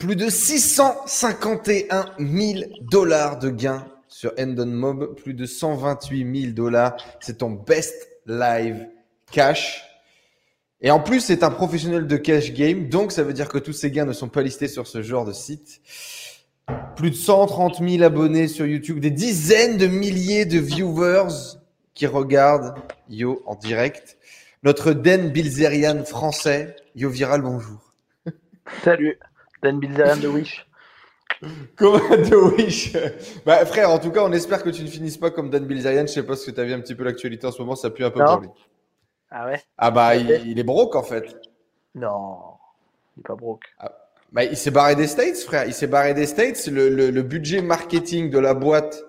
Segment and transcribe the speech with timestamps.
[0.00, 6.96] Plus de 651 000 dollars de gains sur Endon Mob, plus de 128 000 dollars.
[7.20, 8.88] C'est ton best live
[9.30, 9.84] cash.
[10.80, 13.74] Et en plus, c'est un professionnel de cash game, donc ça veut dire que tous
[13.74, 15.82] ces gains ne sont pas listés sur ce genre de site.
[16.96, 21.58] Plus de 130 000 abonnés sur YouTube, des dizaines de milliers de viewers
[21.92, 22.74] qui regardent
[23.10, 24.16] Yo en direct.
[24.62, 27.92] Notre Den Bilzerian français, Yo Viral, bonjour.
[28.82, 29.18] Salut,
[29.62, 30.66] Dan Bilzerian de Wish.
[31.76, 32.92] Comment de Wish?
[33.46, 36.02] Bah frère, en tout cas, on espère que tu ne finisses pas comme Dan Bilzerian.
[36.06, 37.90] Je sais pas si tu as vu un petit peu l'actualité en ce moment, ça
[37.90, 38.26] pue un peu Non.
[38.26, 38.48] pour lui.
[39.30, 39.62] Ah ouais?
[39.78, 41.24] Ah bah, il, il est broke en fait.
[41.94, 42.38] Non,
[43.16, 43.64] il est pas broke.
[44.32, 45.64] Bah, il s'est barré des States, frère.
[45.66, 46.66] Il s'est barré des States.
[46.66, 49.02] Le, le- le budget marketing de la boîte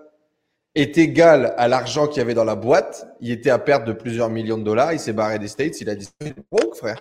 [0.74, 3.08] est égal à l'argent qu'il y avait dans la boîte.
[3.20, 4.94] Il était à perte de plusieurs millions de dollars.
[4.94, 5.80] Il s'est barré des States.
[5.82, 6.10] Il a dit
[6.52, 7.00] broke, frère.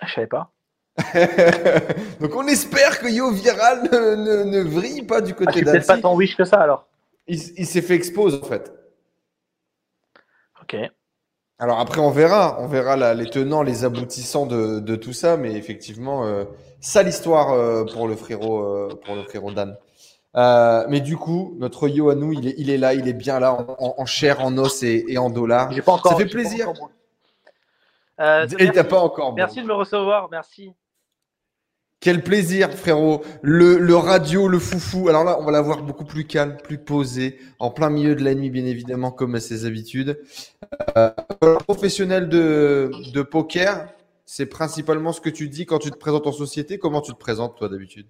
[0.00, 0.50] Ah, Je savais pas.
[2.20, 5.64] Donc on espère que Yo Viral ne, ne, ne vrille pas du Ah, côté suis
[5.64, 6.02] peut-être pas d'Annecy.
[6.02, 6.86] tant Wish que ça alors.
[7.26, 8.72] Il, il s'est fait expose en fait.
[10.62, 10.76] Ok.
[11.58, 15.36] Alors après, on verra, on verra la- les tenants, les aboutissants de, de tout ça,
[15.36, 16.44] mais effectivement, euh,
[16.80, 19.76] sale histoire euh, pour le frérot, euh, pour le frérot Dan.
[20.36, 23.12] Euh, mais du coup, notre yo à nous, il est, il est là, il est
[23.12, 25.70] bien là, en, en- en chair, en os et, et en dollars.
[25.70, 26.12] J'ai pas encore.
[26.12, 26.72] Ça fait plaisir.
[28.20, 29.30] Euh, Et merci, t'as pas encore.
[29.30, 29.36] bon.
[29.36, 30.72] merci de me recevoir, merci.
[32.04, 33.22] Quel plaisir, frérot.
[33.40, 35.08] Le, radio, le foufou.
[35.08, 38.22] Alors là, on va la voir beaucoup plus calme, plus posé, en plein milieu de
[38.22, 40.20] la nuit, bien évidemment, comme à ses habitudes.
[40.98, 41.08] Euh,
[41.66, 43.88] professionnel de, de poker,
[44.26, 46.78] c'est principalement ce que tu dis quand tu te présentes en société.
[46.78, 48.06] Comment tu te présentes, toi, d'habitude?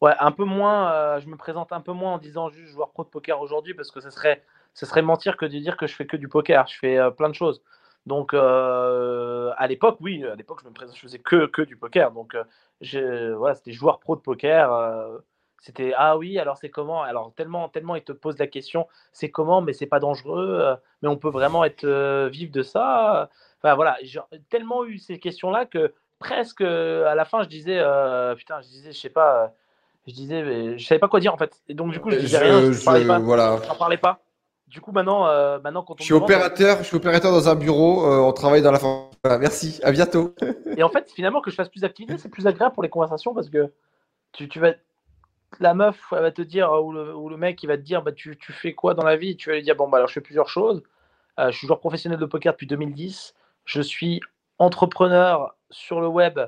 [0.00, 0.92] Ouais, un peu moins.
[0.92, 3.74] euh, je me présente un peu moins en disant juste joueur pro de poker aujourd'hui
[3.74, 4.42] parce que ce serait,
[4.74, 6.66] ce serait mentir que de dire que je fais que du poker.
[6.66, 7.62] Je fais euh, plein de choses.
[8.04, 12.10] Donc à l'époque, oui, à l'époque je me présente, je faisais que, que du poker.
[12.10, 12.36] Donc
[12.82, 14.72] je- voilà, c'était joueur pro de poker.
[14.72, 15.18] euh,
[15.60, 17.02] c'était ah oui, alors c'est comment?
[17.02, 20.74] Alors tellement, tellement ils te posent la question, c'est comment, mais c'est pas dangereux, euh,
[21.02, 23.30] mais on peut vraiment être euh, vif de ça.
[23.62, 24.18] Enfin voilà, j'ai
[24.50, 27.80] tellement eu ces questions-là que presque euh, à la fin je disais
[28.36, 29.52] putain, je disais, je sais pas.
[30.08, 31.62] je disais, mais je savais pas quoi dire en fait.
[31.68, 33.20] Et donc, du coup, je disais Je- rien, je, je- parlais pas.
[33.20, 33.58] Voilà.
[33.68, 34.18] J'en parlais pas.
[34.66, 35.26] Du coup, maintenant,
[35.60, 38.04] maintenant quand on Je suis demande- opérateur, je suis opérateur dans un bureau.
[38.04, 38.80] on travaille dans la.
[39.24, 39.80] Voilà, merci.
[39.82, 40.34] À bientôt.
[40.76, 43.34] Et en fait, finalement, que je fasse plus d'activités, c'est plus agréable pour les conversations
[43.34, 43.72] parce que
[44.32, 44.72] tu, vas.
[45.60, 48.36] La meuf, elle va te dire, ou le, mec, il va te dire, bah, tu,
[48.50, 49.36] fais quoi dans la vie?
[49.36, 50.82] Tu vas lui dire, bon, bah, alors je fais plusieurs choses.
[51.38, 53.34] Euh, je suis joueur professionnel de poker depuis 2010.
[53.64, 54.20] Je suis
[54.58, 56.40] entrepreneur sur le web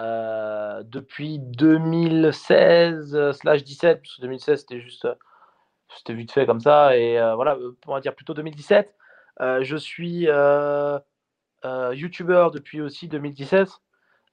[0.00, 5.06] euh, depuis 2016 slash 17, parce que 2016 c'était juste,
[5.96, 8.94] c'était vite fait comme ça, et euh, voilà, on va dire plutôt 2017.
[9.40, 10.26] Euh, je suis
[11.64, 13.68] euh, youtubeur depuis aussi 2017.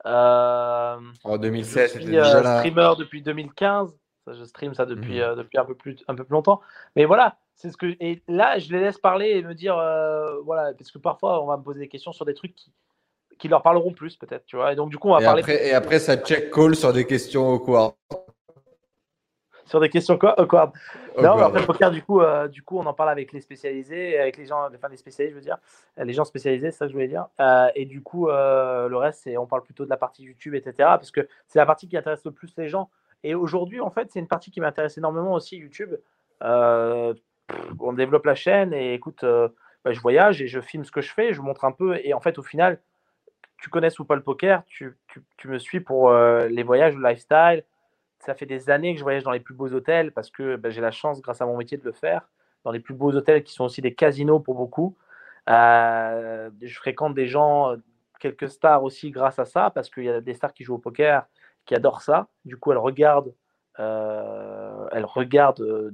[0.06, 2.58] Euh, En je 2016, c'était suis euh, déjà là.
[2.60, 3.96] streamer depuis 2015.
[4.26, 5.22] Ça, je stream ça depuis, Mhm.
[5.22, 6.62] euh, depuis un, peu plus, un peu plus longtemps.
[6.96, 7.96] Mais voilà, c'est ce que.
[8.00, 9.76] Et là, je les laisse parler et me dire.
[10.46, 12.72] voilà, parce que parfois, on va me poser des questions sur des trucs qui,
[13.38, 14.46] qui leur parleront plus, peut-être.
[14.46, 14.72] Tu vois.
[14.72, 16.94] Et donc, du coup, on va Et parler après, et après, ça check call sur
[16.94, 17.96] des questions au quoi
[19.70, 20.72] sur des questions quoi, awkward.
[21.16, 23.32] Au Non, mais après, le poker, du coup, euh, du coup, on en parle avec
[23.32, 25.58] les spécialisés, avec les gens, enfin les spécialisés, je veux dire,
[25.98, 27.28] Euh, les gens spécialisés, ça que je voulais dire.
[27.40, 30.56] Euh, et du coup, euh, le reste, c'est, on parle plutôt de la partie YouTube,
[30.56, 30.74] etc.
[30.78, 32.90] Parce que c'est la partie qui intéresse le plus les gens.
[33.24, 35.94] Et aujourd'hui, en fait, c'est une partie qui m'intéresse énormément aussi, YouTube.
[37.80, 41.12] On développe la chaîne et écoute, bah, je voyage et je filme ce que je
[41.12, 41.98] fais, je montre un peu.
[42.04, 42.80] Et en fait, au final,
[43.62, 47.08] tu connais ou pas le poker, tu, tu- tu me suis pour les voyages, le
[47.08, 47.64] lifestyle.
[48.20, 50.70] Ça fait des années que je voyage dans les plus beaux hôtels parce que bah,
[50.70, 52.30] j'ai la chance, grâce à mon métier, de le faire.
[52.66, 54.98] Dans les plus beaux hôtels qui sont aussi des casinos pour beaucoup.
[55.50, 57.78] Euh, je fréquente des gens, euh,
[58.20, 60.80] quelques stars aussi grâce à ça, parce qu'il y a des stars qui jouent au
[60.80, 61.26] poker
[61.66, 62.28] qui adorent ça.
[62.46, 63.34] Du coup, elles regardent,
[63.80, 65.94] euh, elles regardent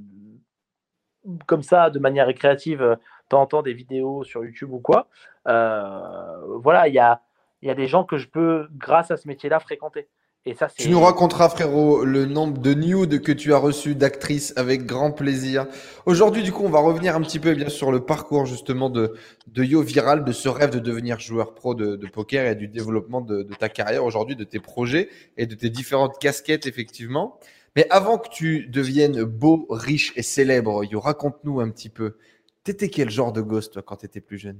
[1.48, 2.98] comme ça, de manière récréative, de
[3.30, 5.08] temps en temps des vidéos sur YouTube ou quoi.
[5.46, 7.22] Voilà, il y a
[7.62, 10.08] des gens que je peux, grâce à ce métier-là, fréquenter.
[10.48, 10.84] Et ça, c'est.
[10.84, 15.12] Tu nous raconteras, frérot, le nombre de nudes que tu as reçus d'actrices avec grand
[15.12, 15.66] plaisir.
[16.06, 18.92] Aujourd'hui, du coup, on va revenir un petit peu eh bien sur le parcours justement
[18.92, 19.16] de,
[19.48, 22.68] de Yo Viral, de ce rêve de devenir joueur pro de, de poker et du
[22.68, 27.40] développement de, de ta carrière aujourd'hui, de tes projets et de tes différentes casquettes, effectivement.
[27.76, 32.18] Mais avant que tu deviennes beau, riche et célèbre, Yo, raconte-nous un petit peu.
[32.64, 34.60] T'étais quel genre de gosse, toi, quand t'étais plus jeune?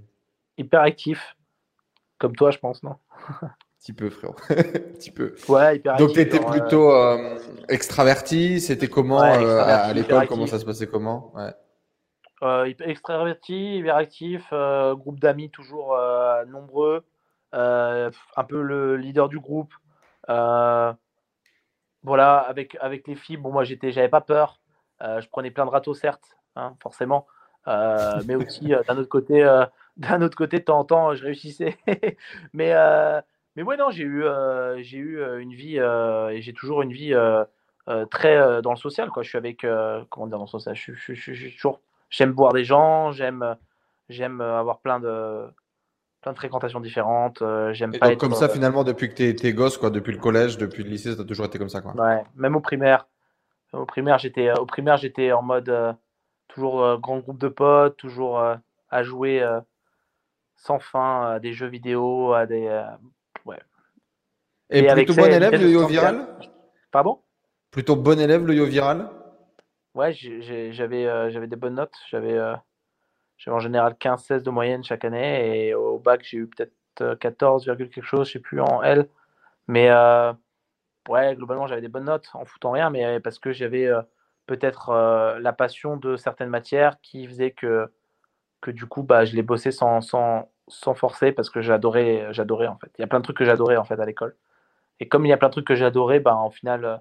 [0.58, 1.36] Hyper actif.
[2.18, 2.96] Comme toi, je pense, non?
[3.86, 4.36] petit peu, frérot.
[4.50, 4.56] un
[4.96, 5.36] petit peu.
[5.48, 7.38] Ouais, Donc, tu étais genre, euh, plutôt euh,
[7.70, 8.60] extraverti.
[8.60, 10.30] C'était comment Ouais, euh, à, l'école hyperactif.
[10.30, 11.32] Comment ça se passait Comment?
[11.36, 11.54] Ouais.
[12.42, 15.98] Euh, extraverti, hyper actif, euh, groupe d'amis toujours
[16.48, 17.06] nombreux,
[17.54, 18.12] un
[18.48, 19.74] peu le leader du groupe.
[20.28, 20.98] Voilà,
[22.38, 24.60] avec, avec les filles, bon, moi, j'étais, j'avais pas peur.
[25.02, 27.28] je prenais plein de râteaux, certes, hein, forcément.
[27.68, 29.44] mais aussi, d'un autre côté,
[29.98, 31.78] d'un autre côté, de temps en temps, je réussissais.
[32.54, 32.74] mais,
[33.56, 34.24] mais ouais, non, j'ai eu,
[34.78, 37.16] j'ai eu une vie et j'ai toujours une vie
[38.12, 39.10] très dans le social.
[39.10, 39.24] Quoi.
[39.24, 39.66] Je suis avec,
[40.10, 43.56] comment dire, dans le social, je, je, je, toujours, j'aime voir des gens, j'aime,
[44.10, 45.46] j'aime avoir plein de,
[46.22, 47.42] plein de fréquentations différentes.
[47.72, 50.58] j'aime pas être, comme ça, finalement, depuis que tu es, gosse, quoi, depuis le collège,
[50.58, 51.82] depuis le lycée, ça a toujours été comme ça.
[51.82, 51.94] Quoi.
[51.94, 53.08] Ouais, même au primaire.
[53.74, 55.96] Au primaire, j'étais, au primaire, j'étais en mode
[56.48, 58.42] toujours grand groupe de potes, toujours
[58.90, 59.46] à jouer
[60.56, 62.84] sans fin à des jeux vidéo, à des.
[64.74, 64.78] Euh.
[64.78, 66.28] Et, plutôt bon élève le yo viral
[66.92, 67.20] Pardon?
[67.72, 69.10] Plutôt bon élève le yo viral?
[69.94, 71.96] Ouais, j'avais euh, j'avais des bonnes notes.
[72.10, 72.56] J'avais euh,
[73.48, 75.68] en général 15-16 de moyenne chaque année.
[75.68, 79.08] Et au bac, j'ai eu peut-être 14, quelque chose, je sais plus, en L.
[79.68, 79.90] Mais
[81.10, 83.90] ouais, globalement, j'avais des bonnes notes en foutant rien, mais parce que j'avais
[84.48, 87.90] peut-être la passion de certaines matières qui faisait que
[88.62, 92.66] que du coup, bah, je l'ai bossé sans, sans, sans, forcer parce que j'adorais, j'adorais
[92.66, 92.90] en fait.
[92.98, 94.36] Il y a plein de trucs que j'adorais en fait à l'école.
[95.00, 96.98] Et comme il y a plein de trucs que j'adorais, bah, en final, euh,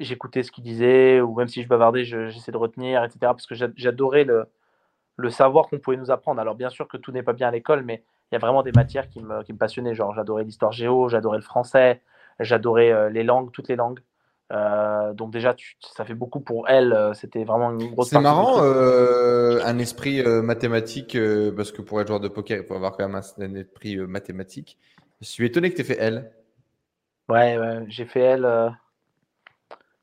[0.00, 3.18] j'écoutais ce qu'il disait ou même si je bavardais, j'essaie de retenir, etc.
[3.20, 4.46] Parce que j'adorais le,
[5.16, 6.40] le savoir qu'on pouvait nous apprendre.
[6.40, 8.62] Alors bien sûr que tout n'est pas bien à l'école, mais il y a vraiment
[8.62, 9.94] des matières qui me, qui me passionnaient.
[9.94, 12.00] Genre, j'adorais l'histoire géo, j'adorais le français,
[12.40, 14.00] j'adorais euh, les langues, toutes les langues.
[14.52, 17.12] Euh, donc déjà, ça fait beaucoup pour elle.
[17.14, 18.10] C'était vraiment une grosse.
[18.10, 21.16] C'est marrant, euh, un esprit mathématique,
[21.56, 24.78] parce que pour être joueur de poker, il faut avoir quand même un, esprit mathématique.
[25.20, 26.32] Je suis étonné que tu aies fait elle.
[27.32, 27.58] Ouais,
[27.88, 28.76] j'ai fait elle.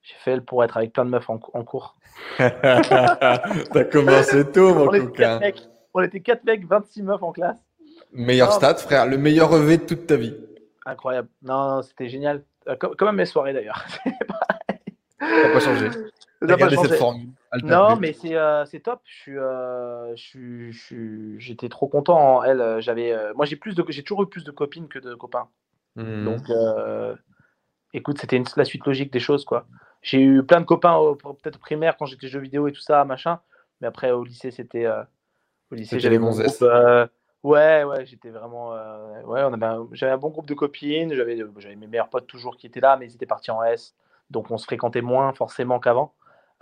[0.01, 1.95] J'ai fait elle pour être avec plein de meufs en, cours.
[2.37, 5.39] T'as commencé tôt, mon on coquin.
[5.93, 7.57] on était 4 mecs, 26 meufs en classe.
[8.11, 9.05] Meilleur stade, frère.
[9.05, 10.35] Le meilleur revêt de toute ta vie.
[10.85, 11.27] Incroyable.
[11.43, 12.43] Non, c'était génial.
[12.79, 13.85] Comme, comme, à mes soirées d'ailleurs.
[15.19, 15.89] Ça n'a pas changé.
[15.91, 16.97] Ça pas changé.
[16.97, 17.29] Formule,
[17.63, 19.01] non, mais c'est euh, top.
[19.27, 22.43] Euh, je suis, j'étais trop content.
[22.43, 25.47] Elle, euh, moi j'ai plus de, j'ai toujours eu plus de copines que de copains.
[26.03, 26.25] Mmh.
[26.25, 26.41] Donc,
[27.93, 29.65] écoute, c'était la suite logique des choses, quoi.
[30.01, 30.97] J'ai eu plein de copains,
[31.43, 33.39] peut-être primaire quand j'étais jeux vidéo et tout ça, machin.
[33.81, 34.87] Mais après au lycée, c'était,
[35.71, 36.63] au lycée, j'avais mon groupe.
[37.41, 38.71] Ouais, ouais, j'étais vraiment.
[39.25, 41.13] ouais, on avait j'avais un bon groupe de copines.
[41.13, 43.93] J'avais, j'avais mes meilleurs potes toujours qui étaient là, mais ils étaient partis en S
[44.29, 46.13] donc on se fréquentait moins forcément qu'avant.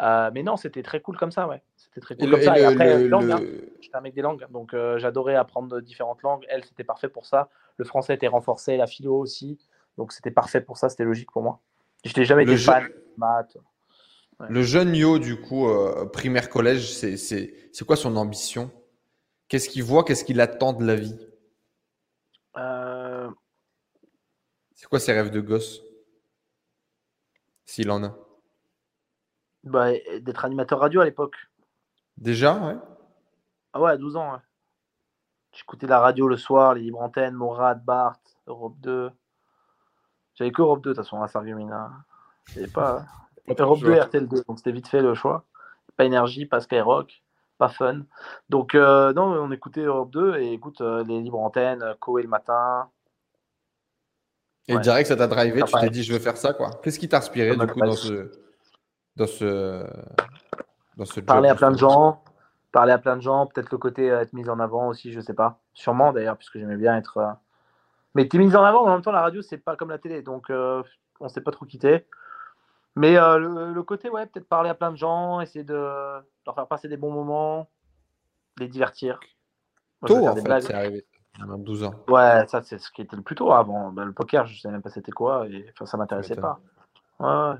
[0.01, 1.61] Euh, mais non, c'était très cool comme ça, ouais.
[1.75, 2.57] C'était très cool comme ça.
[2.57, 3.41] et après, langue, hein.
[3.81, 6.45] j'étais un mec des langues, donc euh, j'adorais apprendre différentes langues.
[6.49, 7.49] Elle, c'était parfait pour ça.
[7.77, 9.57] Le français était renforcé, la philo aussi.
[9.97, 11.59] Donc c'était parfait pour ça, c'était logique pour moi.
[12.05, 13.57] Je n'ai jamais été fan de maths.
[14.49, 18.69] Le jeune Yo, du coup, euh, primaire collège, c'est quoi son ambition?
[19.47, 20.03] Qu'est-ce qu'il voit?
[20.03, 21.17] Qu'est-ce qu'il attend de la vie?
[24.75, 25.81] C'est quoi ses rêves de gosse?
[27.65, 28.26] S'il en a
[29.69, 29.91] bah,
[30.21, 31.35] D'être animateur radio à l'époque.
[32.17, 32.77] Déjà, ouais
[33.73, 34.39] Ah ouais, à 12 ans, ouais.
[35.53, 39.11] J'écoutais la radio le soir, les libres antennes, Morad, Bart, Europe 2.
[40.35, 41.91] J'avais que Europe 2, de toute façon, à Sargumina.
[42.53, 43.05] J'avais pas.
[43.57, 45.45] Europe 2 et RTL 2, donc c'était vite fait le choix.
[45.95, 47.23] Pas énergie, pas Skyrock,
[47.57, 48.01] pas fun.
[48.49, 52.27] Donc, euh, non, on écoutait Europe 2 et écoute, euh, les libres antennes, Koé le
[52.27, 52.89] matin,
[54.67, 56.71] et direct, ça t'a drivé, tu t'es dit, je veux faire ça, quoi.
[56.83, 58.29] Qu'est-ce qui t'a inspiré, du coup, dans ce,
[59.17, 59.83] dans ce,
[60.95, 62.23] dans ce Parler à plein de gens,
[62.71, 65.19] parler à plein de gens, peut-être le côté euh, être mis en avant aussi, je
[65.19, 65.59] sais pas.
[65.73, 67.17] Sûrement, d'ailleurs, puisque j'aimais bien être.
[67.17, 67.31] Euh,
[68.13, 70.21] mais t'es mis en avant, en même temps, la radio, c'est pas comme la télé,
[70.21, 70.83] donc euh,
[71.19, 72.05] on s'est pas trop quitté.
[72.95, 76.87] Mais le, côté, ouais, peut-être parler à plein de gens, essayer de leur faire passer
[76.87, 77.69] des bons moments,
[78.57, 79.19] les divertir.
[80.03, 81.05] Tôt, en fait, c'est arrivé.
[81.45, 81.93] 12 ans.
[82.07, 83.91] Ouais, ça c'est ce qui était le plus tôt avant.
[83.91, 86.59] Ben, le poker, je ne sais même pas c'était quoi et enfin, ça m'intéressait pas.
[87.19, 87.59] Ouais,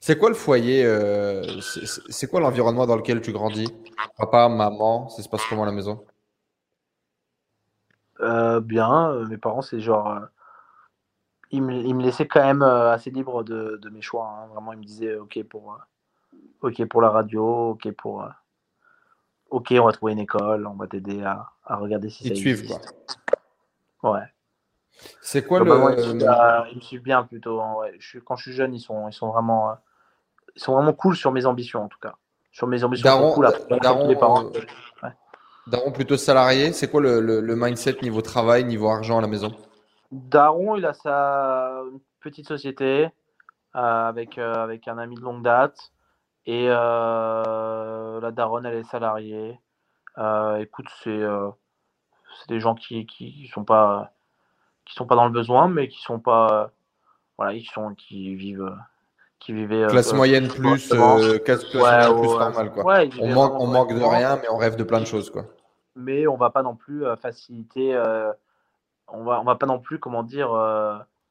[0.00, 3.68] C'est quoi le foyer euh, C'est quoi l'environnement dans lequel tu grandis?
[4.16, 6.04] Papa, maman, ça se passe comment à la maison?
[8.20, 10.20] Euh, Bien, euh, mes parents, c'est genre.
[11.50, 14.26] ils, me, ils, me, laissaient quand même assez libre de, de mes choix.
[14.26, 14.46] Hein.
[14.52, 15.78] Vraiment, ils me disaient OK pour,
[16.62, 18.24] OK pour la radio, OK pour
[19.50, 22.34] ok, on va trouver une école, on va t'aider à, à, regarder si ils ça
[22.34, 24.12] te suivent, quoi.
[24.12, 24.26] Ouais.
[25.20, 25.64] C'est quoi le.
[26.70, 27.60] Ils me, suivent, bien plutôt.
[27.60, 27.94] Hein, ouais.
[27.98, 29.76] je, quand je suis jeune, ils sont, ils sont vraiment,
[30.56, 32.14] ils sont vraiment cool sur mes ambitions en tout cas.
[32.52, 33.48] Sur mes ambitions, Daron, cool,
[33.82, 34.46] Daron, les parents.
[34.46, 34.60] Euh,
[35.02, 35.12] ouais.
[35.66, 36.72] Daron plutôt salarié.
[36.72, 39.54] C'est quoi le, le, le, mindset niveau travail, niveau argent à la maison?
[40.10, 41.82] Daron, il a sa
[42.20, 43.04] petite société
[43.76, 45.92] euh, avec, euh, avec un ami de longue date.
[46.46, 49.60] Et euh, la daronne, elle est salariée.
[50.16, 51.50] Euh, écoute, c'est euh,
[52.48, 54.12] des gens qui qui sont pas
[54.86, 56.72] qui sont pas dans le besoin, mais qui sont pas
[57.36, 58.74] voilà, ils sont qui vivent
[59.38, 59.86] qui vivaient.
[59.88, 60.88] Classe moyenne plus,
[61.44, 62.72] classe, moyenne plus normale.
[62.72, 63.04] Quoi.
[63.20, 65.30] on, manque, on manque de rien, mais on rêve de plein de choses.
[65.30, 65.44] Quoi.
[65.96, 67.96] Mais on va pas non plus faciliter.
[69.08, 70.50] on va, on va pas non plus, comment dire,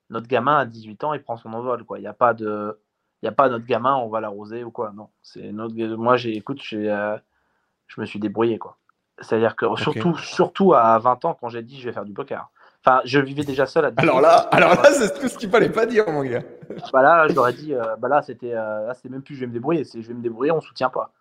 [0.09, 1.83] notre gamin à 18 ans, il prend son envol.
[1.83, 1.99] Quoi.
[1.99, 2.79] Il n'y a pas de.
[3.21, 4.91] Il n'y a pas notre gamin, on va l'arroser ou quoi.
[4.95, 5.75] Non, c'est notre.
[5.95, 6.87] Moi, j'ai, écoute, j'ai,
[7.87, 8.77] je me suis débrouillé quoi.
[9.19, 12.49] C'est-à-dire que surtout, surtout à 20 ans, quand j'ai dit je vais faire du poker.
[12.85, 15.69] Enfin, je vivais déjà seul à Alors là, alors là, c'est tout ce qu'il fallait
[15.69, 16.43] pas dire, mon gars.
[16.93, 19.83] Bah là, j'aurais dit, euh, bah là, c'était, euh, même plus je vais me débrouiller,
[19.83, 21.11] c'est je vais me débrouiller, on soutient pas.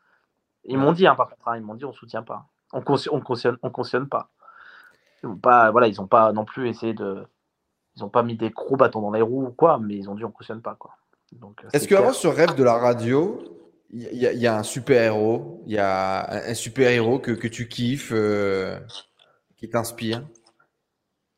[0.65, 3.15] Ils m'ont dit, hein, par contre, hein, ils m'ont dit, on soutient pas, on cautionne,
[3.15, 4.31] on cautionne, on cautionne pas.
[5.23, 7.25] Ils ont pas, voilà, ils ont pas non plus essayé de,
[7.97, 10.15] ils ont pas mis des gros bâtons dans les roues ou quoi, mais ils ont
[10.15, 10.93] dit, on cautionne pas, quoi.
[11.33, 11.65] Donc.
[11.65, 13.43] Euh, Est-ce qu'avant ce rêve de la radio,
[13.91, 17.69] il y, a un super héros, il y a un, super héros que, que tu
[17.69, 18.13] kiffes,
[19.57, 20.23] qui t'inspire?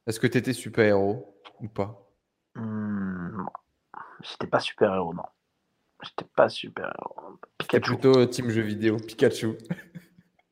[0.08, 2.10] Est-ce que tu étais super-héros ou pas?
[2.54, 3.44] Mmh,
[4.22, 5.22] J'étais pas super-héros, non.
[6.02, 7.38] J'étais pas super-héros.
[7.58, 7.82] Pikachu.
[7.82, 9.58] plutôt team jeu vidéo, Pikachu.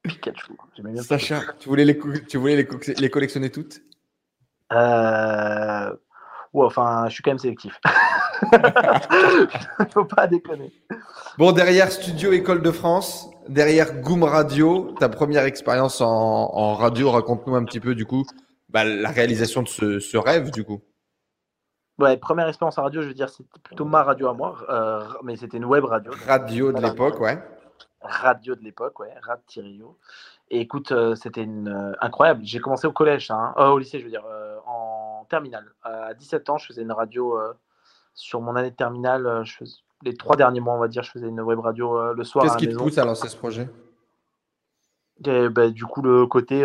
[0.03, 0.53] Pikachu.
[0.79, 1.99] Bien Sacha, tu voulais, les,
[2.29, 3.81] tu voulais les, les collectionner toutes?
[4.73, 5.91] Euh...
[6.53, 7.81] ouais, enfin, je suis quand même sélectif.
[9.95, 10.71] Faut pas déconner.
[11.39, 17.11] Bon, derrière Studio École de France, derrière Goom Radio, ta première expérience en, en radio,
[17.11, 18.27] raconte-nous un petit peu du coup
[18.77, 20.83] bah, la réalisation de ce, rêve, du coup
[21.99, 25.03] Ouais, première expérience en radio, je veux dire, c'était plutôt ma radio à moi, euh,
[25.23, 26.13] mais c'était une web radio.
[26.27, 27.43] Radio de l'époque, ouais.
[28.03, 29.97] Radio de l'époque, ouais, Rad Tirio.
[30.51, 32.43] Et écoute, euh, c'était une, euh, incroyable.
[32.45, 34.27] J'ai commencé au collège, hein, au lycée, je veux dire,
[34.67, 35.73] en terminale.
[35.83, 37.35] à 17 ans, je faisais une radio
[38.13, 39.41] sur mon année de terminale.
[39.45, 39.65] Je
[40.03, 42.45] les trois derniers mois, on va dire, je faisais une web radio le soir.
[42.45, 43.71] Qu'est-ce qui te pousse à lancer ce projet?
[45.25, 46.63] Et, bah, Du coup, le côté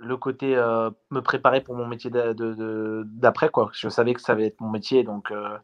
[0.00, 3.70] le côté euh, me préparer pour mon métier d'après quoi.
[3.72, 5.58] Je savais que ça allait être mon métier donc euh,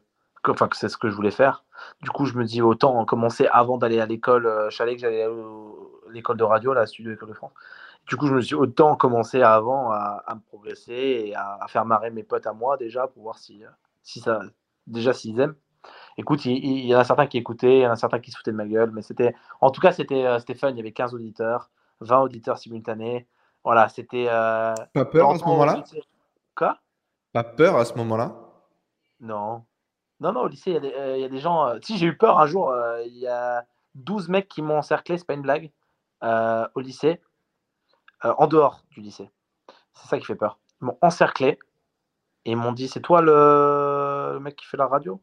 [0.47, 1.65] enfin que c'est ce que je voulais faire.
[2.01, 4.45] Du coup, je me dis autant commencer avant d'aller à l'école.
[4.45, 5.29] Euh, je savais que j'allais à
[6.11, 7.51] l'école de radio, la studio école de France.
[8.07, 12.11] Du coup, je me suis autant commencer avant à, me progresser et à, faire marrer
[12.11, 13.63] mes potes à moi déjà pour voir si
[14.01, 14.41] si ça
[14.87, 15.55] déjà s'ils aiment.
[16.17, 18.37] Écoute, il, y en a certains qui écoutaient, il y en a certains qui se
[18.37, 20.71] foutaient de ma gueule, mais c'était en tout cas c'était c'était fun.
[20.71, 21.71] Il y avait 15 auditeurs,
[22.01, 23.27] 20 auditeurs simultanés.
[23.63, 24.27] Voilà, c'était.
[24.29, 25.83] Euh, pas peur à ce moment-là
[26.55, 26.77] Quoi?
[27.31, 28.35] Pas peur à ce moment-là?
[29.19, 29.63] Non.
[30.19, 31.67] Non, non, au lycée, il y, euh, y, a des gens.
[31.67, 32.73] Euh, si j'ai eu peur un jour,
[33.05, 33.65] il y a
[33.95, 35.71] 12 mecs qui m'ont encerclé, c'est pas une blague,
[36.21, 37.21] au lycée,
[38.21, 39.29] en dehors du lycée.
[39.93, 40.59] C'est ça qui fait peur.
[40.81, 41.59] Ils m'ont encerclé
[42.45, 44.31] et ils m'ont dit C'est toi le...
[44.33, 45.21] le mec qui fait la radio?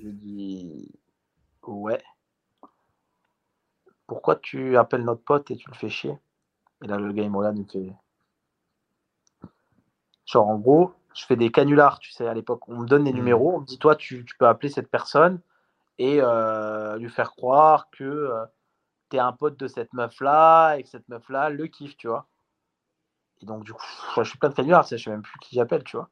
[0.00, 0.90] J'ai dit
[1.62, 2.02] Ouais.
[4.06, 6.18] Pourquoi tu appelles notre pote et tu le fais chier?
[6.82, 7.92] Et là, le gars, il me regarde, il me fait.
[10.26, 12.68] Genre, en gros, je fais des canulars, tu sais, à l'époque.
[12.68, 13.16] On me donne des mmh.
[13.16, 15.40] numéros, on me dit, toi, tu, peux appeler cette personne
[15.98, 18.44] et euh, lui faire croire que euh,
[19.10, 22.26] tu es un pote de cette meuf-là et que cette meuf-là le kiffe, tu vois.
[23.40, 23.82] Et donc, du coup,
[24.16, 26.08] je suis plein de canulars, tu sais, je sais même plus qui j'appelle, tu vois.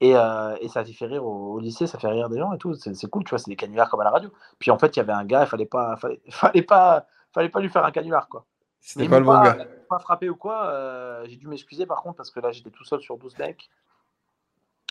[0.00, 2.74] Et, euh, et, ça fait rire au, lycée, ça fait rire des gens et tout.
[2.74, 4.32] C'est cool, tu vois, c'est des canulars comme à la radio.
[4.58, 7.50] Puis en fait, il y avait un gars, il fallait pas, fallait, fallait, pas, fallait
[7.50, 8.46] pas lui faire un canular, quoi.
[8.80, 9.66] C'était pas le bon gars.
[9.88, 10.66] Pas frappé ou quoi.
[10.66, 13.70] Euh, j'ai dû m'excuser par contre parce que là j'étais tout seul sur 12 mecs.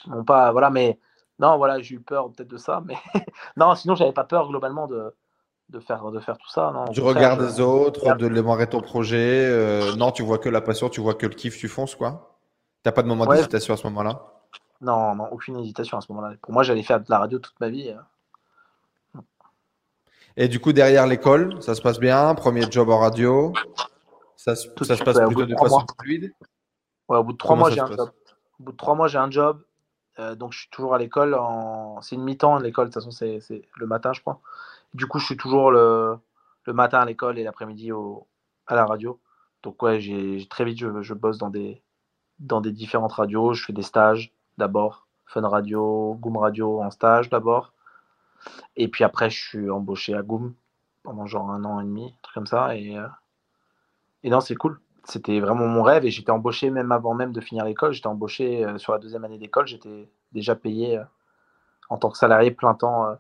[0.08, 1.00] Bon, pas, voilà, mais
[1.40, 2.96] non, voilà, j'ai eu peur peut-être de ça, mais
[3.58, 5.14] non, sinon j'avais pas peur globalement de,
[5.70, 6.72] de, faire, de faire tout ça.
[6.74, 6.86] Non.
[6.86, 9.46] Du regard des autres, de démarrer ton projet.
[9.46, 12.38] Euh, non, tu vois que la passion, tu vois que le kiff, tu fonces quoi.
[12.84, 14.22] T'as pas de moment d'hésitation à ce moment-là?
[14.82, 16.36] Non, non, aucune hésitation à ce moment-là.
[16.42, 17.94] Pour moi, j'allais faire de la radio toute ma vie.
[20.38, 23.54] Et du coup, derrière l'école, ça se passe bien Premier job en radio
[24.36, 26.34] Ça, se, ça se passe plutôt de façon fluide
[27.10, 28.12] Ouais, au bout de trois mois, j'ai un job.
[28.60, 29.62] Au bout de trois mois, j'ai un job.
[30.20, 31.34] Euh, donc, je suis toujours à l'école.
[31.34, 32.02] En...
[32.02, 32.90] C'est une mi-temps, l'école.
[32.90, 34.40] De toute façon, c'est le matin, je crois.
[34.94, 36.18] Du coup, je suis toujours le,
[36.66, 38.28] le matin à l'école et l'après-midi au...
[38.68, 39.20] à la radio.
[39.64, 41.82] Donc, ouais, j'ai très vite, je, je bosse dans des,
[42.40, 43.54] dans des différentes radios.
[43.54, 45.08] Je fais des stages d'abord.
[45.26, 47.74] Fun Radio, Goom Radio en stage d'abord.
[48.76, 50.54] Et puis après, je suis embauché à Goom
[51.04, 52.76] pendant genre un an et demi, un truc comme ça.
[52.76, 53.08] Et, euh,
[54.24, 54.80] et non, c'est cool.
[55.06, 57.94] C'était vraiment mon rêve et j'étais embauché même avant même de finir l'école.
[57.94, 59.68] J'étais embauché euh, sur la deuxième année d'école.
[59.68, 61.04] J'étais déjà payé euh,
[61.90, 63.18] en tant que salarié plein temps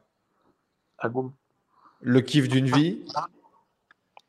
[0.99, 1.33] à Goom.
[2.01, 3.03] Le kiff d'une vie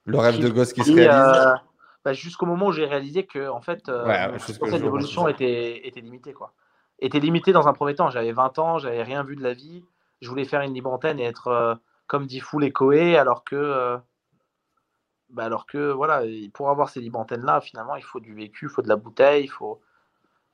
[0.04, 1.60] Le rêve de gosse qui se réalise
[2.04, 3.90] bah, Jusqu'au moment où j'ai réalisé que en fait,
[4.38, 6.32] cette évolution était, était limitée.
[6.32, 6.54] Quoi.
[6.98, 8.08] Était limitée dans un premier temps.
[8.08, 9.84] J'avais 20 ans, j'avais rien vu de la vie
[10.20, 11.74] je voulais faire une libre antenne et être euh,
[12.06, 13.96] comme dit Foul et Coé, alors que, euh,
[15.30, 16.22] bah alors que voilà,
[16.52, 18.96] pour avoir ces libres antennes là, finalement, il faut du vécu, il faut de la
[18.96, 19.80] bouteille, il faut,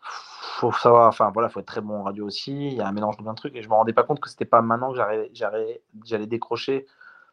[0.01, 2.53] faut savoir, enfin voilà, faut être très bon en radio aussi.
[2.53, 4.21] Il y a un mélange de plein de trucs et je me rendais pas compte
[4.21, 4.99] que c'était pas maintenant que
[5.33, 6.87] j'allais décrocher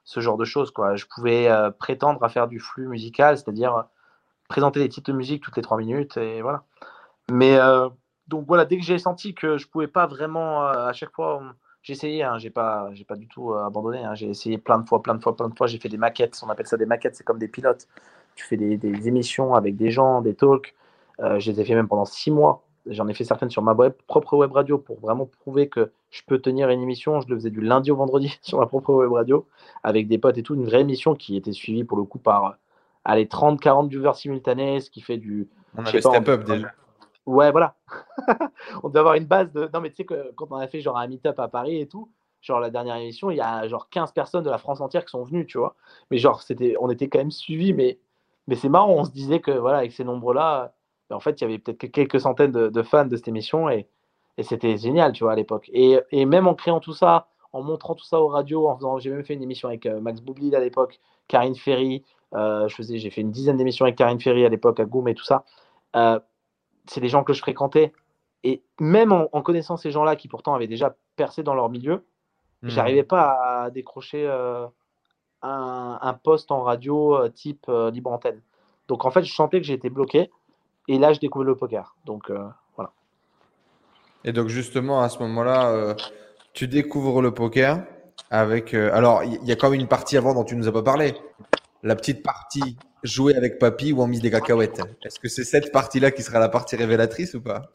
[0.06, 0.72] ce genre de choses.
[0.72, 0.96] Quoi.
[0.96, 3.86] Je pouvais euh, prétendre à faire du flux musical, c'est-à-dire
[4.48, 6.63] présenter des titres de musique toutes les trois minutes et voilà.
[7.32, 7.58] Mais
[8.28, 11.42] donc voilà, dès que j'ai senti que je pouvais pas vraiment à chaque fois,
[11.84, 14.00] j'ai essayé, hein, j'ai pas, j'ai pas du tout abandonné.
[14.00, 14.16] Hein.
[14.16, 15.68] j'ai essayé plein de fois, plein de fois, plein de fois.
[15.68, 17.88] J'ai fait des maquettes, on appelle ça des maquettes, c'est comme des pilotes.
[18.36, 20.74] Tu fais des, des émissions avec des gens, des talks.
[21.20, 23.75] je les ai fait même pendant six mois J'en ai fait certaines sur ma
[24.08, 27.22] propre web radio pour vraiment prouver que je peux tenir une émission.
[27.22, 29.48] Je le faisais du lundi au vendredi sur ma propre web radio
[29.84, 30.56] avec des potes et tout.
[30.56, 32.58] Une vraie émission qui était suivie pour le coup par
[33.06, 35.48] allez, 30, 40 viewers simultanés, ce qui fait du.
[35.78, 36.74] On avait step up déjà.
[37.25, 37.75] Ouais, voilà.
[38.84, 39.70] on devait avoir une base de.
[39.74, 41.88] Non, mais tu sais que quand on a fait genre un meet-up à Paris et
[41.88, 42.10] tout,
[42.42, 45.12] genre la dernière émission, il y a genre 15 personnes de la France entière qui
[45.12, 45.75] sont venues, tu vois.
[46.12, 48.00] Mais genre, c'était, on était quand même suivis, mais,
[48.48, 50.74] mais c'est marrant, on se disait que voilà, avec ces nombres-là,
[51.10, 53.88] en fait, il y avait peut-être quelques centaines de, fans de cette émission et,
[54.42, 55.70] c'était génial, tu vois, à l'époque.
[55.74, 59.12] Et, même en créant tout ça, en montrant tout ça aux radios, en faisant, j'ai
[59.12, 62.03] même fait une émission avec euh, Max Boublil à l'époque, Karine Ferry,
[62.34, 65.08] euh, je faisais, j'ai fait une dizaine d'émissions avec Karine Ferry à l'époque à Goom
[65.08, 65.46] et tout ça.
[65.96, 66.20] Euh,
[66.88, 67.94] c'est des gens que je fréquentais.
[68.44, 72.06] Et même en, connaissant ces gens-là qui pourtant avaient déjà percé dans leur milieu,
[72.62, 72.70] hmm.
[72.70, 78.42] j'arrivais pas à décrocher un, un, poste en radio type libre antenne.
[78.88, 80.30] Donc en fait, je sentais que j'étais bloqué.
[80.88, 81.96] Et là, je découvre le poker.
[82.06, 82.92] Donc euh, voilà.
[84.24, 85.96] Et donc justement, à ce moment-là, euh,
[86.54, 87.84] tu découvres le poker
[88.30, 88.74] avec.
[88.74, 90.84] Euh, alors, il y, a quand même une partie avant dont tu nous as pas
[90.84, 91.16] parlé.
[91.84, 94.81] La petite partie jouer avec papy ou en mise des cacahuètes.
[95.03, 97.69] Est-ce que c'est cette partie-là qui sera la partie révélatrice ou pas?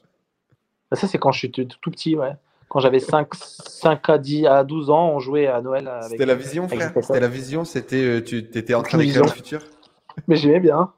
[0.90, 2.32] Bah, Ça, c'est quand je suis tout, petit, ouais.
[2.68, 5.90] Quand j'avais 5, 5 à 10 à 12 ans, on jouait à Noël.
[6.02, 9.60] C'était la vision, frère C'était la vision C'était tu étais en train d'écrire le futur
[10.26, 10.92] Mais j'aimais bien.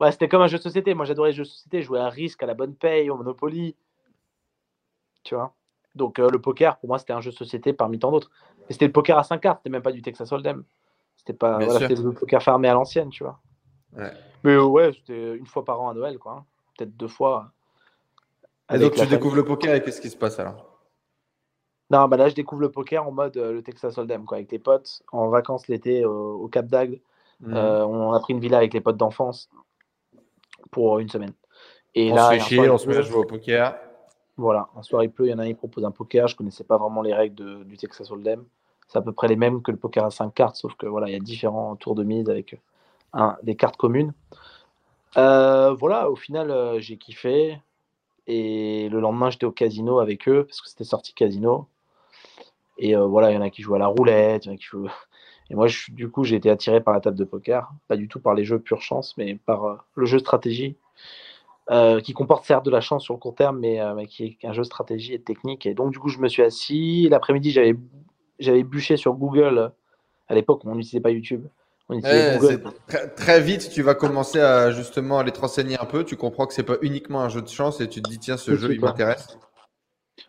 [0.00, 0.94] Ouais, c'était comme un jeu de société.
[0.94, 1.82] Moi, j'adorais les jeux de société.
[1.82, 3.76] Jouer à risque, à la bonne paye, au Monopoly.
[5.24, 5.54] Tu vois?
[5.94, 8.30] Donc, euh, le poker, pour moi, c'était un jeu de société parmi tant d'autres.
[8.68, 9.58] Et c'était le poker à 5 cartes.
[9.60, 10.64] C'était même pas du Texas Hold'em.
[11.20, 13.38] C'était pas voilà, le poker fermé à l'ancienne, tu vois.
[13.94, 14.10] Ouais.
[14.42, 16.32] Mais euh, ouais, c'était une fois par an à Noël, quoi.
[16.32, 16.44] Hein.
[16.78, 17.52] Peut-être deux fois.
[18.72, 20.78] Et donc, tu découvres le poker et qu'est-ce qui se passe alors?
[21.90, 24.50] Non, bah là, je découvre le poker en mode euh, le Texas Hold'em, quoi, avec
[24.50, 27.00] les potes, en vacances l'été au Cap d'Agde.
[27.40, 27.54] Mmh.
[27.54, 29.50] on a pris une villa avec les potes d'enfance
[30.70, 31.32] pour une semaine.
[31.94, 33.78] Et on là, se fait chier, on se met à jouer au poker.
[34.36, 36.28] Voilà, un soir il pleut, il y en a un qui propose un poker.
[36.28, 38.44] Je connaissais pas vraiment les règles du Texas Hold'em.
[38.90, 41.08] C'est à peu près les mêmes que le poker à 5 cartes, sauf que voilà,
[41.08, 42.58] il y a différents tours de mise avec
[43.12, 44.12] un, des cartes communes.
[45.16, 47.60] Euh, voilà, au final, euh, j'ai kiffé.
[48.26, 51.66] Et le lendemain, j'étais au casino avec eux, parce que c'était sorti casino.
[52.78, 54.54] Et euh, voilà, il y en a qui jouent à la roulette, il y en
[54.54, 54.88] a qui jouent
[55.50, 58.20] et moi, du coup, j'ai été attiré par la table de poker, pas du tout
[58.20, 60.76] par les jeux pure chance, mais par euh, le jeu stratégie,
[61.70, 64.46] euh, qui comporte certes de la chance sur le court terme, mais, euh, qui est
[64.46, 65.66] un jeu stratégie et technique.
[65.66, 67.08] Et donc, du coup, je me suis assis.
[67.08, 67.76] L'après-midi, j'avais,
[68.40, 69.72] j'avais bûché sur Google.
[70.28, 71.46] À l'époque, on n'utilisait pas YouTube.
[73.16, 76.04] très, vite, tu vas commencer à justement aller te renseigner un peu.
[76.04, 78.36] Tu comprends que c'est pas uniquement un jeu de chance et tu te dis tiens,
[78.36, 79.38] ce jeu, il m'intéresse.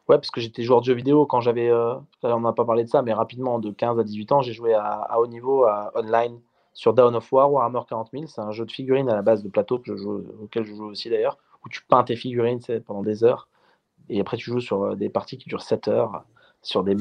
[0.08, 1.69] Ouais, parce que j'étais joueur de jeux vidéo quand j'avais.
[1.69, 4.54] Euh, on n'a pas parlé de ça, mais rapidement, de 15 à 18 ans, j'ai
[4.54, 6.39] joué à, haut niveau, à online,
[6.74, 8.28] sur Dawn of War, Warhammer 40 000.
[8.28, 10.74] C'est un jeu de figurines à la base de plateau que je joue, auquel je
[10.74, 13.47] joue aussi d'ailleurs, où tu peins tes figurines pendant des heures.
[14.10, 16.24] Et après, tu joues sur euh, des parties qui durent 7 heures,
[16.62, 16.95] sur des.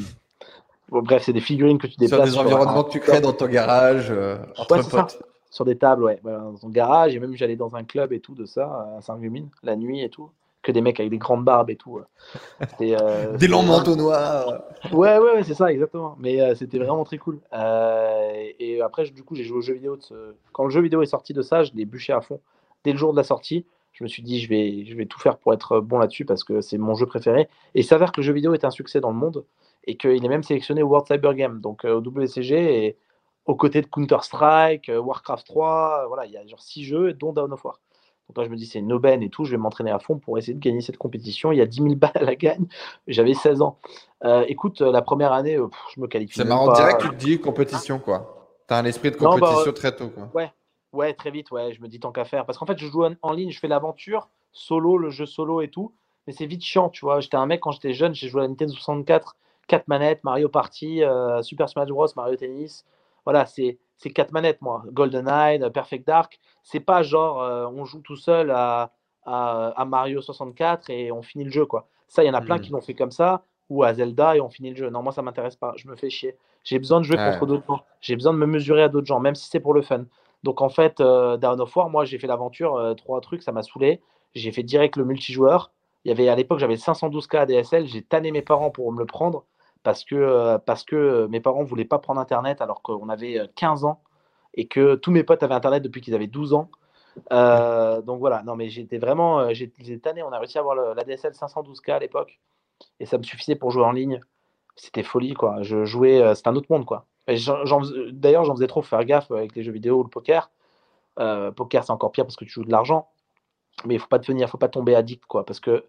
[0.90, 2.30] Bref, c'est des figurines que tu déplaces.
[2.30, 5.22] Sur des environnements que tu crées dans ton garage, euh, entre potes.
[5.50, 6.20] Sur des tables, ouais.
[6.22, 7.14] dans ton garage.
[7.14, 10.08] Et même, j'allais dans un club et tout de ça, à Saint-Gumine, la nuit et
[10.08, 10.30] tout
[10.62, 12.00] que des mecs avec des grandes barbes et tout.
[12.80, 14.62] Euh, des longs manteaux noirs.
[14.92, 16.16] Ouais, ouais, ouais c'est ça, exactement.
[16.18, 17.40] Mais euh, c'était vraiment très cool.
[17.52, 19.96] Euh, et après, du coup, j'ai joué au jeu vidéo.
[19.96, 22.40] De Quand le jeu vidéo est sorti de ça, je l'ai bûché à fond.
[22.84, 25.18] Dès le jour de la sortie, je me suis dit, je vais, je vais tout
[25.18, 27.48] faire pour être bon là-dessus parce que c'est mon jeu préféré.
[27.74, 29.44] Et il s'avère que le jeu vidéo est un succès dans le monde
[29.86, 32.96] et qu'il est même sélectionné au World Cyber Game, donc au WCG, et
[33.46, 36.04] aux côtés de Counter-Strike, Warcraft 3.
[36.08, 37.80] Voilà, il y a genre 6 jeux, dont Dawn of War.
[38.34, 40.38] Donc je me dis, c'est une aubaine et tout, je vais m'entraîner à fond pour
[40.38, 41.52] essayer de gagner cette compétition.
[41.52, 42.66] Il y a 10 000 balles à la gagne.
[43.08, 43.78] J'avais 16 ans.
[44.24, 46.38] Euh, écoute, la première année, euh, je me qualifie.
[46.38, 48.36] C'est marrant, direct, tu te dis compétition, quoi.
[48.68, 50.30] Tu as un esprit de bah, compétition très tôt, quoi.
[50.34, 50.52] Ouais,
[50.92, 51.72] ouais, très vite, ouais.
[51.72, 52.46] Je me dis tant qu'à faire.
[52.46, 55.68] Parce qu'en fait, je joue en, ligne, je fais l'aventure, solo, le jeu solo et
[55.68, 55.94] tout.
[56.26, 57.20] Mais c'est vite chiant, tu vois.
[57.20, 59.36] J'étais un mec quand j'étais jeune, j'ai joué à la Nintendo 64,
[59.68, 62.84] 4 manettes, Mario Party, euh, Super Smash Bros, Mario Tennis.
[63.24, 64.82] Voilà, c'est c'est quatre manettes, moi.
[64.92, 66.40] GoldenEye, Perfect Dark.
[66.62, 68.92] C'est pas genre euh, on joue tout seul à,
[69.26, 71.86] à, Mario 64 et on finit le jeu, quoi.
[72.08, 72.60] Ça, il y en a plein hmm.
[72.62, 74.88] qui l'ont fait comme ça, ou à Zelda et on finit le jeu.
[74.88, 75.74] Non, moi, ça m'intéresse pas.
[75.76, 76.36] Je me fais chier.
[76.64, 77.84] J'ai besoin de jouer contre d'autres gens.
[78.00, 80.04] J'ai besoin de me mesurer à d'autres gens, même si c'est pour le fun.
[80.42, 83.52] Donc, en fait, euh, Down of War, moi, j'ai fait l'aventure, euh, trois trucs, ça
[83.52, 84.00] m'a saoulé.
[84.34, 85.72] J'ai fait direct le multijoueur.
[86.04, 87.86] Il y avait à l'époque, j'avais 512K ADSL.
[87.86, 89.44] J'ai tanné mes parents pour me le prendre
[89.82, 94.02] parce que, euh, mes parents ne voulaient pas prendre Internet alors qu'on avait 15 ans
[94.54, 96.70] et que tous mes potes avaient Internet depuis qu'ils avaient 12 ans.
[97.30, 100.22] donc voilà, non mais j'étais vraiment, j'ai tanné.
[100.22, 102.40] On a réussi à avoir l'ADSL 512K à l'époque
[103.00, 104.20] et ça me suffisait pour jouer en ligne.
[104.76, 105.62] C'était folie quoi.
[105.62, 107.06] Je jouais, c'était un autre monde quoi.
[108.12, 110.50] D'ailleurs, j'en faisais trop faire gaffe avec les jeux vidéo ou le poker.
[111.18, 113.08] Euh, poker, c'est encore pire parce que tu joues de l'argent.
[113.84, 115.44] Mais il faut pas devenir, faut pas tomber addict, quoi.
[115.44, 115.84] Parce que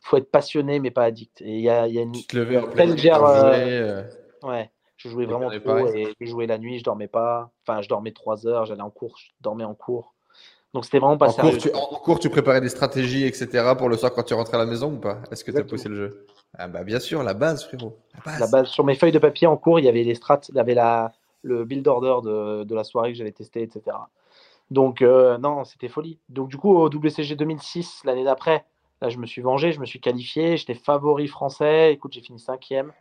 [0.00, 1.40] faut être passionné, mais pas addict.
[1.40, 2.12] Et il y a, y a, une
[2.76, 3.24] légère.
[3.24, 4.02] Euh, euh,
[4.42, 7.50] ouais, je jouais vraiment trop et je jouais la nuit, je dormais pas.
[7.66, 10.13] Enfin, je dormais trois heures, j'allais en cours, je dormais en cours.
[10.74, 13.74] Donc c'était vraiment pas en Cours, tu, en cours, tu préparais des stratégies, etc.
[13.78, 15.20] pour le soir quand tu rentrais à la maison ou pas?
[15.30, 16.26] Est-ce que tu as poussé le jeu?
[16.58, 17.96] Ah bah bien sûr, la base, frérot.
[18.38, 18.66] La base.
[18.66, 20.74] Sur mes feuilles de papier en cours, il y avait les strats, il y avait
[20.74, 23.96] la, le build order de, de la soirée que j'allais tester, etc.
[24.70, 26.18] Donc, euh, non, c'était folie.
[26.28, 28.64] Donc, du coup, au WCG 2006, l'année d'après,
[29.00, 31.92] là, je me suis vengé, je me suis qualifié, j'étais favori français.
[31.92, 32.92] Écoute, j'ai fini cinquième.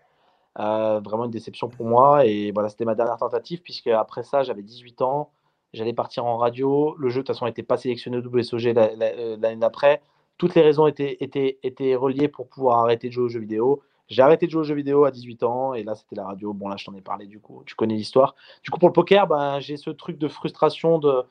[0.60, 2.26] Euh, vraiment une déception pour moi.
[2.26, 5.32] Et voilà, c'était ma dernière tentative, puisque après ça, j'avais 18 ans.
[5.74, 6.96] J'allais partir en radio.
[6.98, 10.02] Le jeu, de toute façon, n'était pas sélectionné au WSOG euh, l'année d'après.
[10.38, 13.82] Toutes les raisons étaient, étaient, étaient reliées pour pouvoir arrêter de jouer aux jeux vidéo.
[14.08, 16.54] J'ai arrêté de jouer aux jeux vidéo à 18 ans et là c'était la radio.
[16.54, 18.36] Bon là je t'en ai parlé du coup, tu connais l'histoire.
[18.62, 21.24] Du coup pour le poker, ben, j'ai ce truc de frustration de,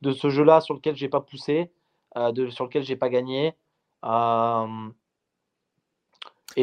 [0.00, 1.70] de ce jeu-là sur lequel j'ai pas poussé,
[2.16, 3.54] euh, de, sur lequel j'ai pas gagné.
[4.04, 4.66] Euh,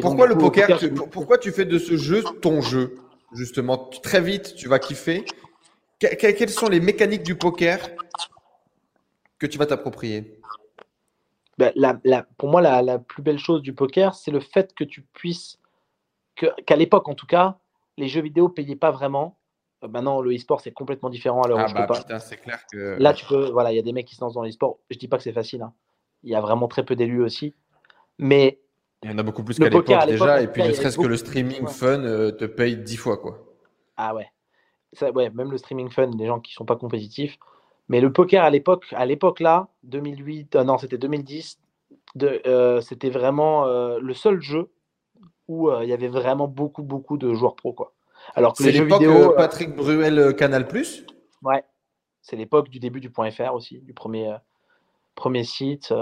[0.02, 0.80] pourquoi le poker,
[1.12, 2.96] Pourquoi tu fais de ce jeu ton jeu
[3.34, 5.26] Justement, très vite, tu vas kiffer.
[6.01, 7.89] Quelles sont les mécaniques du poker
[9.39, 10.39] que tu vas t'approprier?
[11.57, 15.01] Ben, la, Pour moi, la, plus belle chose du poker, c'est le fait que tu
[15.01, 15.59] puisses,
[16.35, 17.59] qu'à l'époque en tout cas,
[17.97, 19.37] les jeux vidéo payaient pas vraiment
[19.83, 22.97] euh, maintenant, le e-sport, c'est complètement différent à l'heure ah bah, c'est clair que.
[22.99, 23.49] Là, tu peux.
[23.49, 24.79] Voilà, il y a des mecs qui se lancent dans l'e-sport.
[24.89, 25.61] Je dis pas que c'est facile.
[25.61, 25.73] Hein.
[26.23, 27.55] Il y a vraiment très peu d'élus aussi.
[28.17, 28.59] Mais.
[29.03, 30.41] Il y en a beaucoup plus qu'à l'époque déjà.
[30.41, 33.39] Et puis, ne serait-ce que le streaming fun euh, te paye dix fois, quoi.
[33.97, 34.27] Ah ouais.
[34.93, 35.30] Ça, ouais.
[35.30, 37.38] Même le streaming fun, des gens qui sont pas compétitifs.
[37.89, 41.60] Mais le poker à l'époque, à l'époque là, 2008, euh, non, c'était 2010,
[42.15, 44.69] de, c'était vraiment le seul jeu
[45.47, 47.93] où il y avait vraiment beaucoup, beaucoup de joueurs pro, quoi.
[48.36, 51.06] Alors que c'est l'époque vidéo, euh, Patrick Bruel euh, Canal Plus?
[51.41, 51.63] Ouais,
[52.21, 54.38] c'est l'époque du début du point .fr aussi, du premier, euh,
[55.15, 55.93] premier site,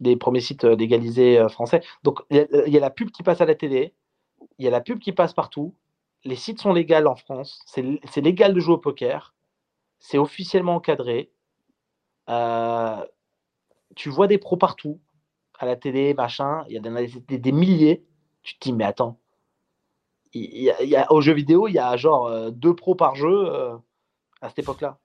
[0.00, 1.82] des premiers sites d'égalisés français.
[2.02, 3.94] Donc il y, a la pub qui passe à la télé,
[4.58, 5.74] il y a la pub qui passe partout.
[6.24, 9.34] Les sites sont légaux en France, c'est légal de jouer au poker,
[9.98, 11.30] c'est officiellement encadré.
[13.94, 15.00] tu vois des pros partout,
[15.58, 18.04] à la télé, machin, il y a des, des milliers.
[18.42, 19.18] Tu te dis, mais attends,
[20.34, 23.46] il y a, au jeu vidéo, il y a genre euh, deux pros par jeu
[23.52, 23.76] euh,
[24.40, 24.98] à cette époque-là.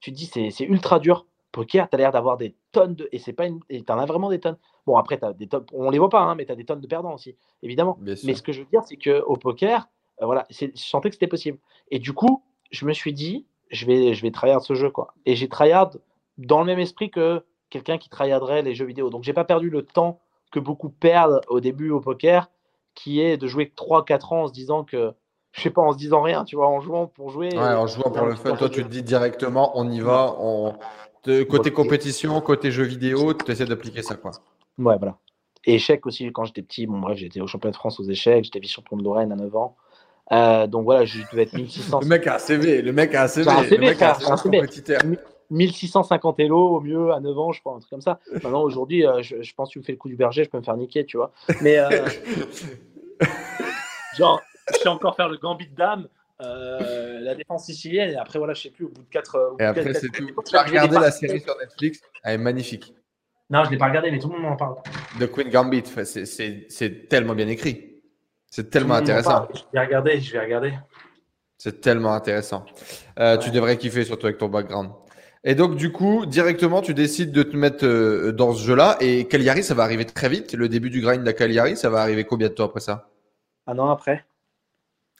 [0.00, 1.26] Tu te dis, c'est ultra dur.
[1.52, 3.08] Poker, tu as l'air d'avoir des tonnes de.
[3.10, 3.60] Et c'est pas une.
[3.84, 4.58] T'en as vraiment des tonnes.
[4.86, 5.66] Bon, après, as des tonnes...
[5.72, 7.98] on les voit pas, hein, mais tu as des tonnes de perdants aussi, évidemment.
[8.00, 9.84] Mais ce que je veux dire, c'est qu'au poker, euh,
[10.20, 11.58] voilà, je sentais que c'était possible.
[11.90, 15.14] Et du coup, je me suis dit, je vais, je vais tryhard ce jeu, quoi.
[15.26, 15.96] Et j'ai tryhard
[16.38, 19.10] dans le même esprit que quelqu'un qui tryharderait les jeux vidéo.
[19.10, 22.50] Donc, j'ai pas perdu le temps que beaucoup perdent au début au poker
[22.94, 25.12] qui est de jouer 3-4 ans en se disant que,
[25.52, 27.50] je sais pas, en se disant rien, tu vois, en jouant pour jouer.
[27.52, 28.56] Ouais, en jouant pour le fun.
[28.56, 30.34] Toi, tu te dis directement, on y va.
[30.38, 30.74] On...
[31.48, 34.32] côté compétition, côté jeu vidéo, tu essaies d'appliquer ça, quoi.
[34.78, 35.18] Ouais, voilà.
[35.64, 38.44] Et échecs aussi, quand j'étais petit, bon, bref, j'étais au championnat de France aux échecs,
[38.44, 39.76] j'étais vice-champion de Lorraine à 9 ans.
[40.32, 42.00] Euh, donc voilà, je devais être 1600.
[42.00, 43.50] le mec a un CV, le mec a un CV.
[43.50, 44.62] Un CV le mec a un CV.
[45.50, 48.20] 1650 Elo au mieux à 9 ans, je crois, un truc comme ça.
[48.32, 50.58] Maintenant, aujourd'hui, euh, je, pense que tu me fais le coup du berger, je peux
[50.58, 51.32] me faire niquer, tu vois.
[51.60, 51.88] Mais euh,
[54.16, 54.40] genre,
[54.72, 56.06] je sais encore faire le gambit de dame,
[56.38, 59.56] la défense sicilienne, et après, voilà, je sais plus, au bout de 4.
[59.58, 60.28] Et après, c'est tout.
[60.48, 62.94] Tu as regardé la série sur Netflix, elle est magnifique.
[63.50, 64.76] Non, je ne l'ai pas regardé, mais tout le monde m'en parle.
[65.18, 67.89] The Queen Gambit, c'est tellement bien écrit.
[68.50, 69.48] C'est tellement intéressant.
[69.54, 70.74] Je vais regarder, je vais regarder.
[71.56, 72.64] C'est tellement intéressant.
[73.16, 74.90] Tu devrais kiffer, surtout avec ton background.
[75.42, 78.98] Et donc, du coup, directement, tu décides de te mettre euh, dans ce jeu-là.
[79.00, 80.52] Et Cagliari, ça va arriver très vite.
[80.52, 83.08] Le début du grind de Cagliari, ça va arriver combien de temps après ça?
[83.66, 84.24] Un an après.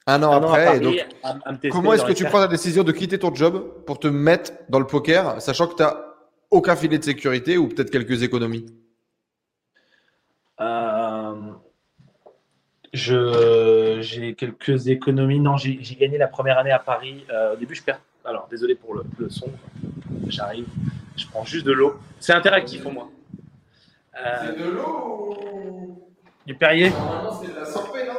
[0.06, 0.76] Un an après.
[0.76, 0.96] et donc,
[1.70, 4.78] comment est-ce que tu prends la décision de quitter ton job pour te mettre dans
[4.78, 5.96] le poker, sachant que tu n'as
[6.50, 8.66] aucun filet de sécurité ou peut-être quelques économies?
[10.60, 10.64] Euh,
[12.92, 15.40] J'ai quelques économies.
[15.40, 17.24] Non, j'ai gagné la première année à Paris.
[17.30, 18.00] Euh, au début, je perds.
[18.24, 19.48] Alors, désolé pour le, le son.
[20.28, 20.66] J'arrive,
[21.16, 21.98] je prends juste de l'eau.
[22.18, 23.08] C'est interactif pour moi.
[24.18, 26.08] Euh, c'est de l'eau
[26.46, 28.14] Du Perrier Normalement, c'est de la Sampé, non?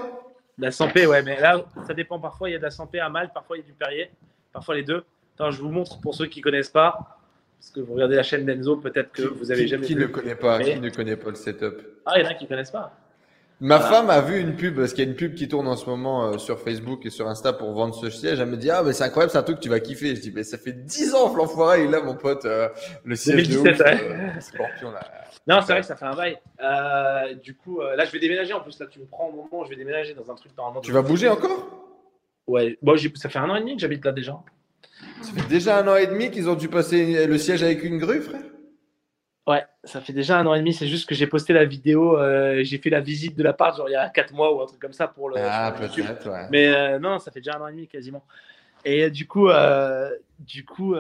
[0.58, 2.20] De la Sampé, ouais, mais là, ça dépend.
[2.20, 4.10] Parfois, il y a de la Sampé à Malte, parfois, il y a du Perrier,
[4.52, 5.04] parfois les deux.
[5.36, 7.20] Attends, je vous montre pour ceux qui ne connaissent pas.
[7.60, 10.02] parce que vous regardez la chaîne d'Enzo, peut-être que vous avez qui, jamais qui vu.
[10.02, 11.82] ne connaît pas, Mais- qui ne connaît pas le setup?
[12.06, 12.98] Ah, il y en a qui connaissent pas.
[13.64, 13.96] Ma Voilà.
[13.96, 15.88] femme a vu une pub, parce qu'il y a une pub qui tourne en ce
[15.88, 18.40] moment euh, sur Facebook et sur Insta pour vendre ce siège.
[18.40, 20.16] Elle me dit, ah, mais c'est incroyable, c'est un truc que tu vas kiffer.
[20.16, 22.70] Je dis, mais ça fait 10 ans que l'enfoiré, il a, mon pote, euh,
[23.06, 24.10] le siège de 2017, ouf, ouais.
[24.12, 25.02] euh, Scorpion, là.
[25.48, 26.40] Non, c'est vrai que ça fait un bail.
[26.60, 28.80] Euh, du coup, euh, là, je vais déménager en plus.
[28.80, 30.82] Là, tu me prends au moment où je vais déménager dans un truc normalement.
[30.82, 31.68] Tu vas bouger encore?
[32.48, 32.80] Ouais.
[32.82, 34.40] Bon, ça fait un an et demi que j'habite là déjà.
[35.22, 38.00] Ça fait déjà un an et demi qu'ils ont dû passer le siège avec une
[38.00, 38.42] grue, frère.
[39.48, 40.72] Ouais, ça fait déjà un an et demi.
[40.74, 42.18] C'est juste que j'ai posté la vidéo.
[42.18, 44.66] euh, j'ai fait la visite de l'appart, genre il y a 4 mois ou un
[44.68, 45.36] truc comme ça pour le.
[45.40, 46.48] Ah, peut-être, ouais.
[46.52, 48.24] Mais euh, non, ça fait déjà un an et demi quasiment.
[48.86, 50.96] Et du coup, euh, du coup,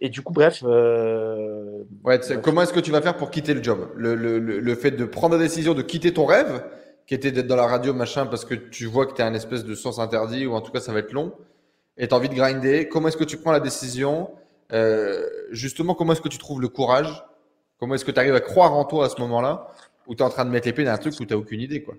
[0.00, 0.62] et du coup, bref.
[0.62, 2.40] Ouais, tu sais, Ouais.
[2.42, 3.90] comment est-ce que tu vas faire pour quitter le job?
[3.96, 6.64] Le, le, le, le fait de prendre la décision de quitter ton rêve,
[7.06, 9.34] qui était d'être dans la radio, machin, parce que tu vois que tu as un
[9.34, 11.34] espèce de sens interdit, ou en tout cas ça va être long,
[11.98, 12.88] et tu as envie de grinder.
[12.88, 14.30] Comment est-ce que tu prends la décision?
[14.72, 17.24] Euh, Justement, comment est-ce que tu trouves le courage?
[17.78, 19.68] Comment est-ce que tu arrives à croire en toi à ce moment-là,
[20.06, 21.82] où tu es en train de mettre l'épée dans un truc où tu aucune idée
[21.82, 21.94] quoi?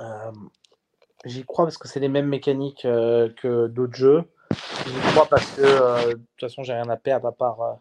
[0.00, 0.32] Euh,
[1.24, 4.24] J'y crois parce que c'est les mêmes mécaniques euh, que d'autres jeux.
[4.86, 7.78] J'y crois parce que de toute façon, j'ai rien à perdre à part,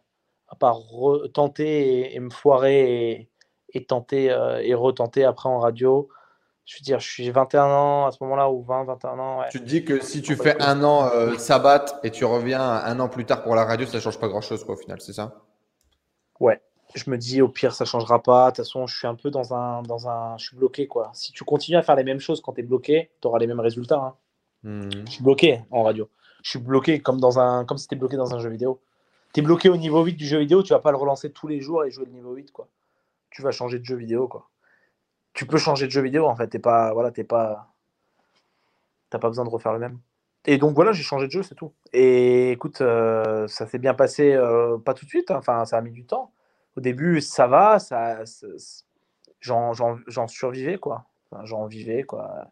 [0.47, 0.79] à part
[1.33, 3.29] tenter et, me foirer et,
[3.73, 4.25] et tenter
[4.61, 6.07] et retenter après en radio.
[6.71, 9.39] Je veux dire, je suis 21 ans à ce moment-là ou 20, 21 ans.
[9.39, 9.47] ouais.
[9.51, 12.97] Tu te dis que si tu fais un an euh, sabbat et tu reviens un
[13.01, 15.35] an plus tard pour la radio, ça change pas grand-chose quoi au final, c'est ça?
[16.95, 18.51] Je me dis, au pire, ça changera pas.
[18.51, 20.37] De toute façon, je suis un peu dans un, dans un.
[20.37, 21.11] Je suis bloqué, quoi.
[21.13, 23.47] Si tu continues à faire les mêmes choses quand tu es bloqué, tu auras les
[23.47, 23.99] mêmes résultats.
[23.99, 24.15] hein.
[24.63, 24.89] Hmm.
[25.05, 26.09] Je suis bloqué en radio.
[26.43, 28.81] Je suis bloqué comme, dans un, comme si tu bloqué dans un jeu vidéo.
[29.33, 31.47] Tu es bloqué au niveau 8 du jeu vidéo, tu vas pas le relancer tous
[31.47, 32.51] les jours et jouer le niveau 8.
[32.51, 32.67] Quoi.
[33.29, 34.27] Tu vas changer de jeu vidéo.
[34.27, 34.49] Quoi.
[35.33, 36.47] Tu peux changer de jeu vidéo en fait.
[36.47, 37.73] T'es pas, voilà, t'es pas,
[39.09, 39.99] t'as pas besoin de refaire le même.
[40.45, 41.73] Et donc voilà, j'ai changé de jeu, c'est tout.
[41.93, 45.29] Et écoute, euh, ça s'est bien passé, euh, pas tout de suite.
[45.31, 45.37] hein.
[45.37, 46.31] Enfin, ça a mis du temps.
[46.75, 48.47] Au début, ça va, ça, ça-
[49.39, 49.73] j'en,
[50.27, 51.05] survivais quoi.
[51.31, 52.47] Enfin, j'en vivais quoi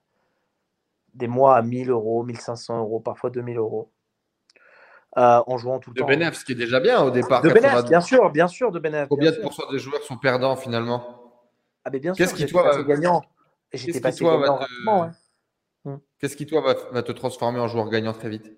[1.15, 3.91] des mois à 1000 euros, 1500 euros, parfois 2000 euros,
[5.17, 6.07] euh, en jouant tout le De temps.
[6.07, 7.41] bénéf, ce qui est déjà bien au départ.
[7.41, 7.89] De bénéf, 80.
[7.89, 9.07] bien sûr, bien sûr, de bénéf.
[9.09, 11.18] Combien bien de pourcents des joueurs sont perdants finalement?
[11.89, 13.21] Ah, mais bien sûr, Qu'est-ce qui, j'étais toi, passé va- gagnant.
[13.21, 13.25] Et
[13.71, 15.97] qu'est-ce J'étais qui, passé toi, va gagnant te- rapidement, ouais.
[16.19, 18.52] Qu'est-ce qui toi va, va te transformer en joueur gagnant très vite?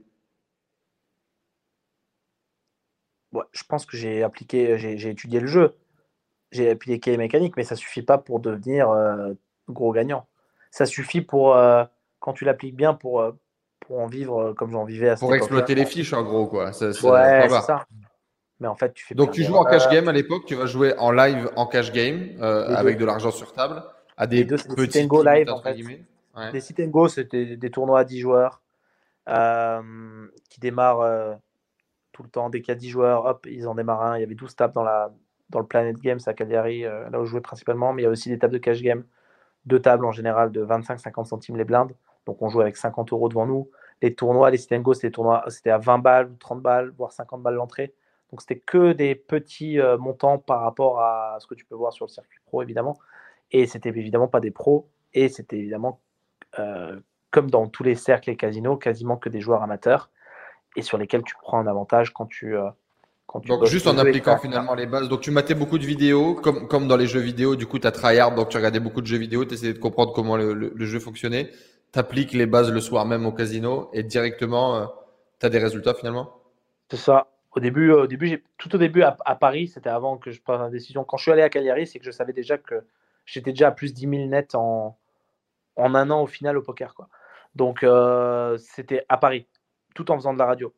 [3.32, 5.78] Ouais, je pense que j'ai appliqué, j'ai étudié le jeu,
[6.52, 9.34] j'ai appliqué les mécaniques, mais ça suffit pas pour devenir euh,
[9.70, 10.28] gros gagnant.
[10.72, 11.86] Ça suffit pour, euh,
[12.20, 13.32] quand tu l'appliques bien, pour, euh,
[13.80, 16.74] pour en vivre comme j'en vivais à Pour exploiter les fiches en gros quoi.
[16.74, 17.86] Ça- Ouais, c'est ça.
[18.62, 20.68] Mais en fait, tu fais Donc tu joues en cash game à l'époque, tu vas
[20.68, 23.84] jouer en live en cash game euh, Les avec de l'argent sur table
[24.16, 25.78] à des Les deux, c'est des petits live, en fait.
[26.38, 26.52] Ouais.
[26.52, 28.62] Des sit and go, c'était des tournois à 10 joueurs
[29.28, 31.34] euh, qui démarrent euh,
[32.12, 32.52] tout le temps.
[32.52, 34.18] Dès qu'il y a 10 joueurs, hop, ils en démarrent un.
[34.18, 35.12] Il y avait 12 tables dans, la,
[35.50, 38.08] dans le Planet Games à Cagliari, euh, là où je jouais principalement, mais il y
[38.08, 39.04] a aussi des tables de cash game.
[39.66, 41.96] Deux tables en général de 25-50 centimes les blindes.
[42.28, 43.70] Donc on joue avec 50 euros devant nous.
[44.02, 47.42] Les tournois, les sit and go, c'était à 20 balles ou 30 balles, voire 50
[47.42, 47.94] balles l'entrée.
[48.32, 51.94] Donc c'était que des petits euh, montants par rapport à ce que tu peux voir
[51.94, 52.98] sur le circuit pro, évidemment.
[53.52, 54.90] Et c'était évidemment pas des pros.
[55.14, 56.00] Et c'était évidemment
[56.60, 57.00] euh,
[57.32, 60.10] comme dans tous les cercles et casinos, quasiment que des joueurs amateurs
[60.76, 62.56] et sur lesquels tu prends un avantage quand tu.
[62.58, 62.70] euh,
[63.28, 65.10] quand tu Donc juste en appliquant finalement les bases.
[65.10, 67.88] Donc tu matais beaucoup de vidéos, comme, comme dans les jeux vidéo, du coup tu
[67.88, 70.54] as tryhard, donc tu regardais beaucoup de jeux vidéo, tu essayais de comprendre comment le,
[70.54, 71.52] le- le jeu fonctionnait,
[71.94, 74.92] tu appliques les bases le soir même au casino et directement
[75.40, 76.30] tu as des résultats finalement?
[76.92, 77.31] C'est ça.
[77.54, 80.42] Au début, au début j'ai- tout au début à, à Paris, c'était avant que je
[80.42, 81.04] prenne la décision.
[81.04, 82.84] Quand je suis allé à Cagliari, c'est que je savais déjà que
[83.26, 84.98] j'étais déjà à plus 10 000 nets en,
[85.76, 86.94] en un an au final au poker.
[86.96, 87.10] Quoi.
[87.56, 89.48] Donc euh, c'était à Paris,
[89.96, 90.74] tout en faisant de la radio.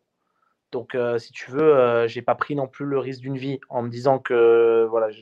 [0.71, 3.59] Donc euh, si tu veux, euh, j'ai pas pris non plus le risque d'une vie
[3.69, 5.21] en me disant que voilà, je,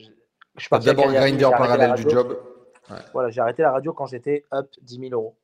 [0.56, 2.38] je suis Tu as parti à d'abord grindé en parallèle du job.
[3.12, 5.36] Voilà, j'ai arrêté la radio quand j'étais up 10 000 euros.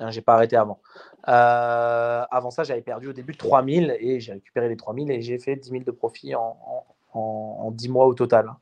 [0.00, 0.80] Hein, j'ai pas arrêté avant.
[1.28, 5.08] Euh, avant ça, j'avais perdu au début 3 000 et j'ai récupéré les 3 000
[5.10, 8.48] et j'ai fait 10 000 de profit en, en, en- en 10 mois au total.
[8.48, 8.56] hein.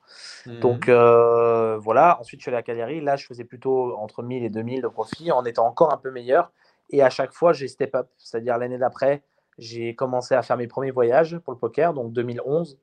[0.46, 0.61] Mhm.
[0.61, 3.01] Donc euh, voilà, ensuite je suis allé à Cagliari.
[3.01, 6.11] Là, je faisais plutôt entre 1000 et 2000 de profit en étant encore un peu
[6.11, 6.51] meilleur.
[6.90, 8.09] Et à chaque fois, j'ai step up.
[8.18, 9.22] C'est-à-dire l'année d'après,
[9.59, 12.79] j'ai commencé à faire mes premiers voyages pour le poker, donc 2011.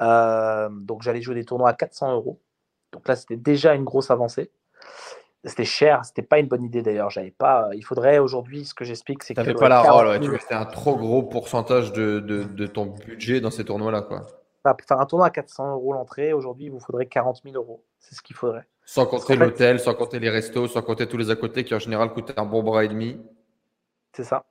[0.00, 2.40] Euh, donc j'allais jouer des tournois à 400 euros.
[2.92, 4.50] Donc là, c'était déjà une grosse avancée.
[5.44, 7.10] C'était cher, c'était pas une bonne idée d'ailleurs.
[7.10, 7.70] J'avais pas.
[7.74, 10.18] Il faudrait aujourd'hui, ce que j'explique, c'est que T'avais pas la aurais rôle, 40 ouais,
[10.20, 10.24] 000.
[10.24, 14.26] tu restais un trop gros pourcentage de, de, de ton budget dans ces tournois-là, quoi.
[14.64, 17.56] Enfin, Pour faire un tournoi à 400 euros l'entrée, aujourd'hui, il vous faudrait 40 000
[17.56, 17.84] euros.
[17.98, 18.66] C'est ce qu'il faudrait.
[18.84, 21.78] Sans compter l'hôtel, sans compter les restos, sans compter tous les à côté qui en
[21.80, 23.20] général coûtent un bon bras et demi.
[24.12, 24.44] C'est ça.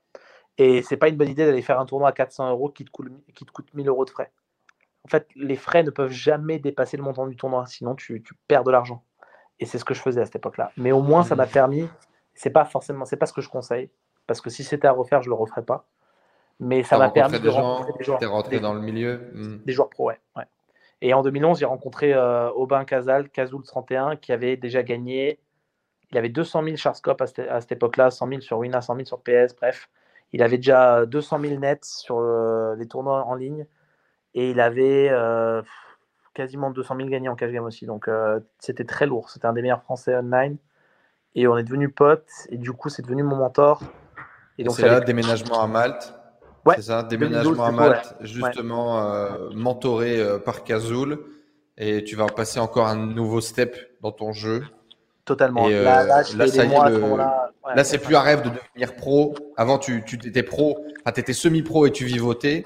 [0.58, 2.92] Et c'est pas une bonne idée d'aller faire un tournoi à 400 euros qui te,
[2.92, 4.32] coûte, qui te coûte 1000 euros de frais.
[5.06, 8.34] En fait, les frais ne peuvent jamais dépasser le montant du tournoi, sinon tu, tu
[8.48, 9.04] perds de l'argent.
[9.62, 10.72] Et c'est ce que je faisais à cette époque-là.
[10.76, 11.50] Mais au moins, ça m'a mmh.
[11.50, 11.90] permis.
[12.34, 13.90] C'est pas forcément, c'est pas ce que je conseille,
[14.26, 15.86] parce que si c'était à refaire, je le referais pas.
[16.60, 18.20] Mais ça m'a permis de rencontrer des joueurs.
[18.30, 19.32] rentré dans le milieu.
[19.34, 19.58] Mmh.
[19.66, 20.20] Des joueurs pro, ouais.
[21.02, 25.40] Et en 2011, j'ai rencontré euh, Aubin Casal, Cazoul 31, qui avait déjà gagné.
[26.12, 29.22] Il avait 200 000 Charscope à, cette, époque-là, 100 000 sur Wina, 100 000 sur
[29.22, 29.90] PS, bref.
[30.34, 33.66] Il avait déjà 200 000 nets sur euh, les tournois en ligne.
[34.34, 35.62] Et il avait euh,
[36.34, 37.86] quasiment 200 000 gagnés en cash game aussi.
[37.86, 38.10] Donc
[38.60, 39.30] c'était très lourd.
[39.30, 40.58] C'était un des meilleurs Français online.
[41.36, 42.30] Et on est devenus potes.
[42.50, 43.82] Et du coup, c'est devenu mon mentor.
[44.58, 46.14] Et donc, c'est là, déménagement à Malte.
[46.66, 51.20] Ouais, c'est ça, déménagement à Malte, justement euh, mentoré euh, par Kazoul.
[51.78, 54.64] Et tu vas passer encore un nouveau step dans ton jeu.
[55.26, 55.68] Totalement.
[55.68, 56.22] Et, là, là,
[57.76, 59.34] là, c'est plus un rêve de devenir pro.
[59.58, 62.64] Avant, tu, tu étais pro, enfin, tu étais semi-pro et tu vivotais.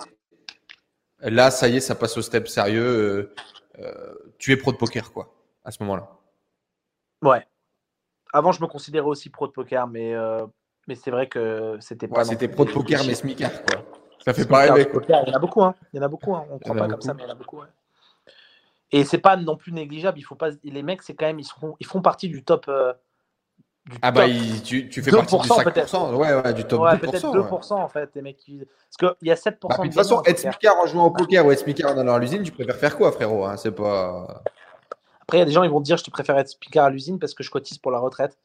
[1.25, 3.33] Là, ça y est, ça passe au step sérieux.
[3.79, 5.33] Euh, tu es pro de poker, quoi,
[5.63, 6.07] à ce moment-là.
[7.21, 7.45] Ouais.
[8.31, 10.13] Avant, je me considérais aussi pro de poker, mais
[10.87, 12.23] mais c'est vrai que c'était pas.
[12.25, 13.83] c'était pro de poker, mais smicard, quoi.
[14.23, 14.87] Ça fait pas rêver.
[15.07, 15.75] Il y en a beaucoup, hein.
[15.93, 16.45] Il y en a beaucoup, hein.
[16.49, 17.67] On ne croit pas comme ça, mais il y en a beaucoup, ouais.
[18.91, 20.19] Et c'est pas non plus négligeable.
[20.19, 20.51] Il faut pas.
[20.63, 21.75] Les mecs, c'est quand même, ils, sont...
[21.79, 22.65] ils font partie du top.
[22.67, 22.93] Euh...
[23.85, 24.25] Du ah bah,
[24.63, 26.15] tu, tu, fais partie du 5%.
[26.15, 26.99] Ouais, ouais, du top ouais, 2%.
[26.99, 28.57] Peut-être 2% en fait, les mecs qui.
[28.57, 29.57] Parce qu'il y a 7%.
[29.61, 32.15] Bah, de toute façon, être smicard en jouant au poker ou être smicard en allant
[32.15, 34.41] à l'usine, tu préfères faire quoi, frérot hein C'est pas.
[35.21, 36.85] Après, il y a des gens qui vont te dire je te préfère être smicard
[36.85, 38.37] à l'usine parce que je cotise pour la retraite.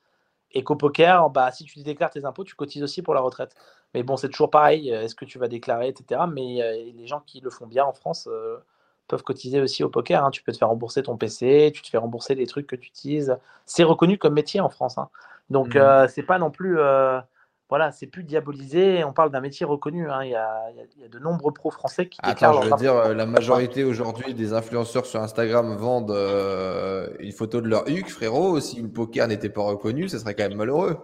[0.52, 3.54] Et qu'au poker, bah, si tu déclares tes impôts, tu cotises aussi pour la retraite.
[3.94, 4.92] Mais bon, c'est toujours pareil.
[4.92, 6.22] Euh, est-ce que tu vas déclarer, etc.
[6.30, 8.58] Mais euh, les gens qui le font bien en France euh,
[9.10, 10.24] peuvent cotiser aussi au poker.
[10.24, 10.30] Hein.
[10.30, 12.88] Tu peux te faire rembourser ton PC, tu te fais rembourser les trucs que tu
[12.88, 13.36] utilises.
[13.66, 14.98] C'est reconnu comme métier en France.
[14.98, 15.08] Hein.
[15.50, 16.08] Donc, mmh.
[16.08, 16.78] c'est pas non plus
[17.70, 19.04] voilà, c'est plus diabolisé.
[19.04, 20.10] On parle d'un métier reconnu.
[20.10, 20.24] Hein.
[20.24, 23.84] Il, y a, de nombreux pros français qui Attends, je veux dire, euh, la majorité
[23.84, 28.58] aujourd'hui des influenceurs sur Instagram vendent euh, une photo de leur huc, frérot.
[28.58, 30.98] Si le poker n'était pas reconnu, ce serait quand même malheureux.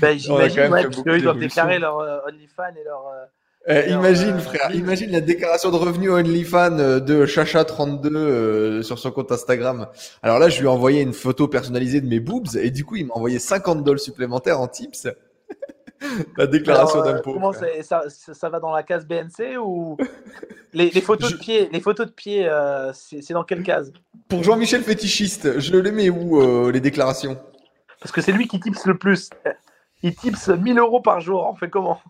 [0.00, 3.04] Ben, j'imagine, ouais, parce qu'ils doivent déclarer leur euh, OnlyFans et leur.
[3.70, 9.88] Eh, imagine, frère, imagine la déclaration de revenus OnlyFans de Chacha32 sur son compte Instagram.
[10.22, 12.96] Alors là, je lui ai envoyé une photo personnalisée de mes boobs et du coup,
[12.96, 15.08] il m'a envoyé 50 dollars supplémentaires en tips.
[16.36, 17.34] La déclaration euh, d'impôt.
[17.34, 19.96] Comment ça, ça, va dans la case BNC ou
[20.72, 23.92] les, photos de pied Les photos de pied, euh, c'est dans quelle case?
[24.28, 27.38] Pour Jean-Michel fétichiste, je le mets où euh, les déclarations?
[28.00, 29.30] Parce que c'est lui qui tips le plus.
[30.02, 31.48] Il tips 1000 euros par jour.
[31.50, 32.00] On fait comment?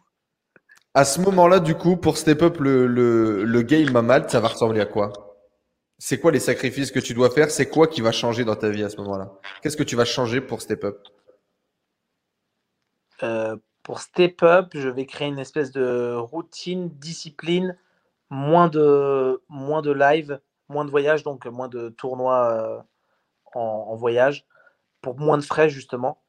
[0.98, 4.48] À ce moment-là, du coup, pour step up le, le, game à Malte, ça va
[4.48, 5.12] ressembler à quoi?
[5.96, 7.52] C'est quoi les sacrifices que tu dois faire?
[7.52, 9.30] C'est quoi qui va changer dans ta vie à ce moment-là?
[9.62, 10.98] Qu'est-ce que tu vas changer pour step up?
[13.84, 17.78] Pour step up, je vais créer une espèce de routine, discipline,
[18.28, 22.80] moins de, moins de live, moins de voyages, donc moins de tournois euh,
[23.54, 24.46] en, voyage,
[25.00, 26.20] pour moins de frais justement.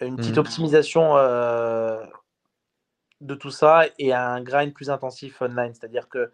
[0.00, 0.40] Une petite mmh.
[0.40, 2.06] optimisation euh,
[3.22, 5.72] de tout ça et un grind plus intensif online.
[5.74, 6.30] C'est-à-dire que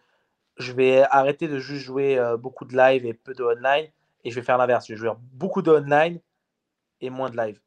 [0.57, 3.87] je vais arrêter de juste jouer euh, beaucoup de live et peu de online
[4.25, 4.87] et je vais faire l'inverse.
[4.89, 6.19] Je vais jouer beaucoup de online
[7.01, 7.61] et moins de live.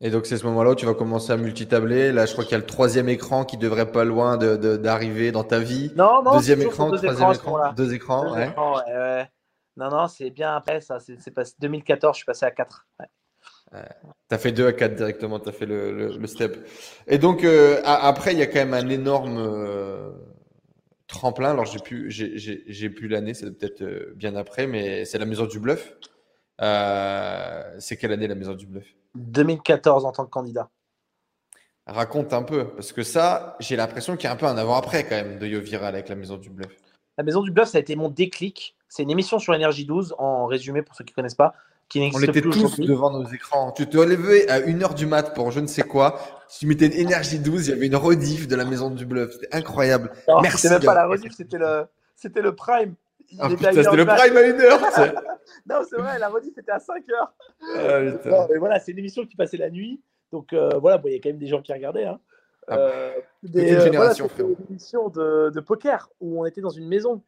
[0.00, 2.12] Et donc, c'est ce moment-là où tu vas commencer à multitabler.
[2.12, 5.32] Là, je crois qu'il y a le troisième écran qui devrait pas loin d'arriver de,
[5.32, 5.92] dans ta vie.
[5.96, 8.32] Non, non, Deuxième écran, troisième écran, deux écrans.
[8.32, 8.54] ouais.
[8.56, 9.28] ouais,
[9.76, 11.00] Non, non, c'est bien après ça.
[11.00, 12.86] C'est passé 2014, je suis passé à 4.
[13.72, 13.88] Ouais.
[14.28, 16.68] Tu as fait 2 à 4 directement, tu as fait le, le, step.
[17.06, 20.10] Et donc, euh, après, il y a quand même un énorme euh,
[21.06, 21.50] tremplin.
[21.50, 25.46] Alors, j'ai plus, j'ai plus l'année, c'est peut-être euh, bien après, mais c'est la maison
[25.46, 25.94] du bluff.
[26.58, 28.86] c'est quelle année la maison du bluff?
[29.16, 30.70] 2014 en tant que candidat.
[31.86, 35.04] Raconte un peu, parce que ça, j'ai l'impression qu'il y a un peu un avant-après
[35.04, 36.70] quand même de Yo Viral avec la Maison du Bluff.
[37.16, 38.76] La Maison du Bluff, ça a été mon déclic.
[38.90, 41.54] C'est une émission sur Énergie 12, en résumé pour ceux qui ne connaissent pas,
[41.88, 43.72] qui On était tous devant nos écrans.
[43.72, 46.20] Tu te levais à 1h du mat pour je ne sais quoi.
[46.58, 49.32] tu mettais Énergie 12, il y avait une rediff de la Maison du Bluff.
[49.32, 50.12] C'était incroyable.
[50.42, 50.62] Merci.
[50.62, 52.94] C'était même pas la rediff, c'était le, c'était le prime.
[53.38, 55.14] Ah, c'était le prime à 1h.
[55.68, 57.28] non, c'est vrai, la rediff était à 5h.
[57.76, 60.00] Ah, voilà, c'est une émission qui passait la nuit.
[60.32, 62.04] Donc euh, voilà, il y a quand même des gens qui regardaient.
[62.04, 62.20] Hein.
[62.68, 63.12] Ah, euh,
[63.42, 67.22] des, une euh, une émission de, de, poker où on était dans une maison,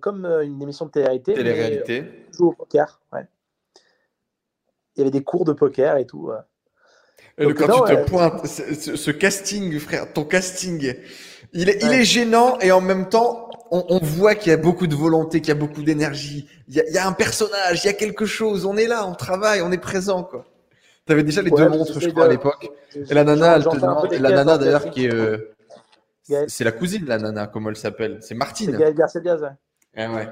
[0.00, 1.34] comme une émission de télé-réalité.
[1.34, 2.04] Télé-réalité.
[2.38, 3.26] au poker, ouais.
[4.96, 6.30] Il y avait des cours de poker et tout.
[7.38, 10.94] Et quand tu te pointes, ce, casting, frère, ton casting,
[11.52, 14.86] il est, il est gênant et en même temps, on, voit qu'il y a beaucoup
[14.86, 16.48] de volonté, qu'il y a beaucoup d'énergie.
[16.68, 18.66] Il y a, un personnage, il y a quelque chose.
[18.66, 20.44] On est là, on travaille, on est présent, quoi.
[21.08, 22.68] avais déjà les deux montres, je crois, à l'époque.
[22.94, 25.14] Et la nana, elle te demande, la nana d'ailleurs qui est.
[25.14, 25.54] Euh,
[26.46, 28.18] c'est la cousine, la nana, comment elle s'appelle?
[28.20, 28.76] C'est Martine.
[28.78, 29.42] C'est Garcia Diaz,
[29.96, 30.28] ouais.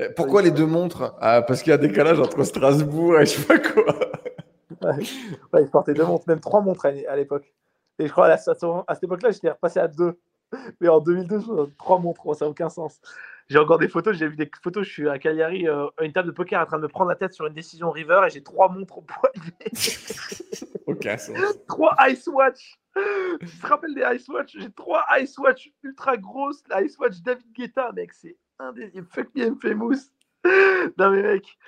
[0.00, 1.14] Euh, pourquoi les deux montres?
[1.20, 3.84] Ah, Parce qu'il y a un décalage entre Strasbourg et je sais pas quoi.
[4.82, 5.04] ouais,
[5.52, 7.52] ouais, il portait deux montres, même trois montres à l'époque.
[7.98, 10.18] Et je crois à, cette époque-là, j'étais repassé à deux.
[10.80, 11.40] Mais en 2002,
[11.78, 13.00] trois montres, ça n'a aucun sens.
[13.48, 16.12] J'ai encore des photos, j'ai vu des photos, je suis à Cagliari, euh, à une
[16.12, 18.30] table de poker en train de me prendre la tête sur une décision River et
[18.30, 19.70] j'ai trois montres au poignet.
[20.86, 21.36] aucun sens.
[21.68, 22.78] trois Ice Watch.
[23.40, 24.56] Tu te rappelles des Ice Watch?
[24.58, 26.62] J'ai trois Ice Watch ultra grosses.
[26.68, 28.92] La Ice Watch David Guetta, mec, c'est un des.
[29.10, 30.10] Fuck me, famous.
[30.98, 31.58] non, mais mec,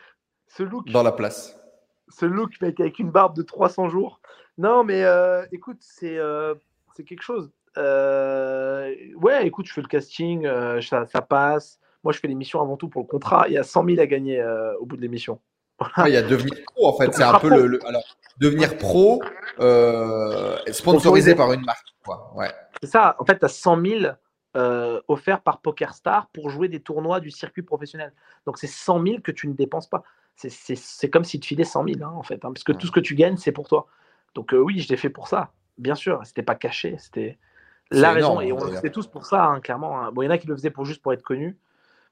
[0.48, 0.90] ce look.
[0.90, 1.58] Dans la place.
[2.08, 4.20] Ce look, mec, avec une barbe de 300 jours.
[4.58, 6.54] Non, mais euh, écoute, c'est euh,
[6.94, 7.50] c'est quelque chose.
[7.78, 10.46] Euh, ouais, écoute, je fais le casting,
[10.82, 11.78] ça, ça, passe.
[12.04, 13.46] Moi, je fais l'émission avant tout pour le contrat.
[13.48, 14.44] Il y a 100 000 à gagner
[14.78, 15.40] au bout de l'émission.
[16.06, 17.14] il y a devenir pro, en fait.
[17.14, 18.02] C'est un peu le, Alors,
[18.38, 19.22] devenir pro,
[20.70, 21.86] sponsorisé par une marque.
[22.34, 22.52] Ouais.
[22.82, 23.16] C'est ça.
[23.18, 24.12] En fait, tu as 100 000
[24.54, 28.12] offerts par PokerStar pour jouer des tournois du circuit professionnel.
[28.46, 30.02] Donc, c'est 100 000 que tu ne dépenses pas.
[30.36, 32.44] C'est comme si tu filais 100 000, hein, en fait.
[32.44, 33.86] Hein, parce que tout ce que tu gagnes, c'est pour toi.
[34.34, 36.20] Donc euh, oui, je l'ai fait pour ça, bien sûr.
[36.24, 37.38] C'était pas caché, c'était
[37.90, 38.40] la raison.
[38.40, 40.00] et on le faisait tous pour ça, hein, clairement.
[40.00, 40.12] Hein.
[40.12, 41.58] Bon, il y en a qui le faisaient pour juste pour être connu.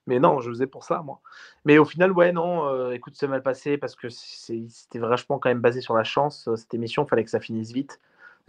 [0.07, 1.21] Mais non, je le faisais pour ça, moi.
[1.65, 5.51] Mais au final, ouais, non, euh, écoute, c'est mal passé parce que c'était vachement quand
[5.51, 6.49] même basé sur la chance.
[6.49, 8.01] Euh, cette émission, il fallait que ça finisse vite.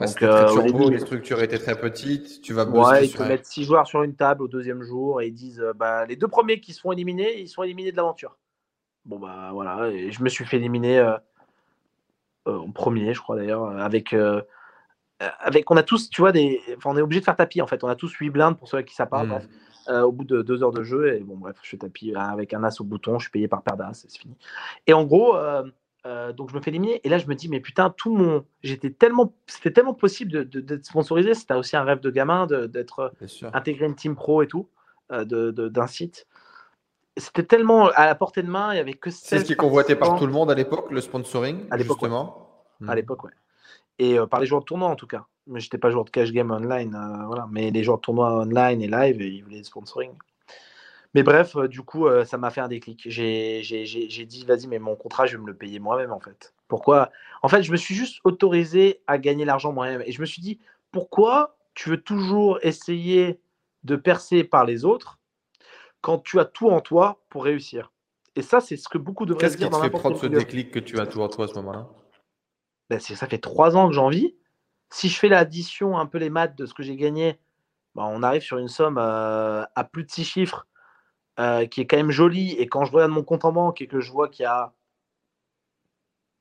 [0.02, 2.42] Ah, Donc, euh, début, les structures étaient très petites.
[2.42, 5.28] Tu vas ouais, ils te mettent six joueurs sur une table au deuxième jour et
[5.28, 8.38] ils disent bah, les deux premiers qui se font éliminer, ils sont éliminés de l'aventure.
[9.06, 11.16] Bon, bah voilà, et je me suis fait éliminer
[12.48, 14.42] euh, en premier, je crois d'ailleurs, euh, avec euh,
[15.40, 17.84] avec, on a tous, tu vois, des, on est obligé de faire tapis en fait.
[17.84, 19.28] On a tous 8 blindes pour ceux qui ça parle.
[19.28, 19.48] Bref,
[19.88, 19.94] mmh.
[20.02, 22.64] au bout de deux heures de jeu, et bon, bref, je fais tapis avec un
[22.64, 24.36] as au bouton, je suis payé par paire d'as, c'est fini.
[24.88, 25.36] Et en gros,
[26.06, 28.90] donc je me fais éliminer, et là je me dis, mais putain, tout mon, j'étais
[28.90, 31.34] tellement, c'était tellement possible d'être de, sponsorisé.
[31.34, 33.14] C'était aussi un rêve de gamin d'être
[33.54, 34.68] intégré une team pro et tout,
[35.10, 36.28] d'un site
[37.18, 39.56] c'était tellement à la portée de main, il y avait que C'est ce qui est
[39.56, 42.48] convoité par tout le monde à l'époque, le sponsoring, à l'époque, justement.
[42.88, 42.96] À hmm.
[42.96, 43.32] l'époque, ouais.
[44.00, 45.26] Et euh, par les joueurs de tournoi en tout cas.
[45.48, 47.48] Mais j'étais pas joueur de cash game online, euh, voilà.
[47.52, 50.12] Mais les joueurs de tournoi online et live, ils voulaient le sponsoring.
[51.14, 53.04] Mais bref, euh, du coup, ça m'a fait un déclic.
[53.06, 56.54] J'ai dit, vas-y, mais mon contrat, je vais me le payer moi-même en fait.
[56.68, 57.12] Pourquoi?
[57.42, 60.04] En fait, je me suis juste autorisé à gagner l'argent moi-même.
[60.06, 60.60] Et je me suis dit,
[60.92, 63.40] pourquoi tu veux toujours essayer
[63.84, 65.20] de percer par les autres
[66.02, 67.92] quand tu as tout en toi pour réussir?
[68.38, 70.80] Et ça, c'est ce que beaucoup devraient Qu'est-ce qui te fait prendre ce déclic que
[70.80, 71.90] tu as tout en toi à ce moment-là?
[72.90, 74.36] Ben, Ça fait trois ans que j'en vis.
[74.90, 77.40] Si je fais l'addition, un peu les maths de ce que j'ai gagné,
[77.96, 80.68] ben, on arrive sur une somme euh, à plus de six chiffres
[81.40, 82.52] euh, qui est quand même jolie.
[82.54, 84.74] Et quand je regarde mon compte en banque et que je vois qu'il y a,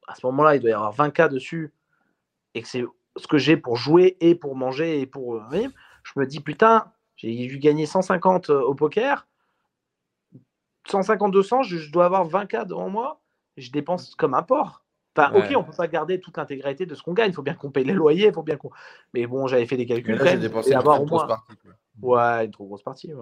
[0.07, 1.73] à ce moment-là, il doit y avoir 20 k dessus
[2.55, 2.85] et que c'est
[3.17, 5.69] ce que j'ai pour jouer et pour manger et pour euh,
[6.03, 9.27] je me dis putain, j'ai dû gagner 150 au poker
[10.89, 13.21] 150-200, je, dois avoir 20 k devant moi,
[13.57, 14.85] je dépense comme un porc.
[15.17, 17.31] Enfin, ok, on peut pas garder toute l'intégralité de ce qu'on gagne.
[17.31, 18.71] Il faut bien qu'on paye les loyers, il faut bien qu'on.
[19.13, 20.21] Mais bon, j'avais fait des calculs.
[20.25, 21.53] j'ai dépensé une trop grosse partie.
[22.01, 23.13] Ouais, une trop grosse partie.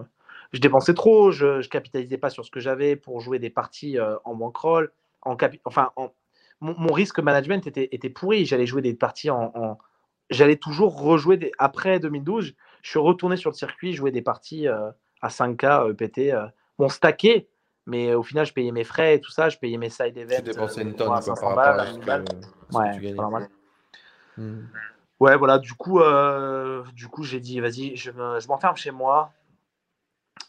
[0.53, 3.99] Je dépensais trop, je, je capitalisais pas sur ce que j'avais pour jouer des parties
[3.99, 4.93] euh, en bankroll.
[5.23, 5.91] En Enfin,
[6.61, 8.47] mon, risque management était, était pourri.
[8.47, 9.79] J'allais jouer des parties en.
[10.31, 11.53] J'allais toujours rejouer des.
[11.59, 14.91] Après 2012, je suis retourné sur le circuit, jouer des parties euh,
[15.21, 16.35] à 5K EPT
[16.79, 17.49] bon, stacké,
[17.87, 20.37] mais au final, je payais mes frais et tout ça, je payais mes side events.
[20.37, 21.99] Tu dépensais une tonne par rapport à ce
[22.77, 23.49] ouais, normal.
[24.37, 24.67] Hmm.
[25.21, 28.11] Ouais, voilà, du coup, euh, du coup j'ai dit, vas-y, je,
[28.47, 29.33] m'enferme chez moi,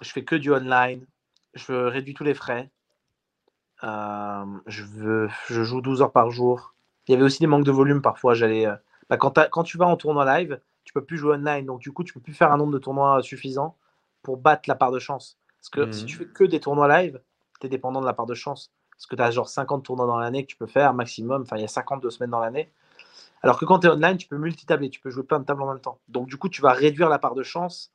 [0.02, 1.06] je fais que du online,
[1.54, 2.70] je réduis tous les frais,
[3.84, 6.74] euh, je, veux, je joue 12 heures par jour.
[7.08, 8.34] Il y avait aussi des manques de volume parfois.
[8.34, 8.76] J'allais, euh,
[9.10, 11.92] bah, quand, quand, tu vas en tournoi live, tu peux plus jouer online, donc du
[11.92, 13.76] coup, tu peux plus faire un nombre de tournois suffisant
[14.22, 15.38] pour battre la part de chance.
[15.60, 16.20] Parce que si tu mmh.
[16.20, 17.22] fais que des tournois live,
[17.60, 18.72] tu es dépendant de la part de chance.
[18.92, 21.44] Parce que tu as genre 50 tournois dans l'année que tu peux faire maximum.
[21.44, 22.70] Enfin, il y a 52 semaines dans l'année.
[23.42, 25.62] Alors que quand tu es online, tu peux multitabler, tu peux jouer plein de tables
[25.62, 26.00] en même temps.
[26.10, 27.92] Donc, du coup, tu vas réduire la part de chance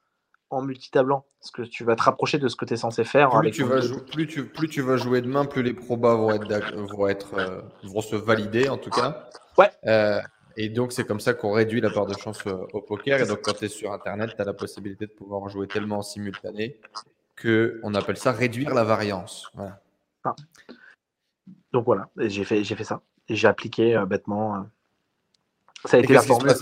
[0.51, 1.27] en multitablant.
[1.41, 3.31] Parce que tu vas te rapprocher de ce que tu es censé faire.
[3.31, 3.81] Plus, tu vas,
[4.13, 7.61] plus, tu, plus tu vas jouer demain, plus les probas vont, être, vont, être, euh,
[7.85, 9.29] vont se valider, en tout cas.
[9.59, 9.71] Ouais.
[9.87, 10.21] Euh,
[10.57, 13.21] et donc, c'est comme ça qu'on réduit la part de chance euh, au poker.
[13.21, 15.99] Et donc, quand tu es sur Internet, tu as la possibilité de pouvoir jouer tellement
[15.99, 16.81] en simultané
[17.37, 19.51] que on appelle ça réduire la variance.
[20.25, 20.35] Ah.
[21.73, 23.03] Donc voilà, j'ai fait, j'ai fait ça.
[23.29, 24.67] Et j'ai appliqué bêtement.
[25.85, 26.53] Ça a été la formule.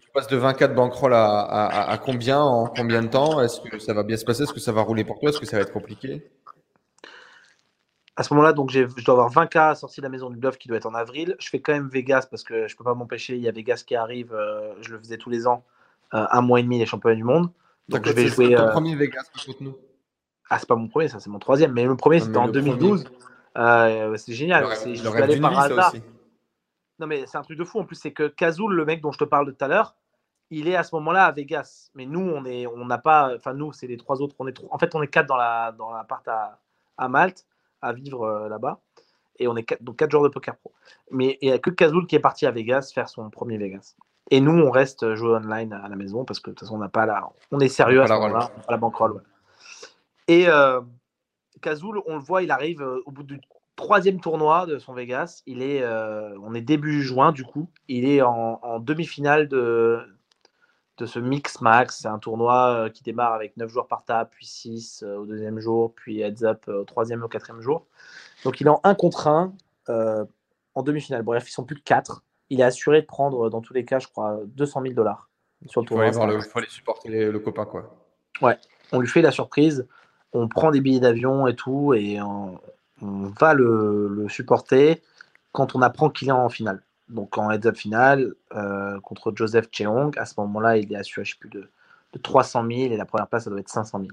[0.00, 3.40] tu passes de 24 bankroll à, à, combien en combien de temps?
[3.40, 4.44] Est-ce que ça va bien se passer?
[4.44, 5.30] Est-ce que ça va rouler pour toi?
[5.30, 6.30] Est-ce que ça va être compliqué?
[8.16, 10.66] À ce moment-là, donc je dois avoir 20K sorti de la maison du bluff qui
[10.66, 11.36] doit être en avril.
[11.38, 13.36] Je fais quand même Vegas parce que je peux pas m'empêcher.
[13.36, 14.34] Il y a Vegas qui arrive.
[14.34, 15.64] euh, je le faisais tous les ans.
[16.14, 17.50] euh, un mois et demi les championnats du monde.
[17.88, 18.54] Donc je vais c'est jouer.
[18.54, 19.76] ton euh, premier Vegas contre nous.
[20.50, 21.72] Ah, c'est pas mon premier, ça c'est mon troisième.
[21.72, 23.04] Mais le premier c'était en le 2012.
[23.56, 24.66] Euh, c'est génial.
[24.86, 25.94] Je suis allé par hasard.
[25.94, 26.02] aussi.
[26.98, 27.78] Non, mais c'est un truc de fou.
[27.78, 29.94] En plus, c'est que Kazoul, le mec dont je te parle de tout à l'heure,
[30.50, 31.90] il est à ce moment-là à Vegas.
[31.94, 33.34] Mais nous, on est, on n'a pas.
[33.36, 34.34] Enfin, nous, c'est les trois autres.
[34.38, 36.58] On est En fait, on est quatre dans la dans l'appart à,
[36.96, 37.46] à Malte
[37.82, 38.80] à vivre euh, là-bas.
[39.38, 40.72] Et on est quatre, donc quatre joueurs de poker pro.
[41.12, 43.94] Mais il n'y a que Kazoul qui est parti à Vegas faire son premier Vegas.
[44.30, 46.80] Et nous, on reste jouer online à la maison parce que de toute façon, on
[46.80, 47.28] n'a pas la.
[47.52, 48.50] On est sérieux On à ce la moment-là.
[48.52, 49.12] On n'a pas la bankroll.
[49.12, 49.22] ouais.
[50.26, 50.80] Et euh,
[51.62, 53.40] Kazoul, on le voit, il arrive euh, au bout du
[53.78, 55.42] troisième tournoi de son Vegas.
[55.46, 57.70] Il est, euh, on est début juin du coup.
[57.88, 60.00] Il est en, en demi-finale de,
[60.98, 62.00] de ce Mix Max.
[62.02, 65.58] C'est un tournoi euh, qui démarre avec 9 joueurs par table, puis 6 au deuxième
[65.60, 67.86] jour, puis heads up euh, au troisième et au quatrième jour.
[68.44, 69.54] Donc il est en 1 contre 1
[69.88, 70.24] euh,
[70.74, 71.22] en demi-finale.
[71.22, 72.22] Bref, ils sont plus que 4.
[72.50, 75.30] Il est assuré de prendre, dans tous les cas, je crois, 200 000 dollars
[75.66, 76.26] sur le Il faut tournoi.
[76.26, 77.94] le, faut aller supporter les- le copain, quoi.
[78.92, 79.86] on lui fait la surprise,
[80.32, 82.58] on prend des billets d'avion et tout, et on,
[83.02, 85.02] on va le, le supporter
[85.52, 86.82] quand on apprend qu'il est en finale.
[87.08, 91.32] Donc en heads-up finale euh, contre Joseph Cheong, à ce moment-là, il est assuré, je
[91.32, 91.70] sais plus, de,
[92.12, 94.10] de 300 000, et la première place, ça doit être 500 000.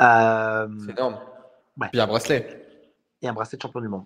[0.00, 1.18] Euh, C'est énorme.
[1.78, 1.88] Ouais.
[1.92, 2.64] Puis un bracelet.
[3.22, 4.04] et un bracelet de champion du monde.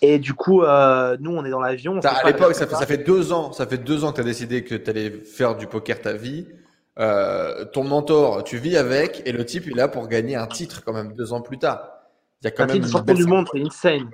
[0.00, 1.98] Et du coup, euh, nous, on est dans l'avion.
[1.98, 4.20] à l'époque, avec ça fait, ça fait deux ans, ça fait deux ans que tu
[4.20, 6.46] as décidé que tu allais faire du poker ta vie.
[6.98, 10.46] Euh, ton mentor, tu vis avec, et le type, il est là pour gagner un
[10.46, 11.93] titre quand même deux ans plus tard.
[12.44, 14.10] Il y a quand même une belle du monde, c'est insane.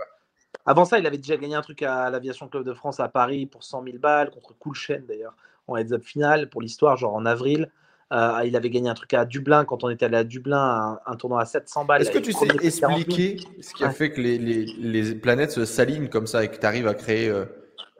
[0.64, 3.46] Avant ça, il avait déjà gagné un truc à l'Aviation Club de France à Paris
[3.46, 5.34] pour 100 000 balles, contre Coolchen d'ailleurs,
[5.66, 7.70] en heads-up finale pour l'histoire, genre en avril.
[8.12, 10.58] Euh, il avait gagné un truc à Dublin quand on était allé à Dublin,
[11.06, 12.02] un, un tournoi à 700 balles.
[12.02, 13.18] Est-ce que tu sais premier prix 40 000.
[13.18, 13.94] expliquer ce qui a Ouais.
[13.94, 16.94] fait que les, les, les planètes se s'alignent comme ça et que tu arrives à
[16.94, 17.44] créer euh,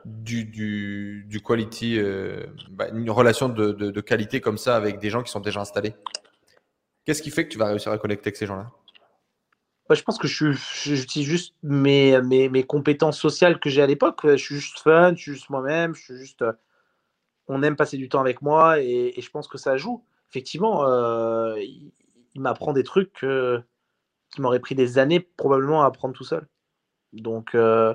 [0.05, 4.99] du, du, du quality, euh, bah, une relation de, de, de qualité comme ça avec
[4.99, 5.93] des gens qui sont déjà installés?
[7.05, 8.71] Qu'est-ce qui fait que tu vas réussir à connecter avec ces gens-là?
[9.91, 14.21] Ouais, je pense que j'utilise juste mes, mes, mes compétences sociales que j'ai à l'époque.
[14.23, 16.41] Je suis juste fun, je suis juste moi-même, je suis juste.
[16.43, 16.53] euh,
[17.49, 20.01] On aime passer du temps avec moi et, et je pense que ça joue.
[20.29, 21.91] Effectivement, euh, il,
[22.35, 23.61] il m'apprend des trucs que-
[24.33, 26.47] qui m'auraient pris des années probablement à apprendre tout seul.
[27.11, 27.93] Donc, euh,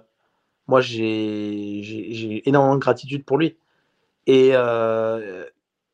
[0.67, 3.57] moi, j'ai énormément de gratitude pour lui.
[4.27, 5.47] Et, euh,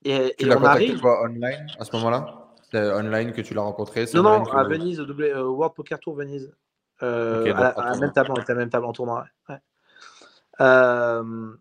[0.04, 1.00] et, Tu et l'as on contacté arrive.
[1.00, 2.41] quoi online à ce moment-là?
[2.74, 6.54] Online que tu l'as rencontré Non, non, à Venise, au euh, World Poker Tour Venise.
[7.02, 9.26] Euh, donc à, la- à même table, on était à la même table en tournoi.
[9.48, 9.56] ouais.
[10.60, 11.52] Euh,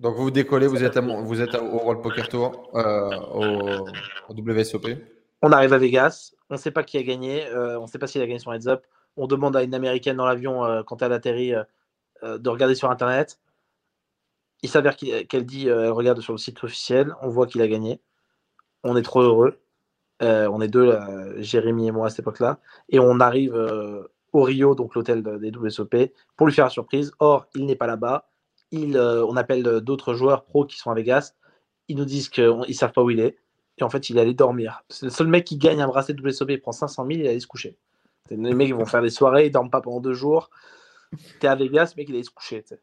[0.00, 3.88] Donc vous décollez, vous êtes, à, vous êtes au World Poker Tour, au,
[4.28, 4.86] au WSOP.
[5.42, 8.06] on arrive à Vegas, on ne sait pas qui a gagné, on ne sait pas
[8.06, 8.84] s'il a gagné son heads up.
[9.16, 11.52] On demande à une américaine dans l'avion quand elle atterrit
[12.22, 13.38] de regarder sur internet.
[14.62, 18.00] Il s'avère qu'elle dit, elle regarde sur le site officiel, on voit qu'il a gagné.
[18.82, 19.58] On est trop heureux.
[20.22, 20.96] Euh, on est deux,
[21.38, 22.58] Jérémy et moi à cette époque-là,
[22.88, 24.02] et on arrive euh,
[24.32, 27.12] au Rio, donc l'hôtel de- des WSOP, pour lui faire la surprise.
[27.18, 28.28] Or, il n'est pas là-bas.
[28.74, 31.34] Euh, on appelle d'autres joueurs pros qui sont à Vegas.
[31.88, 33.36] Ils nous disent qu'ils ne savent pas où il est.
[33.78, 34.82] Et en fait, il allait dormir.
[34.88, 37.40] C'est le seul mec qui gagne un bracelet WSOP, il prend 500 000, il allait
[37.40, 37.76] se coucher.
[38.30, 40.48] Les mecs vont faire des soirées, ils dorment pas pendant deux jours.
[41.40, 42.64] T'es à Vegas, mec, il allait se coucher.
[42.70, 42.74] Et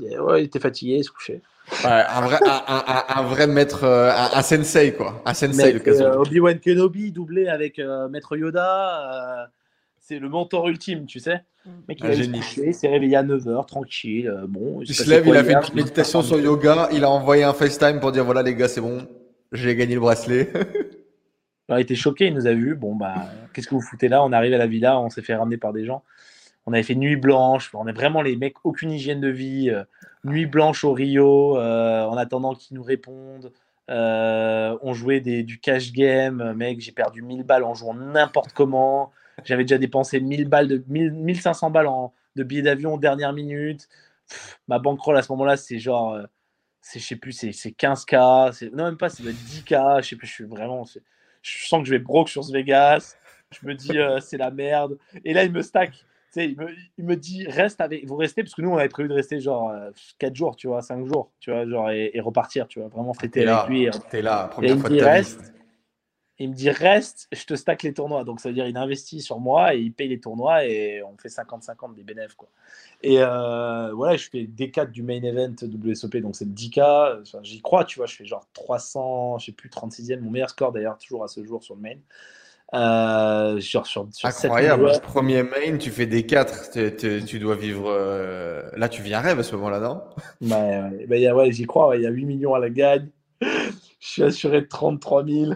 [0.00, 1.40] ouais, il était fatigué, il se couchait.
[1.84, 5.22] Ouais, un, vrai, un, un- un- un vrai maître, euh, un, un sensei quoi.
[5.24, 9.46] Un sensei, euh, Obi-Wan Kenobi doublé avec euh, Maître Yoda, euh,
[10.00, 11.42] c'est le mentor ultime, tu sais.
[11.64, 12.38] Le mec, il se génie.
[12.40, 14.28] coucher, il s'est réveillé à 9h, tranquille.
[14.28, 17.44] euh, bon, Il se lève, il a fait une méditation sur yoga, il a envoyé
[17.44, 19.06] un FaceTime pour dire voilà les gars, c'est bon,
[19.52, 20.50] j'ai gagné le bracelet.
[21.68, 22.74] Alors, il était choqué, il nous a vus.
[22.74, 23.14] Bon, bah,
[23.54, 25.72] qu'est-ce que vous foutez là On arrive à la villa, on s'est fait ramener par
[25.72, 26.02] des gens.
[26.66, 27.70] On avait fait nuit blanche.
[27.74, 29.70] On est vraiment les mecs, aucune hygiène de vie.
[29.70, 29.84] euh,
[30.24, 33.52] nuit blanche au Rio, euh, en attendant qu'ils nous répondent.
[33.90, 36.52] Euh, on jouait du cash game.
[36.54, 39.10] Mec, j'ai perdu 1000 balles en jouant n'importe comment.
[39.44, 43.88] J'avais déjà dépensé 1000 balles de, 1000 1500 balles en, de billets d'avion dernière minute.
[44.28, 46.16] Pff, ma bankroll à ce moment-là, c'est genre.
[46.80, 48.52] c'est, je sais plus, c'est, c'est 15K.
[48.52, 50.02] C'est, non, même pas, être 10K.
[50.02, 50.84] Je sais je suis vraiment.
[50.84, 51.02] c'est-
[51.42, 53.16] je sens que je vais broke sur ce Vegas.
[53.50, 54.96] Je me dis, c'est la merde.
[55.24, 56.04] Et là, il me stack.
[56.32, 58.06] Tu sais, il, me, il me dit, reste avec.
[58.06, 59.70] Vous restez, parce que nous, on avait prévu de rester genre
[60.18, 63.12] 4 jours, tu vois, 5 jours, tu vois, genre, et, et repartir, tu vois, vraiment
[63.12, 63.88] fêter avec lui.
[64.10, 65.02] t'es là, et il me de dit, vie.
[65.02, 65.52] reste.
[66.38, 68.24] Il me dit, reste, je te stack les tournois.
[68.24, 71.16] Donc, ça veut dire, il investit sur moi et il paye les tournois et on
[71.16, 72.48] fait 50-50 des bénéfices, quoi.
[73.02, 77.20] Et euh, voilà, je fais D4 du main event WSOP, donc c'est le 10K.
[77.20, 80.50] Enfin, J'y crois, tu vois, je fais genre 300, je sais plus, 36e, mon meilleur
[80.50, 81.96] score d'ailleurs, toujours à ce jour sur le main.
[82.74, 84.90] Euh, sur, sur, Incroyable.
[85.02, 86.70] Premier main, tu fais des 4.
[87.26, 87.86] Tu, dois vivre.
[87.88, 90.02] Euh, là, tu vis un rêve à ce moment-là, non?
[90.40, 91.96] Ouais, ouais, ouais j'y crois.
[91.96, 93.08] Il y a 8 millions à la gagne.
[93.40, 93.48] Je
[94.08, 95.52] suis assuré de 33 000.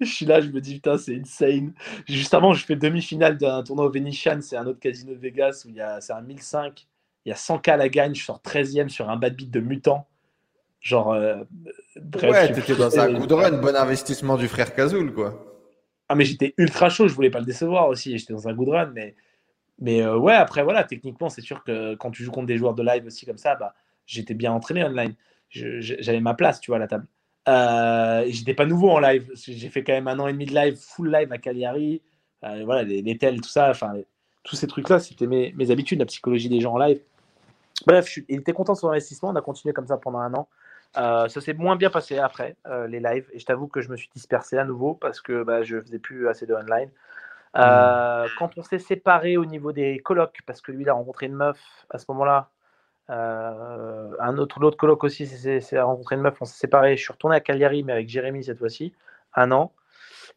[0.00, 1.72] Je suis là, je me dis, putain, c'est insane.
[2.06, 5.64] Juste avant, je fais demi-finale d'un tournoi au Venetian, c'est un autre casino de Vegas
[5.66, 6.86] où c'est un 1005.
[7.24, 9.58] Il y a 100K à la gagne, je sors 13e sur un bad beat de
[9.58, 10.06] mutant.
[10.80, 11.36] Genre, euh,
[12.00, 15.47] bref, ouais, t'étais dans un good run, bon investissement du frère Kazoul, quoi.
[16.08, 18.16] Ah, mais j'étais ultra chaud, je voulais pas le décevoir aussi.
[18.18, 19.14] J'étais dans un good run, mais,
[19.78, 22.74] mais euh, ouais, après, voilà, techniquement, c'est sûr que quand tu joues contre des joueurs
[22.74, 23.74] de live aussi comme ça, bah,
[24.06, 25.14] j'étais bien entraîné online.
[25.50, 27.06] J'avais ma place, tu vois, à la table.
[27.48, 29.30] Euh, j'étais pas nouveau en live.
[29.34, 32.02] J'ai fait quand même un an et demi de live, full live à Cagliari.
[32.44, 33.94] Euh, voilà, les, les tels, tout ça, enfin,
[34.48, 37.00] tous ces trucs-là, c'était mes, habitudes, la psychologie des gens en live.
[37.86, 39.28] Bref, il était content de son investissement.
[39.28, 40.48] On a continué comme ça pendant un an.
[40.96, 43.28] Euh, ça s'est moins bien passé après euh, les lives.
[43.32, 45.98] Et je t'avoue que je me suis dispersé à nouveau parce que bah, je faisais
[45.98, 46.90] plus assez de online.
[47.56, 48.28] Euh, hmm.
[48.38, 51.34] Quand on s'est séparé au niveau des colocs, parce que lui, il a rencontré une
[51.34, 51.58] meuf
[51.90, 52.50] à ce moment-là.
[53.08, 56.36] un autre, l'autre coloc aussi s'est rencontré une meuf.
[56.40, 56.96] On s'est séparé.
[56.96, 58.94] Je suis retourné à Cagliari, mais avec Jérémy cette fois-ci,
[59.34, 59.72] un an.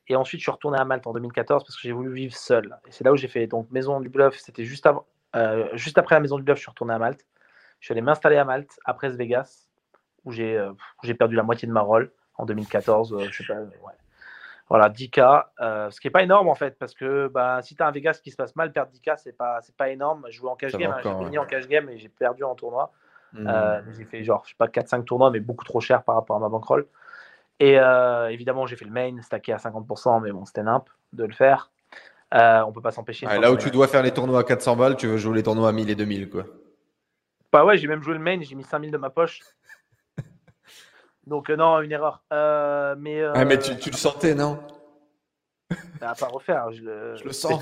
[0.07, 2.77] Et ensuite, je suis retourné à Malte en 2014 parce que j'ai voulu vivre seul.
[2.87, 4.37] Et c'est là où j'ai fait donc Maison du Bluff.
[4.37, 5.05] C'était juste, avant,
[5.73, 7.25] juste après la Maison du Bluff, je suis retourné à Malte.
[7.79, 9.70] Je suis allé m'installer à Malte après Vegas
[10.25, 10.71] où j'ai euh,
[11.03, 13.13] j'ai perdu la moitié de ma rôle en 2014.
[13.13, 13.59] Euh, je sais pas,
[14.69, 17.83] Voilà, 10K, euh, ce qui n'est pas énorme en fait, parce que bah, si tu
[17.83, 20.25] as un Vegas qui se passe mal, perdre 10K, c'est pas, pas énorme.
[20.29, 22.55] Je jouais en cash game, hein, j'ai fini en cash game et j'ai perdu en
[22.55, 22.91] tournoi.
[23.33, 23.49] Hmm.
[23.91, 26.39] j'ai fait genre, je sais pas, 4-5 tournois, mais beaucoup trop cher par rapport à
[26.39, 26.85] ma bankroll.
[27.61, 27.77] Et
[28.29, 31.71] évidemment, j'ai fait le main, stacké à 50%, mais bon, c'était nimp de le faire.
[32.33, 33.27] on peut pas s'empêcher.
[33.27, 35.69] là où tu dois faire les tournois à 400 balles, tu veux jouer les tournois
[35.69, 36.43] à 1000 et 2000, quoi.
[37.51, 39.41] Bah ouais, j'ai même joué le main, j'ai mis 5000 de ma poche.
[41.27, 42.23] Donc, euh, non, une erreur.
[42.33, 44.59] Euh, mais, ah, mais tu, tu, le sentais, non?
[46.01, 46.71] À pas refaire.
[46.71, 47.61] Je le, je le sens.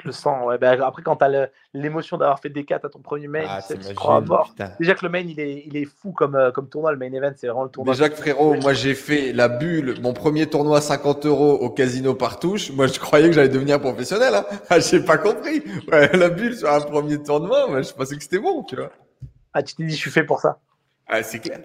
[0.00, 0.58] Je le sens, ouais.
[0.58, 3.60] Bah, après, quand tu as l'émotion d'avoir fait des 4 à ton premier main, ah,
[3.62, 4.54] tu crois mort.
[4.80, 6.92] Déjà que le main, il est, il est fou comme, euh, comme tournoi.
[6.92, 7.94] Le main event, c'est vraiment le tournoi.
[7.94, 11.70] Déjà que frérot, moi j'ai fait la bulle, mon premier tournoi à 50 euros au
[11.70, 12.72] casino par touche.
[12.72, 14.34] Moi, je croyais que j'allais devenir professionnel.
[14.34, 14.46] Hein.
[14.70, 15.62] Ah, j'ai pas compris.
[15.90, 18.90] Ouais, la bulle sur un premier tournoi, moi, je pensais que c'était bon, tu vois.
[19.52, 20.58] Ah, tu t'es dit, je suis fait pour ça.
[21.06, 21.60] Ah, c'est clair.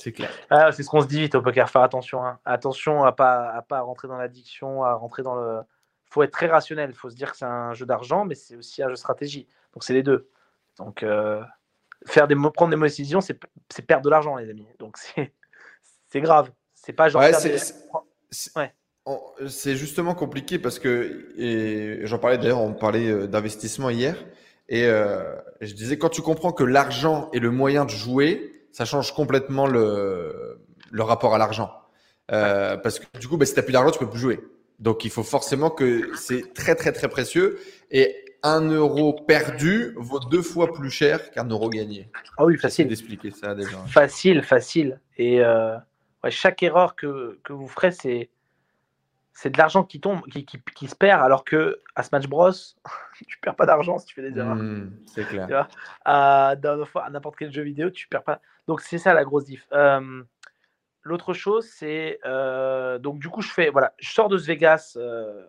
[0.00, 0.30] C'est clair.
[0.48, 2.24] Ah, c'est ce qu'on se dit vite au poker, faire attention.
[2.24, 2.38] Hein.
[2.44, 5.60] Attention à pas, à pas rentrer dans l'addiction, à rentrer dans le.
[6.06, 6.90] faut être très rationnel.
[6.90, 8.98] Il faut se dire que c'est un jeu d'argent, mais c'est aussi un jeu de
[8.98, 9.46] stratégie.
[9.74, 10.30] Donc c'est les deux.
[10.78, 11.42] Donc euh,
[12.06, 13.38] faire des, prendre des mauvaises décisions, c'est
[13.86, 14.66] perdre de l'argent, les amis.
[14.78, 14.96] Donc
[16.08, 16.50] c'est grave.
[16.74, 17.22] C'est pas genre.
[19.48, 24.16] c'est justement compliqué parce que, et j'en parlais d'ailleurs, on parlait euh, d'investissement hier,
[24.70, 28.84] et euh, je disais, quand tu comprends que l'argent est le moyen de jouer, ça
[28.84, 30.60] change complètement le,
[30.90, 31.72] le rapport à l'argent.
[32.32, 34.40] Euh, parce que du coup, bah, si tu n'as plus d'argent, tu peux plus jouer.
[34.78, 37.58] Donc, il faut forcément que c'est très, très, très précieux.
[37.90, 42.10] Et un euro perdu vaut deux fois plus cher qu'un euro gagné.
[42.38, 42.88] Ah oui, facile.
[42.88, 43.78] d'expliquer ça déjà.
[43.86, 45.00] Facile, facile.
[45.18, 45.76] Et euh,
[46.24, 48.30] ouais, chaque erreur que, que vous ferez, c'est
[49.32, 52.50] c'est de l'argent qui tombe, qui, qui, qui, se perd, alors que à Smash Bros,
[53.26, 54.56] tu perds pas d'argent si tu fais des erreurs.
[54.56, 55.46] Hmm, c'est clair.
[55.46, 55.68] Tu vois?
[56.04, 58.40] À, à n'importe quel jeu vidéo, tu perds pas.
[58.70, 59.68] Donc c'est ça la grosse diff.
[61.02, 65.44] L'autre chose, c'est euh, donc du coup je fais voilà, sors de ce Vegas euh,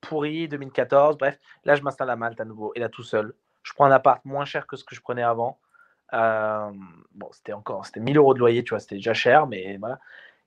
[0.00, 1.18] pourri 2014.
[1.18, 3.34] Bref, là je m'installe à Malte à nouveau et là tout seul.
[3.62, 5.60] Je prends un appart moins cher que ce que je prenais avant.
[6.12, 9.98] bon, c'était encore, c'était 1000 euros de loyer, tu vois, c'était déjà cher, mais voilà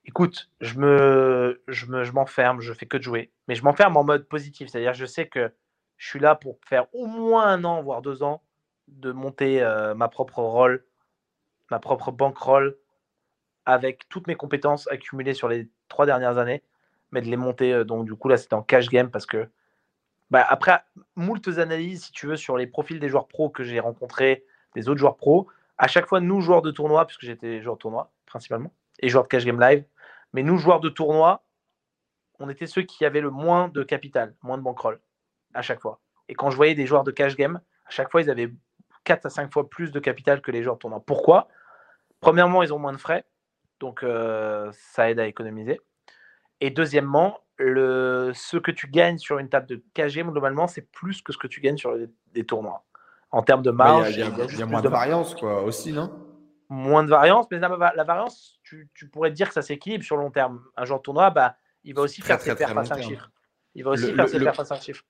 [0.04, 3.96] écoute, je me, je me, je m'enferme, je fais que de jouer, mais je m'enferme
[3.96, 5.52] en mode positif, c'est-à-dire je sais que
[5.96, 8.42] je suis là pour faire au moins un an, voire deux ans,
[8.88, 10.84] de monter euh, ma propre rôle,
[11.74, 12.76] ma propre bankroll,
[13.66, 16.62] avec toutes mes compétences accumulées sur les trois dernières années,
[17.10, 17.72] mais de les monter.
[17.72, 19.48] Euh, donc du coup là, c'était en cash game parce que
[20.30, 20.84] bah, après
[21.16, 24.44] moultes analyses, si tu veux, sur les profils des joueurs pros que j'ai rencontrés,
[24.76, 27.80] des autres joueurs pros, à chaque fois nous joueurs de tournoi, puisque j'étais joueur de
[27.80, 29.84] tournoi principalement et joueur de cash game live,
[30.32, 31.42] mais nous, joueurs de tournoi,
[32.38, 35.00] on était ceux qui avaient le moins de capital, moins de bankroll
[35.54, 36.00] à chaque fois.
[36.28, 38.52] Et quand je voyais des joueurs de cash game, à chaque fois, ils avaient
[39.04, 41.02] 4 à 5 fois plus de capital que les joueurs de tournoi.
[41.04, 41.48] Pourquoi?
[42.24, 43.24] Premièrement, ils ont moins de frais,
[43.80, 45.78] donc euh, ça aide à économiser.
[46.62, 51.20] Et deuxièmement, le, ce que tu gagnes sur une table de game, globalement, c'est plus
[51.20, 51.94] que ce que tu gagnes sur
[52.32, 52.82] des, tournois.
[53.30, 56.10] En termes de marge, il y a, moins de, variance quoi, aussi, non?
[56.70, 57.68] Moins de variance, mais la
[58.04, 60.62] variance, tu, pourrais dire que ça s'équilibre sur long terme.
[60.78, 63.30] Un joueur de tournoi, bah, il va aussi faire ses perfs à 5 chiffres.
[63.74, 65.04] Il va aussi faire ses perfs à 5 chiffres.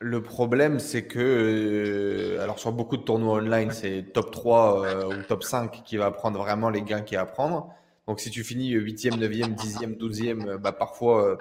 [0.00, 5.04] Le problème, c'est que, euh, alors sur beaucoup de tournois online, c'est top 3 euh,
[5.06, 7.72] ou top 5 qui va prendre vraiment les gains qu'il y a à prendre.
[8.06, 11.36] Donc si tu finis 8e, 9e, 10e, 12e, bah, parfois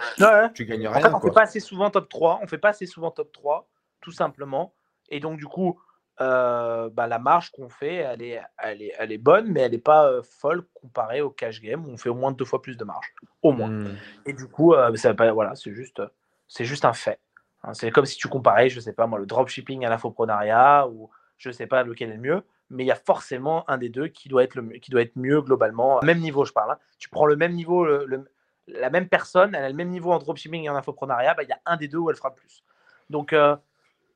[0.53, 0.97] tu gagnes rien.
[0.97, 2.39] En fait, on ne fait pas assez souvent top 3.
[2.43, 3.67] On fait pas assez souvent top 3,
[4.01, 4.73] tout simplement.
[5.09, 5.79] Et donc, du coup,
[6.21, 9.71] euh, bah, la marge qu'on fait, elle est, elle, est, elle est bonne, mais elle
[9.71, 12.61] n'est pas euh, folle comparée au cash game où on fait au moins deux fois
[12.61, 13.13] plus de marge.
[13.41, 13.69] Au moins.
[13.69, 13.97] Mmh.
[14.25, 16.01] Et du coup, euh, ça, voilà, c'est juste,
[16.47, 17.19] c'est juste un fait.
[17.63, 17.73] Hein.
[17.73, 21.51] c'est comme si tu comparais, je sais pas moi, le dropshipping à l'infoprenariat ou je
[21.51, 24.29] sais pas lequel est le mieux, mais il y a forcément un des deux qui
[24.29, 25.99] doit être, le, qui doit être mieux globalement.
[26.03, 26.71] Même niveau, je parle.
[26.71, 26.77] Hein.
[26.97, 28.29] Tu prends le même niveau, le,
[28.67, 31.49] la même personne, elle a le même niveau en dropshipping et en infoprenariat, bah, il
[31.49, 32.63] y a un des deux où elle fera plus.
[33.09, 33.33] Donc,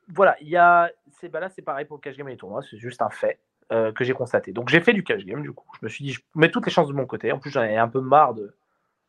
[0.10, 0.92] voilà, il y a.
[1.12, 3.10] C'est, bah là, c'est pareil pour le cash game et les tournois, c'est juste un
[3.10, 3.40] fait
[3.72, 4.52] euh, que j'ai constaté.
[4.52, 5.66] Donc j'ai fait du cash game, du coup.
[5.80, 7.32] Je me suis dit, je mets toutes les chances de mon côté.
[7.32, 8.56] En plus, j'en ai un peu marre de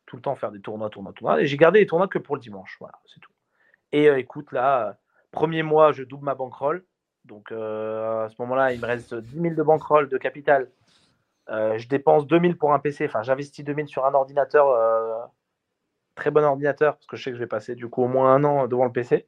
[0.05, 1.41] tout le temps faire des tournois, tournois, tournois.
[1.41, 2.77] Et j'ai gardé les tournois que pour le dimanche.
[2.79, 3.31] Voilà, c'est tout.
[3.95, 4.97] Et euh, écoute, là,
[5.31, 6.83] premier mois, je double ma bankroll.
[7.23, 10.69] Donc euh, à ce moment-là, il me reste 10 000 de bankroll de capital.
[11.47, 13.05] je dépense 2 000 pour un PC.
[13.05, 15.31] Enfin, j'investis 2 000 sur un ordinateur.
[16.15, 18.33] très bon ordinateur, parce que je sais que je vais passer du coup au moins
[18.33, 19.27] un an devant le PC.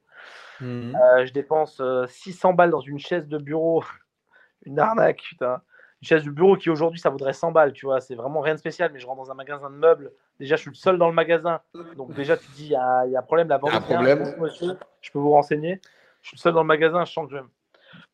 [0.59, 0.95] Mmh.
[0.95, 3.83] Euh, je dépense 600 euh, balles dans une chaise de bureau.
[4.65, 5.61] une arnaque, putain.
[6.01, 8.01] Une chaise de bureau qui aujourd'hui ça vaudrait 100 balles, tu vois.
[8.01, 10.11] C'est vraiment rien de spécial, mais je rentre dans un magasin de meubles.
[10.39, 11.61] Déjà, je suis le seul dans le magasin.
[11.95, 13.47] Donc, déjà, tu dis, il y a, y a problème.
[13.47, 14.35] La vente, un problème.
[14.39, 15.79] monsieur, je peux vous renseigner.
[16.21, 17.41] Je suis le seul dans le magasin, je sens que je.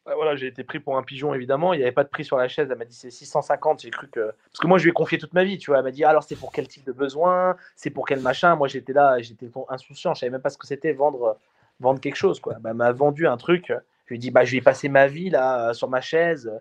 [0.06, 1.74] Voilà, j'ai été pris pour un pigeon, évidemment.
[1.74, 2.70] Il n'y avait pas de prix sur la chaise.
[2.70, 3.82] Elle m'a dit c'est 650.
[3.82, 4.34] J'ai cru que.
[4.52, 5.80] Parce que moi, je lui ai confié toute ma vie, tu vois.
[5.80, 7.56] Elle m'a dit alors c'est pour quel type de besoin?
[7.76, 8.56] C'est pour quel machin?
[8.56, 10.14] Moi, j'étais là, j'étais insouciant.
[10.14, 11.38] Je savais même pas ce que c'était vendre
[11.80, 12.40] vendre quelque chose.
[12.40, 12.56] Quoi.
[12.60, 13.68] Bah, m'a vendu un truc.
[14.06, 16.52] Je lui ai dit, bah, je vais passer ma vie là sur ma chaise.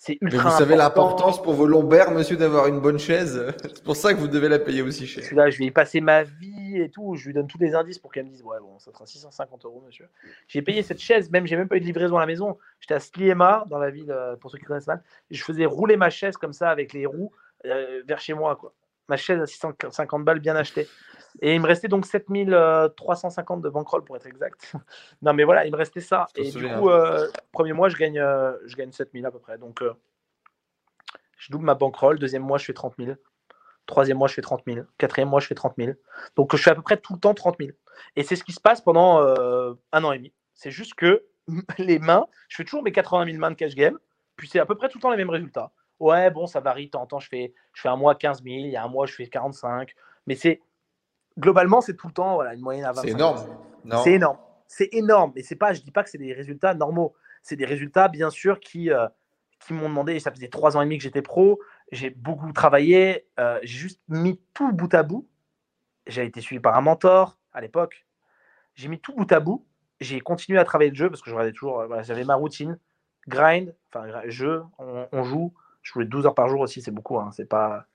[0.00, 0.44] C'est ultra.
[0.44, 3.52] Mais vous savez l'importance pour vos lombaires, monsieur, d'avoir une bonne chaise.
[3.62, 5.24] C'est pour ça que vous devez la payer aussi cher.
[5.34, 7.16] Là, je vais y passer ma vie et tout.
[7.16, 9.64] Je lui donne tous les indices pour qu'elle me dise, ouais, bon, ça sera 650
[9.64, 10.08] euros, monsieur.
[10.46, 12.58] J'ai payé cette chaise, même, j'ai même pas eu de livraison à la maison.
[12.78, 15.02] J'étais à Sliema, dans la ville, euh, pour ceux qui connaissent mal.
[15.32, 17.32] je faisais rouler ma chaise comme ça avec les roues
[17.64, 18.72] euh, vers chez moi, quoi.
[19.08, 20.88] Ma chaise à 650 balles bien achetée.
[21.40, 24.72] Et il me restait donc 7350 de bankroll pour être exact.
[25.22, 26.26] non, mais voilà, il me restait ça.
[26.36, 29.58] Et du coup, euh, premier mois, je gagne, euh, je gagne 7000 à peu près.
[29.58, 29.92] Donc, euh,
[31.36, 32.18] je double ma bankroll.
[32.18, 33.12] Deuxième mois, je fais 30 000.
[33.86, 34.80] Troisième mois, je fais 30 000.
[34.98, 35.92] Quatrième mois, je fais 30 000.
[36.36, 37.70] Donc, je fais à peu près tout le temps 30 000.
[38.16, 40.32] Et c'est ce qui se passe pendant un an et demi.
[40.54, 41.24] C'est juste que
[41.78, 43.98] les mains, je fais toujours mes 80 000 mains de cash game.
[44.36, 45.72] Puis c'est à peu près tout le temps les mêmes résultats.
[46.00, 46.90] Ouais, bon, ça varie.
[46.90, 48.56] Tant en temps, je fais, je fais un mois 15 000.
[48.56, 49.94] Il y a un mois, je fais 45.
[50.26, 50.60] Mais c'est
[51.38, 53.46] globalement, c'est tout le temps voilà, une moyenne à 25 C'est énorme.
[54.04, 54.38] C'est énorme.
[54.66, 55.32] C'est énorme.
[55.36, 57.14] Et c'est pas, je dis pas que c'est des résultats normaux.
[57.42, 59.08] C'est des résultats, bien sûr, qui, euh,
[59.60, 60.20] qui m'ont demandé.
[60.20, 61.60] Ça faisait trois ans et demi que j'étais pro.
[61.90, 63.26] J'ai beaucoup travaillé.
[63.40, 65.26] Euh, j'ai juste mis tout bout à bout.
[66.06, 68.06] J'ai été suivi par un mentor à l'époque.
[68.74, 69.64] J'ai mis tout bout à bout.
[70.00, 71.80] J'ai continué à travailler le jeu parce que je regardais toujours.
[71.80, 72.78] Euh, j'avais ma routine.
[73.26, 75.52] Grind, enfin, jeu, on, joue.
[75.88, 77.18] Je jouais 12 heures par jour aussi, c'est beaucoup.
[77.18, 77.30] Hein.
[77.32, 77.86] C'est pas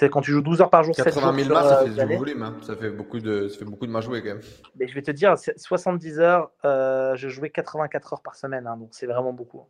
[0.00, 2.42] quand tu joues 12 heures par jour, 80 000 mains, ça fait du volume.
[2.42, 2.56] Hein.
[2.62, 4.40] Ça, fait beaucoup de, ça fait beaucoup de jouées quand même.
[4.76, 8.66] Mais je vais te dire, 70 heures, euh, je jouais 84 heures par semaine.
[8.66, 9.68] Hein, donc c'est vraiment beaucoup.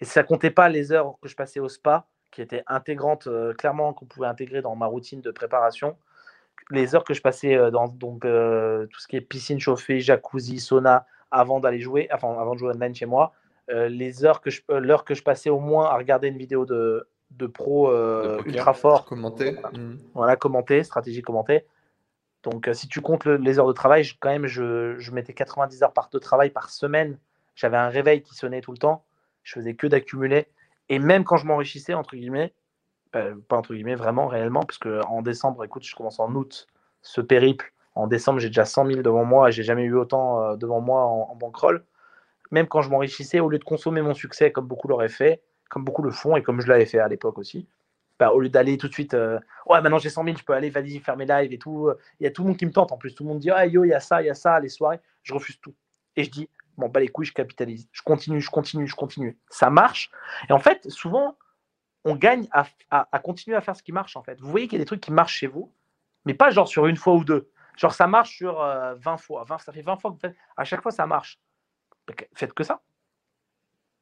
[0.00, 3.52] Et ça comptait pas les heures que je passais au spa, qui étaient intégrantes, euh,
[3.54, 5.96] clairement, qu'on pouvait intégrer dans ma routine de préparation.
[6.70, 10.58] Les heures que je passais euh, dans donc, tout ce qui est piscine chauffée, jacuzzi,
[10.58, 13.32] sauna, avant d'aller jouer, enfin avant de jouer online chez moi,
[13.68, 17.06] les heures que je, l'heure que je passais au moins à regarder une vidéo de,
[17.30, 19.04] de pro euh, ultra fort.
[19.04, 19.56] Commenter.
[20.14, 20.38] Voilà, hmm.
[20.38, 21.64] commenter, stratégie commentée.
[22.42, 25.34] Donc, euh, si tu comptes les heures de travail, je, quand même, je, je, mettais
[25.34, 27.18] 90 heures par, de travail par semaine.
[27.54, 29.04] J'avais un réveil qui sonnait tout le temps.
[29.42, 30.48] Je faisais que d'accumuler.
[30.88, 32.52] Et même quand je m'enrichissais, entre guillemets,
[33.12, 36.66] pas entre guillemets, vraiment, réellement, parce qu'en décembre, écoute, je commence en août
[37.02, 37.72] ce périple.
[37.94, 40.80] En décembre, j'ai déjà 100 000 devant moi et j'ai jamais eu autant euh, devant
[40.80, 41.84] moi en, en bankroll.
[42.50, 45.84] Même quand je m'enrichissais, au lieu de consommer mon succès comme beaucoup l'auraient fait, comme
[45.84, 47.66] beaucoup le font et comme je l'avais fait à l'époque aussi.
[48.18, 50.52] Bah, au lieu d'aller tout de suite, euh, ouais, maintenant j'ai 100 000, je peux
[50.52, 51.90] aller, vas-y, faire mes lives et tout.
[52.18, 53.14] Il y a tout le monde qui me tente en plus.
[53.14, 54.68] Tout le monde dit, ah yo, il y a ça, il y a ça, les
[54.68, 55.00] soirées.
[55.22, 55.74] Je refuse tout.
[56.16, 57.88] Et je dis, bon, bah les couilles, je capitalise.
[57.92, 59.38] Je continue, je continue, je continue.
[59.48, 60.10] Ça marche.
[60.48, 61.38] Et en fait, souvent,
[62.04, 64.40] on gagne à, à, continuer à faire ce qui marche en fait.
[64.40, 65.72] Vous voyez qu'il y a des trucs qui marchent chez vous,
[66.24, 67.50] mais pas genre sur une fois ou deux.
[67.76, 69.44] Genre ça marche sur 20 euh, fois.
[69.44, 70.36] 20, ça fait 20 fois que vous faites.
[70.56, 71.38] À chaque fois, ça marche.
[72.34, 72.82] Faites que ça.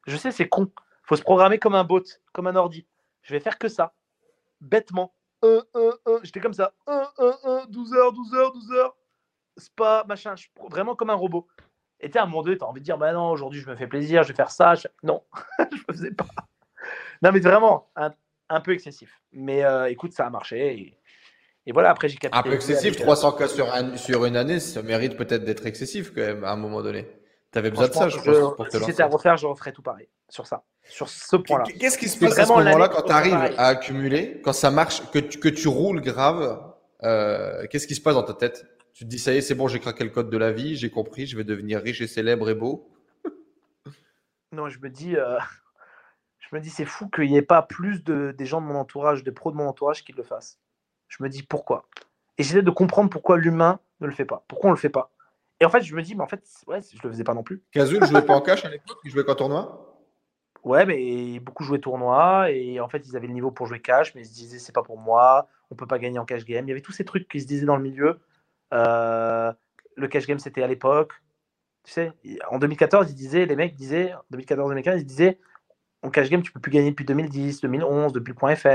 [0.07, 0.71] Je sais, c'est con
[1.09, 2.85] faut se programmer comme un bot, comme un ordi.
[3.23, 3.93] Je vais faire que ça,
[4.61, 5.15] bêtement.
[5.41, 6.19] 1, 1, 1.
[6.21, 6.73] J'étais comme ça.
[6.85, 8.95] 1, 1, 1, 12 heures, 12 heures, 12 heures.
[9.57, 10.35] Spa, machin.
[10.35, 11.47] Je suis vraiment comme un robot.
[11.99, 13.67] Et tu à un moment donné, tu as envie de dire, bah non, aujourd'hui, je
[13.67, 14.75] me fais plaisir, je vais faire ça.
[15.01, 15.23] Non,
[15.59, 16.27] je ne faisais pas.
[17.23, 18.11] Non, mais vraiment, un,
[18.49, 19.19] un peu excessif.
[19.31, 20.73] Mais euh, écoute, ça a marché.
[20.73, 20.97] Et,
[21.65, 22.19] et voilà, après, j'ai.
[22.31, 26.21] Un peu excessif, 300 cas sur, sur une année, ça mérite peut-être d'être excessif quand
[26.21, 27.07] même, à un moment donné.
[27.51, 28.69] Tu avais besoin de ça, je, pense.
[28.69, 30.63] si c'était à refaire, je referais tout pareil sur ça.
[30.83, 31.63] sur ce point-là.
[31.79, 35.09] Qu'est-ce qui se passe à ce moment-là quand tu arrives à accumuler, quand ça marche,
[35.11, 36.61] que tu, que tu roules grave
[37.03, 38.67] euh, Qu'est-ce qui se passe dans ta tête?
[38.93, 40.75] Tu te dis, ça y est, c'est bon, j'ai craqué le code de la vie,
[40.75, 42.91] j'ai compris, je vais devenir riche et célèbre et beau
[44.51, 45.39] Non, je me dis, euh,
[46.39, 48.75] je me dis c'est fou qu'il n'y ait pas plus de, des gens de mon
[48.75, 50.59] entourage, des pros de mon entourage qui le fassent.
[51.07, 51.87] Je me dis pourquoi?
[52.37, 54.43] Et j'essaie de comprendre pourquoi l'humain ne le fait pas.
[54.47, 55.11] Pourquoi on le fait pas?
[55.59, 57.43] Et en fait, je me dis, mais en fait, ouais, je le faisais pas non
[57.43, 57.61] plus.
[57.75, 59.85] Ne jouait pas en cash à l'époque, il jouait qu'en tournoi?
[60.63, 64.13] Ouais, mais beaucoup jouaient tournoi et en fait, ils avaient le niveau pour jouer cash,
[64.13, 66.65] mais ils se disaient c'est pas pour moi, on peut pas gagner en cash game.
[66.65, 68.19] Il y avait tous ces trucs qui se disaient dans le milieu.
[68.73, 69.53] Euh,
[69.95, 71.13] le cash game, c'était à l'époque.
[71.83, 72.11] Tu sais,
[72.49, 75.39] en 2014, ils disaient, les mecs disaient, en 2014-2015, ils disaient
[76.01, 78.65] en cash game, tu peux plus gagner depuis 2010, 2011, depuis le point FR.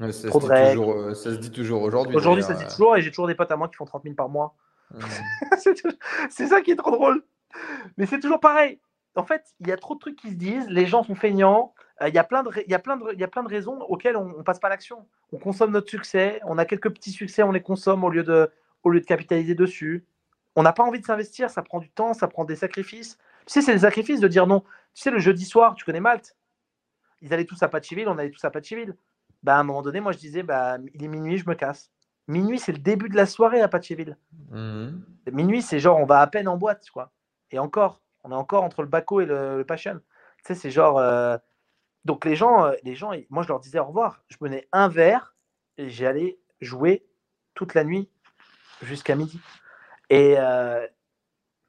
[0.00, 2.16] ça, se toujours, euh, ça, se dit toujours aujourd'hui.
[2.16, 4.02] Aujourd'hui, ça se dit toujours et j'ai toujours des potes à moi qui font 30
[4.02, 4.54] 000 par mois.
[6.30, 7.24] c'est ça qui est trop drôle.
[7.96, 8.80] Mais c'est toujours pareil
[9.14, 11.74] en fait, il y a trop de trucs qui se disent, les gens sont feignants,
[12.00, 15.06] euh, il y, a plein de, raisons auxquelles on ne passe pas l'action.
[15.32, 18.50] On consomme notre succès, on a quelques petits succès, on les consomme au lieu de,
[18.82, 20.06] au lieu de capitaliser dessus.
[20.56, 23.18] On n'a pas envie de s'investir, ça prend du temps, ça prend des sacrifices.
[23.46, 24.60] Tu sais, c'est des sacrifices de dire non.
[24.94, 26.36] Tu sais, le jeudi soir, tu connais Malte
[27.20, 28.96] Ils allaient tous à Patchiville, on allait tous à Patchiville.
[29.42, 31.90] Bah, à un moment donné, moi, je disais, bah, il est minuit, je me casse.
[32.32, 34.16] Minuit, c'est le début de la soirée à Patchiville.
[34.50, 34.90] Mmh.
[35.30, 37.12] Minuit, c'est genre, on va à peine en boîte, quoi.
[37.50, 40.00] Et encore, on est encore entre le Baco et le, Passion.
[40.38, 40.98] Tu sais, c'est genre.
[40.98, 41.36] Euh,
[42.04, 44.24] donc les gens, euh, les gens, moi je leur disais au revoir.
[44.28, 45.36] Je menais un verre
[45.78, 47.06] et j'allais jouer
[47.54, 48.08] toute la nuit
[48.82, 49.40] jusqu'à midi.
[50.10, 50.86] Et, euh,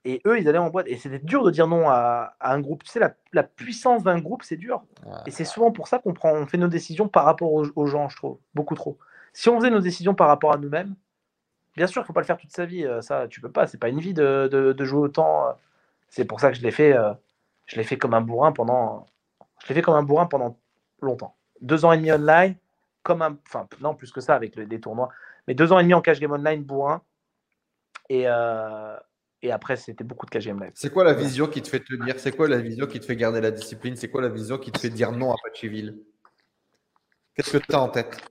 [0.06, 0.88] et eux, ils allaient en boîte.
[0.88, 2.84] Et c'était dur de dire non à, un groupe.
[2.84, 3.00] Tu sais,
[3.32, 4.84] la, puissance d'un groupe, c'est dur.
[5.26, 8.10] Et c'est souvent pour ça qu'on prend, on fait nos décisions par rapport aux, gens,
[8.10, 8.40] je trouve.
[8.54, 8.98] Beaucoup trop.
[9.34, 10.96] Si on faisait nos décisions par rapport à nous-mêmes,
[11.76, 12.88] bien sûr, il ne faut pas le faire toute sa vie.
[13.02, 13.68] Ça, tu peux pas.
[13.68, 15.58] C'est pas une vie de, de jouer autant.
[16.14, 17.12] C'est pour ça que je l'ai fait, euh,
[17.66, 19.08] je l'ai fait comme un bourrin pendant,
[19.64, 20.60] je l'ai fait comme un bourrin pendant
[21.02, 21.36] longtemps.
[21.60, 22.56] Deux ans et demi online,
[23.02, 25.10] comme un, enfin non plus que ça avec les tournois,
[25.48, 27.02] mais deux ans et demi en cash game online bourrin.
[28.10, 28.96] Et, euh,
[29.42, 30.74] et après, c'était beaucoup de cash game live.
[30.76, 32.20] C'est quoi la vision qui te fait tenir?
[32.20, 33.96] C'est quoi la vision qui te fait garder la discipline?
[33.96, 35.98] C'est quoi la vision qui te fait dire non à Pacheville
[37.34, 38.22] Qu'est-ce que tu as en tête?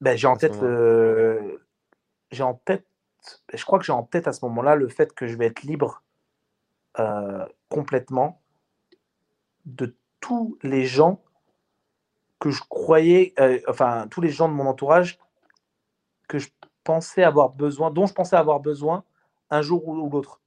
[0.00, 0.58] Ben, J'ai en tête,
[2.30, 2.86] j'ai en tête,
[3.52, 5.62] je crois que j'ai en tête à ce moment-là le fait que je vais être
[5.62, 6.02] libre
[6.98, 8.40] euh, complètement
[9.66, 11.22] de tous les gens
[12.38, 15.18] que je croyais, euh, enfin tous les gens de mon entourage
[16.26, 16.48] que je
[16.84, 19.04] pensais avoir besoin, dont je pensais avoir besoin
[19.50, 20.40] un jour ou, l'autre.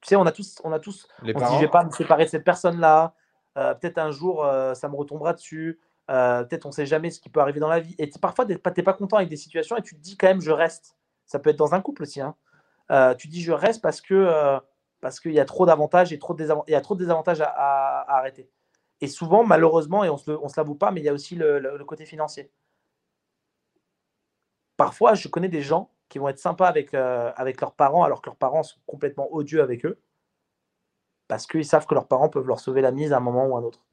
[0.00, 1.84] Tu sais, on a tous, on a tous, les on se dit, je vais pas
[1.84, 3.14] me séparer de cette personne-là.
[3.56, 4.44] Euh, peut-être un jour,
[4.74, 5.78] ça me retombera dessus.
[6.12, 7.94] Peut-être on ne sait jamais ce qui peut arriver dans la vie.
[7.98, 10.40] Et parfois, tu n'es pas, content avec des situations et tu te dis quand même,
[10.40, 10.96] je reste.
[11.26, 12.20] Ça peut être dans un couple aussi.
[12.20, 12.34] Hein.
[13.18, 14.60] tu dis, je reste parce que
[15.02, 18.48] parce qu'il y a trop d'avantages et trop de désavantages à, arrêter.
[19.00, 21.84] Et souvent, malheureusement, et on ne se, l'avoue pas, mais il y a aussi le,
[21.84, 22.50] côté financier.
[24.76, 28.30] Parfois, je connais des gens qui vont être sympas euh, avec leurs parents, alors que
[28.30, 29.98] leurs parents sont complètement odieux avec eux,
[31.26, 33.56] parce qu'ils savent que leurs parents peuvent leur sauver la mise à un moment ou
[33.56, 33.84] à un autre.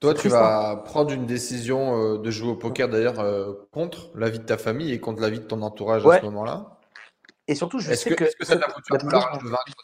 [0.00, 4.30] Toi, tu vas prendre une décision euh, de jouer au poker d'ailleurs euh, contre la
[4.30, 6.78] vie de ta famille et contre la vie de ton entourage à ce moment-là.
[7.46, 8.24] Et surtout, je sais que.
[8.24, 9.74] Est-ce que ça t'a foutu la rage de vaincre?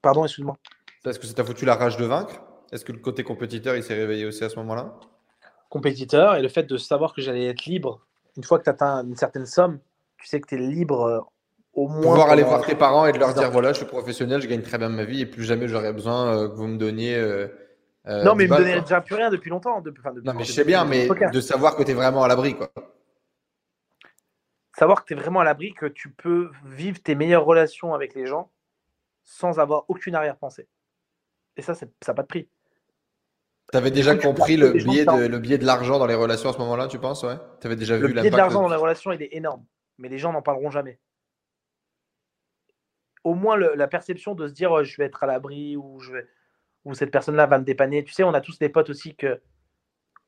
[0.00, 0.56] Pardon, excuse-moi.
[1.04, 2.40] Est-ce que ça t'a foutu la rage de vaincre?
[2.72, 4.94] Est-ce que le côté compétiteur, il s'est réveillé aussi à ce moment-là?
[5.68, 8.00] Compétiteur et le fait de savoir que j'allais être libre,
[8.36, 9.80] une fois que tu atteins une certaine somme,
[10.16, 11.20] tu sais que tu es libre euh,
[11.74, 12.00] au moins.
[12.00, 14.62] Pouvoir aller voir tes parents et de leur dire voilà, je suis professionnel, je gagne
[14.62, 17.16] très bien ma vie et plus jamais j'aurai besoin que vous me donniez.
[18.08, 19.80] Euh, non, mais ils me donnaient déjà plus rien depuis longtemps.
[19.80, 22.56] Depuis, non, mais je sais bien, mais de savoir que tu es vraiment à l'abri.
[22.56, 22.70] quoi
[24.76, 28.14] savoir que tu es vraiment à l'abri, que tu peux vivre tes meilleures relations avec
[28.14, 28.52] les gens
[29.24, 30.68] sans avoir aucune arrière-pensée.
[31.56, 32.48] Et ça, ça n'a pas de prix.
[33.72, 36.52] Tu avais déjà compris le biais, de, le biais de l'argent dans les relations à
[36.52, 37.36] ce moment-là, tu penses ouais?
[37.74, 39.64] Déjà le vu Le biais de l'argent dans les relations, il est énorme.
[39.98, 41.00] Mais les gens n'en parleront jamais.
[43.24, 46.12] Au moins, la perception de se dire oh, je vais être à l'abri ou, je
[46.12, 46.28] vais,
[46.86, 48.04] ou cette personne-là va me dépanner.
[48.04, 49.40] Tu sais, on a tous des potes aussi que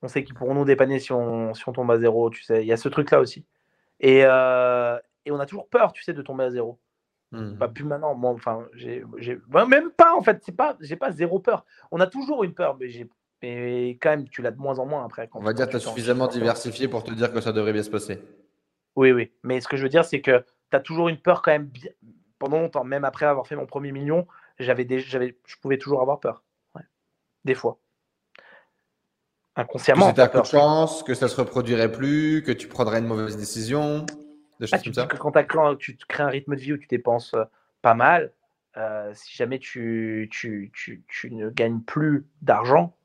[0.03, 2.31] on sait qu'ils pourront nous dépanner si on, si on tombe à zéro.
[2.31, 3.47] Tu sais, il y a ce truc-là aussi.
[4.01, 6.79] Et, euh, et, on a toujours peur, tu sais, de tomber à zéro.
[7.31, 7.59] Mmh.
[7.59, 8.15] Pas plus maintenant.
[8.15, 9.05] Moi, enfin, j'ai,
[9.69, 10.43] même pas en fait.
[10.45, 11.65] C'est pas, j'ai pas zéro peur.
[11.91, 13.09] On a toujours une peur, mais j'ai,
[13.41, 15.29] mais quand même, tu l'as de moins en moins après.
[15.35, 17.83] on va dire que tu as suffisamment diversifié pour te dire que ça devrait bien
[17.85, 18.21] se passer.
[18.97, 19.31] Oui, oui.
[19.45, 21.71] Mais ce que je veux dire, c'est que tu as toujours une peur quand même.
[22.41, 24.25] Pendant longtemps, même après avoir fait mon premier million,
[24.61, 25.01] j'avais, des...
[25.01, 26.45] j'avais, je pouvais toujours avoir peur.
[27.45, 27.78] Des fois
[29.59, 30.12] inconsciemment.
[30.12, 34.07] Que c'était chance, que ça se reproduirait plus, que tu prendrais une mauvaise décision.
[34.72, 37.45] Ah, tu que quand tu crées un rythme de vie où tu dépenses euh,
[37.82, 38.32] pas mal,
[38.76, 42.97] euh, si jamais tu, tu, tu, tu, ne gagnes plus d'argent,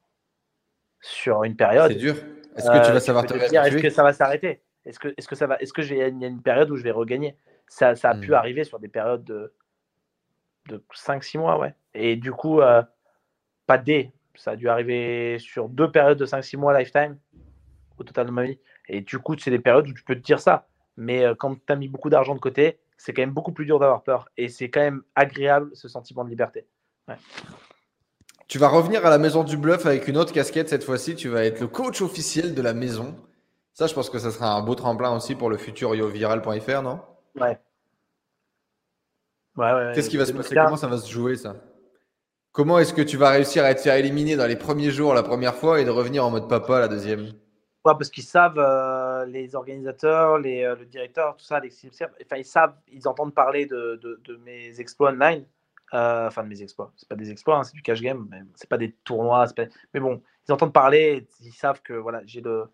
[1.01, 1.91] sur une période.
[1.91, 2.15] C'est dur.
[2.55, 4.61] Est-ce que tu vas savoir te, Est-ce que ça va s'arrêter?
[4.85, 6.91] Est-ce que, est-ce que ça va Est-ce que j'ai a une période où je vais
[6.91, 7.35] regagner?
[7.67, 8.35] Ça, ça a pu hmm.
[8.35, 9.53] arriver sur des périodes de,
[10.69, 11.73] de 5-6 mois, ouais.
[11.93, 12.61] Et du coup,
[13.67, 14.11] pas D.
[14.35, 17.17] Ça a dû arriver sur deux périodes de 5-6 mois lifetime
[17.97, 18.59] au total de ma vie.
[18.89, 20.67] Et du coup, c'est des périodes où tu peux te dire ça.
[20.97, 23.79] Mais quand tu as mis beaucoup d'argent de côté, c'est quand même beaucoup plus dur
[23.79, 24.29] d'avoir peur.
[24.37, 26.65] Et c'est quand même agréable ce sentiment de liberté.
[28.47, 31.15] Tu vas revenir à la maison du bluff avec une autre casquette cette fois-ci.
[31.15, 33.15] Tu vas être le coach officiel de la maison.
[33.73, 37.01] Ça, je pense que ça sera un beau tremplin aussi pour le futur yoviral.fr, non?
[37.35, 37.59] Ouais.
[39.55, 40.55] Ouais, ouais, Qu'est-ce qui va se passer?
[40.55, 41.55] Comment ça va se jouer, ça?
[42.53, 45.23] Comment est-ce que tu vas réussir à être faire éliminer dans les premiers jours la
[45.23, 47.31] première fois et de revenir en mode papa la deuxième?
[47.83, 52.37] Ouais, parce qu'ils savent, euh, les organisateurs, les, euh, le directeur, tout ça, les, enfin,
[52.37, 55.45] ils savent, ils entendent parler de, de, mes exploits online.
[55.95, 56.93] Euh, enfin, de mes exploits.
[56.95, 59.47] C'est pas des exploits, hein, c'est du cash game, mais c'est pas des tournois.
[59.95, 62.65] Mais bon, ils entendent parler, ils savent que voilà, j'ai le,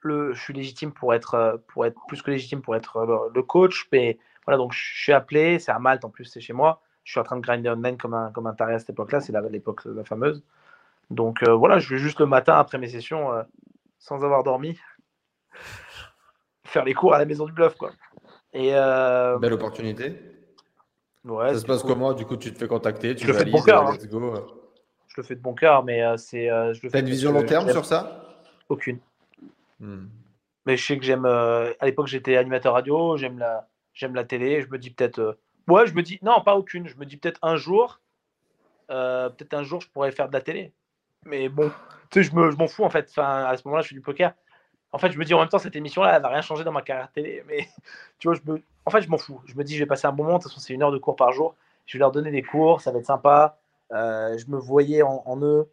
[0.00, 3.86] le, je suis légitime pour être, pour être plus que légitime pour être le, coach.
[3.92, 6.82] Mais voilà, donc je suis appelé, c'est à Malte en plus, c'est chez moi.
[7.04, 9.20] Je suis en train de grinder online comme un, comme un taré à cette époque-là,
[9.20, 10.42] c'est l'époque la, fameuse.
[11.10, 13.30] Donc voilà, je vais juste le matin après mes sessions
[14.04, 14.78] sans avoir dormi,
[16.64, 17.74] faire les cours à la maison du bluff.
[17.76, 17.92] Quoi.
[18.52, 20.20] Et, euh, Belle opportunité.
[21.24, 22.12] Ouais, ça se passe comment?
[22.12, 23.88] Du coup, tu te fais contacter, tu je le fais de bon cœur.
[23.88, 23.96] Hein.
[23.98, 26.50] Je le fais de bon cœur, mais euh, c'est.
[26.50, 28.42] Euh, T'as une vision long terme sur ça?
[28.68, 28.98] Aucune.
[29.80, 30.06] Hmm.
[30.66, 31.24] Mais je sais que j'aime.
[31.24, 34.60] à l'époque, j'étais animateur radio, j'aime la, j'aime la télé.
[34.60, 35.38] Je me dis peut-être.
[35.68, 36.18] Ouais, je me dis.
[36.22, 36.86] Non, pas aucune.
[36.88, 38.00] Je me dis peut-être un jour.
[38.88, 40.72] peut-être un jour, je pourrais faire de la télé.
[41.24, 41.70] Mais bon,
[42.10, 43.08] tu sais, je m'en fous en fait.
[43.10, 44.34] Enfin, à ce moment-là, je fais du poker.
[44.92, 46.70] En fait, je me dis en même temps, cette émission-là, elle va rien changer dans
[46.70, 47.42] ma carrière télé.
[47.48, 47.66] Mais
[48.18, 48.62] tu vois, je me...
[48.86, 49.40] en fait, je m'en fous.
[49.46, 50.38] Je me dis, je vais passer un bon moment.
[50.38, 51.56] De toute façon, c'est une heure de cours par jour.
[51.86, 53.58] Je vais leur donner des cours, ça va être sympa.
[53.92, 55.68] Euh, je me voyais en, eux.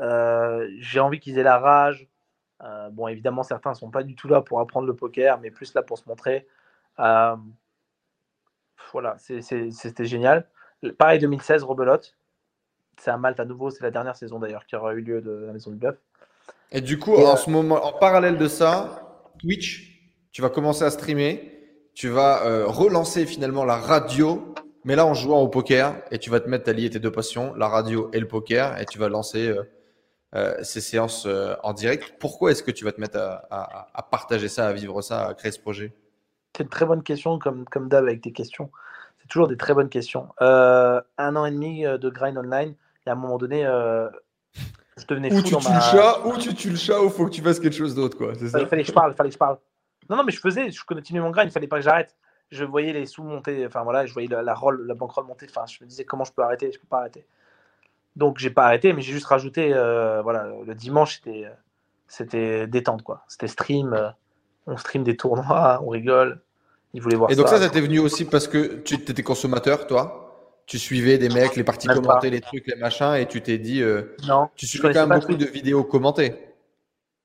[0.00, 2.06] Euh, j'ai envie qu'ils aient la rage.
[2.62, 5.50] Euh, bon, évidemment, certains ne sont pas du tout là pour apprendre le poker, mais
[5.50, 6.46] plus là pour se montrer.
[8.92, 10.48] Voilà, c'était génial.
[10.98, 12.16] Pareil, 2016, rebelote
[13.00, 13.70] c'est à Malte à nouveau.
[13.70, 15.96] C'est la dernière saison d'ailleurs qui aura eu lieu de la Maison du Bluff.
[16.72, 20.00] Et du coup, en euh, ce moment, en parallèle de ça, Twitch,
[20.32, 21.52] tu vas commencer à streamer.
[21.94, 24.54] Tu vas euh, relancer finalement la radio,
[24.84, 25.94] mais là en jouant au poker.
[26.10, 28.78] Et tu vas te mettre à lier tes deux passions, la radio et le poker.
[28.80, 29.54] Et tu vas lancer
[30.34, 31.26] euh, ces séances
[31.62, 32.14] en direct.
[32.18, 35.34] Pourquoi est-ce que tu vas te mettre à, à, partager ça, à vivre ça, à
[35.34, 35.92] créer ce projet?
[36.56, 38.70] C'est une très bonne question, comme, comme d'hab avec tes questions.
[39.20, 40.28] C'est toujours des très bonnes questions.
[40.40, 42.74] un an et demi de grind online
[43.06, 44.08] et à un moment donné, euh,
[44.96, 47.08] je devenais fou ou tu dans tues le chat, ou tu tues le chat, ou
[47.08, 48.32] faut que tu fasses quelque chose d'autre, quoi.
[48.40, 49.58] Il fallait que je parle, il fallait que je parle.
[50.10, 52.16] Non, non, mais je faisais, je continuais mon grain, il fallait pas que j'arrête.
[52.50, 55.46] Je voyais les sous monter, enfin voilà, je voyais la, la, roll, la bankroll monter.
[55.48, 57.26] Enfin, je me disais comment je peux arrêter, je peux pas arrêter.
[58.14, 61.50] Donc j'ai pas arrêté, mais j'ai juste rajouté, euh, voilà, le dimanche c'était,
[62.08, 63.24] c'était détente quoi.
[63.28, 64.08] C'était stream, euh,
[64.66, 66.40] on stream des tournois, on rigole.
[66.96, 69.86] Ils voulaient voir Et donc ça, ça t'est venu aussi parce que tu étais consommateur,
[69.86, 70.62] toi?
[70.64, 73.82] Tu suivais des mecs, les parties commentées, les trucs, les machins, et tu t'es dit.
[73.82, 74.48] Euh, non.
[74.56, 76.34] Tu suivais quand même beaucoup de vidéos commentées.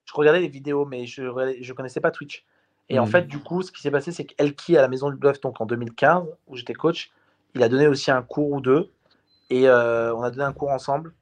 [0.04, 2.44] Je regardais les vidéos, mais je ne connaissais pas Twitch.
[2.90, 3.08] Et en hmm.
[3.08, 5.58] fait, du coup, ce qui s'est passé, c'est qu'Elki, à la Maison du Bluff, donc
[5.62, 7.10] en 2015, où j'étais coach,
[7.54, 8.90] il a donné aussi un cours ou deux.
[9.48, 11.14] Et euh, on a donné un cours ensemble.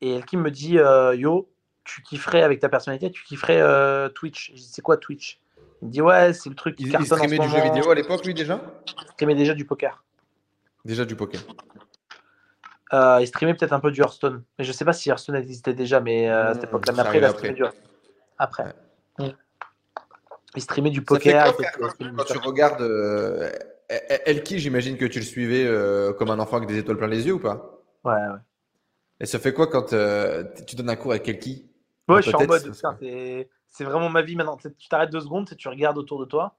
[0.00, 1.48] Et Elki me dit euh, Yo,
[1.84, 3.62] tu kifferais avec ta personnalité, tu kifferais
[4.10, 4.50] Twitch.
[4.50, 5.38] Je dis C'est quoi Twitch?
[5.82, 7.90] Il me dit Ouais, c'est le truc qui il, cartonne il streamait du jeu vidéo
[7.90, 8.60] à l'époque, lui, déjà?
[8.86, 10.04] Il streamait déjà du poker.
[10.84, 11.40] Déjà du poker.
[12.92, 14.44] Euh, il streamait peut-être un peu du Hearthstone.
[14.58, 16.92] Mais je sais pas si Hearthstone existait déjà, mais euh, à cette époque-là.
[16.94, 17.64] Mais après, il a streamé du
[18.38, 18.74] Après.
[19.18, 19.28] Mm.
[20.54, 21.56] Il streamait du poker.
[21.56, 23.50] quand, tu regardes euh,
[24.26, 27.26] Elki, j'imagine que tu le suivais euh, comme un enfant avec des étoiles plein les
[27.26, 27.80] yeux ou pas?
[28.04, 28.38] Ouais, ouais.
[29.20, 29.86] Et ça fait quoi quand
[30.66, 31.68] tu donnes un cours avec Elki?
[32.08, 32.76] Ouais, je suis en mode.
[33.72, 34.56] C'est vraiment ma vie maintenant.
[34.56, 36.54] Tu t'arrêtes deux secondes, tu regardes autour de toi.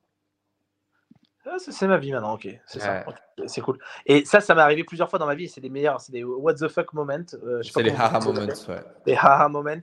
[1.46, 2.48] Ah, c'est ma vie maintenant, ok.
[2.66, 3.06] C'est ça.
[3.48, 3.78] C'est cool.
[4.06, 5.48] Et ça, ça m'est arrivé plusieurs fois dans ma vie.
[5.48, 7.26] C'est des meilleurs, c'est des what the fuck moments.
[7.34, 8.84] Euh, c'est les haha moments, ouais.
[9.06, 9.82] Les haha moments.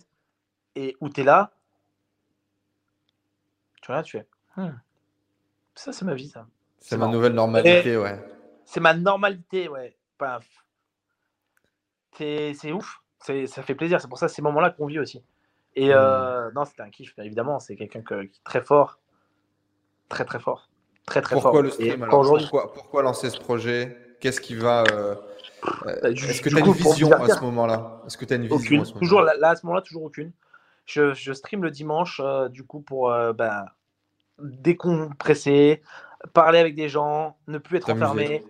[0.75, 1.53] Et où tu es là,
[3.83, 4.27] tu vois, tu fais.
[4.57, 4.73] Hmm.
[5.75, 6.47] Ça, c'est ma vie, ça.
[6.79, 8.19] C'est ma nouvelle normalité, ouais.
[8.65, 9.97] C'est ma normalité, ouais.
[10.19, 10.47] Paf.
[12.17, 13.03] C'est ouf.
[13.21, 14.01] Ça fait plaisir.
[14.01, 15.23] C'est pour ça ces moments-là qu'on vit aussi.
[15.77, 16.55] Et euh, hmm.
[16.55, 17.61] non, c'était un kiff, évidemment.
[17.61, 18.99] C'est quelqu'un qui est très fort.
[20.09, 20.71] Très, très fort
[21.29, 22.07] pourquoi le stream
[22.75, 23.97] pourquoi, lancer ce projet?
[24.21, 24.85] Qu'est-ce qui va.
[24.93, 25.15] Euh,
[25.85, 28.03] bah, est-ce que tu as une vision à ce moment-là?
[28.07, 30.33] Est-ce que tu as une vision Toujours, là, à ce moment-là, toujours aucune.
[30.87, 33.67] Je, je stream le dimanche, euh, du coup, pour euh, bah,
[34.39, 35.83] décompresser,
[36.33, 38.45] parler avec des gens, ne plus être enfermé,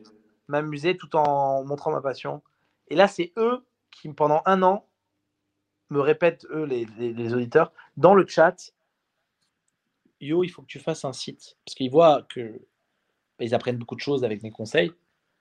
[0.48, 2.42] m'amuser tout en montrant ma passion.
[2.88, 4.86] Et là, c'est eux qui, pendant un an,
[5.90, 8.72] me répètent, eux, les, les, auditeurs, dans le chat,
[10.20, 11.56] Yo, il faut que tu fasses un site.
[11.64, 14.92] Parce qu'ils voient que bah, ils apprennent beaucoup de choses avec mes conseils.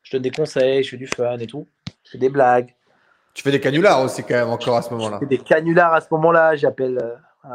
[0.04, 1.68] Je donne des conseils, je fais du fun et tout.
[2.06, 2.74] Je fais des blagues.
[3.34, 5.20] Tu fais des canulars aussi quand même encore à ce moment-là.
[5.22, 6.98] Je fais des canulars à ce moment-là, j'appelle.
[6.98, 7.50] Euh,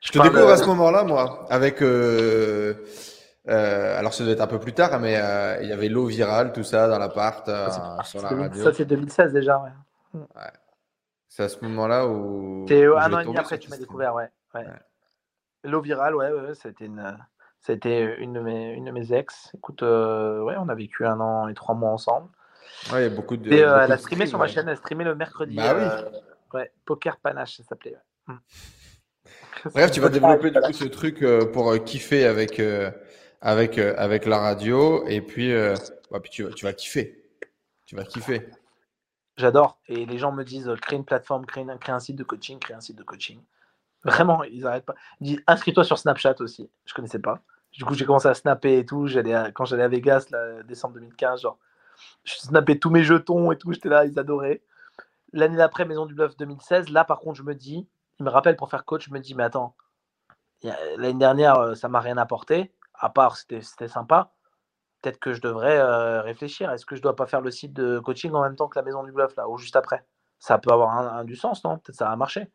[0.00, 1.82] je, te découvre à ce moment-là, moi, avec.
[1.82, 2.74] Euh,
[3.48, 5.14] euh, alors, ça doit être un peu plus tard, mais
[5.62, 7.50] il y avait l'eau virale, tout ça, dans l'appart,
[8.04, 8.62] sur la radio.
[8.62, 10.20] Ça, c'est 2016 déjà, ouais.
[10.20, 10.52] ouais.
[11.30, 12.66] C'est à ce moment-là où.
[12.68, 14.28] C'est un an et demi après, tu m'as découvert, ouais.
[15.64, 17.16] L'eau virale, ouais, ouais, c'était une.
[17.62, 19.50] C'était une de mes, une de mes ex.
[19.54, 22.28] Écoute, ouais, on a vécu un an et trois mois ensemble.
[22.92, 23.52] Ouais, il y a beaucoup de.
[23.52, 25.54] Et, euh, elle a streamé sur ma chaîne, elle a streamé le mercredi.
[25.54, 25.82] Bah oui.
[25.82, 26.10] Euh,
[26.54, 27.96] ouais, Poker Panache, ça s'appelait.
[28.26, 28.36] Hmm.
[29.74, 32.60] Bref, tu vas développer du coup ce truc euh, pour kiffer avec,
[33.40, 35.52] avec, avec la radio et puis,
[36.10, 37.22] bah, puis tu, vas, tu vas kiffer.
[37.86, 38.48] Tu vas kiffer.
[39.36, 39.78] J'adore.
[39.86, 42.74] Et les gens me disent crée une plateforme, crée, crée un site de coaching, crée
[42.74, 43.40] un site de coaching.
[44.04, 44.94] Vraiment, ils n'arrêtent pas.
[45.20, 46.70] Ils disent inscris-toi sur Snapchat aussi.
[46.84, 47.40] Je connaissais pas.
[47.72, 49.06] Du coup, j'ai commencé à snapper et tout.
[49.06, 51.58] J'allais quand j'allais à Vegas, là, décembre 2015, genre
[52.24, 54.62] je snappais tous mes jetons et tout, j'étais là, ils adoraient.
[55.32, 57.86] L'année d'après, Maison du Bluff 2016, là par contre, je me dis,
[58.18, 59.74] il me rappelle pour faire coach, je me dis, mais attends,
[60.62, 64.32] l'année dernière, euh, ça m'a rien apporté, à part c'était sympa.
[65.02, 66.70] Peut-être que je devrais euh, réfléchir.
[66.70, 68.84] Est-ce que je dois pas faire le site de coaching en même temps que la
[68.84, 70.04] Maison du Bluff, là, ou juste après?
[70.38, 71.78] Ça peut avoir un, du sens, non?
[71.78, 72.50] Peut-être ça a marché.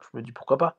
[0.00, 0.76] Je me dis, pourquoi pas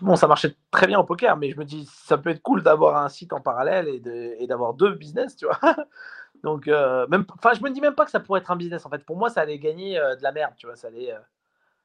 [0.00, 2.62] Bon, ça marchait très bien au poker, mais je me dis, ça peut être cool
[2.62, 5.58] d'avoir un site en parallèle et d'avoir deux business, tu vois?
[6.42, 8.84] Donc, euh, même, enfin, je me dis même pas que ça pourrait être un business.
[8.86, 10.76] En fait, pour moi, ça allait gagner euh, de la merde, tu vois?
[10.76, 11.14] Ça allait,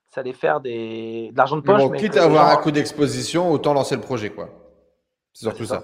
[0.10, 1.84] ça allait faire des, de l'argent de poche.
[1.92, 4.50] Mais quitte à avoir un coup d'exposition, autant lancer le projet, quoi.
[5.34, 5.84] C'est surtout ça.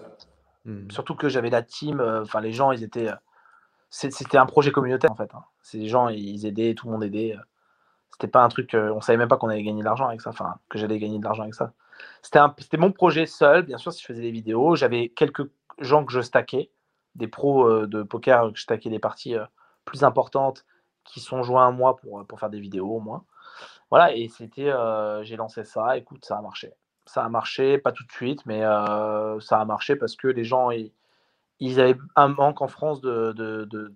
[0.66, 0.89] Hmm.
[0.89, 2.01] Surtout que j'avais la team.
[2.01, 3.09] Enfin, les gens, ils étaient.
[3.89, 5.34] C'était un projet communautaire, en fait.
[5.34, 5.43] Hein.
[5.74, 7.36] les gens, ils aidaient, tout le monde aidait.
[8.11, 8.76] C'était pas un truc.
[8.76, 10.32] on savait même pas qu'on allait gagner de l'argent avec ça.
[10.32, 11.74] Enfin, que j'allais gagner de l'argent avec ça.
[12.22, 13.63] C'était mon projet seul.
[13.63, 15.49] Bien sûr, si je faisais des vidéos, j'avais quelques
[15.80, 16.72] gens que je stackais
[17.16, 19.45] des pros euh, de poker que je taquais des parties euh,
[19.86, 20.66] plus importantes
[21.03, 23.26] qui sont joints à moi pour, euh, pour faire des vidéos au moins.
[23.89, 24.72] Voilà, et c'était,
[25.22, 26.74] j'ai lancé ça, écoute, ça a marché.
[27.06, 30.72] Ça a marché, pas tout de suite, mais ça a marché parce que les gens,
[30.72, 30.91] ils,
[31.60, 33.93] ils avaient un manque en France de,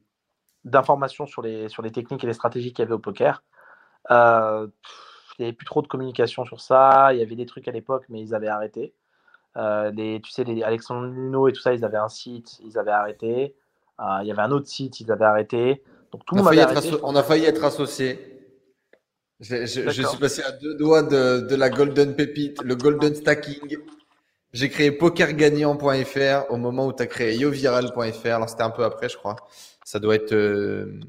[0.63, 3.43] d'informations sur les, sur les techniques et les stratégies qu'il y avait au poker.
[4.09, 4.69] il
[5.39, 7.13] n'y avait plus trop de communication sur ça.
[7.13, 8.93] Il y avait des trucs à l'époque, mais ils avaient arrêté.
[9.57, 12.77] Euh, les, tu sais, les Alexandre Luno et tout ça, ils avaient un site, ils
[12.77, 13.55] avaient arrêté.
[13.99, 15.83] Euh, il y avait un autre site, ils avaient arrêté.
[16.11, 16.51] Donc tout on, a
[17.03, 18.38] on a failli être associés.
[19.39, 23.77] Je, suis passé à deux doigts de, de, la Golden Pépite, le Golden Stacking.
[24.51, 28.25] J'ai créé pokergagnant.fr au moment où tu as créé yoviral.fr.
[28.25, 29.35] Alors c'était un peu après, je crois.
[29.85, 30.99] Ça doit être euh,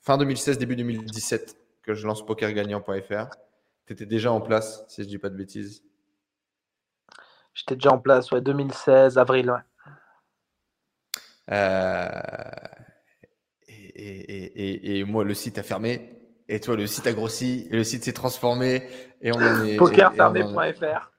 [0.00, 3.28] fin 2016, début 2017 que je lance pokergagnant.fr.
[3.86, 5.82] Tu étais déjà en place, si je dis pas de bêtises.
[7.54, 9.58] J'étais déjà en place, ouais, 2016, avril, ouais.
[11.50, 12.08] Euh,
[13.68, 16.17] et, moi, le site a fermé.
[16.48, 17.68] Et toi, le site a grossi.
[17.70, 18.82] Et le site s'est transformé.
[19.20, 19.76] Et on en est.
[19.76, 21.12] Pokerfermé.fr.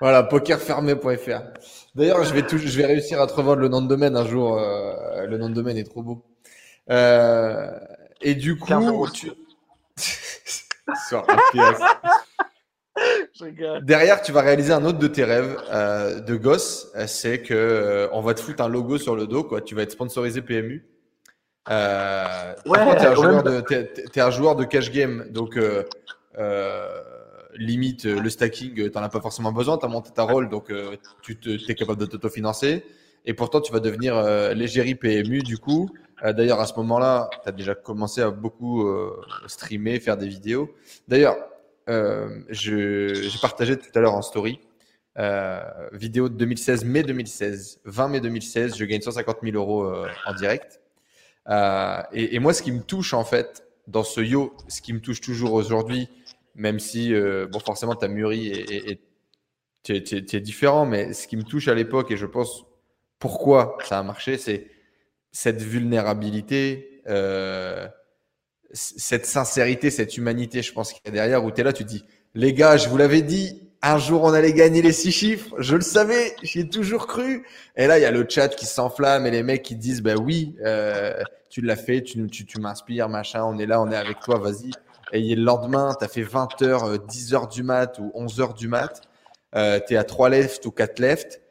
[0.00, 1.42] Voilà, pokerfermé.fr.
[1.94, 4.58] D'ailleurs, je vais, je vais réussir à te revendre le nom de domaine un jour.
[4.58, 6.24] Euh, le nom de domaine est trop beau.
[6.90, 7.70] Euh,
[8.20, 9.30] et du coup, tu...
[13.82, 18.08] Derrière, tu vas réaliser un autre de tes rêves euh, de gosse, euh, c'est que
[18.12, 19.60] on va te foutre un logo sur le dos, quoi.
[19.60, 20.86] Tu vas être sponsorisé PMU.
[21.70, 25.58] Euh, ouais, t'es un, joueur de, es, un joueur de cash game, donc
[27.54, 29.78] limite le stacking, t'en as pas forcément besoin.
[29.78, 30.72] T'as monté ta rôle, donc
[31.22, 32.84] tu te, es capable de t'autofinancer.
[33.24, 34.20] Et pourtant, tu vas devenir
[34.54, 35.88] l'égérie PMU du coup.
[36.24, 38.84] D'ailleurs, à ce moment-là, tu as déjà commencé à beaucoup
[39.46, 40.74] streamer, faire des vidéos.
[41.06, 41.36] D'ailleurs,
[41.88, 44.60] euh, j'ai partagé tout à l'heure en story.
[45.18, 45.60] Euh,
[45.92, 50.34] vidéo de 2016, mai 2016, 20 mai 2016, je gagne 150 000 euros euh, en
[50.34, 50.80] direct.
[51.48, 55.00] Et, et, moi, ce qui me touche en fait dans ce yo, ce qui me
[55.00, 56.08] touche toujours aujourd'hui,
[56.54, 57.12] même si
[57.50, 59.00] bon forcément ta mûri et
[59.82, 62.64] tu es, différent, mais ce qui me touche à l'époque et je pense
[63.18, 64.68] pourquoi ça a marché, c'est
[65.32, 67.02] cette vulnérabilité.
[67.08, 67.88] Euh,
[68.74, 71.84] cette sincérité, cette humanité, je pense qu'il y a derrière, où tu es là, tu
[71.84, 72.04] dis,
[72.34, 75.74] les gars, je vous l'avais dit, un jour on allait gagner les six chiffres, je
[75.74, 77.44] le savais, j'y ai toujours cru.
[77.76, 80.14] Et là, il y a le chat qui s'enflamme et les mecs qui disent, bah
[80.14, 83.96] oui, euh, tu l'as fait, tu, tu, tu m'inspires, machin, on est là, on est
[83.96, 84.70] avec toi, vas-y.
[85.12, 88.54] Et le lendemain, tu as fait 20 h 10 h du mat ou 11 h
[88.54, 89.02] du mat,
[89.56, 91.42] euh, tu es à 3 left ou 4 left,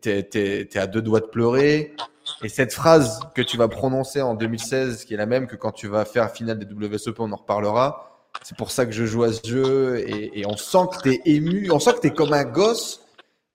[0.00, 1.94] tu es, à deux doigts de pleurer,
[2.42, 5.72] et cette phrase que tu vas prononcer en 2016, qui est la même que quand
[5.72, 9.24] tu vas faire finale des WSOP, on en reparlera, C'est pour ça que je joue
[9.24, 9.98] à ce jeu.
[10.08, 11.70] Et, on sent que tu es ému.
[11.70, 13.04] On sent que tu es comme un gosse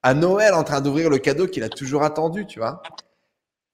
[0.04, 2.82] à Noël en train d'ouvrir le cadeau qu'il a toujours attendu, tu vois.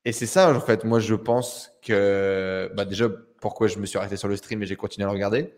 [0.06, 3.08] Et c'est ça, en fait, moi, je pense que, bah, déjà,
[3.42, 5.54] pourquoi je me suis arrêté sur le stream et j'ai continué à le regarder,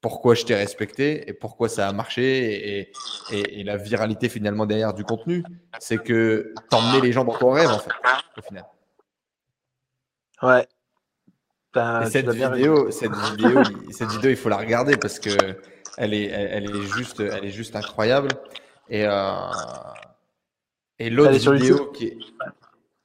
[0.00, 2.92] pourquoi je t'ai respecté et pourquoi ça a marché et,
[3.30, 5.44] et, la viralité finalement derrière du contenu,
[5.78, 7.90] c'est que t'emmenais les gens dans ton rêve, en fait,
[8.36, 8.64] au final.
[10.42, 10.66] Ouais.
[12.10, 15.30] Cette, vidéo, cette, vidéo, cette vidéo, il faut la regarder parce que
[15.96, 18.28] elle est, elle, est juste, elle est juste incroyable.
[18.88, 19.50] Et, euh,
[20.98, 22.18] et l'autre vidéo qui est,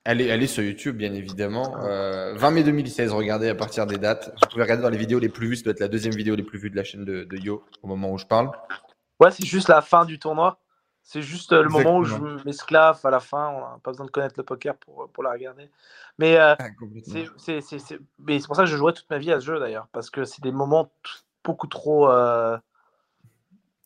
[0.05, 1.71] elle est, sur YouTube, bien évidemment.
[1.71, 4.33] 20 euh, mai 2016, regardez à partir des dates.
[4.41, 5.55] Vous pouvez regarder dans les vidéos les plus vues.
[5.57, 7.87] Ça doit être la deuxième vidéo les plus vues de la chaîne de, Yo au
[7.87, 8.49] moment où je parle.
[9.19, 10.57] Ouais, c'est juste la fin du tournoi.
[11.11, 12.15] C'est juste euh, le moment où je
[12.45, 13.47] m'esclave à la fin.
[13.47, 15.71] On n'a pas besoin de connaître le poker pour, pour la regarder.
[16.19, 16.67] Mais euh, ah,
[17.39, 19.87] c'est pour ça que je jouerai toute ma vie à ce jeu d'ailleurs.
[19.91, 20.93] Parce que c'est des moments
[21.43, 22.07] beaucoup trop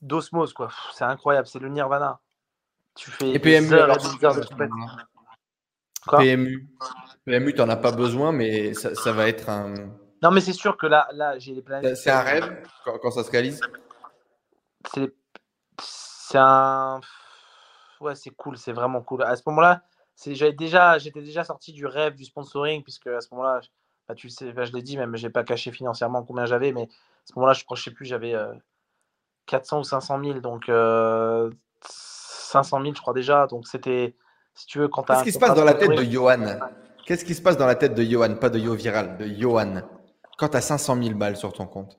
[0.02, 0.52] d'osmose.
[0.52, 0.68] quoi.
[0.94, 1.48] C'est incroyable.
[1.48, 2.20] C'est le nirvana.
[2.94, 4.45] Tu fais et des heures et des heures de
[6.12, 6.68] PMU.
[7.26, 9.74] PMU, tu n'en as pas besoin, mais ça, va être un.
[10.22, 11.95] Non, mais c'est sûr que là, là j'ai les planètes.
[11.95, 13.62] C'est un rêve quand, ça se réalise?
[14.94, 15.14] C'est
[16.38, 17.02] un.
[18.02, 19.24] Ouais, c'est cool, c'est vraiment cool.
[19.24, 19.84] À ce moment-là,
[20.26, 23.62] j'étais déjà, déjà sorti du rêve du sponsoring, puisque à ce moment-là,
[24.08, 26.72] bah, tu sais, bah, je l'ai dit, même je n'ai pas caché financièrement combien j'avais,
[26.72, 28.36] mais à ce moment-là, je ne sais plus, j'avais
[29.48, 31.50] 400 euh, ou 500 000, donc 500 euh,
[32.84, 33.48] 000, je crois déjà.
[33.48, 34.16] Donc c'était
[34.56, 36.60] si tu veux, quand Qu'est-ce qui se passe dans la tête de Johan?
[37.06, 38.36] Qu'est-ce qui se passe dans la tête de Johan?
[38.36, 39.82] Pas de Yo Viral, de Johan.
[40.38, 41.98] Quand tu as 500 000 balles sur ton compte.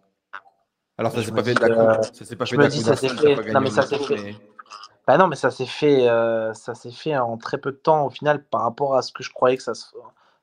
[0.97, 3.53] Alors, ça s'est pas, fait euh, ça s'est pas fait ça s'est fait.
[3.53, 4.37] Non, mais ça s'est fait.
[5.07, 8.07] Bah non, mais ça s'est fait, euh, ça s'est fait en très peu de temps
[8.07, 9.87] au final par rapport à ce que je croyais que ça se...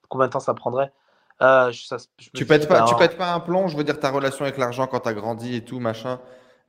[0.08, 0.92] combien de temps ça prendrait.
[1.42, 1.72] Euh,
[2.34, 3.68] tu pètes pas, tu pètes pas un plomb.
[3.68, 6.20] Je veux dire ta relation avec l'argent quand tu as grandi et tout machin.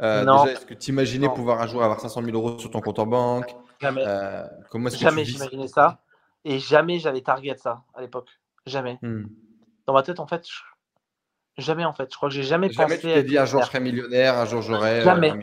[0.01, 2.99] déjà, est-ce que tu imaginais pouvoir un jour avoir 500 000 euros sur ton compte
[2.99, 3.55] en banque?
[3.83, 4.05] Jamais.
[4.07, 4.45] Euh,
[4.93, 5.99] jamais j'imaginais ça.
[6.45, 8.29] Et jamais j'avais target ça à l'époque.
[8.65, 8.99] Jamais.
[9.03, 9.25] Hmm.
[9.87, 10.47] Dans ma tête, en fait,
[11.59, 12.11] jamais en fait.
[12.11, 13.09] Je crois que j'ai jamais, jamais pensé.
[13.09, 15.01] tu t'es dit un jour je serai millionnaire, un jour j'aurai.
[15.01, 15.35] Euh, jamais.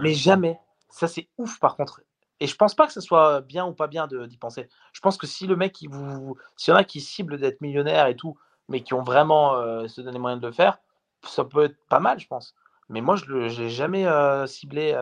[0.00, 0.58] Mais jamais.
[0.88, 2.02] Ça, c'est ouf par contre.
[2.40, 4.68] Et je pense pas que ce soit bien ou pas bien d'y penser.
[4.92, 6.36] Je pense que si le mec, il vous...
[6.56, 8.38] s'il y en a qui ciblent d'être millionnaire et tout,
[8.68, 10.78] mais qui ont vraiment euh, se donné moyen de le faire,
[11.24, 12.54] ça peut être pas mal, je pense.
[12.88, 14.06] Mais moi, je n'ai jamais
[14.46, 14.96] ciblé.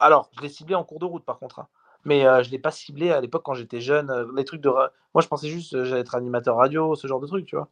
[0.00, 1.58] Alors, je l'ai ciblé en cours de route, par contre.
[1.60, 1.68] Hein.
[2.04, 4.10] Mais euh, je ne l'ai pas ciblé à l'époque quand j'étais jeune.
[4.10, 4.68] Euh, les trucs de.
[4.68, 7.68] Moi, je pensais juste euh, j'allais être animateur radio, ce genre de trucs, tu vois.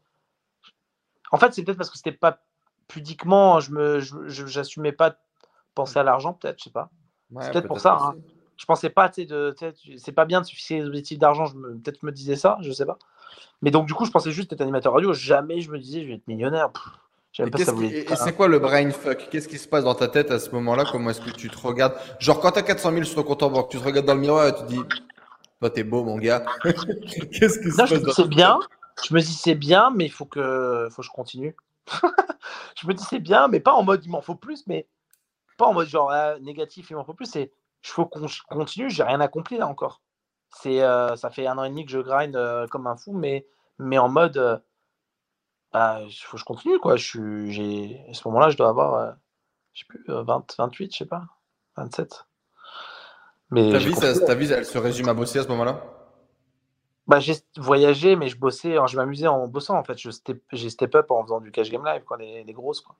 [1.32, 2.38] En fait, c'est peut-être parce que c'était pas
[2.88, 5.16] pudiquement, je me, j'assumais pas de
[5.74, 6.90] penser à l'argent, peut-être, je sais pas.
[7.40, 7.98] c'est peut-être pour ça.
[8.00, 8.14] Hein.
[8.56, 11.46] Je pensais pas, tu sais, c'est pas bien de se fixer des objectifs d'argent.
[11.50, 12.98] peut-être je me disais ça, je sais pas.
[13.62, 15.12] Mais donc, du coup, je pensais juste être animateur radio.
[15.12, 16.70] Jamais je me disais, je vais être millionnaire.
[17.38, 19.28] Et, c'est quoi le brain fuck?
[19.30, 20.84] Qu'est-ce qui se passe dans ta tête à ce moment-là?
[20.90, 21.94] Comment est-ce que tu te regardes?
[22.18, 24.20] Genre, quand t'as 400 000 sur ton compte en banque, tu te regardes dans le
[24.20, 24.80] miroir et tu te dis
[25.58, 26.44] Toi, t'es beau, mon gars.
[26.62, 28.58] Qu'est-ce qui se passe C'est bien.
[29.04, 31.56] Je me dis c'est bien, mais il faut que, faut que je continue.
[32.76, 34.88] je me dis c'est bien, mais pas en mode il m'en faut plus, mais
[35.58, 37.26] pas en mode genre ah, négatif, il m'en faut plus.
[37.26, 37.52] C'est
[37.84, 40.02] il faut qu'on continue, j'ai rien accompli là encore.
[40.50, 43.12] C'est euh, ça fait un an et demi que je grind euh, comme un fou,
[43.12, 43.46] mais,
[43.78, 44.58] mais en mode euh,
[45.72, 46.96] bah, il faut que je continue, quoi.
[46.96, 49.16] Je suis, à ce moment-là, je dois avoir,
[49.72, 51.24] je sais plus, 20, euh, 28, je sais pas,
[51.76, 52.26] 27.
[53.50, 55.82] Mais ta vie, ta vie, elle se résume à bosser à ce moment-là?
[57.06, 59.98] Bah, j'ai voyagé, mais je bossais, je m'amusais en bossant en fait.
[59.98, 62.80] J'ai step up en faisant du cash game live, quoi, les, les grosses.
[62.80, 62.96] Quoi.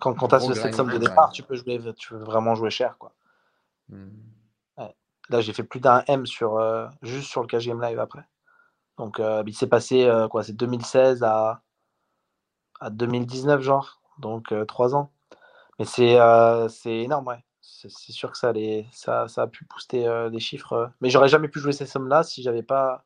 [0.00, 2.70] Quand, quand tu as cette somme de départ, tu peux jouer, tu veux vraiment jouer
[2.70, 2.96] cher.
[2.98, 3.12] Quoi.
[3.88, 4.08] Mmh.
[5.28, 8.24] Là, j'ai fait plus d'un M sur, euh, juste sur le cash game live après.
[8.98, 11.62] Donc, euh, il s'est passé euh, quoi C'est 2016 à,
[12.80, 14.02] à 2019, genre.
[14.18, 15.10] Donc, euh, trois ans.
[15.78, 16.18] Mais c'est
[16.68, 17.44] c'est énorme, ouais.
[17.62, 20.90] C'est sûr que ça, les, ça, ça a pu booster des chiffres.
[21.00, 23.04] Mais j'aurais jamais pu jouer ces sommes-là si j'avais pas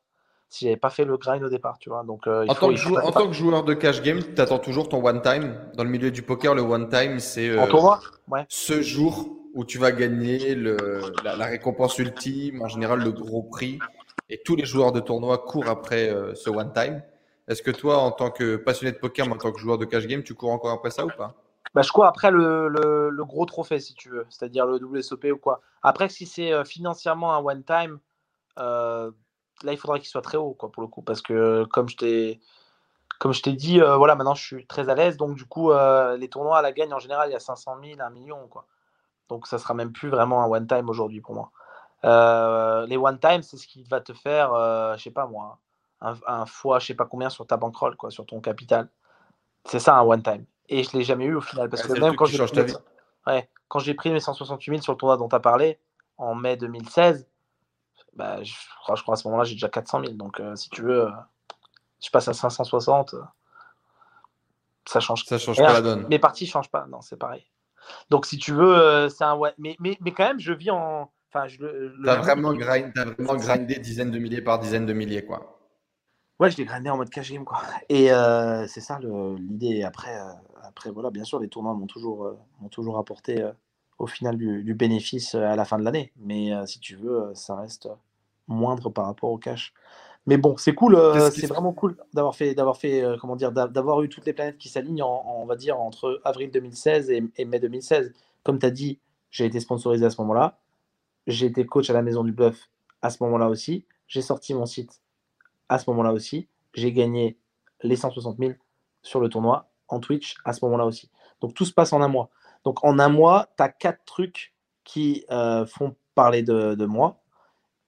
[0.48, 2.04] si j'avais pas fait le grind au départ, tu vois.
[2.04, 4.88] Donc, en, tant que joueur, en, tant que joueur, de cash game, tu attends toujours
[4.88, 5.58] ton one time.
[5.74, 8.46] Dans le milieu du poker, le one time, c'est ouais.
[8.48, 13.42] ce jour où tu vas gagner le, la, la, récompense ultime, en général le gros
[13.42, 13.78] prix
[14.28, 17.02] et tous les joueurs de tournoi courent après euh, ce one time.
[17.48, 19.84] Est-ce que toi, en tant que passionné de poker, mais en tant que joueur de
[19.84, 21.34] cash game, tu cours encore après ça ou pas?
[21.76, 25.36] Bah, Je cours après le, le, gros trophée, si tu veux, c'est-à-dire le WSOP ou
[25.36, 25.60] quoi.
[25.82, 28.00] Après, si c'est euh, financièrement un one time,
[28.58, 29.12] euh,
[29.62, 32.40] là, il faudra qu'il soit très haut, pour le coup, parce que comme je t'ai.
[33.54, 35.16] Dit, voilà, maintenant je suis très à l'aise.
[35.16, 38.00] Donc, du coup, les tournois à la gagne, en général, il y a 500 000,
[38.00, 38.48] 1 million.
[38.48, 38.66] Quoi.
[39.28, 41.50] Donc, ça sera même plus vraiment un one time aujourd'hui pour moi.
[42.04, 45.58] Euh, les one time, c'est ce qui va te faire, euh, je sais pas moi,
[46.00, 48.88] un, fois, je sais pas combien sur ta bankroll, quoi, sur ton capital.
[49.64, 50.44] C'est ça un one time.
[50.68, 51.68] Et je l'ai jamais eu au final.
[51.68, 52.72] Parce que même quand j'ai pris,
[53.26, 55.78] ouais, quand j'ai pris mes 168 000 sur le tournoi dont tu as parlé,
[56.18, 57.28] en mai 2016,
[58.14, 58.52] bah, je,
[58.82, 60.12] crois, je crois à ce moment-là, j'ai déjà 400 000.
[60.14, 61.10] Donc, euh, si tu veux, euh,
[62.02, 63.14] je passe à 560.
[63.14, 63.22] euh,
[64.86, 65.24] ça change.
[65.24, 65.66] Ça change rien.
[65.66, 66.06] pas la donne.
[66.08, 66.86] Mes parties ne changent pas.
[66.88, 67.44] Non, c'est pareil.
[68.10, 69.52] Donc, si tu veux, euh, c'est un ouais.
[69.58, 71.10] Mais, mais, mais quand même, je vis en.
[71.32, 71.88] Enfin, je le.
[71.98, 75.55] le- vraiment, grind, t'as vraiment grindé dizaines de milliers par dizaines de milliers, quoi.
[76.38, 77.62] Ouais, je l'ai grindé en mode cash game, quoi.
[77.88, 79.82] Et euh, c'est ça l'idée.
[79.84, 80.32] Après, euh,
[80.62, 83.42] après, voilà, bien sûr, les tournois m'ont toujours, euh, m'ont toujours apporté
[83.98, 86.12] au final du, du bénéfice à la fin de l'année.
[86.16, 87.88] Mais si tu veux, ça reste
[88.48, 89.72] moindre par rapport au cash.
[90.26, 90.98] Mais bon, c'est cool,
[91.32, 94.58] c'est vraiment cool d'avoir fait, d'avoir fait, comment dire, d'a- d'avoir eu toutes les planètes
[94.58, 98.12] qui s'alignent, en, en- on va dire, entre avril 2016 et, et mai 2016.
[98.44, 98.98] Comme tu as dit,
[99.30, 100.58] j'ai été sponsorisé à ce moment-là.
[101.26, 102.70] J'ai été coach à la Maison du Bluff
[103.02, 103.84] à ce moment-là aussi.
[104.08, 105.00] J'ai sorti mon site
[105.68, 106.48] à ce moment-là aussi.
[106.74, 107.38] J'ai gagné
[107.82, 108.52] les 160 000
[109.02, 111.10] sur le tournoi en Twitch à ce moment-là aussi.
[111.40, 112.30] Donc tout se passe en un mois.
[112.64, 117.22] Donc en un mois, tu as quatre trucs qui euh, font parler de, moi.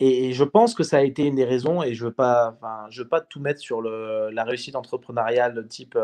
[0.01, 2.57] Et, je pense que ça a été une des raisons, et je ne veux, pas-
[2.91, 5.99] je veux pas tout mettre sur la réussite entrepreneuriale de type,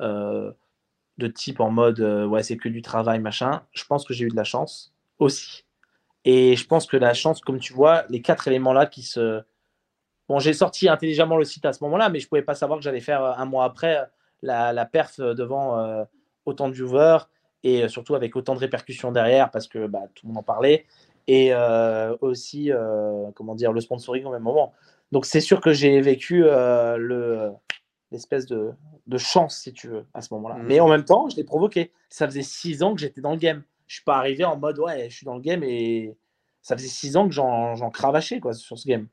[0.00, 0.52] euh,
[1.18, 3.62] de type en mode euh, ouais, c'est que du travail, machin.
[3.72, 5.64] Je pense que j'ai eu de la chance aussi.
[6.24, 9.42] Et je pense que la chance, comme tu vois, les quatre éléments-là qui se,
[10.32, 12.78] Bon, j'ai sorti intelligemment le site à ce moment-là, mais je ne pouvais pas savoir
[12.78, 14.04] que j'allais faire euh, un mois après euh,
[14.40, 16.04] la, la perf euh, devant euh,
[16.46, 17.18] autant de viewers
[17.64, 20.86] et surtout avec autant de répercussions derrière parce que bah, tout le monde en parlait
[21.26, 24.72] et euh, aussi euh, comment dire le sponsoring au même moment.
[25.12, 27.50] Donc c'est sûr que j'ai vécu le
[28.10, 28.70] l'espèce de,
[29.06, 30.54] de chance si tu veux à ce moment-là.
[30.54, 30.66] Mhm.
[30.66, 31.92] Mais en même temps, je l'ai provoqué.
[32.08, 33.64] Ça faisait six ans que j'étais dans le game.
[33.86, 36.16] Je suis pas arrivé en mode ouais, je suis dans le game et
[36.62, 39.08] ça faisait six ans que j'en j'en cravachais quoi sur ce game.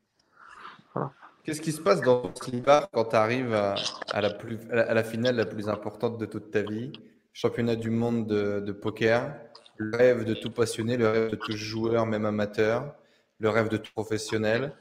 [1.43, 4.89] Qu'est-ce qui se passe dans slipper quand tu arrives à, à la plus, à la-
[4.89, 6.93] à la finale la plus importante de toute ta vie?
[7.33, 9.35] Championnat du monde de, de poker,
[9.77, 12.93] le rêve de tout passionné, le rêve de tout joueur, même amateur,
[13.39, 14.73] le rêve de tout professionnel.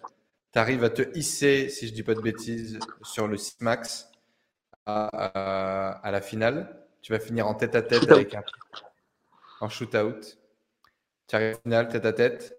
[0.52, 4.08] Tu arrives à te hisser, si je dis pas de bêtises, sur le 6 max
[4.86, 6.86] à, à- à la finale.
[7.02, 8.42] Tu vas finir en tête à tête avec un
[9.60, 10.36] en shootout.
[11.28, 12.57] Tu arrives en finale tête à tête.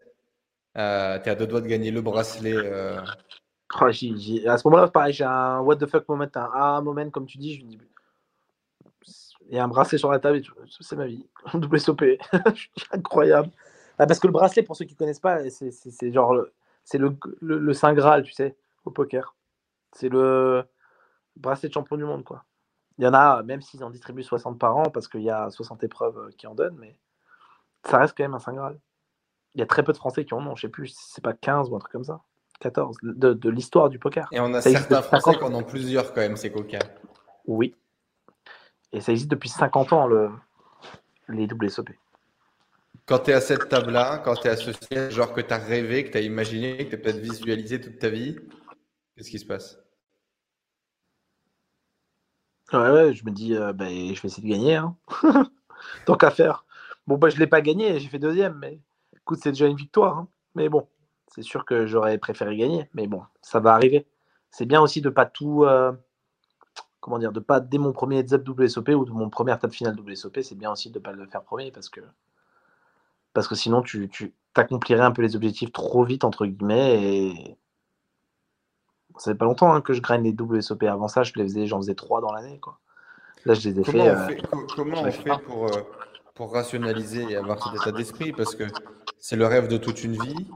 [0.77, 2.55] Euh, tu es à deux doigts de gagner le bracelet.
[2.55, 3.01] euh,
[3.81, 7.27] Oh, À ce moment-là, pareil, j'ai un what the fuck moment, un ah moment, comme
[7.27, 7.55] tu dis.
[7.55, 7.79] Je me dis,
[9.47, 10.41] il y a un bracelet sur la table
[10.79, 11.27] c'est ma vie.
[11.53, 12.03] WSOP.
[12.91, 13.51] Incroyable.
[13.97, 16.51] Ah, parce que le bracelet, pour ceux qui ne connaissent pas, c'est genre le,
[17.41, 18.55] le Saint Graal, tu sais,
[18.85, 19.35] au poker.
[19.93, 20.63] C'est le
[21.35, 22.45] bracelet de champion du monde, quoi.
[22.97, 25.49] Il y en a, même s'ils en distribuent 60 par an, parce qu'il y a
[25.49, 26.99] 60 épreuves euh, qui en donnent, mais
[27.85, 28.79] ça reste quand même un Saint Graal.
[29.55, 31.23] Il y a très peu de Français qui en ont, je sais plus, si c'est
[31.23, 32.21] pas 15 ou un truc comme ça.
[32.59, 34.27] 14, de, de l'histoire du poker.
[34.31, 36.79] Et on a Ça certains Français 50 qui en ont plusieurs quand même, ces coquins.
[37.47, 37.73] Oui.
[38.91, 40.29] Et ça existe depuis 50 ans, le,
[41.29, 41.89] les WSOP.
[43.05, 45.53] Quand tu es à cette table-là, quand tu es à ce siège, genre que tu
[45.53, 48.35] as rêvé, que tu as imaginé, que tu as peut-être visualisé toute ta vie,
[49.15, 49.79] qu'est-ce qui se passe?
[52.71, 54.75] Ouais, ouais, je me dis, euh, ben, je vais essayer de gagner.
[54.75, 54.95] hein.
[56.05, 56.65] Tant qu'à faire.
[57.07, 58.79] Bon, bah, je ne l'ai pas gagné, j'ai fait deuxième, mais
[59.29, 60.17] écoute, c'est déjà une victoire.
[60.17, 60.27] hein.
[60.55, 60.87] Mais bon,
[61.27, 62.89] c'est sûr que j'aurais préféré gagner.
[62.95, 64.07] Mais bon, ça va arriver.
[64.49, 65.65] C'est bien aussi de pas tout.
[65.65, 65.91] euh,
[66.99, 69.73] comment dire, de pas dès mon premier heads up WSOP ou de mon premier table
[69.73, 72.01] finale WSOP, c'est bien aussi de pas le faire premier parce que
[73.33, 77.57] parce que sinon tu, tu t'accomplirais un peu les objectifs trop vite entre guillemets et
[79.17, 80.83] ça fait pas longtemps hein, que je grind les WSOP.
[80.83, 82.79] Avant ça, je les faisais, j'en faisais trois dans l'année quoi.
[83.45, 84.09] Là, je les ai Comment fait.
[84.09, 85.37] on euh, fait, co- comment on fait fait.
[85.45, 85.81] pour, euh,
[86.39, 88.63] pour rationaliser et avoir cet état d'esprit Parce que
[89.17, 90.47] c'est le rêve de toute une vie.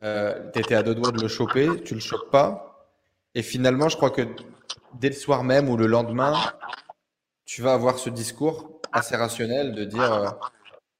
[0.00, 2.88] tu étais à deux doigts de le choper, tu le chopes pas.
[3.34, 4.22] Et finalement, je crois que
[5.00, 6.36] dès le soir même ou le lendemain,
[7.46, 10.30] tu vas avoir ce discours assez rationnel de dire euh,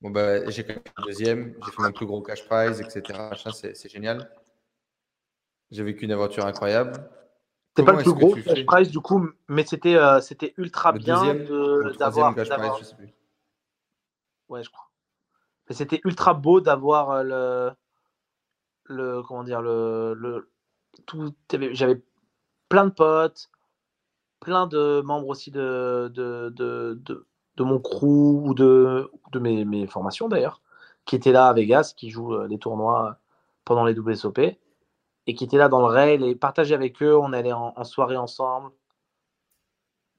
[0.00, 2.80] Bon, bah, j'ai quand même fait le deuxième, j'ai fait mon plus gros cash prize,
[2.80, 3.16] etc.
[3.52, 4.28] C'est génial.
[5.70, 7.08] J'ai vécu une aventure incroyable.
[7.76, 10.98] C'est pas le plus gros cash prize du coup, mais c'était euh, c'était ultra Le
[10.98, 12.34] bien d'avoir.
[12.34, 13.14] troisième cash prize, d'avoir- je sais plus.
[14.48, 14.90] Ouais, je crois.
[15.68, 17.22] Mais c'était ultra beau d'avoir euh,
[18.84, 20.50] le, le, comment dire, le, le,
[21.06, 21.34] tout,
[21.72, 22.02] j'avais
[22.68, 23.50] plein de potes,
[24.40, 27.26] plein de membres aussi de, de, de, de,
[27.56, 30.60] de mon crew ou de, de mes, mes formations d'ailleurs,
[31.06, 33.18] qui étaient là à Vegas, qui jouent euh, les tournois
[33.64, 34.38] pendant les WSOP
[35.26, 37.84] et qui étaient là dans le rail et partager avec eux, on allait en, en
[37.84, 38.70] soirée ensemble.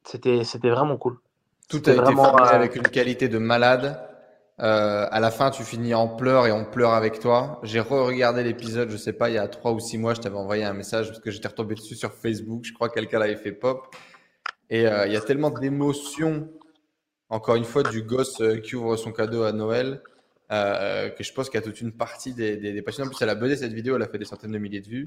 [0.03, 1.19] C'était, c'était vraiment cool.
[1.69, 3.99] Tout a été vraiment, formé euh, avec une qualité de malade.
[4.61, 7.59] Euh, à la fin, tu finis en pleurs et on pleure avec toi.
[7.63, 10.37] J'ai re-regardé l'épisode, je sais pas, il y a trois ou six mois, je t'avais
[10.37, 12.63] envoyé un message parce que j'étais retombé dessus sur Facebook.
[12.63, 13.93] Je crois que quelqu'un l'avait fait pop.
[14.69, 16.49] Et euh, il y a tellement d'émotions
[17.29, 20.01] encore une fois, du gosse euh, qui ouvre son cadeau à Noël,
[20.49, 23.07] que je pense qu'il y a toute une partie des, des, passionnés.
[23.07, 24.87] En plus, elle a buzzé cette vidéo, elle a fait des centaines de milliers de
[24.87, 25.05] vues.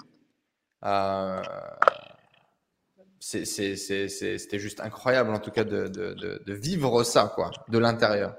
[3.20, 8.34] C'était juste incroyable, en tout cas, de, de vivre ça, quoi, de l'intérieur.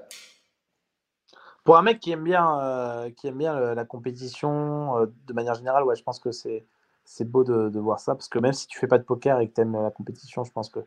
[1.64, 5.32] Pour un mec qui aime bien, euh, qui aime bien le- la compétition euh, de
[5.32, 6.64] manière générale, ouais, je pense que c'est
[7.04, 9.40] c'est beau de, de voir ça parce que même si tu fais pas de poker
[9.40, 10.80] et que tu aimes la compétition, je pense que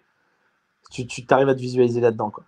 [0.92, 2.30] tu tu t'arrives à te visualiser là-dedans.
[2.32, 2.46] Quoi.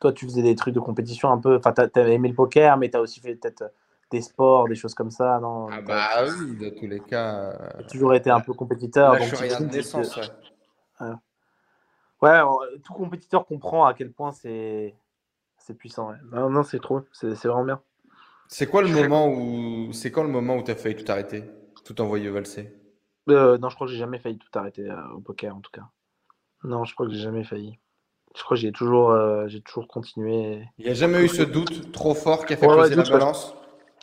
[0.00, 1.56] Toi, tu faisais des trucs de compétition un peu.
[1.56, 3.64] Enfin, tu as aimé le poker, mais tu as aussi fait peut-être
[4.10, 5.38] des sports, des choses comme ça.
[5.40, 7.34] Non Ah bah oui, dans tous les cas.
[7.50, 9.12] euh, t'as toujours été un peu compétiteur.
[9.12, 9.72] Là, donc je suis rien de
[10.02, 10.06] que-
[12.22, 12.78] ouais.
[12.84, 14.94] Tout compétiteur comprend à quel point c'est
[15.60, 16.10] c'est puissant.
[16.10, 16.16] ouais.
[16.32, 17.02] Non, non, c'est trop.
[17.12, 17.80] C'est vraiment bien.
[18.48, 21.44] C'est quoi le moment où c'est quand le moment où tu as failli tout arrêter,
[21.84, 22.72] tout envoyer valser?
[23.28, 25.70] Euh, non, je crois que j'ai jamais failli tout arrêter euh, au poker, en tout
[25.70, 25.84] cas.
[26.64, 27.78] Non, je crois que j'ai jamais failli.
[28.36, 30.64] Je crois que j'ai toujours, euh, j'ai toujours continué.
[30.78, 32.96] Il n'y a jamais eu ce doute trop fort qui a fait Ouais, ouais, la
[32.96, 33.12] doute, ouais.
[33.12, 33.54] balance?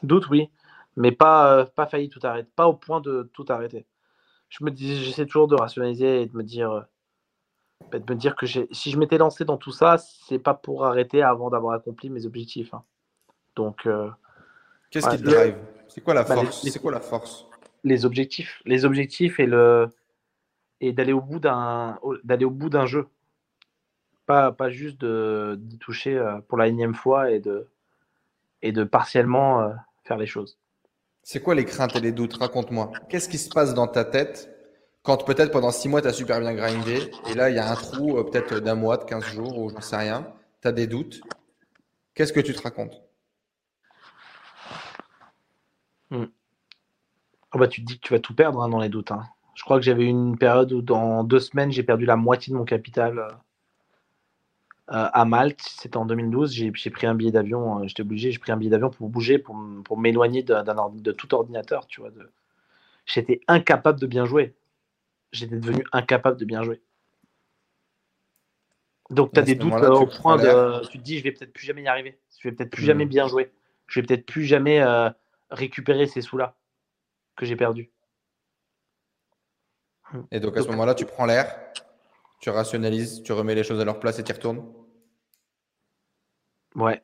[0.04, 0.50] Doute, oui,
[0.96, 3.86] mais pas, pas failli tout arrêter, pas au point de tout arrêter.
[4.50, 6.86] Je me dis, j'essaie toujours de rationaliser et de me dire,
[7.92, 11.22] de me dire que si je m'étais lancé dans tout ça, c'est pas pour arrêter
[11.22, 12.74] avant d'avoir accompli mes objectifs.
[12.74, 12.84] hein.
[13.56, 14.10] Donc, euh,
[14.90, 15.58] Qu'est-ce Ouais, qui te drive?
[15.90, 16.64] C'est quoi la Bah, force?
[16.64, 17.46] les- C'est quoi la force?
[17.84, 19.90] les objectifs, les objectifs et le
[20.82, 23.08] et d'aller au bout d'un d'aller au bout d'un jeu,
[24.26, 27.68] pas pas juste de d'y toucher euh, pour la énième fois et de
[28.62, 29.74] et de partiellement euh,
[30.04, 30.58] faire les choses.
[31.24, 32.34] C'est quoi les craintes et les doutes?
[32.36, 32.92] Raconte-moi.
[33.10, 34.50] Qu'est-ce qui se passe dans ta tête
[35.08, 37.72] quand peut-être pendant six mois tu as super bien grindé et là il y a
[37.72, 40.28] un trou euh, peut-être d'un mois, de 15 jours ou j'en sais rien,
[40.62, 41.22] tu as des doutes.
[42.14, 43.02] Qu'est-ce que tu te racontes?
[46.12, 46.18] Ah
[47.58, 49.12] bah, tu te dis que tu vas tout perdre hein, dans les doutes.
[49.12, 49.24] hein.
[49.56, 52.58] Je crois que j'avais une période où dans deux semaines j'ai perdu la moitié de
[52.58, 53.30] mon capital euh,
[54.90, 55.62] euh, à Malte.
[55.62, 56.52] C'était en 2012.
[56.52, 57.88] J'ai pris un billet d'avion.
[57.88, 58.34] J'étais obligé.
[58.34, 59.56] J'ai pris un billet d'avion pour bouger, pour,
[59.98, 61.88] m'éloigner de, tout ordinateur.
[61.88, 62.10] Tu vois.
[63.06, 64.54] J'étais incapable de bien jouer.
[65.32, 66.82] J'étais devenu incapable de bien jouer.
[69.10, 70.88] Donc tu À as des doutes euh, tu au point de.
[70.90, 72.20] Tu te dis, je vais peut-être plus jamais y arriver.
[72.40, 72.88] Je vais peut-être plus Hmm.
[72.88, 73.52] jamais bien jouer.
[73.88, 75.10] Je vais peut-être plus jamais euh,
[75.50, 76.58] récupérer ces sous-là
[77.36, 77.92] que j'ai perdus.
[80.32, 81.54] Et donc à ce moment-là, tu prends l'air,
[82.40, 84.66] tu rationalises, tu remets les choses à leur place et tu y retournes.
[86.76, 87.02] Ouais.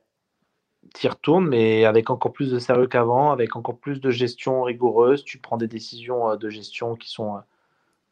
[0.95, 4.63] Tu y retournes, mais avec encore plus de sérieux qu'avant, avec encore plus de gestion
[4.63, 5.23] rigoureuse.
[5.23, 7.41] Tu prends des décisions euh, de gestion qui sont.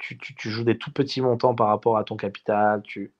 [0.01, 2.81] Tu, tu- tu joues des tout petits montants par rapport à ton capital.
[2.81, 3.13] Tu...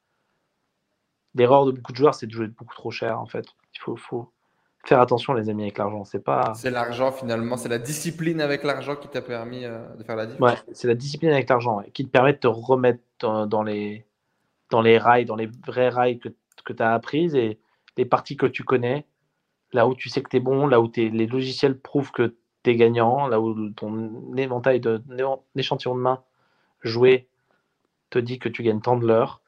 [1.36, 3.46] L'erreur de beaucoup de joueurs, c'est de jouer beaucoup trop cher, en fait.
[3.76, 4.32] Il faut, faut
[4.84, 6.04] faire attention, les amis, avec l'argent.
[6.06, 6.54] C'est pas.
[6.56, 10.26] C'est l'argent finalement, c'est la discipline avec l'argent qui t'a permis euh, de faire la
[10.26, 10.42] diff.
[10.42, 13.62] Ouais, c'est la discipline avec l'argent ouais, qui te permet de te remettre dans, dans
[13.62, 14.08] les,
[14.72, 16.30] dans les rails, dans les vrais rails que,
[16.66, 17.60] que tu as apprises et
[17.96, 19.06] les parties que tu connais,
[19.72, 22.72] là où tu sais que tu es bon, là où les logiciels prouvent que tu
[22.72, 25.00] es gagnant, là où ton éventail de
[25.56, 26.24] d'échantillons de main
[26.84, 27.30] joué
[28.12, 29.42] te dit que tu gagnes tant de l'heure.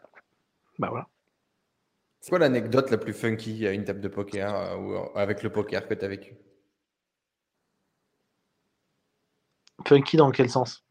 [0.80, 1.07] Bah voilà.
[2.22, 5.43] C'est quoi l'anecdote la plus funky à une table de poker euh, ou euh, avec
[5.43, 6.34] le poker que tu as vécu?
[9.88, 10.84] Funky dans quel sens?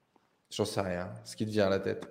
[0.50, 1.12] J'en sais rien.
[1.24, 2.06] Ce qui te vient à la tête.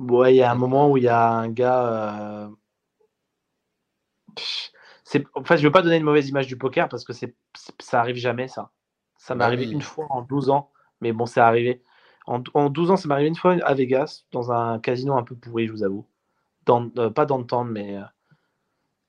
[0.00, 2.44] Ouais, il y a un moment où il y a un gars.
[2.46, 2.48] euh,
[5.04, 5.24] c'est...
[5.34, 7.34] En fait, je veux pas donner une mauvaise image du poker parce que c'est...
[7.56, 8.70] c'est- ça arrive jamais, ça.
[9.16, 9.70] Ça m'est Bah arrivé oui.
[9.70, 11.82] une fois en 12 ans, mais bon, c'est arrivé.
[12.28, 15.22] En, en 12 ans, ça m'est arrivé une fois à Vegas, dans un casino un
[15.22, 16.04] peu pourri, je vous avoue.
[16.66, 18.02] Dans, euh, pas temps, mais euh,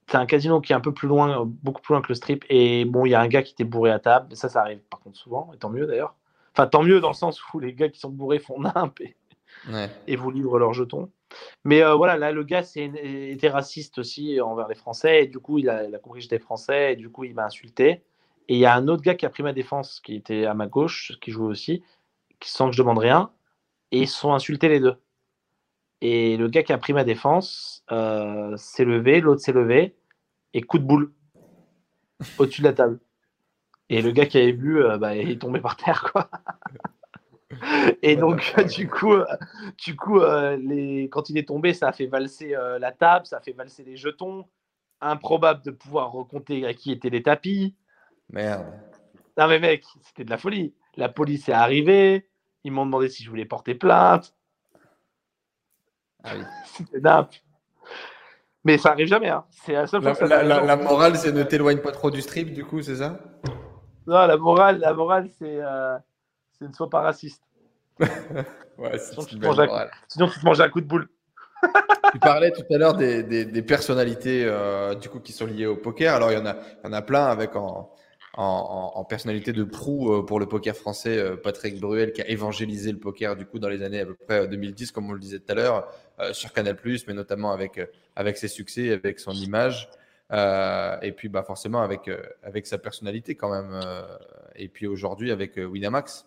[0.07, 2.15] c'est un casino qui est un peu plus loin, euh, beaucoup plus loin que le
[2.15, 2.45] strip.
[2.49, 4.35] Et bon, il y a un gars qui était bourré à table.
[4.35, 6.15] Ça, ça arrive par contre souvent, et tant mieux d'ailleurs.
[6.53, 9.15] Enfin, tant mieux dans le sens où les gars qui sont bourrés font nimp et,
[9.69, 9.89] Ouais.
[10.07, 11.09] et vous livrent leurs jetons.
[11.65, 15.57] Mais euh, voilà, là, le gars était raciste aussi envers les Français, et du coup,
[15.59, 18.01] il a, il a compris que j'étais français, et du coup, il m'a insulté.
[18.47, 20.53] Et il y a un autre gars qui a pris ma défense, qui était à
[20.53, 21.83] ma gauche, qui jouait aussi,
[22.43, 23.31] sans que je demande rien,
[23.91, 24.97] et ils se sont insultés les deux.
[26.01, 29.95] Et le gars qui a pris ma défense euh, s'est levé, l'autre s'est levé,
[30.53, 31.13] et coup de boule
[32.37, 32.99] au-dessus de la table.
[33.89, 36.29] Et le gars qui avait vu, euh, bah, il est tombé par terre, quoi.
[38.03, 39.25] Et donc, du coup, euh,
[39.83, 41.09] du coup les...
[41.11, 43.97] quand il est tombé, ça a fait valser la table, ça a fait valser les
[43.97, 44.47] jetons.
[45.01, 47.75] Improbable de pouvoir recompter à qui étaient les tapis.
[48.29, 48.65] Merde.
[49.37, 50.73] Non, mais mec, c'était de la folie.
[50.95, 52.28] La police est arrivée.
[52.63, 54.33] Ils m'ont demandé si je voulais porter plainte.
[56.23, 56.43] Ah oui.
[56.65, 57.35] C'était nappe.
[58.65, 59.29] Mais ça arrive jamais.
[59.29, 59.45] Hein.
[59.51, 62.11] C'est la seule fois que ça la- la- la morale, c'est ne t'éloigne pas trop
[62.11, 63.19] du strip, du coup, c'est ça?
[64.05, 65.97] Non, la morale, la morale c'est euh,
[66.57, 67.43] c'est ne sois pas raciste.
[68.77, 69.91] Ouais, Sinon, tu te belle manges un- morale.
[70.07, 71.09] Sinon, tu te manges un coup de boule.
[72.13, 75.75] tu parlais tout à l'heure des, des, personnalités euh, du coup qui sont liées au
[75.75, 76.15] poker.
[76.15, 77.91] Alors il y en a, il y en a plein avec en,
[78.41, 82.91] en, personnalité de proue euh, pour le poker français, euh, Patrick Bruel qui a évangélisé
[82.91, 85.39] le poker du coup dans les années à peu près 2010, comme on le disait
[85.39, 85.87] tout à l'heure,
[86.33, 87.79] sur Canal+, mais notamment avec
[88.15, 89.89] avec ses succès, avec son image.
[90.31, 92.09] et puis bah forcément avec
[92.43, 93.79] avec sa personnalité quand même.
[94.55, 96.25] et puis aujourd'hui avec Winamax,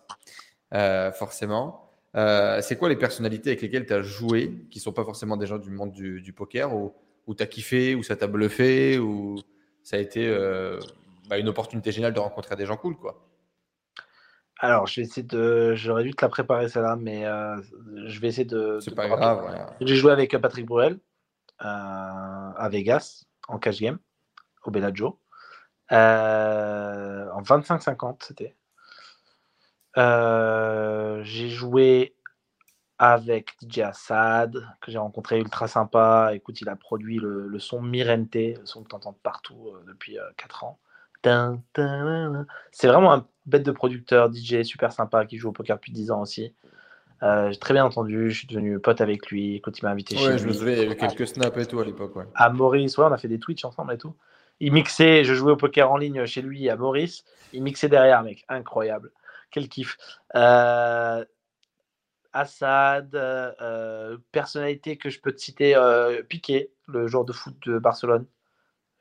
[1.13, 1.83] forcément.
[2.15, 5.47] Euh, c'est quoi les personnalités avec lesquelles tu as joué, qui sont pas forcément des
[5.47, 6.93] gens du monde du, poker, ou,
[7.35, 9.37] tu as kiffé, ou ça t'a bluffé, ou
[9.81, 10.79] ça a été euh,
[11.27, 13.29] bah, une opportunité géniale de rencontrer des gens cool, quoi
[14.59, 15.73] alors, je vais essayer de.
[15.75, 17.57] J'aurais dû te la préparer celle-là, mais euh,
[18.05, 18.79] je vais essayer de.
[18.79, 19.75] C'est pas grave.
[19.81, 20.99] J'ai joué avec Patrick Bruel
[21.59, 23.97] à Vegas en cash game
[24.63, 25.19] au Bellagio
[25.89, 28.55] en 25-50, c'était.
[29.97, 32.15] Euh, j'ai joué
[32.97, 36.31] avec DJ Assad, que j'ai rencontré ultra sympa.
[36.33, 40.17] Écoute, il a produit le, son Mirente, le son que tu entends partout euh, depuis
[40.37, 40.79] 4 euh, ans.
[41.23, 46.11] C'est vraiment un bête de producteur, DJ super sympa qui joue au poker depuis 10
[46.11, 46.53] ans aussi.
[47.21, 49.55] j'ai très bien entendu, je suis devenu pote avec lui.
[49.55, 50.37] Écoute, il m'a invité chez lui.
[50.37, 52.15] je me souviens, il y avait quelques snaps et tout à l'époque.
[52.15, 52.25] Ouais.
[52.35, 54.15] À Maurice, ouais, on a fait des Twitch ensemble et tout.
[54.59, 57.23] Il mixait, je jouais au poker en ligne chez lui à Maurice.
[57.53, 59.11] Il mixait derrière, mec, incroyable
[59.53, 59.97] quel kiff.
[60.35, 61.23] Euh,
[62.33, 67.77] Assad, euh, personnalité que je peux te citer, euh, Piqué, le joueur de foot de
[67.77, 68.25] Barcelone.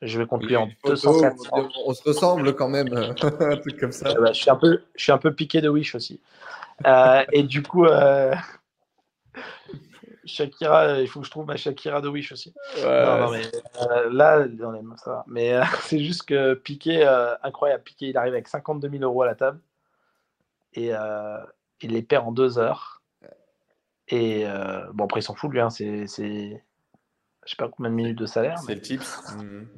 [0.02, 1.50] Je vais conclure en 204.
[1.86, 2.92] On se ressemble quand même,
[3.40, 4.12] un truc comme ça.
[4.14, 6.20] Bah, je, suis un peu, je suis un peu piqué de Wish aussi.
[7.32, 7.86] et du coup,
[10.24, 12.52] Shakira, il faut que je trouve ma Shakira de Wish aussi.
[12.78, 13.42] non, mais,
[14.10, 17.06] là, on est, ça Mais c'est juste que Piqué,
[17.42, 17.84] incroyable.
[17.84, 19.60] Piqué, il arrive avec 52 000 euros à la table
[20.74, 21.38] et euh,
[21.80, 23.02] il les perd en deux heures.
[24.08, 25.60] Et euh, bon, après, il s'en fout, lui.
[25.60, 26.62] Hein, c'est, c'est,
[27.44, 28.58] je sais pas combien de minutes de salaire.
[28.58, 29.02] C'est le type.
[29.38, 29.68] Mhm.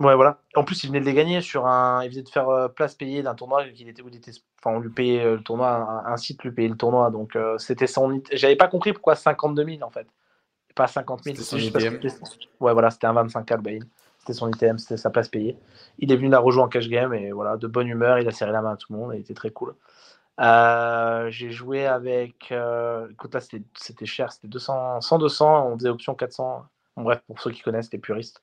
[0.00, 0.38] Ouais, voilà.
[0.54, 2.04] En plus, il venait de les gagner sur un.
[2.04, 4.30] Il venait de faire euh, place payée d'un tournoi qu'il était, où il était.
[4.60, 7.10] Enfin, on lui payait le tournoi, un, site lui payait le tournoi.
[7.10, 8.22] Donc, c'était son.
[8.32, 10.06] J'avais pas compris pourquoi 52 000 en fait.
[10.74, 11.36] Pas 50 000.
[11.36, 12.00] C'était son ITM.
[12.60, 13.86] Ouais, voilà, c'était un 25K le
[14.20, 15.56] C'était son ITM, c'était sa place payée.
[15.98, 18.30] Il est venu la rejoindre en cash game et voilà, de bonne humeur, il a
[18.30, 19.74] serré la main à tout le monde et il était très cool.
[20.40, 22.52] Euh, j'ai joué avec.
[22.52, 26.64] Euh, écoute, là, c'était cher, c'était 200, 100, 200, on faisait option 400.
[26.96, 28.40] bref, pour ceux qui connaissent, les puristes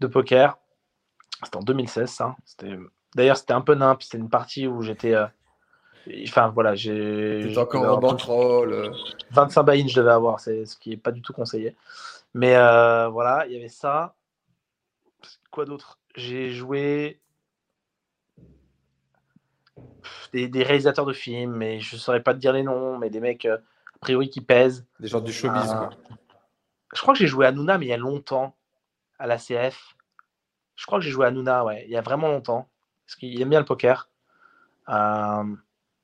[0.00, 0.58] de poker.
[1.42, 2.36] C'était en 2016, ça.
[3.14, 4.02] D'ailleurs, c'était un peu nimp.
[4.02, 5.14] C'était une partie où j'étais.
[5.14, 5.26] Euh,
[6.24, 7.42] enfin, voilà, j'ai.
[7.42, 8.92] J'étais encore en contrôle.
[9.30, 11.76] 25 buy je devais avoir, c'est ce qui n'est pas du tout conseillé.
[12.34, 12.54] Mais
[13.10, 14.14] voilà, il y avait ça.
[15.50, 15.98] Quoi d'autre?
[16.14, 17.20] J'ai joué
[20.32, 23.20] des, réalisateurs de films, mais je ne saurais pas te dire les noms, mais des
[23.20, 24.86] mecs, euh, a priori, qui pèsent.
[25.00, 25.86] Des gens du showbiz, euh,
[26.94, 28.56] Je crois que j'ai joué à Nuna, mais il y a longtemps,
[29.18, 29.96] à la CF.
[30.78, 32.68] Je crois que j'ai joué à Nuna, ouais, il y a vraiment longtemps,
[33.04, 34.08] parce qu'il aime bien le poker.
[34.88, 35.44] Euh,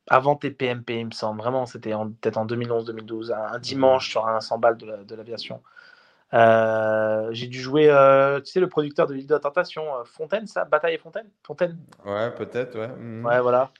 [0.09, 1.41] avant TPMP, il me semble.
[1.41, 5.63] Vraiment, c'était peut-être en 2011-2012, un, dimanche sur un 100 balles de l'aviation.
[6.33, 7.87] j'ai dû jouer,
[8.45, 11.79] tu sais, le producteur de l'île de la Tentation, Fontaine, ça Bataille et Fontaine Fontaine
[12.05, 12.89] Ouais, peut-être, ouais.
[12.89, 13.25] Mhm.
[13.25, 13.71] Ouais, voilà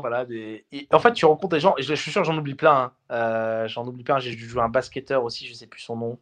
[0.00, 0.66] voilà, des...
[0.92, 2.76] en fait, tu rencontres des gens, je, suis sûr j'en oublie plein.
[2.76, 2.92] Hein.
[3.12, 4.18] Euh, j'en oublie plein.
[4.18, 6.18] J'ai dû jouer un basketteur aussi, je sais plus son nom.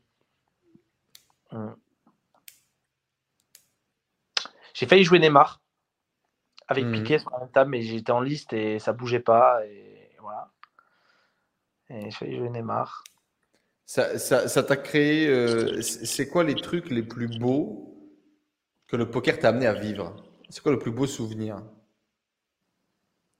[1.52, 1.74] Hum.
[4.76, 5.62] J'ai failli jouer Neymar
[6.68, 6.92] avec mmh.
[6.92, 9.64] Piquet sur la table, mais j'étais en liste et ça bougeait pas.
[9.64, 10.52] Et voilà.
[11.88, 13.02] Et j'ai failli jouer Neymar.
[13.86, 15.28] Ça, ça, t'a créé.
[15.28, 17.96] Euh, c'est quoi les trucs les plus beaux
[18.86, 20.14] que le poker t'a amené à vivre?
[20.50, 21.62] C'est quoi le plus beau souvenir?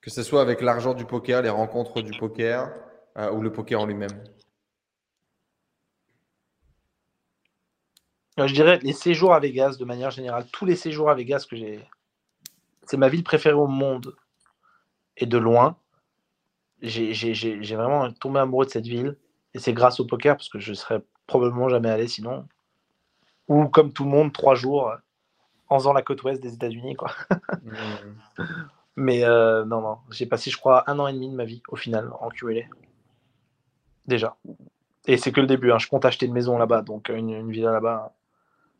[0.01, 2.73] Que ce soit avec l'argent du poker, les rencontres du poker
[3.19, 4.25] euh, ou le poker en lui-même?
[8.39, 10.47] Je dirais les séjours à Vegas de manière générale.
[10.53, 11.81] Tous les séjours à Vegas que j'ai.
[12.83, 14.15] C'est ma ville préférée au monde.
[15.17, 15.77] Et de loin.
[16.83, 19.17] J'ai vraiment tombé amoureux de cette ville.
[19.55, 22.47] Et c'est grâce au poker parce que je serais probablement jamais allé sinon.
[23.49, 24.93] Ou comme tout le monde, trois jours
[25.69, 26.95] en faisant la côte ouest des États-Unis.
[26.95, 27.11] quoi.
[27.63, 28.43] Mmh.
[28.97, 31.63] Mais euh, non, non, j'ai passé, je crois, un an et demi de ma vie
[31.69, 32.63] au final en QLA.
[34.07, 34.37] Déjà.
[35.07, 35.71] Et c'est que le début.
[35.71, 35.79] Hein.
[35.79, 38.16] Je compte acheter une maison là-bas, donc une, une villa là-bas.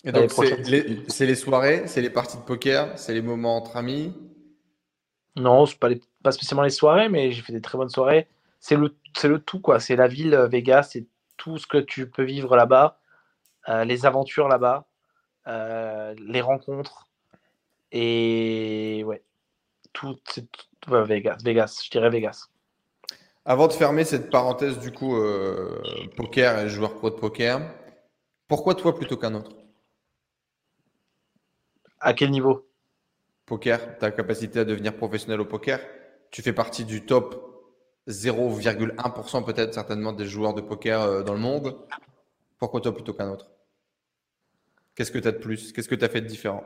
[0.05, 4.13] Et donc, c'est les, soirées, c'est les parties de poker, c'est les moments entre amis
[5.35, 5.89] Non, c'est pas,
[6.23, 8.29] pas spécialement les soirées, mais j'ai fait des très bonnes soirées.
[8.61, 8.95] C'est le,
[9.25, 9.81] le tout, quoi.
[9.81, 11.07] C'est la ville euh, Vegas, c'est
[11.37, 13.01] tout ce que tu peux vivre là-bas,
[13.69, 14.87] euh, les aventures là-bas,
[15.47, 17.09] les rencontres.
[17.93, 19.23] Et ouais,
[19.93, 20.17] tout,
[20.89, 22.49] Vegas, Vegas, je dirais Vegas.
[23.45, 25.81] Avant de fermer cette parenthèse du coup euh,
[26.17, 27.61] poker et joueur pro de poker,
[28.49, 29.56] Pourquoi toi plutôt qu'un autre?
[32.01, 32.67] À quel niveau?
[33.47, 35.81] Poker, ta capacité à devenir professionnel au poker,
[36.31, 37.65] tu fais partie du top
[38.07, 41.77] 0,1% peut-être certainement des joueurs de poker euh, dans le monde.
[42.59, 43.51] Pourquoi toi plutôt qu'un autre?
[44.97, 45.73] Qu'est-ce que tu as de plus?
[45.73, 46.65] Qu'est-ce que tu as fait de différent?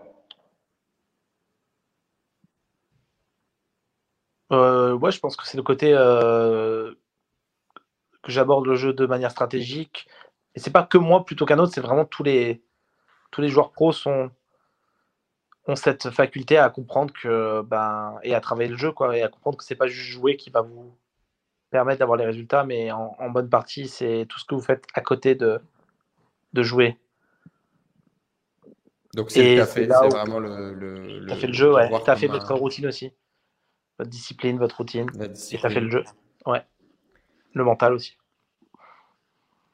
[4.52, 6.92] Euh, Ouais, je pense que c'est le côté euh,
[8.22, 10.06] que j'aborde le jeu de manière stratégique.
[10.54, 12.62] Et c'est pas que moi plutôt qu'un autre, c'est vraiment tous les,
[13.32, 14.30] tous les joueurs pros sont,
[15.70, 19.28] ont cette faculté à comprendre que ben, et à travailler le jeu quoi, et à
[19.28, 20.92] comprendre que c'est pas juste jouer qui va vous
[21.70, 25.00] permettre d'avoir les résultats, mais en, bonne partie, c'est tout ce que vous faites à
[25.00, 25.60] côté de,
[26.52, 26.98] de jouer.
[29.14, 30.72] Donc c'est le fait, c'est vraiment le.
[30.74, 31.90] le tu as fait le jeu, ouais.
[32.06, 33.12] As fait votre routine aussi.
[33.98, 35.10] Votre discipline, votre routine.
[35.20, 36.04] Et tu as fait le jeu.
[36.46, 36.62] Ouais.
[37.54, 38.16] Le mental aussi.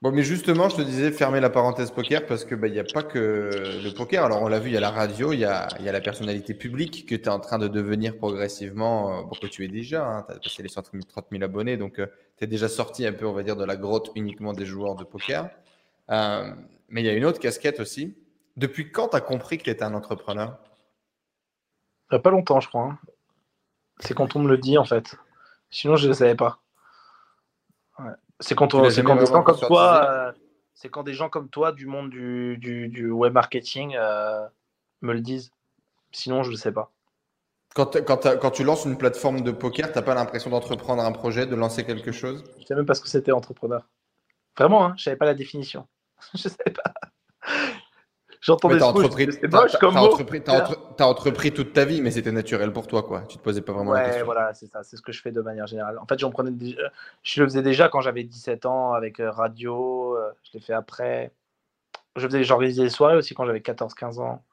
[0.07, 2.79] Bon, mais justement, je te disais fermer la parenthèse poker parce que il bah, n'y
[2.79, 3.51] a pas que
[3.83, 4.25] le poker.
[4.25, 7.07] Alors, on l'a vu, il y a la radio, il y a, la personnalité publique
[7.07, 10.07] que tu es en train de devenir progressivement, euh, que tu es déjà.
[10.07, 10.93] Hein, tu as passé les 30
[11.33, 12.07] 000 abonnés, donc euh,
[12.39, 14.95] tu es déjà sorti un peu, on va dire, de la grotte uniquement des joueurs
[14.95, 15.51] de poker.
[16.13, 16.55] Euh,
[16.89, 18.17] mais il y a une autre casquette aussi.
[18.57, 20.57] Depuis quand tu as compris que tu étais un entrepreneur?
[22.11, 22.91] Pas longtemps, je crois.
[22.93, 22.99] Hein.
[23.99, 25.17] C'est quand on me le dit, en fait.
[25.69, 26.61] Sinon, je ne le savais pas.
[28.41, 30.33] C'est quand, on, c'est quand des gens comme toi, euh,
[30.75, 34.47] c'est quand des gens comme toi du monde du, du, du web marketing euh,
[35.01, 35.51] me le disent.
[36.13, 36.93] Sinon, je ne sais pas.
[37.75, 41.13] Quand, quand, quand, tu lances une plateforme de poker, tu n'as pas l'impression d'entreprendre un
[41.13, 42.45] projet, de lancer quelque chose?
[42.57, 43.87] Je ne sais même pas ce que c'était entrepreneur.
[44.57, 45.87] Vraiment, hein, je ne savais pas la définition.
[46.35, 46.95] je ne savais pas.
[48.47, 49.29] J'entends des entrepris,
[51.01, 53.23] entrepris, toute ta vie, mais c'était naturel pour toi, quoi.
[53.23, 54.25] Tu te posais pas vraiment la question.
[54.25, 54.85] voilà, c'est ça.
[54.85, 55.99] C'est ce que je fais de manière générale.
[55.99, 56.53] En fait, j'en prenais,
[57.25, 60.17] je le faisais déjà quand j'avais 17 ans avec euh, radio.
[60.17, 61.33] Euh, je l'ai fait après.
[62.15, 64.45] Je faisais, j'organisais des soirées aussi quand j'avais 14-15 ans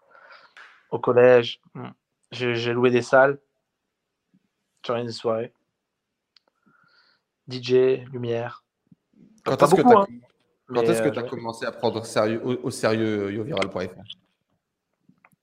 [0.89, 1.61] au collège.
[1.75, 1.89] Hmm.
[2.31, 3.37] J'ai loué des salles.
[4.83, 5.53] J'organisais des soirées.
[7.47, 8.63] DJ, lumière.
[9.45, 10.07] Quand est-ce que tu as,
[10.73, 14.01] quand est-ce que tu as commencé à prendre sérieux, au, sérieux yoviral.fr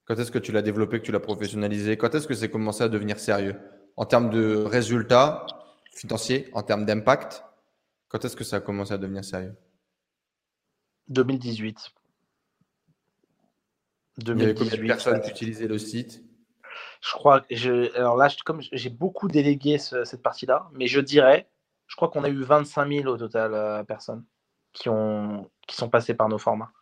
[0.04, 1.96] Quand est-ce que tu l'as développé, que tu l'as professionnalisé?
[1.96, 3.56] Quand est-ce que c'est commencé à devenir sérieux?
[3.96, 5.46] En termes de résultats
[5.94, 7.44] financiers, en termes d'impact
[8.08, 9.54] Quand est-ce que ça a commencé à devenir sérieux?
[11.08, 11.90] 2018.
[14.18, 14.32] 2018.
[14.34, 16.22] Il y avait combien de personnes qui utilisaient le site?
[17.02, 21.48] Je crois que je, alors là, comme j'ai beaucoup délégué cette partie-là, mais je dirais,
[21.86, 24.24] je crois qu'on a eu 25 000 au total euh, personnes
[24.72, 26.72] qui, ont, qui sont passés par nos formats.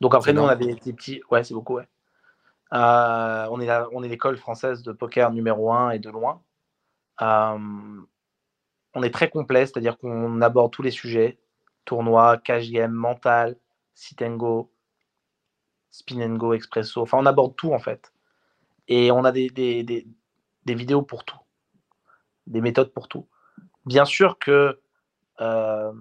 [0.00, 1.22] Donc après, nous, on avait des petits.
[1.30, 1.88] Ouais, c'est beaucoup, ouais.
[2.72, 6.42] Euh, on est, on est l'école française de poker numéro 1 et de loin.
[7.20, 7.58] Euh,
[8.94, 11.38] on est très complet, c'est-à-dire qu'on aborde tous les sujets
[11.84, 13.56] tournoi, cash game, mental,
[13.94, 14.70] sit and go,
[15.90, 17.02] spin and go, expresso.
[17.02, 18.12] Enfin, on aborde tout en fait.
[18.88, 20.06] Et on a des, des, des,
[20.64, 21.38] des vidéos pour tout,
[22.46, 23.28] des méthodes pour tout.
[23.86, 24.80] Bien sûr que
[25.40, 25.92] euh,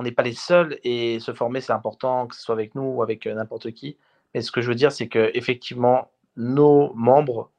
[0.00, 2.84] on n'est pas les seuls et se former, c'est important, que ce soit avec nous
[2.84, 3.98] ou avec euh, n'importe qui.
[4.32, 7.50] Mais ce que je veux dire, c'est que effectivement, nos membres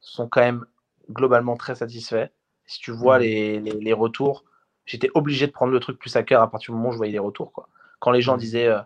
[0.00, 0.64] sont quand même
[1.10, 2.30] globalement très satisfaits.
[2.64, 3.64] Si tu vois mmh.
[3.82, 4.46] les, retours,
[4.86, 6.96] j'étais obligé de prendre le truc plus à cœur à partir du moment où je
[6.96, 7.52] voyais les retours.
[7.52, 7.68] Quoi.
[8.00, 8.40] Quand les gens mmh.
[8.40, 8.80] disaient, euh,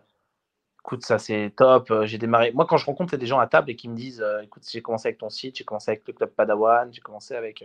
[0.80, 2.50] écoute, ça c'est top, euh, j'ai démarré.
[2.50, 5.06] Moi, quand je rencontre des gens à table et qui me disent, écoute, j'ai commencé
[5.06, 7.64] avec ton site, j'ai commencé avec le club Padawan, j'ai commencé avec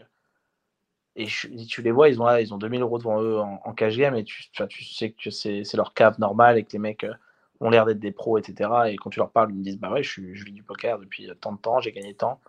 [1.16, 4.16] et tu les vois, ils ont, ils ont 2000 euros devant eux en, cash game
[4.16, 7.14] et tu, tu sais que c'est leur cave normale et que les mecs euh,
[7.60, 8.70] ont l'air d'être des pros, etc.
[8.88, 10.98] Et quand tu leur parles, ils me disent Bah ouais, je, je vis du poker
[10.98, 12.40] depuis tant de temps, j'ai gagné tant.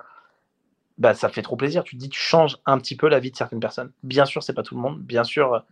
[0.97, 1.85] Bah ça fait trop plaisir.
[1.85, 3.93] Tu te dis, tu changes un petit peu la vie de certaines personnes.
[4.03, 5.01] Bien sûr, c'est pas tout le monde.
[5.01, 5.65] Bien sûr,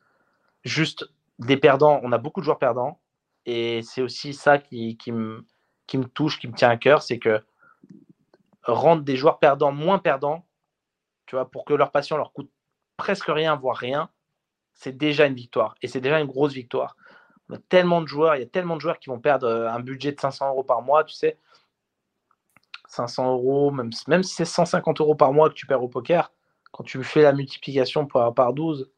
[0.64, 1.08] juste
[1.38, 2.00] des perdants.
[2.02, 2.98] On a beaucoup de joueurs perdants.
[3.46, 5.46] Et c'est aussi ça qui, qui, me,
[5.86, 7.42] qui me touche, qui me tient à cœur c'est que
[8.64, 10.46] rendre des joueurs perdants moins perdants,
[11.26, 12.50] tu vois, pour que leur passion leur coûte
[13.02, 14.10] presque rien, voire rien,
[14.74, 15.74] c'est déjà une victoire.
[15.82, 16.96] Et c'est déjà une grosse victoire.
[17.48, 19.68] On a tellement de joueurs, il y a tellement de joueurs qui vont perdre euh,
[19.68, 21.36] un budget de 500 euros par mois, tu sais.
[22.86, 26.32] 500 euros, même, même si c'est 150 euros par mois que tu perds au poker,
[26.70, 28.88] quand tu fais la multiplication par, par 12,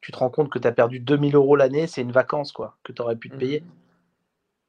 [0.00, 2.78] tu te rends compte que tu as perdu 2000 euros l'année, c'est une vacance quoi,
[2.82, 3.60] que tu aurais pu te payer.
[3.60, 3.70] Mmh.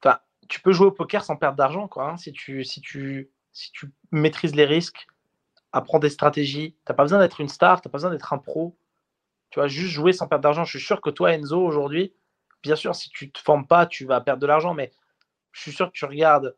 [0.04, 0.18] Enfin,
[0.48, 3.72] tu peux jouer au poker sans perdre d'argent quoi, hein, si, tu, si, tu, si
[3.72, 5.08] tu maîtrises les risques,
[5.72, 6.72] apprends des stratégies.
[6.72, 8.76] Tu n'as pas besoin d'être une star, tu n'as pas besoin d'être un pro.
[9.50, 10.64] Tu vas juste jouer sans perdre d'argent.
[10.64, 12.14] Je suis sûr que toi, Enzo, aujourd'hui,
[12.62, 14.92] bien sûr, si tu ne te formes pas, tu vas perdre de l'argent, mais
[15.52, 16.56] je suis sûr que tu regardes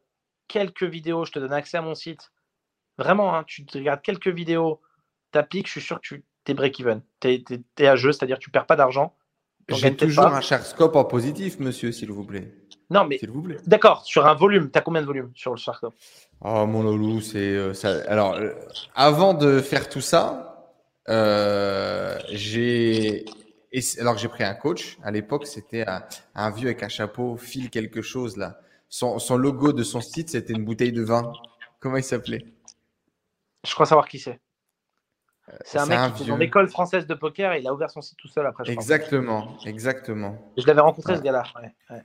[0.49, 2.31] quelques vidéos, je te donne accès à mon site.
[2.99, 4.81] Vraiment, hein, tu regardes quelques vidéos,
[5.33, 7.03] appliques, je suis sûr que tu es break-even.
[7.21, 7.45] Tu
[7.79, 9.17] es, à jeu, c'est-à-dire que tu perds pas d'argent.
[9.69, 12.53] J'ai toujours un cher scope en positif, monsieur, s'il vous plaît.
[12.91, 13.57] Non, mais S'il vous plaît.
[13.67, 15.85] d'accord, sur un volume, tu as combien de volume sur le Shark
[16.43, 18.03] Oh mon loulou, c'est euh, ça.
[18.09, 18.53] Alors, euh,
[18.95, 20.69] avant de faire tout ça,
[21.09, 23.25] euh, j'ai
[23.99, 24.99] alors que j'ai pris un coach.
[25.03, 26.05] À l'époque, c'était un,
[26.35, 28.61] un vieux avec un chapeau, fil quelque chose là.
[28.89, 31.33] Son, son logo de son site, c'était une bouteille de vin.
[31.81, 32.45] Comment il s'appelait?
[33.67, 34.39] Je crois savoir qui c'est.
[35.65, 36.35] C'est un mec un qui fait vieux.
[36.35, 38.71] son école française de poker et il a ouvert son site tout seul après, je.
[38.73, 40.39] Exactement, exactement.
[40.57, 41.19] Et Je l'avais rencontré Ouais.
[41.19, 41.43] ce gars-là.
[41.61, 42.03] ouais, ouais.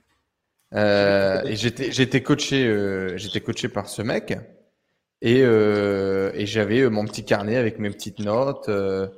[0.74, 4.34] Euh, et j'étais j'étais coaché euh, j'étais coaché par ce mec
[5.22, 9.08] et euh, et j'avais euh, mon petit carnet avec mes petites notes euh,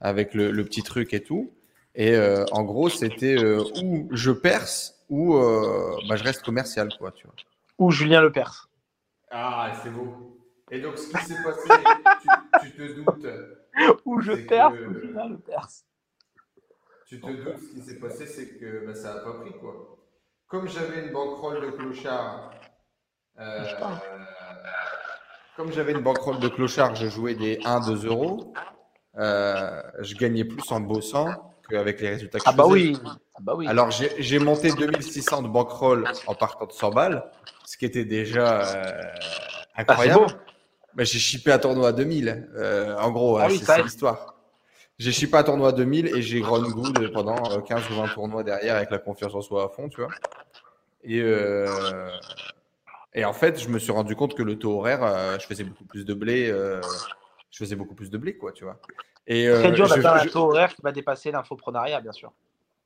[0.00, 1.50] avec le, le petit truc et tout
[1.96, 6.88] et euh, en gros c'était euh, ou je perce ou euh, bah, je reste commercial
[6.98, 7.34] quoi tu vois
[7.78, 8.68] Ou Julien Lepers.
[9.32, 10.16] ah c'est beau
[10.70, 11.68] et donc ce qui s'est passé
[12.22, 12.28] tu,
[12.68, 13.26] tu te doutes
[14.04, 15.68] Ou je que- ou Julien Lepers.
[17.06, 19.74] Tu te doutes, ce qui s'est passé, c'est que bah, ça n'a pas pris, quoi.
[20.50, 22.50] Comme j'avais une banquerolle de clochard,
[23.38, 23.76] euh, Je
[25.56, 28.52] comme j'avais une banquerolle de clochard, je jouais des 1-2 euros,
[29.18, 32.72] euh, je gagnais plus en bossant qu'avec les résultats que Ah je bah faisais.
[32.74, 32.98] oui.
[33.04, 33.68] Ah bah oui.
[33.68, 37.24] Alors j'ai j'ai monté 2600 de banquerolle en partant de 100 balles,
[37.64, 40.24] ce qui était déjà euh, Ah, c'est incroyable.
[40.26, 40.32] beau.
[40.94, 42.48] Bah, j'ai chippé un tournoi à 2000.
[42.56, 44.34] euh, en gros, Ah hein, oui, c'est l'histoire.
[45.00, 48.08] J'ai chippé un tournoi à 2000 et j'ai run good pendant euh, 15 ou 20
[48.08, 50.10] tournois derrière avec la confiance en soi à fond, tu vois.
[51.02, 52.10] Et, euh,
[53.14, 55.64] et en fait, je me suis rendu compte que le taux horaire, euh, je faisais
[55.64, 56.50] beaucoup plus de blé.
[56.50, 56.82] euh,
[57.50, 58.78] je faisais beaucoup plus de blé, quoi, tu vois.
[59.26, 62.32] Et, Très euh, dur d'atteindre un taux horaire qui va dépasser l'infoprenariat, bien sûr.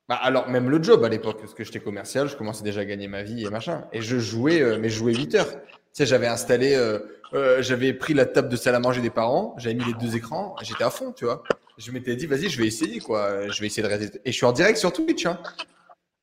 [0.08, 2.84] bah, alors, même le job à l'époque, parce que j'étais commercial, je commençais déjà à
[2.84, 3.84] gagner ma vie et machin.
[3.92, 5.48] Et je jouais, euh, mais je jouais 8 heures.
[5.94, 6.98] Tu sais, j'avais installé, euh,
[7.34, 10.16] euh, j'avais pris la table de salle à manger des parents, j'avais mis les deux
[10.16, 11.44] écrans, j'étais à fond, tu vois.
[11.78, 13.48] Je m'étais dit, vas-y, je vais essayer, quoi.
[13.48, 14.20] Je vais essayer de rester.
[14.24, 15.40] Et je suis en direct sur Twitch, hein.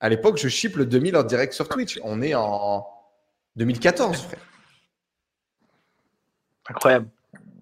[0.01, 2.01] À l'époque, je ship le 2000 en direct sur Twitch.
[2.03, 2.85] On est en
[3.55, 4.39] 2014, frère.
[6.67, 7.07] Incroyable.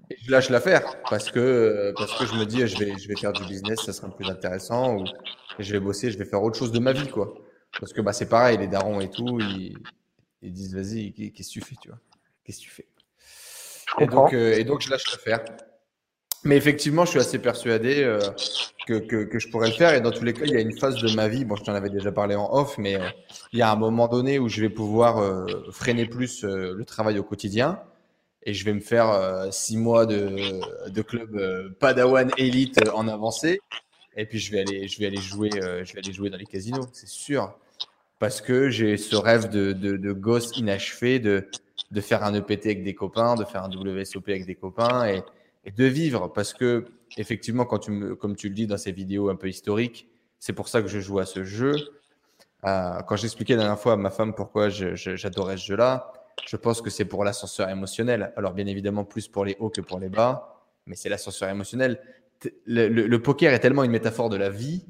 [0.09, 3.07] Et je lâche l'affaire parce que, euh, parce que je me dis, je vais, je
[3.07, 5.05] vais faire du business, ça sera plus intéressant, ou
[5.59, 7.35] je vais bosser, je vais faire autre chose de ma vie, quoi.
[7.79, 9.77] Parce que bah, c'est pareil, les darons et tout, ils,
[10.41, 11.99] ils disent, vas-y, qu'est-ce que tu fais, tu vois?
[12.43, 12.87] Qu'est-ce que tu fais?
[13.97, 15.43] Je et donc, euh, et donc, je lâche l'affaire.
[16.45, 18.19] Mais effectivement, je suis assez persuadé euh,
[18.87, 19.93] que, que, que je pourrais le faire.
[19.93, 21.63] Et dans tous les cas, il y a une phase de ma vie, bon, je
[21.63, 23.09] t'en avais déjà parlé en off, mais euh,
[23.51, 27.23] il y a un moment donné où je vais pouvoir freiner plus le travail au
[27.23, 27.81] quotidien.
[28.43, 33.59] Et je vais me faire six mois de, de club Padawan Elite en avancée.
[34.15, 36.45] Et puis je vais aller, je vais aller jouer, je vais aller jouer dans les
[36.45, 37.53] casinos, c'est sûr.
[38.19, 41.47] Parce que j'ai ce rêve de, gosse inachevé de,
[41.91, 45.23] de faire un EPT avec des copains, de faire un WSOP avec des copains et,
[45.71, 46.27] de vivre.
[46.27, 46.85] Parce que,
[47.17, 50.07] effectivement, quand tu me, comme tu le dis dans ces vidéos un peu historiques,
[50.39, 51.75] c'est pour ça que je joue à ce jeu.
[52.65, 56.11] Euh, quand j'expliquais la dernière fois à ma femme pourquoi j'adorais ce jeu-là,
[56.45, 58.33] je pense que c'est pour l'ascenseur émotionnel.
[58.35, 62.01] Alors, bien évidemment, plus pour les hauts que pour les bas, mais c'est l'ascenseur émotionnel.
[62.65, 64.85] Le poker est tellement une métaphore de la vie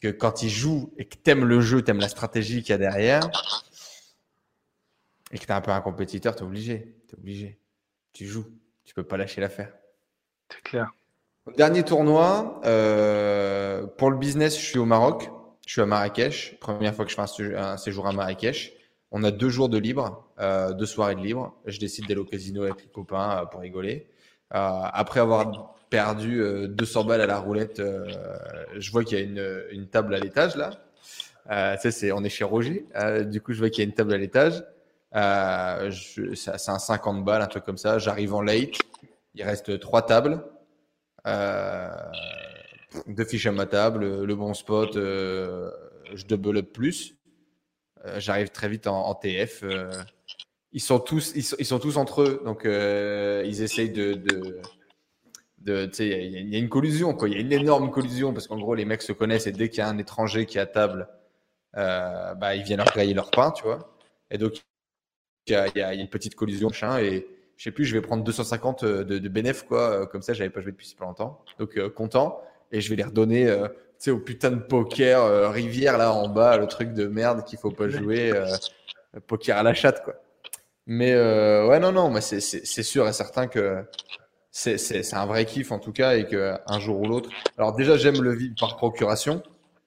[0.00, 2.78] que quand il joue et que t'aimes le jeu, t'aimes la stratégie qu'il y a
[2.78, 3.28] derrière,
[5.32, 6.94] et que t'es un peu un compétiteur, t'es obligé.
[7.08, 7.58] T'es obligé.
[8.12, 8.46] Tu joues.
[8.84, 9.72] Tu peux pas lâcher l'affaire.
[10.50, 10.90] C'est clair.
[11.56, 15.30] Dernier tournoi, euh, pour le business, je suis au Maroc.
[15.66, 16.58] Je suis à Marrakech.
[16.60, 18.72] Première fois que je fais un, sé- un séjour à Marrakech.
[19.10, 21.54] On a deux jours de libre, euh, deux soirées de libre.
[21.66, 24.10] Je décide d'aller au casino avec les copains euh, pour rigoler.
[24.50, 28.06] Après avoir perdu euh, 200 balles à la roulette, euh,
[28.76, 30.70] je vois qu'il y a une, une table à l'étage là.
[31.50, 32.86] Euh, c'est, on est chez Roger.
[32.96, 34.62] Euh, du coup, je vois qu'il y a une table à l'étage.
[35.16, 35.90] Euh,
[36.34, 37.98] c'est un 50 balles, un truc comme ça.
[37.98, 38.74] J'arrive en late.
[39.34, 40.44] Il reste trois tables.
[41.26, 41.88] Euh,
[43.06, 45.70] deux fiches à ma table, le bon spot, euh,
[46.14, 47.14] je double up plus.
[48.06, 49.62] Euh, J'arrive très vite en, en TF.
[49.62, 49.90] euh,
[50.72, 54.12] ils sont tous, ils sont, ils sont tous entre eux, donc euh, ils essayent de,
[54.14, 54.60] de,
[55.68, 57.28] il y, a- une collusion, quoi.
[57.28, 59.68] Il y a une énorme collusion parce qu'en gros les mecs se connaissent et dès
[59.68, 61.08] qu'il y a un étranger qui est à table,
[61.76, 63.94] euh, bah ils viennent leur grailler leur pain, tu vois.
[64.30, 64.54] Et donc
[65.46, 67.26] il y a, une petite collusion, machin, et
[67.56, 69.80] je sais plus, je vais prendre 250 de, de bénéf, quoi.
[70.02, 71.42] euh, Comme ça, j'avais pas joué depuis si longtemps.
[71.58, 72.40] Donc, euh, content.
[72.70, 76.12] Et je vais les redonner, euh, tu sais, au putain de poker euh, rivière, là,
[76.12, 78.30] en bas, le truc de merde qu'il faut pas jouer.
[78.34, 78.46] euh,
[79.26, 80.14] poker à la chatte, quoi.
[80.86, 82.40] Mais, euh, ouais, non, non, mais c'est
[82.82, 83.82] sûr et certain que
[84.58, 87.30] c'est un vrai kiff, en tout cas, et qu'un jour ou l'autre.
[87.56, 89.42] Alors, déjà, j'aime le vivre par procuration.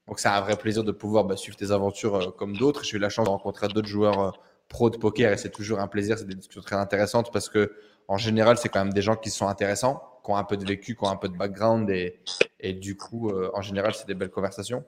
[0.07, 2.83] Donc, c'est un vrai plaisir de pouvoir bah, suivre tes aventures euh, comme d'autres.
[2.83, 4.31] J'ai eu la chance de rencontrer d'autres joueurs euh,
[4.67, 6.17] pro de poker et c'est toujours un plaisir.
[6.17, 7.73] C'est des discussions très intéressantes parce que,
[8.07, 10.65] en général, c'est quand même des gens qui sont intéressants, qui ont un peu de
[10.65, 14.13] vécu, qui ont un peu de background et, du coup, euh, en général, c'est des
[14.13, 14.83] belles conversations.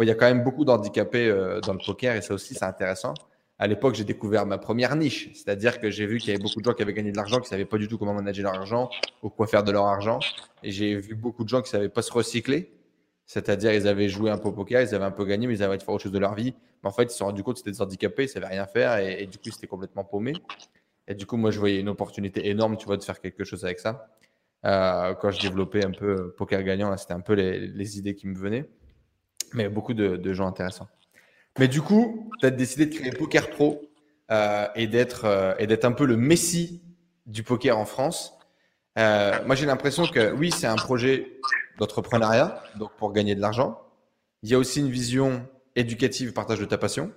[0.00, 2.64] Il y a quand même beaucoup d'handicapés euh, dans le poker et ça aussi, c'est
[2.64, 3.14] intéressant.
[3.58, 5.30] À l'époque, j'ai découvert ma première niche.
[5.32, 7.36] C'est-à-dire que j'ai vu qu'il y avait beaucoup de gens qui avaient gagné de l'argent,
[7.36, 8.90] qui ne savaient pas du tout comment manager leur argent
[9.22, 10.18] ou quoi faire de leur argent.
[10.62, 12.72] Et j'ai vu beaucoup de gens qui ne savaient pas se recycler.
[13.24, 15.62] C'est-à-dire, ils avaient joué un peu au poker, ils avaient un peu gagné, mais ils
[15.62, 16.54] avaient fait autre chose de leur vie.
[16.82, 18.46] Mais en fait, ils se sont rendus compte que c'était des handicapés, ils ne savaient
[18.46, 20.34] rien faire et, du coup, c'était complètement paumé.
[21.08, 23.64] Et du coup, moi, je voyais une opportunité énorme, tu vois, de faire quelque chose
[23.64, 24.08] avec ça.
[24.64, 28.36] Euh, quand je développais un peu poker gagnant, c'était un peu les, idées qui me
[28.36, 28.68] venaient.
[29.54, 30.88] Mais beaucoup de gens intéressants.
[31.58, 33.82] Mais du coup, tu as décidé de créer Poker Pro
[34.30, 36.82] euh, et d'être euh, et d'être un peu le messie
[37.26, 38.36] du poker en France.
[38.98, 41.38] Euh, moi, j'ai l'impression que oui, c'est un projet
[41.78, 43.80] d'entrepreneuriat, donc pour gagner de l'argent.
[44.42, 45.46] Il y a aussi une vision
[45.76, 47.12] éducative, partage de ta passion.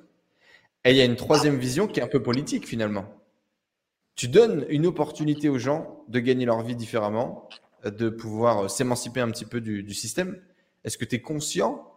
[0.86, 3.06] Et il y a une troisième vision qui est un peu politique finalement.
[4.16, 7.49] Tu donnes une opportunité aux gens de gagner leur vie différemment,
[7.86, 10.41] de pouvoir s'émanciper un petit peu du, du système.
[10.84, 11.89] Est-ce que tu es conscient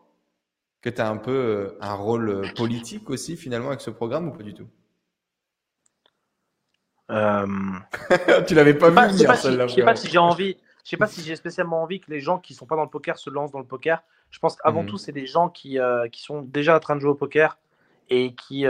[0.82, 4.28] que tu as un peu euh, un rôle euh, politique aussi finalement avec ce programme
[4.28, 4.68] ou pas du tout?
[7.10, 7.46] Euh...
[8.46, 10.56] Tu l'avais pas vu Je ne sais pas si j'ai envie.
[10.84, 12.90] Je sais pas si j'ai spécialement envie que les gens qui sont pas dans le
[12.90, 14.02] poker se lancent dans le poker.
[14.30, 14.88] Je pense qu'avant mhm.
[14.88, 17.56] tout, c'est des gens qui, euh, qui sont déjà en train de jouer au poker
[18.10, 18.64] et qui,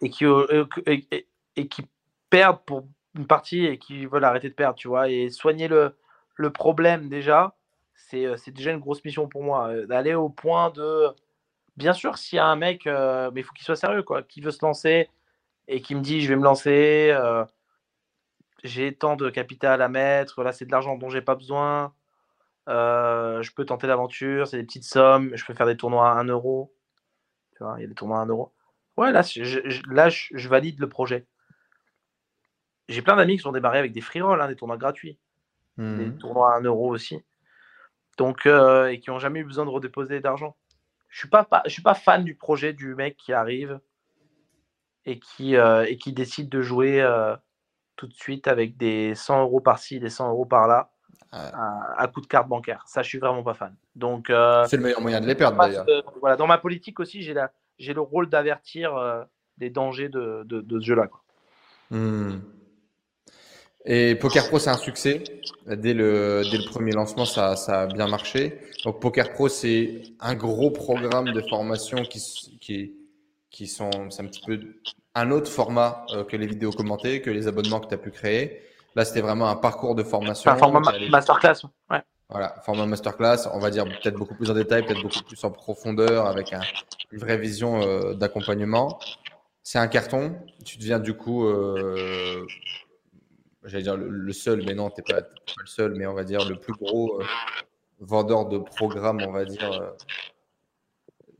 [0.00, 0.24] et, qui,
[0.86, 1.26] et,
[1.56, 1.86] et, qui
[2.30, 5.94] perdent pour une partie et qui veulent arrêter de perdre, tu vois, et soigner le,
[6.36, 7.54] le problème déjà
[8.10, 9.86] c'est déjà une grosse mission pour moi.
[9.86, 11.08] D'aller au point de.
[11.76, 14.40] Bien sûr, s'il y a un mec, mais il faut qu'il soit sérieux, quoi, qui
[14.40, 15.08] veut se lancer
[15.68, 17.16] et qui me dit je vais me lancer,
[18.64, 21.92] j'ai tant de capital à mettre, voilà, c'est de l'argent dont j'ai pas besoin,
[22.66, 26.24] je peux tenter l'aventure, c'est des petites sommes, je peux faire des tournois à 1
[26.24, 26.74] euro.
[27.56, 28.52] Tu vois, il y a des tournois à 1 euro.
[28.96, 29.60] Ouais, là, je,
[29.92, 31.26] là, je, valide le projet.
[32.88, 35.18] J'ai plein d'amis qui sont démarrés avec des free rolls, hein, des tournois gratuits.
[35.76, 37.22] Des mmh tournois à 1 euro aussi
[38.18, 40.56] donc euh, et qui n'ont jamais eu besoin de redéposer d'argent.
[41.08, 43.80] Je suis pas, je suis pas fan du projet du mec qui arrive
[45.06, 47.34] et qui euh, et qui décide de jouer euh,
[47.96, 50.90] tout de suite avec des 100 euros par-ci, des 100 euros par-là.
[51.30, 52.82] À, coup de carte bancaire.
[52.86, 53.76] Ça, je suis vraiment pas fan.
[53.94, 55.84] Donc, c'est le meilleur moyen de les perdre d'ailleurs.
[56.20, 57.34] voilà, dans ma politique aussi, j'ai
[57.78, 59.26] j'ai le rôle d'avertir
[59.58, 61.08] des dangers de, de, ce jeu-là.
[61.90, 62.38] Hmm.
[63.90, 65.24] Et Poker Pro, c'est un succès.
[65.66, 68.60] Dès le, dès le premier lancement, ça, ça a bien marché.
[68.84, 72.20] Donc, Poker Pro, c'est un gros programme de formation qui,
[72.60, 72.92] qui,
[73.50, 74.60] qui sont, c'est un petit peu
[75.14, 78.10] un autre format euh, que les vidéos commentées, que les abonnements que tu as pu
[78.10, 78.60] créer.
[78.94, 80.50] Là, c'était vraiment un parcours de formation.
[80.50, 81.62] Un format masterclass.
[81.90, 82.02] Ouais.
[82.28, 85.50] Voilà, format masterclass, on va dire peut-être beaucoup plus en détail, peut-être beaucoup plus en
[85.50, 86.60] profondeur, avec un,
[87.10, 88.98] une vraie vision euh, d'accompagnement.
[89.62, 90.36] C'est un carton.
[90.62, 92.46] Tu deviens du coup euh,
[93.64, 96.24] j'allais dire le, seul, mais non, tu n'es pas, pas, le seul, mais on va
[96.24, 97.24] dire le plus gros euh,
[98.00, 99.90] vendeur de programmes, on va dire, euh,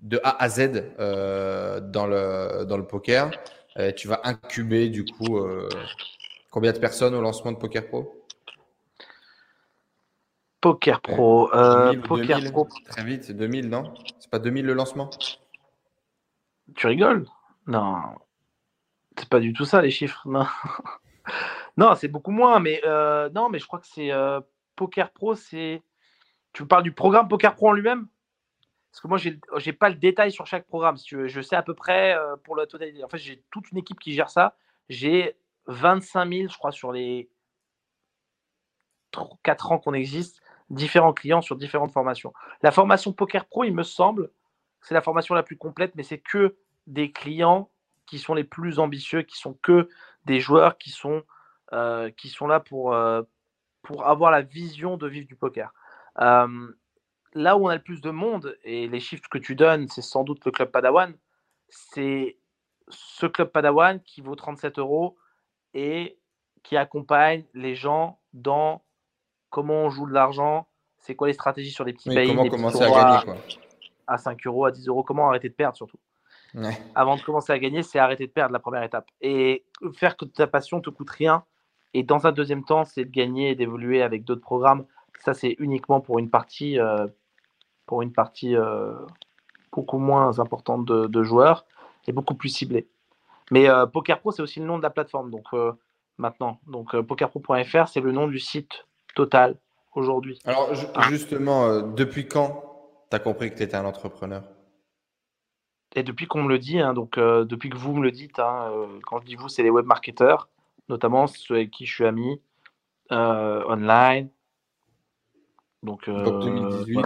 [0.00, 3.30] de A à Z euh, dans, le, dans le poker.
[3.96, 5.40] tu vas incuber du coup
[6.50, 8.24] combien de personnes au lancement de Poker Pro?
[10.60, 11.48] Poker Pro.
[12.04, 12.68] Poker Pro.
[12.86, 13.94] Très vite, c'est 2000, non?
[14.18, 15.10] C'est pas 2000 le lancement?
[16.74, 17.26] Tu rigoles?
[17.66, 18.02] Non.
[19.16, 20.22] C'est pas du tout ça les chiffres.
[20.26, 20.46] Non.
[21.76, 24.40] Non, c'est beaucoup moins, mais euh, non, mais je crois que c'est euh,
[24.76, 25.82] Poker Pro, c'est.
[26.52, 28.08] Tu parles du programme Poker Pro en lui-même?
[28.90, 30.96] Parce que moi, j'ai n'ai pas le détail sur chaque programme.
[30.98, 33.04] Je sais à peu près euh, pour la totalité.
[33.04, 34.56] En fait, j'ai toute une équipe qui gère ça.
[34.88, 35.36] J'ai
[35.66, 37.30] 25 000, je crois, sur les
[39.42, 40.40] 4 ans qu'on existe,
[40.70, 42.32] différents clients sur différentes formations.
[42.62, 44.30] La formation Poker Pro, il me semble,
[44.80, 46.56] c'est la formation la plus complète, mais c'est que
[46.86, 47.70] des clients
[48.06, 49.88] qui sont les plus ambitieux, qui sont que
[50.28, 51.24] des joueurs qui sont
[51.72, 53.22] euh, qui sont là pour, euh,
[53.82, 55.74] pour avoir la vision de vivre du poker.
[56.18, 56.68] Euh,
[57.34, 60.00] là où on a le plus de monde, et les chiffres que tu donnes, c'est
[60.00, 61.14] sans doute le club Padawan,
[61.68, 62.38] c'est
[62.88, 65.18] ce club Padawan qui vaut 37 euros
[65.74, 66.18] et
[66.62, 68.82] qui accompagne les gens dans
[69.50, 72.28] comment on joue de l'argent, c'est quoi les stratégies sur les petits pays.
[72.28, 73.36] Comment commencer à gagner quoi.
[74.06, 75.98] À 5 euros, à 10 euros, comment arrêter de perdre surtout.
[76.94, 79.06] Avant de commencer à gagner, c'est arrêter de perdre la première étape.
[79.20, 79.64] Et
[79.94, 81.44] faire que ta passion te coûte rien,
[81.94, 84.84] et dans un deuxième temps, c'est de gagner et d'évoluer avec d'autres programmes.
[85.20, 87.06] Ça, c'est uniquement pour une partie, euh,
[87.86, 88.94] pour une partie euh,
[89.72, 91.64] beaucoup moins importante de, joueurs
[92.06, 92.88] et beaucoup plus ciblée.
[93.50, 95.30] Mais euh, Poker Pro, c'est aussi le nom de la plateforme.
[95.30, 95.46] Donc
[96.18, 99.56] maintenant, donc pokerpro.fr, c'est le nom du site total
[99.94, 100.38] aujourd'hui.
[100.44, 101.02] Alors ah.
[101.08, 102.62] justement, depuis quand
[103.10, 104.42] tu as compris que tu étais un entrepreneur?
[105.94, 108.70] Et depuis qu'on me le dit, hein, donc depuis que vous me le dites, hein,
[109.06, 110.48] quand je dis vous, c'est les web marketeurs
[110.88, 112.40] notamment ceux avec qui je suis ami,
[113.12, 114.28] euh, online.
[115.82, 117.00] Donc, 2018,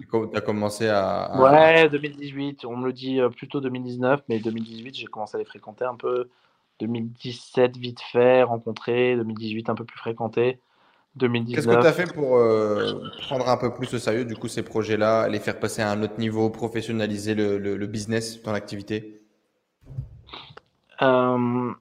[0.00, 2.64] Tu as commencé à, Ouais, 2018.
[2.64, 5.94] On me le dit euh, plutôt 2019, mais 2018, j'ai commencé à les fréquenter un
[5.94, 6.28] peu.
[6.80, 9.16] 2017, vite fait, rencontré.
[9.16, 10.60] 2018, un peu plus fréquenté.
[11.18, 11.64] 2019.
[11.64, 14.48] Qu'est-ce que tu as fait pour euh, prendre un peu plus au sérieux, du coup,
[14.48, 18.54] ces projets-là, les faire passer à un autre niveau, professionnaliser le, le, le business, ton
[18.54, 19.20] activité
[21.02, 21.72] euh,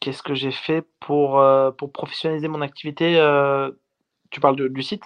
[0.00, 3.14] Qu'est-ce que j'ai fait pour, euh, pour professionnaliser mon activité
[4.30, 5.02] Tu parles du site?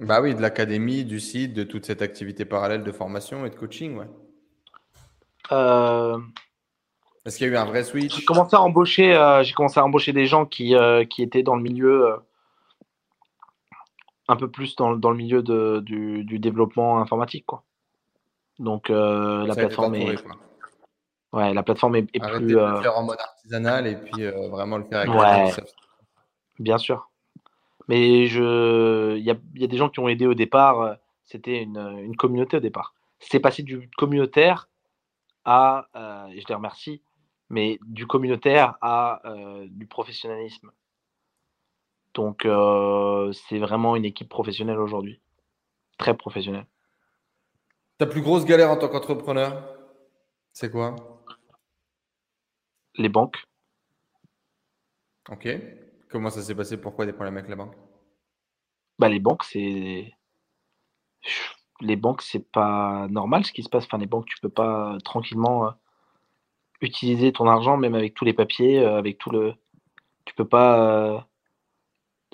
[0.00, 3.54] Bah oui, de l'académie, du site, de toute cette activité parallèle de formation et de
[3.54, 4.06] coaching, ouais.
[7.26, 9.80] Euh, Est-ce qu'il y a eu un vrai switch J'ai commencé à embaucher, j'ai commencé
[9.80, 10.74] à embaucher des gens qui,
[11.10, 12.16] qui étaient dans le milieu,
[14.28, 17.62] un peu plus dans, dans le milieu de, du, du, développement informatique, quoi.
[18.58, 20.16] Donc la plateforme est,
[21.32, 22.46] Ouais, la plateforme est, est plus.
[22.46, 25.62] de euh, le faire en mode artisanal et puis euh, vraiment le faire avec Ouais.
[26.58, 27.10] Bien sûr.
[27.88, 30.80] Mais je, il y a, y a des gens qui ont aidé au départ.
[30.80, 30.94] euh,
[31.24, 32.94] C'était une, une communauté au départ.
[33.18, 34.68] C'est passé du communautaire
[35.44, 37.02] à, euh, et je les remercie,
[37.48, 40.70] mais du communautaire à euh, du professionnalisme.
[42.14, 45.20] Donc euh, c'est vraiment une équipe professionnelle aujourd'hui,
[45.98, 46.66] très professionnelle.
[47.98, 49.62] Ta plus grosse galère en tant qu'entrepreneur,
[50.52, 50.96] c'est quoi?
[52.96, 53.36] Les banques,
[55.28, 55.48] Ok.
[56.08, 56.76] Comment ça s'est passé?
[56.76, 57.74] Pourquoi des problèmes avec la banque?
[58.98, 60.14] Bah les banques c'est,
[61.80, 63.84] les banques c'est pas normal ce qui se passe.
[63.84, 65.70] Enfin les banques tu peux pas euh, tranquillement euh,
[66.80, 69.54] utiliser ton argent même avec tous les papiers, euh, avec tout le,
[70.24, 71.14] tu peux pas.
[71.16, 71.20] euh,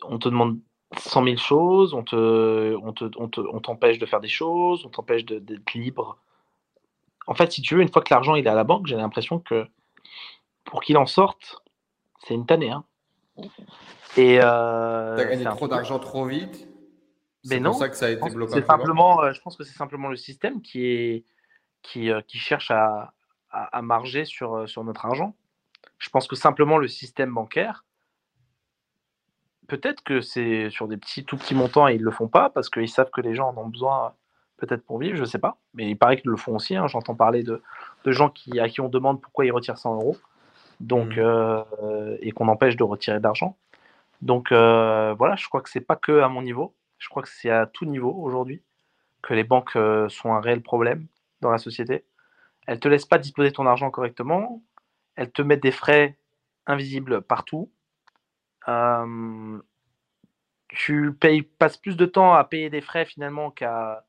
[0.05, 0.59] on te demande
[0.99, 4.85] 100 000 choses, on te, on te, on te- on t'empêche de faire des choses,
[4.85, 6.19] on t'empêche de- d'être libre.
[7.27, 8.97] En fait, si tu veux, une fois que l'argent il est à la banque, j'ai
[8.97, 9.67] l'impression que
[10.65, 11.63] pour qu'il en sorte,
[12.25, 12.71] c'est une tannée.
[12.71, 12.85] Hein.
[14.17, 16.69] Et euh, T'as gagné trop d'argent trop vite
[17.45, 18.63] Mais C'est non, pour ça que ça a été bloqué.
[18.63, 21.25] simplement, euh, je pense que c'est simplement le système qui est
[21.83, 23.13] qui, euh, qui cherche à,
[23.53, 25.35] à, à marger sur, euh, sur notre argent.
[25.99, 27.85] Je pense que simplement le système bancaire,
[29.69, 32.69] peut-être que c'est sur des petits tout petits montants et ils le font pas parce
[32.69, 34.15] qu'ils savent que les gens en ont besoin
[34.59, 35.57] peut-être pour vivre, je sais pas.
[35.75, 36.77] Mais il paraît qu'ils le font aussi.
[36.77, 36.87] hein.
[36.87, 37.63] J'entends parler de,
[38.05, 40.17] de gens qui, à qui on demande pourquoi ils retirent 100 euros
[40.81, 41.19] donc Mhm.
[41.19, 43.57] euh, et qu'on empêche de retirer d'argent.
[44.23, 46.75] Donc euh, voilà, je crois que c'est pas que à mon niveau.
[46.99, 48.63] Je crois que c'est à tout niveau aujourd'hui
[49.23, 51.07] que les banques euh, sont un réel problème
[51.41, 52.05] dans la société.
[52.67, 54.63] Elles te laissent pas disposer ton argent correctement.
[55.17, 56.17] Elles te mettent des frais
[56.67, 57.71] invisibles partout.
[58.69, 59.59] Euh,
[60.69, 64.05] tu payes, passes plus de temps à payer des frais finalement qu'à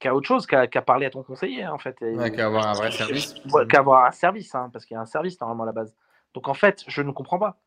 [0.00, 1.96] qu'à autre chose, qu'à qu'à parler à ton conseiller hein, en fait.
[2.00, 3.34] Ouais, qu'à avoir un vrai service.
[3.52, 5.94] Ouais, qu'avoir un service, hein, parce qu'il y a un service normalement à la base.
[6.34, 7.58] Donc en fait, je ne comprends pas.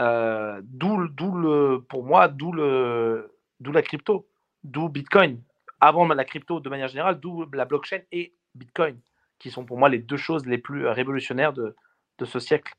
[0.00, 4.26] Euh, d'où, le- d'où le, pour moi, d'où le, d'où la crypto,
[4.64, 5.40] d'où Bitcoin.
[5.86, 8.98] Avant la crypto, de manière générale, d'où la blockchain et Bitcoin,
[9.38, 11.76] qui sont pour moi les deux choses les plus euh, révolutionnaires de,
[12.18, 12.72] de ce siècle.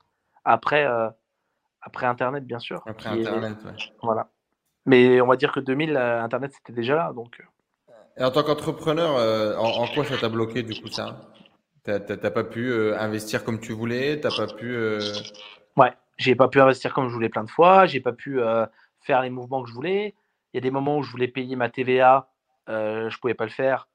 [0.43, 1.07] Après, euh,
[1.81, 2.81] après Internet, bien sûr.
[2.87, 3.71] Après est- Internet, ouais.
[4.01, 4.27] voilà.
[4.87, 7.13] Mais on va dire que 2000, euh, Internet, c'était déjà là.
[7.13, 7.43] Donc,
[8.17, 11.29] Et en tant qu'entrepreneur, euh, en, en quoi ça t'a bloqué du coup ça?
[11.83, 14.75] T'as pas pu investir comme tu voulais T'as pas pu
[15.77, 18.39] Ouais, j'ai pas pu investir comme je voulais plein de fois, j'ai pas pu
[19.01, 20.15] faire les mouvements que je voulais.
[20.53, 22.29] Il y a des moments où je voulais payer ma TVA,
[22.69, 23.87] euh, je pouvais pas le faire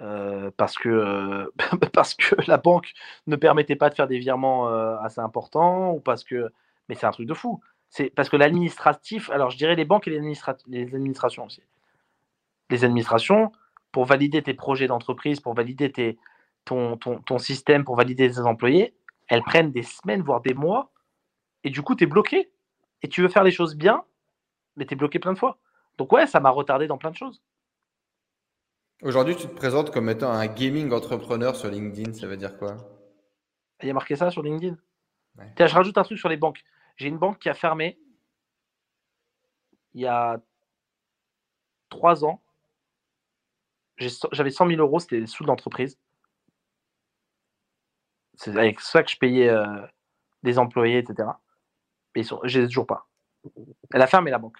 [0.00, 1.46] euh, parce que euh,
[1.92, 2.92] parce que la banque
[3.26, 6.52] ne permettait pas de faire des virements euh, assez importants ou parce que
[6.88, 7.60] mais c'est un truc de fou.
[7.90, 10.20] C'est parce que l'administratif, alors je dirais les banques et les,
[10.68, 11.62] les administrations aussi.
[12.70, 13.52] Les administrations
[13.92, 16.18] pour valider tes projets d'entreprise, pour valider tes,
[16.66, 18.94] ton, ton, ton système, pour valider tes employés,
[19.28, 20.90] elles prennent des semaines voire des mois
[21.64, 22.50] et du coup, tu es bloqué.
[23.02, 24.02] Et tu veux faire les choses bien,
[24.76, 25.58] mais tu es bloqué plein de fois.
[25.98, 27.42] Donc ouais, ça m'a retardé dans plein de choses.
[29.02, 32.76] Aujourd'hui, tu te présentes comme étant un gaming entrepreneur sur LinkedIn, ça veut dire quoi?
[33.80, 34.76] Il y a marqué ça sur LinkedIn?
[35.36, 35.52] Ouais.
[35.54, 36.64] Tiens, je rajoute un truc sur les banques.
[36.96, 37.96] J'ai une banque qui a fermé
[39.94, 40.40] il y a
[41.88, 42.42] trois ans.
[44.32, 45.98] J'avais 100 000 euros, c'était sous de l'entreprise.
[48.34, 49.86] C'est avec ça que je payais euh,
[50.42, 51.28] des employés, etc.
[52.14, 53.08] Mais sont, je les ai toujours pas.
[53.92, 54.58] Elle a fermé la banque.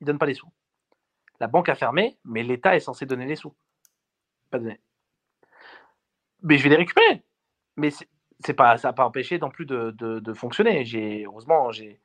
[0.00, 0.50] Ils donnent pas les sous.
[1.40, 3.54] La banque a fermé, mais l'État est censé donner les sous.
[4.50, 4.80] Pas donné.
[6.42, 7.24] Mais je vais les récupérer.
[7.76, 7.90] Mais
[8.40, 10.84] c'est pas, ça n'a pas empêché non plus de, de- fonctionner.
[11.24, 12.00] Heureusement, j'ai,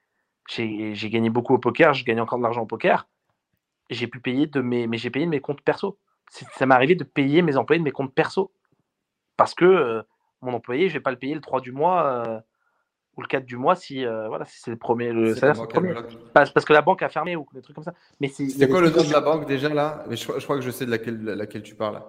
[0.48, 3.08] j'ai, gagné beaucoup au poker, je gagne encore de l'argent au poker.
[3.90, 6.00] J'ai pu payer de mes, mais j'ai payé de mes comptes perso.
[6.30, 8.52] Ça m'est arrivé de payer mes employés de mes comptes perso.
[9.38, 10.04] Parce que euh,
[10.42, 12.06] mon employé, je vais pas le payer le 3 du mois.
[12.28, 12.40] euh,
[13.18, 15.12] ou le 4 du mois si, voilà, si c'est le premier.
[15.12, 15.94] Le salaire, c'est le premier.
[16.34, 17.94] Parce, parce, que la banque a fermé ou des trucs comme ça.
[18.20, 20.04] Mais c'est quoi le nom de la banque déjà là?
[20.08, 22.02] Mais je, crois que je sais de laquelle, laquelle tu parles.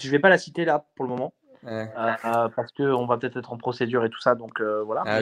[0.00, 1.34] Je vais pas la citer là pour le moment.
[1.62, 4.34] parce qu'on va peut-être être en procédure et tout ça.
[4.34, 5.02] Donc voilà.
[5.06, 5.20] Ah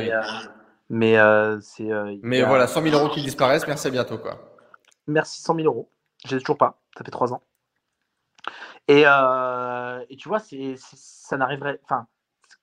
[0.89, 1.89] mais, mais c'est.
[2.23, 4.57] mais voilà, 100 000 euros qui disparaissent, merci à bientôt quoi.
[5.07, 5.89] Merci 100 000 euros.
[6.25, 6.81] J'ai toujours pas.
[6.97, 7.43] Ça fait 3 ans.
[8.89, 11.81] Et, et tu vois, c'est, ça n'arriverait.
[11.85, 12.07] Enfin,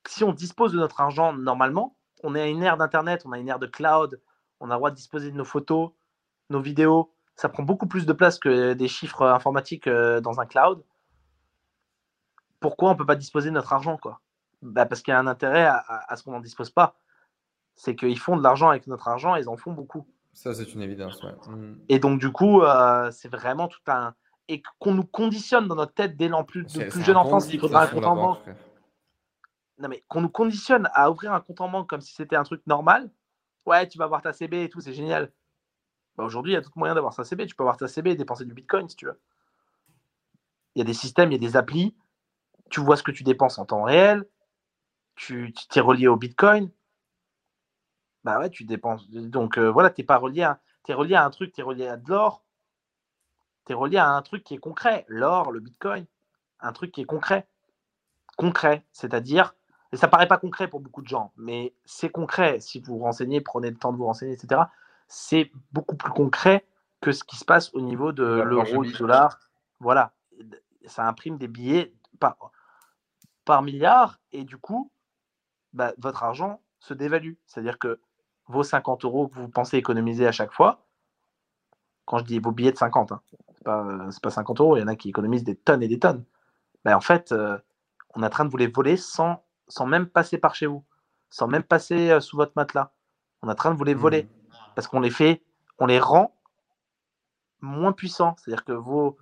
[0.08, 3.38] si on dispose de notre argent normalement, on est à une ère d'Internet, on a
[3.38, 4.20] une ère de cloud,
[4.60, 5.92] on a le droit de disposer de nos photos,
[6.50, 7.12] nos vidéos.
[7.36, 10.84] Ça prend beaucoup plus de place que des chiffres informatiques dans un cloud.
[12.60, 14.22] Pourquoi on ne peut pas disposer de notre argent quoi?
[14.62, 16.96] Bah Parce qu'il y a un intérêt à, ce qu'on n'en dispose pas.
[17.76, 20.08] C'est qu'ils font de l'argent avec notre argent, et ils en font beaucoup.
[20.32, 21.22] Ça, c'est une évidence.
[21.24, 21.34] Ouais.
[21.48, 21.76] Mmh.
[21.90, 24.14] Et donc, du coup, euh, c'est vraiment tout un.
[24.48, 27.60] Et qu'on nous conditionne dans notre tête dès l'en plus, de plus jeune enfance qu'il
[27.60, 28.40] faudra un compte en banque.
[29.84, 32.44] Non, mais qu'on nous conditionne à ouvrir un compte en banque comme si c'était un
[32.44, 33.12] truc normal.
[33.66, 35.34] Ouais, tu vas avoir ta CB et tout, c'est génial.
[36.16, 37.48] Bah, Aujourd'hui, il y a tout moyen d'avoir sa CB.
[37.48, 39.20] Tu peux avoir ta CB et dépenser du bitcoin si tu veux.
[40.76, 41.98] Il y a des systèmes, il y a des applis.
[42.70, 44.26] Tu vois ce que tu dépenses en temps réel.
[45.16, 46.72] Tu t'es relié au bitcoin.
[48.24, 49.10] Bah ouais, tu dépenses.
[49.10, 51.64] Donc euh, voilà, tu n'es pas relié à, es relié à un truc, tu es
[51.64, 52.46] relié à de l'or.
[53.66, 55.04] Tu es relié à un truc qui est concret.
[55.10, 56.06] L'or, le bitcoin,
[56.62, 57.50] un truc qui est concret.
[58.38, 59.54] Concret, c'est-à-dire,
[59.94, 62.60] et ça paraît pas concret pour beaucoup de gens, mais c'est concret.
[62.60, 64.64] Si vous vous renseignez, prenez le temps de vous renseigner, etc.
[65.08, 66.66] C'est beaucoup plus concret
[67.00, 69.40] que ce qui se passe au niveau de l'euro, du dollar.
[69.80, 70.14] Voilà,
[70.88, 72.38] ça imprime des billets par,
[73.46, 74.90] par milliard et du coup,
[75.74, 77.34] bah, votre argent se dévalue.
[77.46, 78.00] C'est-à-dire que
[78.48, 80.88] vos 50 euros que vous pensez économiser à chaque fois,
[82.06, 83.22] quand je dis vos billets de 50, hein,
[83.54, 83.86] c'est pas,
[84.24, 86.26] pas 50 euros, il y en a qui économisent des tonnes et des tonnes.
[86.84, 87.60] Ben, en fait, euh,
[88.16, 89.44] on est en train de vous les voler sans,
[89.74, 90.86] sans même passer par chez vous,
[91.32, 92.92] sans même passer euh, sous votre matelas.
[93.42, 94.56] On est en train de vous les voler mmh.
[94.76, 95.42] parce qu'on les fait,
[95.80, 96.36] on les rend
[97.60, 98.36] moins puissants.
[98.38, 99.18] C'est-à-dire que vos,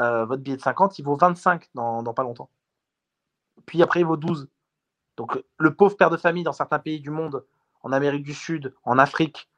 [0.00, 2.50] euh, votre billet de 50, il vaut 25 dans, dans pas longtemps.
[3.64, 4.48] Puis après, il vaut 12.
[5.16, 7.44] Donc le pauvre père de famille dans certains pays du monde
[7.84, 9.48] en Amérique du Sud, en Afrique,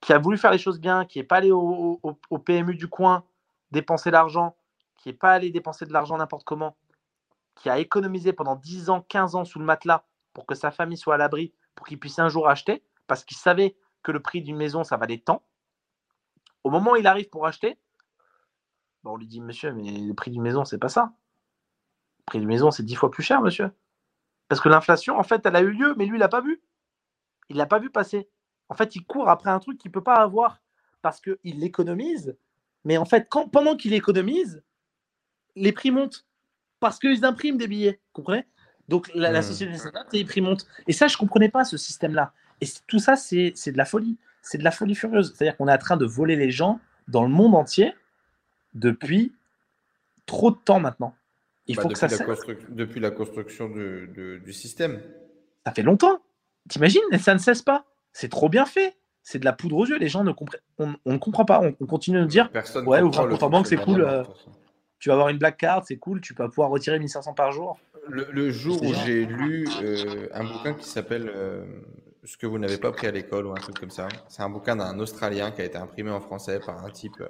[0.00, 2.00] qui a voulu faire les choses bien, qui n'est pas allé au,
[2.44, 3.24] PMU du coin
[3.70, 4.56] dépenser l'argent,
[4.96, 6.76] qui n'est pas allé dépenser de l'argent n'importe comment,
[7.60, 10.96] qui a économisé pendant 10 ans, 15 ans sous le matelas pour que sa famille
[10.96, 14.40] soit à l'abri, pour qu'il puisse un jour acheter, parce qu'il savait que le prix
[14.40, 15.44] d'une maison, ça valait tant.
[16.64, 17.78] Au moment où il arrive pour acheter,
[19.04, 21.12] on lui dit, monsieur, mais le prix d'une maison, c'est pas ça.
[22.20, 23.70] Le prix d'une maison, c'est 10 fois plus cher, monsieur.
[24.48, 26.62] Parce que l'inflation, en fait, elle a eu lieu, mais lui, il l'a pas vu.
[27.50, 28.30] Il l'a pas vu passer.
[28.68, 30.60] En fait, il court après un truc qu'il ne peut pas avoir
[31.02, 32.36] parce qu'il l'économise.
[32.84, 34.62] Mais en fait, pendant qu'il économise,
[35.56, 36.26] les prix montent
[36.80, 38.00] parce qu'ils impriment des billets.
[38.08, 38.46] Vous comprenez?
[38.88, 39.42] Donc la, hmm.
[39.42, 40.66] société s'adapte et les prix montent.
[40.88, 42.32] Et ça, je ne comprenais pas ce système-là.
[42.60, 44.18] Et tout ça, c'est de la folie.
[44.42, 45.32] C'est de la folie furieuse.
[45.34, 47.94] C'est-à-dire qu'on est en train de voler les gens dans le monde entier
[48.74, 49.32] depuis
[50.26, 51.14] trop de temps maintenant.
[51.66, 52.16] Il bah, faut que ça la
[52.70, 55.00] Depuis la construction du système.
[55.64, 56.20] Ça fait longtemps.
[56.68, 57.02] T'imagines?
[57.20, 57.84] Ça ne cesse pas.
[58.12, 58.96] C'est trop bien fait.
[59.22, 59.98] C'est de la poudre aux yeux.
[59.98, 60.60] Les gens ne comprennent.
[60.78, 61.60] On, ne comprend pas.
[61.60, 64.02] On, continue de nous dire Personne Ouais, ouvre un compte en banque, c'est cool.
[64.02, 64.24] Euh,
[65.00, 66.20] tu vas avoir une black card, c'est cool.
[66.20, 67.78] Tu vas pouvoir retirer 1500 par jour.
[68.08, 71.64] Le, jour où j'ai lu euh, un bouquin qui s'appelle euh,
[72.24, 74.50] Ce que vous n'avez pas pris à l'école ou un truc comme ça, c'est un
[74.50, 77.22] bouquin d'un Australien qui a été imprimé en français par un type.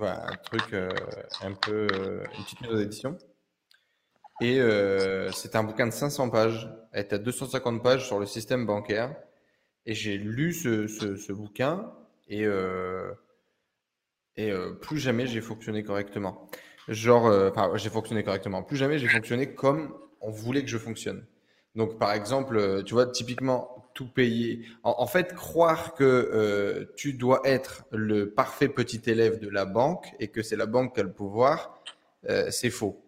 [0.00, 0.74] un truc
[1.42, 1.86] un peu.
[2.38, 3.18] une petite maison d'édition.
[4.40, 6.68] Et euh, c'est un bouquin de 500 pages.
[6.92, 9.14] Elle est à 250 pages sur le système bancaire.
[9.86, 11.92] Et j'ai lu ce, ce, ce, bouquin
[12.28, 13.12] et, euh,
[14.36, 16.48] et euh, plus jamais j'ai fonctionné correctement.
[16.88, 18.62] Genre, euh, enfin, j'ai fonctionné correctement.
[18.62, 21.24] Plus jamais j'ai fonctionné comme on voulait que je fonctionne.
[21.76, 24.66] Donc, par exemple, euh, tu vois, typiquement, tout payer.
[24.82, 30.28] En, fait, croire que tu dois être le parfait petit élève de la banque et
[30.28, 31.80] que c'est la banque qui a le pouvoir,
[32.50, 33.00] c'est faux.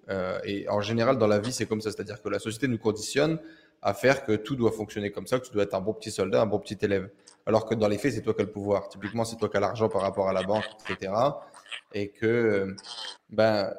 [0.45, 1.91] Et en général, dans la vie, c'est comme ça.
[1.91, 3.41] C'est-à-dire que la société nous conditionne
[3.83, 6.13] à faire que tout doit fonctionner comme ça, que tu dois être un bon petit
[6.13, 7.11] soldat, un bon petit élève.
[7.47, 8.89] Alors que dans les faits, c'est toi qui as le pouvoir.
[8.89, 11.13] Typiquement, c'est toi qui as l'argent par rapport à la banque, etc.
[11.95, 12.75] Et que,
[13.31, 13.73] ben,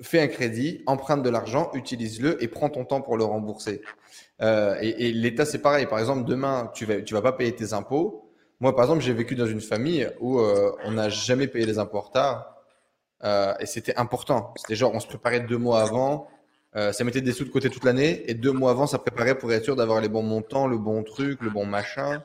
[0.00, 3.82] fais un crédit, emprunte de l'argent, utilise-le et prends ton temps pour le rembourser.
[4.40, 5.86] Euh, et, l'État, c'est pareil.
[5.86, 8.30] Par exemple, demain, tu vas, tu vas pas payer tes impôts.
[8.60, 11.78] Moi, par exemple, j'ai vécu dans une famille où euh, on n'a jamais payé les
[11.78, 12.56] impôts en retard.
[13.24, 14.54] Euh, et c'était important.
[14.56, 16.28] C'était genre, on se préparait deux mois avant.
[16.76, 18.30] Euh, ça mettait des sous de côté toute l'année.
[18.30, 21.02] Et deux mois avant, ça préparait pour être sûr d'avoir les bons montants, le bon
[21.02, 22.22] truc, le bon machin.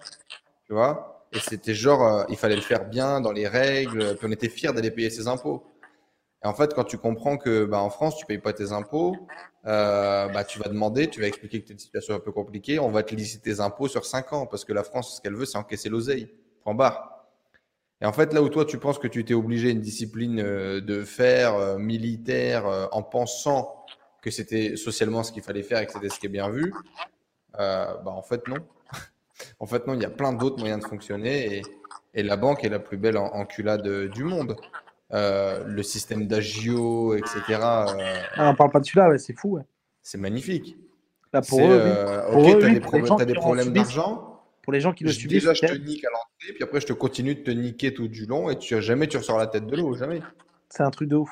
[0.65, 4.15] Tu vois Et c'était genre, euh, il fallait le faire bien, dans les règles.
[4.17, 5.63] Puis on était fiers d'aller payer ses impôts.
[6.43, 9.15] Et en fait, quand tu comprends que bah, en France, tu payes pas tes impôts,
[9.65, 12.31] euh, bah, tu vas demander, tu vas expliquer que tu as une situation un peu
[12.31, 15.21] compliquée, on va te lisser tes impôts sur 5 ans parce que la France, ce
[15.21, 16.29] qu'elle veut, c'est encaisser l'oseille.
[16.63, 17.15] Point barre.
[18.01, 20.81] Et en fait, là où toi, tu penses que tu t'es obligé une discipline euh,
[20.81, 23.85] de faire euh, militaire euh, en pensant
[24.21, 26.73] que c'était socialement ce qu'il fallait faire et que c'était ce qui est bien vu,
[27.53, 28.57] bah, en fait, non.
[29.59, 31.61] En fait, non, il y a plein d'autres moyens de fonctionner et,
[32.13, 34.55] et, la banque est la plus belle enculade du monde.
[35.11, 37.41] le système d'agio, etc.
[37.59, 37.95] Ah,
[38.37, 39.57] on parle pas de celui-là, ouais, c'est fou.
[39.57, 39.63] Ouais.
[40.01, 40.77] C'est magnifique.
[41.33, 41.81] Là, pour eux,
[42.33, 42.53] oui.
[42.53, 42.69] ok, tu as
[43.17, 44.35] des, des problèmes d'argent
[44.65, 45.43] pour les gens qui le subissent.
[45.43, 48.07] Déjà, je te nique à l'entrée, puis après, je te continue de te niquer tout
[48.07, 50.21] du long, et tu, jamais tu ressors la tête de l'eau, jamais.
[50.69, 51.29] C'est un truc de ouf.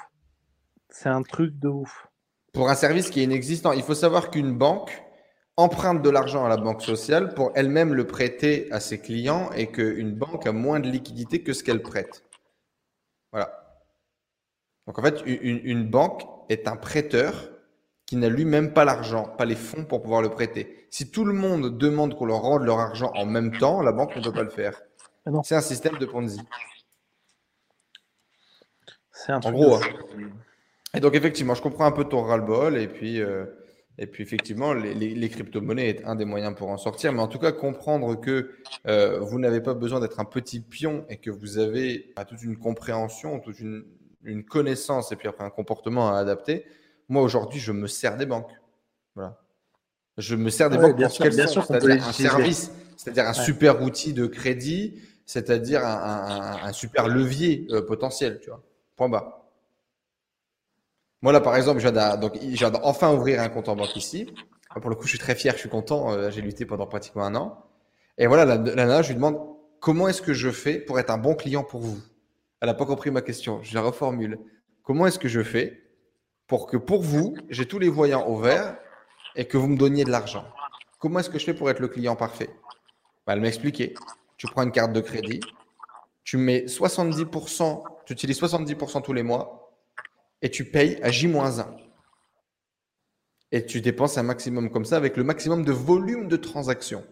[0.89, 2.07] C'est un truc de ouf.
[2.53, 5.02] Pour un service qui est inexistant, il faut savoir qu'une banque
[5.57, 9.67] emprunte de l'argent à la banque sociale pour elle-même le prêter à ses clients et
[9.67, 12.23] qu'une banque a moins de liquidité que ce qu'elle prête.
[13.31, 13.81] Voilà.
[14.87, 17.49] Donc en fait, une, une banque est un prêteur
[18.05, 20.87] qui n'a lui-même pas l'argent, pas les fonds pour pouvoir le prêter.
[20.89, 24.15] Si tout le monde demande qu'on leur rende leur argent en même temps, la banque
[24.15, 24.81] ne peut pas le faire.
[25.43, 26.41] C'est un système de Ponzi.
[29.11, 29.75] C'est un truc en gros.
[29.75, 30.29] Hein.
[30.93, 33.45] Et donc effectivement, je comprends un peu ton ras-le-bol et puis euh,
[33.97, 37.13] et puis effectivement, les, crypto-monnaies est un des moyens pour en sortir.
[37.13, 38.51] Mais en tout cas, comprendre que
[38.87, 42.41] euh, vous n'avez pas besoin d'être un petit pion et que vous avez bah, toute
[42.41, 43.85] une compréhension, toute une,
[44.23, 46.65] une connaissance et puis après un comportement à adapter
[47.09, 48.51] moi, aujourd'hui, je me sers des banques.
[49.15, 49.39] Voilà.
[50.17, 53.81] Je me sers des banques bien sûr, bien sûr c'est-à-dire un service, c'est-à-dire un super
[53.81, 58.63] outil de crédit, c'est-à-dire un, super levier euh, potentiel, tu vois.
[58.95, 59.42] Point bas.
[61.23, 64.29] Moi, là, par exemple, j'ai enfin ouvrir un compte en banque ici.
[64.81, 66.11] Pour le coup, je suis très fier, je suis content.
[66.11, 67.63] Euh, j'ai lutté pendant pratiquement un an.
[68.17, 69.39] Et voilà, la, je lui demande
[69.79, 71.97] comment est-ce que je fais pour être un bon client pour vous?
[72.59, 73.63] Elle n'a pas compris ma question.
[73.63, 74.37] Je la reformule.
[74.83, 75.81] Comment est-ce que je fais
[76.47, 78.75] pour que pour vous, j'ai tous les voyants au vert
[79.37, 80.43] et que vous me donniez de l'argent?
[80.99, 82.49] Comment est-ce que je fais pour être le client parfait?
[83.25, 83.93] Bah, Elle m'a expliqué.
[84.35, 85.39] Tu prends une carte de crédit,
[86.25, 89.62] tu mets 70%, tu utilises 70% tous les mois
[90.43, 91.65] et tu payes à J-1.
[93.51, 97.05] Et tu dépenses un maximum comme ça avec le maximum de volume de transactions.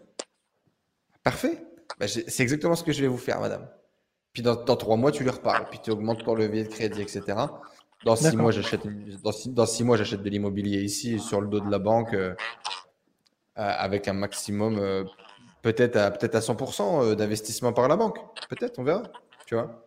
[1.24, 1.64] Parfait.
[1.98, 3.68] Bah, c'est exactement ce que je vais vous faire, madame.
[4.32, 5.68] Puis dans, trois mois, tu lui reparles.
[5.70, 7.22] Puis tu augmentes ton levier de crédit, etc.
[8.04, 8.82] Dans six mois, j'achète
[9.22, 12.34] dans, six, mois, j'achète de l'immobilier ici sur le dos de la banque euh,
[13.54, 15.04] avec un maximum, euh,
[15.62, 18.18] peut-être à peut-être à 100% euh, d'investissement par la banque.
[18.48, 19.04] Peut-être, on verra.
[19.46, 19.86] Tu vois?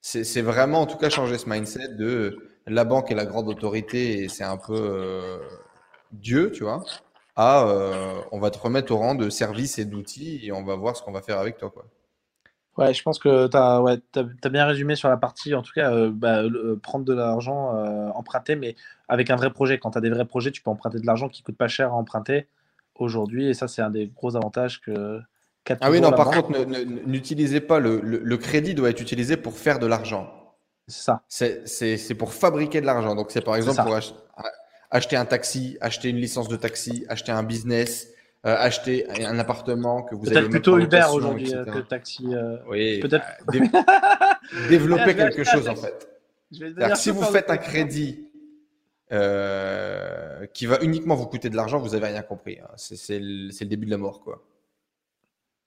[0.00, 4.22] C'est vraiment en tout cas changer ce mindset de la banque est la grande autorité
[4.22, 5.40] et c'est un peu
[6.12, 6.84] Dieu, tu vois.
[7.36, 7.66] À
[8.32, 11.02] on va te remettre au rang de service et d'outils et on va voir ce
[11.02, 11.84] qu'on va faire avec toi, quoi.
[12.76, 13.98] Ouais, je pense que tu as, ouais,
[14.50, 18.08] bien résumé sur la partie, en tout cas, euh, bah, euh, prendre de l'argent, euh,
[18.14, 18.76] emprunter, mais
[19.08, 19.78] avec un vrai projet.
[19.78, 21.92] Quand tu as des vrais projets, tu peux emprunter de l'argent qui coûte pas cher
[21.92, 22.46] à emprunter
[22.94, 23.48] aujourd'hui.
[23.48, 25.20] Et ça, c'est un des gros avantages que.
[25.80, 26.58] Ah oui, non, par contre,
[27.06, 30.32] n'utilisez pas le, le, crédit, doit être utilisé pour faire de l'argent.
[30.88, 31.22] C'est ça.
[31.28, 33.14] C'est pour fabriquer de l'argent.
[33.14, 33.98] Donc, c'est par exemple pour
[34.90, 38.08] acheter un taxi, acheter une licence de taxi, acheter un business,
[38.46, 42.26] euh, acheter un appartement que vous allez peut-être plutôt Uber aujourd'hui euh, que taxi.
[42.34, 43.26] Euh, oui, peut-être
[44.68, 46.08] développer quelque chose en fait.
[46.94, 48.30] si vous faites un crédit
[49.10, 52.58] qui va uniquement vous coûter de l'argent, vous avez rien compris.
[52.60, 52.68] Hein.
[52.76, 54.42] C'est le, le, début de la mort, quoi.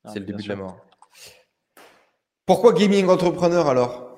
[0.03, 0.77] Ah, c'est le début de la mort.
[2.45, 4.09] Pourquoi gaming entrepreneur alors?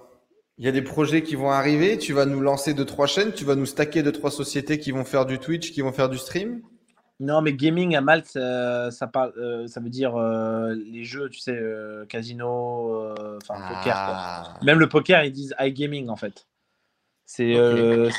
[0.57, 1.97] Il y a des projets qui vont arriver.
[1.97, 3.33] Tu vas nous lancer deux trois chaînes.
[3.33, 6.09] Tu vas nous stacker deux trois sociétés qui vont faire du Twitch, qui vont faire
[6.09, 6.61] du stream?
[7.19, 11.39] Non, mais gaming à Malte, ça, parle, euh, ça veut dire euh, les jeux, tu
[11.39, 13.93] sais, euh, casino, enfin poker.
[13.95, 14.53] Ah.
[14.63, 16.45] Même le poker, ils disent iGaming en fait.
[17.25, 17.55] C'est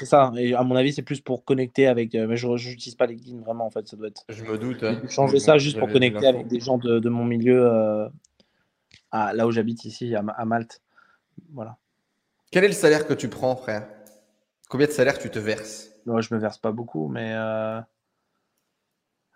[0.05, 0.33] ça.
[0.37, 2.15] Et à mon avis, c'est plus pour connecter avec.
[2.15, 4.25] mais je n'utilise pas LinkedIn vraiment en fait, ça doit être.
[4.29, 4.83] Je me doute.
[4.83, 5.01] Hein.
[5.09, 7.69] Changer ça juste pour connecter avec des gens de, mon milieu,
[9.13, 10.83] à, là où j'habite ici, à, à, Malte.
[11.53, 11.77] Voilà.
[12.51, 13.87] Quel est le salaire que tu prends, frère?
[14.69, 15.91] Combien de salaire tu te verses?
[16.07, 17.35] Non, je me verse pas beaucoup, mais.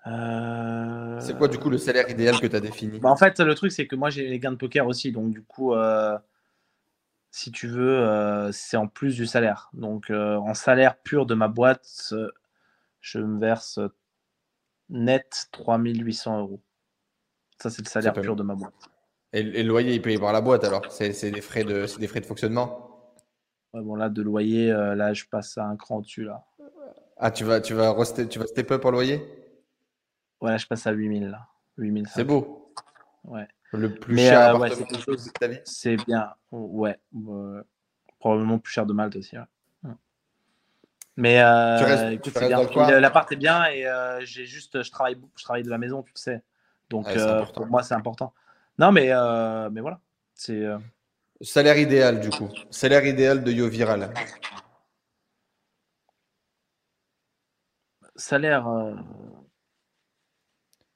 [0.06, 2.98] Euh, c'est quoi du coup le salaire idéal que tu as défini?
[2.98, 5.12] Bah, En fait, le truc, c'est que moi j'ai les gains de poker aussi.
[5.12, 6.16] Donc, du coup, euh,
[7.30, 9.70] si tu veux, euh, c'est en plus du salaire.
[9.72, 12.14] Donc, en salaire pur de ma boîte,
[13.00, 13.80] je me verse
[14.88, 16.60] net 3800 euros.
[17.62, 18.74] Ça, c'est le salaire pur de ma boîte.
[19.32, 20.90] Et, le loyer, il peut y avoir la boîte alors?
[20.90, 23.14] C'est des, frais de, des frais de fonctionnement?
[23.72, 26.24] Bon, là, de loyer, là, je passe à un cran au-dessus.
[26.24, 26.44] là.
[27.22, 27.94] Ah, tu vas, tu vas,
[28.28, 29.22] tu vas step up en loyer?
[30.40, 31.46] Voilà, je passe à 8000 là.
[31.76, 32.08] 8000.
[32.08, 32.72] C'est beau.
[33.24, 33.46] Ouais.
[33.72, 34.70] Le plus cher euh, ouais,
[35.64, 36.34] c'est bien.
[36.50, 36.98] Ouais.
[38.18, 39.36] probablement plus cher de Malte aussi.
[41.16, 43.00] Mais euh, Tu restes- écoute, c'est bien.
[43.00, 46.12] L'appart est bien et euh, j'ai juste, je travaille, je travaille de la maison, tu
[46.14, 46.42] le sais.
[46.88, 48.32] Donc Ouais, c'est euh, pour moi, c'est important.
[48.78, 50.00] Non, mais, euh, mais voilà.
[50.34, 50.78] C'est euh,
[51.42, 52.48] Salaire idéal, du coup.
[52.70, 54.12] Salaire idéal de Yo Viral.
[58.16, 58.66] salaire.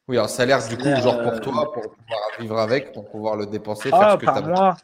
[0.09, 3.11] Euh, Oui, un salaire, du coup, genre euh, pour toi, pour pouvoir vivre avec, pour
[3.11, 4.77] pouvoir le dépenser, faire Ah, ce que par mois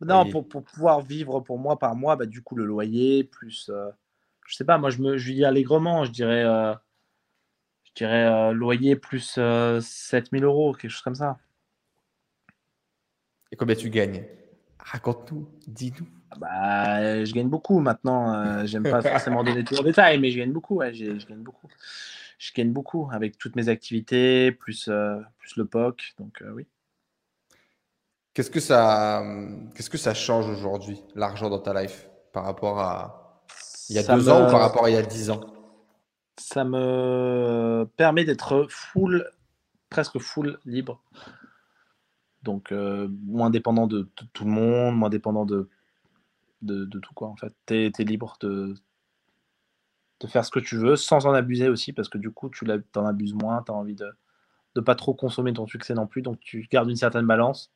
[0.00, 0.30] Non, Oui.
[0.30, 3.68] pour, pour pouvoir vivre pour moi par mois, bah, du coup, le loyer, plus.
[3.70, 3.90] euh,
[4.46, 6.44] je sais pas, moi, je me je vis allègrement, je dirais.
[6.44, 6.74] euh,
[7.84, 11.38] je dirais euh, loyer plus euh, 7000 euros, quelque chose comme ça.
[13.52, 14.24] Et combien tu gagnes?
[14.78, 16.06] Raconte-nous, dis-nous.
[16.30, 18.32] Ah Bah, euh, je gagne beaucoup maintenant.
[18.34, 20.76] euh, J'aime pas forcément donner tout en détail, mais je gagne beaucoup.
[20.76, 21.68] Ouais, je gagne beaucoup.
[22.40, 26.14] Je gagne beaucoup avec toutes mes activités, plus, euh, plus le POC.
[26.18, 26.66] Donc, euh, oui.
[28.32, 29.22] Qu'est-ce que ça,
[29.74, 33.44] qu'est-ce que ça change aujourd'hui, l'argent dans ta life, par rapport à
[33.90, 35.28] il y a Ça deux me- ans ou par rapport à il y a dix
[35.28, 35.42] ans?
[36.38, 39.30] Ça me permet d'être full,
[39.90, 41.02] presque full libre.
[42.42, 45.68] Donc, euh, moins dépendant de, de tout le monde, moins dépendant de,
[46.62, 47.54] de, de tout, quoi, en fait.
[47.66, 48.74] Tu es, libre de,
[50.20, 52.64] de faire ce que tu veux, sans en abuser aussi, parce que du coup, tu
[52.96, 54.10] en abuses moins, tu as envie de
[54.76, 57.72] ne pas trop consommer ton succès non plus, donc tu gardes une certaine balance.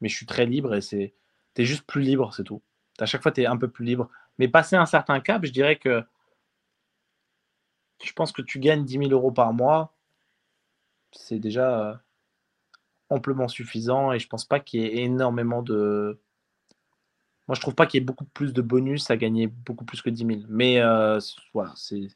[0.00, 1.14] Mais je suis très libre et c'est
[1.54, 2.62] tu es juste plus libre, c'est tout.
[2.98, 4.10] À chaque fois, tu es un peu plus libre.
[4.38, 6.04] Mais passer un certain cap, je dirais que
[8.04, 9.94] je pense que tu gagnes 10 000 euros par mois,
[11.12, 11.94] c'est déjà euh,
[13.08, 16.20] amplement suffisant et je pense pas qu'il y ait énormément de.
[17.48, 20.02] Moi, je trouve pas qu'il y ait beaucoup plus de bonus à gagner beaucoup plus
[20.02, 20.40] que 10 000.
[20.48, 21.18] Mais euh,
[21.54, 22.08] voilà, c'est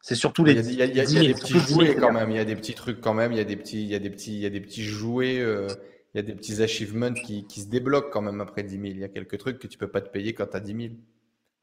[0.00, 0.52] c'est surtout les.
[0.70, 1.74] Il y a, il y a- il y a 10 000, des petits surtout 10
[1.74, 3.44] 000, jouets quand même, il y a des petits trucs quand même, il y a
[3.44, 5.66] des petits, il y a des petits, il y a des petits jouets, euh,
[6.14, 8.84] il y a des petits achievements qui, qui se débloquent quand même après 10 000.
[8.86, 10.74] Il y a quelques trucs que tu peux pas te payer quand tu as 10
[10.82, 10.94] 000.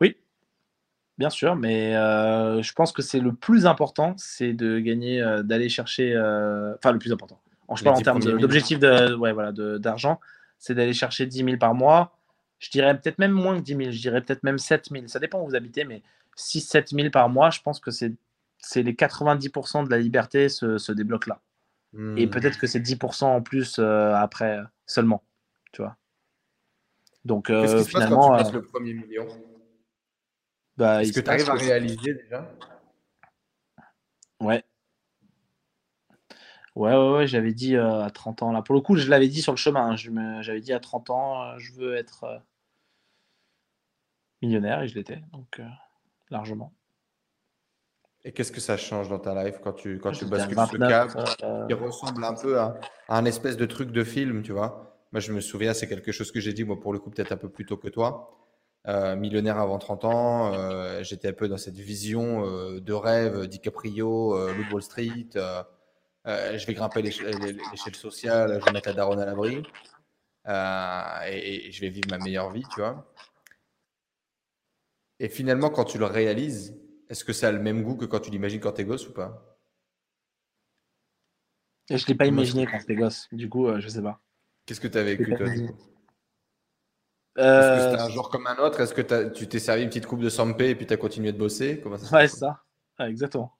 [0.02, 0.18] Oui,
[1.18, 5.42] bien sûr, mais euh, je pense que c'est le plus important, c'est de gagner, euh,
[5.42, 6.12] d'aller chercher.
[6.78, 7.40] Enfin, le plus important.
[7.70, 10.20] En, je parle en 10 termes d'objectif de, ouais, voilà, d'argent,
[10.60, 12.12] c'est d'aller chercher 10 000 par mois.
[12.60, 15.08] Je dirais peut-être même moins que 10 000, je dirais peut-être même 7 000.
[15.08, 16.02] Ça dépend où vous habitez, mais
[16.38, 18.14] 6-7 000 par mois, je pense que c'est
[18.60, 21.42] c'est les 90% de la liberté se, se débloquent là.
[22.18, 22.30] Et Hmm.
[22.32, 25.24] peut-être que c'est 10% en plus euh, après seulement,
[25.72, 25.98] tu vois.
[27.26, 29.28] Donc euh, Qu'est-ce qui se passe quand finalement, tu passes euh, le premier million?
[30.78, 32.52] bah, Est-ce que tu arrives à réaliser déjà?
[34.40, 34.64] Ouais.
[36.76, 38.52] Ouais, ouais, ouais, j'avais dit euh, à 30 ans.
[38.52, 39.92] Là, pour le coup, je l'avais dit sur le chemin.
[39.92, 39.96] hein.
[39.96, 42.38] Je me- J'avais dit à 30 ans, euh, je veux être euh,
[44.42, 45.62] millionnaire et je l'étais, donc
[46.30, 46.74] largement.
[48.24, 51.14] Et qu'est-ce que ça change dans ta life quand tu, quand tu bascules ce 29,
[51.14, 52.76] cap euh, qui ressemble un peu à,
[53.08, 54.98] à un espèce de truc de film, tu vois.
[55.12, 57.32] Moi, je me souviens, c'est quelque chose que j'ai dit, moi, pour le coup, peut-être
[57.32, 58.32] un peu plus tôt que toi.
[58.88, 63.48] Euh, millionnaire avant 30 ans, euh, j'étais un peu dans cette vision euh, de rêve,
[63.48, 64.38] DiCaprio,
[64.72, 65.28] Wall Street.
[66.28, 67.40] Euh, euh, je vais grimper l'échelle
[67.72, 69.64] l'échelle sociale, je vais mettre la daronne à l'abri.
[70.48, 73.12] euh, et, et je vais vivre ma meilleure vie, tu vois.
[75.20, 76.78] Et finalement, quand tu le réalises,
[77.10, 79.14] est-ce que ça a le même goût que quand tu l'imagines quand t'es gosse ou
[79.14, 79.58] pas?
[81.90, 83.28] Je l'ai pas imaginé quand j'étais gosse.
[83.32, 84.20] Du coup, euh, je sais pas.
[84.66, 85.76] Qu'est-ce que tu as vécu, toi, coup Est-ce
[87.36, 88.80] que Euh, c'était un jour comme un autre?
[88.82, 91.32] Est-ce que tu t'es servi une petite coupe de Sampé et puis tu as continué
[91.32, 91.80] de bosser?
[91.82, 92.64] Comment ça Ouais, c'est ça.
[93.00, 93.54] Ouais, exactement.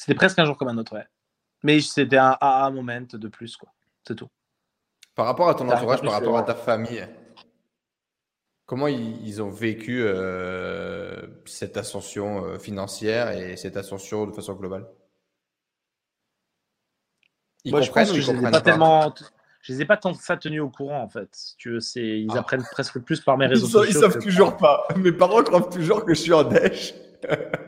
[0.00, 1.04] C'était presque un jour comme un autre, ouais.
[1.62, 3.68] Mais c'était un AA moment de plus, quoi.
[4.08, 4.30] C'est tout.
[5.14, 7.06] Par rapport à ton entourage, par rapport à ta famille,
[8.64, 14.54] comment ils, ils ont vécu euh, cette ascension euh, financière et cette ascension de façon
[14.54, 14.86] globale?
[17.64, 18.60] Ils Moi, je pense que ils je les ai pas pas?
[18.62, 19.14] tellement.
[19.60, 21.28] Je les ai pas tant que ça tenus au courant, en fait.
[21.32, 22.00] Si tu veux, c'est...
[22.20, 22.38] Ils Ah.
[22.38, 24.00] apprennent presque plus par mes Ils, réseaux ils sociaux.
[24.00, 24.88] savent que toujours pas.
[24.96, 26.94] Mes parents croient toujours que je suis en dèche.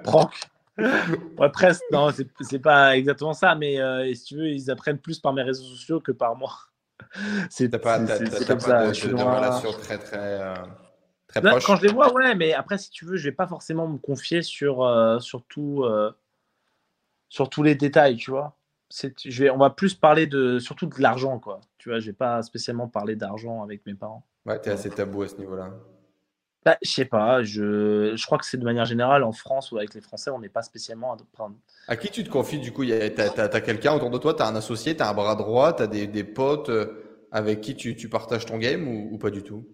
[0.02, 0.32] Prank.
[0.78, 1.82] Ouais, presque.
[1.90, 5.42] Non, c'est, pas exactement ça, mais euh, si tu veux, ils apprennent plus par mes
[5.42, 6.52] réseaux sociaux que par moi.
[7.50, 8.86] C'est, pas, t'as comme pas ça.
[8.86, 10.54] de, je suis de- de relation très très euh,
[11.26, 11.66] très proche.
[11.66, 13.98] quand je les vois, ouais, mais après, si tu veux, je vais pas forcément me
[13.98, 16.12] confier sur, euh, sur, tout, euh,
[17.28, 18.56] sur tous les détails, tu vois.
[19.24, 21.60] Je vais, on va plus parler de, surtout de l'argent, quoi.
[21.78, 24.24] Tu vois, je vais pas spécialement parler d'argent avec mes parents.
[24.46, 25.72] Ouais, t'es assez tabou à ce niveau-là.
[26.64, 29.78] Bah, je sais pas, je, je crois que c'est de manière générale en France ou
[29.78, 31.56] avec les Français, on n'est pas spécialement à prendre.
[31.88, 32.84] À qui tu te confies du coup?
[32.86, 34.34] T'as quelqu'un autour de toi?
[34.34, 34.96] T'as un associé?
[34.96, 35.72] T'as un bras droit?
[35.72, 39.30] T'as des, des potes euh, avec qui tu, tu partages ton game ou, ou pas
[39.30, 39.66] du tout?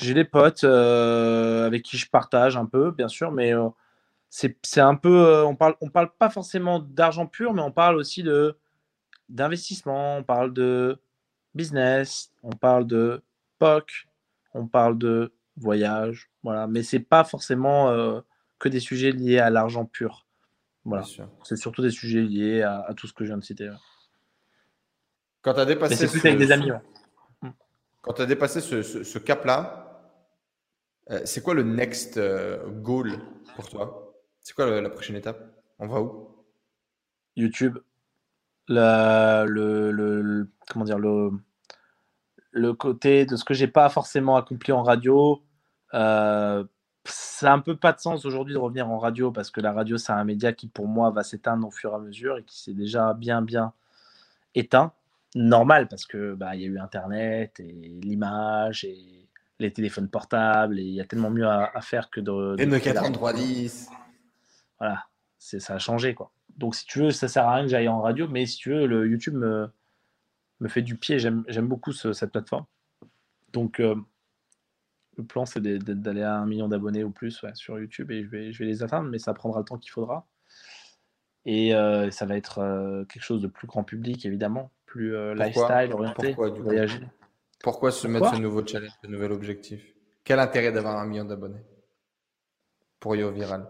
[0.00, 3.68] J'ai des potes euh, avec qui je partage un peu, bien sûr, mais euh,
[4.30, 5.26] c'est c'est un peu.
[5.26, 8.56] euh, on parle, on parle pas forcément d'argent pur, mais on parle aussi de
[9.28, 10.98] d'investissement, on parle de
[11.54, 13.22] business, on parle de
[13.58, 14.08] POC,
[14.54, 16.66] on parle de voyage, voilà.
[16.66, 18.20] Mais c'est pas forcément euh,
[18.58, 20.26] que des sujets liés à l'argent pur.
[20.84, 21.04] Voilà.
[21.42, 23.70] C'est surtout des sujets liés à, tout ce que je viens de citer.
[25.42, 26.06] Quand tu as dépassé.
[26.06, 26.70] ce, avec des amis.
[28.02, 30.12] Quand as dépassé ce, cap-là,
[31.10, 33.18] euh, c'est quoi le next euh, goal
[33.56, 34.14] pour toi?
[34.40, 35.40] C'est quoi la, prochaine étape?
[35.80, 36.28] On va où?
[37.34, 37.78] YouTube.
[38.68, 41.32] le, le, comment dire le
[42.56, 45.42] le côté de ce que j'ai pas forcément accompli en radio.
[45.94, 46.64] Euh,
[47.04, 49.72] ça n'a un peu pas de sens aujourd'hui de revenir en radio parce que la
[49.72, 52.42] radio, c'est un média qui, pour moi, va s'éteindre au fur et à mesure et
[52.42, 53.72] qui s'est déjà bien, bien
[54.54, 54.92] éteint.
[55.34, 60.78] Normal parce que bah, il y a eu Internet et l'image et les téléphones portables
[60.78, 62.56] et il y a tellement mieux à, faire que de.
[62.58, 63.90] Et Nokia 3310.
[64.78, 65.04] Voilà,
[65.38, 66.30] ça a changé quoi.
[66.56, 68.70] Donc si tu veux, ça sert à rien que j'aille en radio, mais si tu
[68.70, 69.68] veux, le YouTube me,
[70.60, 71.18] me fait du pied.
[71.18, 72.64] J'aime beaucoup cette plateforme.
[73.52, 73.94] Donc, euh,
[75.16, 78.52] le plan, c'est d'aller à un million d'abonnés ou plus sur YouTube et je vais,
[78.52, 80.26] je vais les atteindre, mais ça prendra le temps qu'il faudra.
[81.44, 85.92] Et euh, ça va être euh, quelque chose de plus grand public, évidemment, plus lifestyle,
[85.92, 87.00] orienté, Pourquoi, voyager.
[87.62, 89.82] Pourquoi se mettre ce nouveau challenge, ce nouvel objectif?
[90.24, 91.64] Quel intérêt d'avoir un million d'abonnés?
[93.00, 93.66] Pour Yo Viral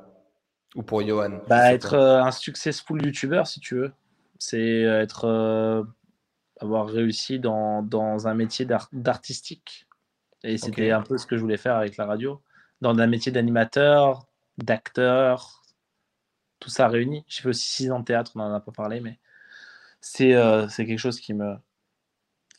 [0.75, 3.93] Ou pour Johan bah, Être un successful YouTuber, si tu veux.
[4.39, 5.85] C'est être
[6.61, 9.86] avoir réussi dans, dans un métier d'artistique.
[10.47, 12.41] Et c'était un peu ce que je voulais faire avec la radio.
[12.81, 14.27] Dans un métier d'animateur,
[14.59, 15.63] d'acteur,
[16.61, 17.25] tout ça réuni.
[17.27, 19.19] J'ai fait aussi six ans de théâtre, on n'en a pas parlé, mais
[20.01, 21.57] c'est euh, quelque chose qui me,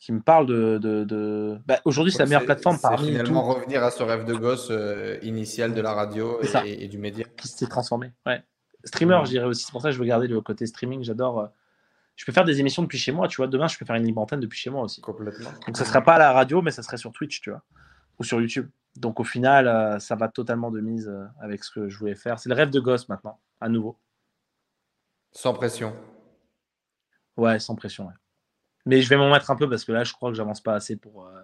[0.00, 0.78] qui me parle de.
[0.78, 1.58] de, de...
[1.66, 3.08] Bah, Aujourd'hui, c'est la meilleure plateforme parmi.
[3.08, 6.98] Finalement, revenir à ce rêve de gosse euh, initial de la radio et, et, du
[6.98, 7.24] média.
[7.36, 8.12] Qui s'est transformé.
[8.26, 8.42] Ouais.
[8.84, 9.64] Streamer, je dirais aussi.
[9.64, 11.02] C'est pour ça que je veux garder le côté streaming.
[11.02, 11.48] J'adore.
[12.18, 13.46] Je peux faire des émissions depuis chez moi, tu vois.
[13.46, 15.00] Demain, je peux faire une libre antenne depuis chez moi aussi.
[15.00, 15.52] Complètement.
[15.66, 17.62] Donc, ça ne sera pas à la radio, mais ça serait sur Twitch, tu vois,
[18.18, 18.68] ou sur YouTube.
[18.96, 22.16] Donc, au final, euh, ça va totalement de mise euh, avec ce que je voulais
[22.16, 22.40] faire.
[22.40, 24.00] C'est le rêve de gosse maintenant, à nouveau.
[25.30, 25.94] Sans pression.
[27.36, 28.08] Ouais, sans pression.
[28.08, 28.14] Ouais.
[28.84, 30.74] Mais je vais m'en mettre un peu parce que là, je crois que j'avance pas
[30.74, 31.42] assez pour, euh,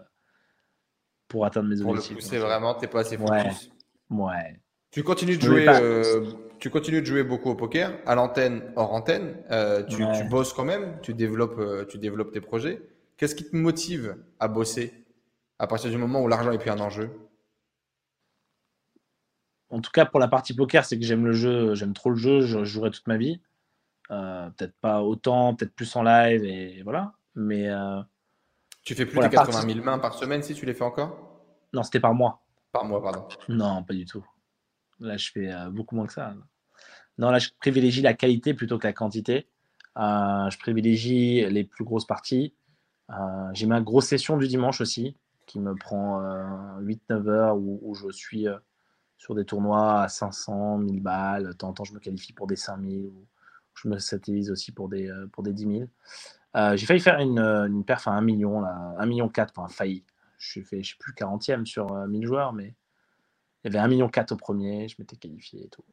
[1.28, 2.18] pour atteindre mes objectifs.
[2.18, 3.70] C'est vraiment, t'es pas assez focus.
[4.10, 4.18] Ouais.
[4.18, 4.60] ouais.
[4.94, 6.24] Tu continues de jouer, euh,
[6.60, 9.42] tu continues de jouer beaucoup au poker, à l'antenne, hors antenne.
[9.50, 12.80] Euh, tu, bosses quand même, tu développes, euh, tu développes tes projets.
[13.16, 15.04] Qu'est-ce qui te motive à bosser
[15.58, 17.10] à partir du moment où l'argent est plus un enjeu?
[19.68, 22.16] En tout cas, pour la partie poker, c'est que j'aime le jeu, j'aime trop le
[22.16, 23.40] jeu, je jouerai toute ma vie.
[24.08, 27.14] peut-être pas autant, peut-être plus en live et voilà.
[27.34, 27.68] Mais
[28.84, 31.40] tu fais plus de 80 000 mains par semaine si tu les fais encore?
[31.72, 32.44] Non, c'était par mois.
[32.70, 33.26] Par mois, pardon.
[33.48, 34.24] Non, pas du tout.
[35.00, 36.34] Là, je fais euh, beaucoup moins que ça.
[37.18, 39.48] Non, là, je privilégie la qualité plutôt que la quantité.
[39.96, 42.54] Euh, je privilégie les plus grosses parties.
[43.10, 45.16] Euh, j'ai ma grosse session du dimanche aussi,
[45.46, 46.20] qui me prend
[46.80, 48.46] 8-9 heures, où, je suis
[49.18, 51.46] sur des tournois à 500, 1000 balles.
[51.48, 53.26] De temps en temps, je me qualifie pour des 5000, ou
[53.74, 55.88] je me satellise aussi pour des, pour des 10
[56.54, 56.76] 000.
[56.76, 60.04] j'ai failli faire une, une perf à 1 million, là, 1 million 4, enfin failli.
[60.38, 62.74] Je suis fait, je suis plus 40e sur 1000 joueurs, mais
[63.64, 65.84] il y avait 1,4 million au premier, je m'étais qualifié et tout.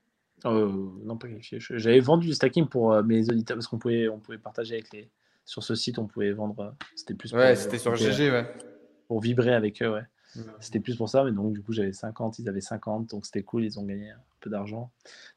[0.45, 0.69] Euh,
[1.03, 1.59] non, pas qualifié.
[1.59, 4.91] J'avais vendu du stacking pour euh, mes auditeurs parce qu'on pouvait, on pouvait partager avec
[4.93, 5.09] les.
[5.43, 6.59] Sur ce site, on pouvait vendre.
[6.59, 7.33] Euh, c'était plus.
[7.33, 8.45] Ouais, c'était sur GG, ouais.
[9.07, 10.05] Pour vibrer avec eux, ouais.
[10.61, 13.43] C'était plus pour ça, mais donc du coup j'avais 50, ils avaient 50, donc c'était
[13.43, 14.89] cool, ils ont gagné un peu d'argent.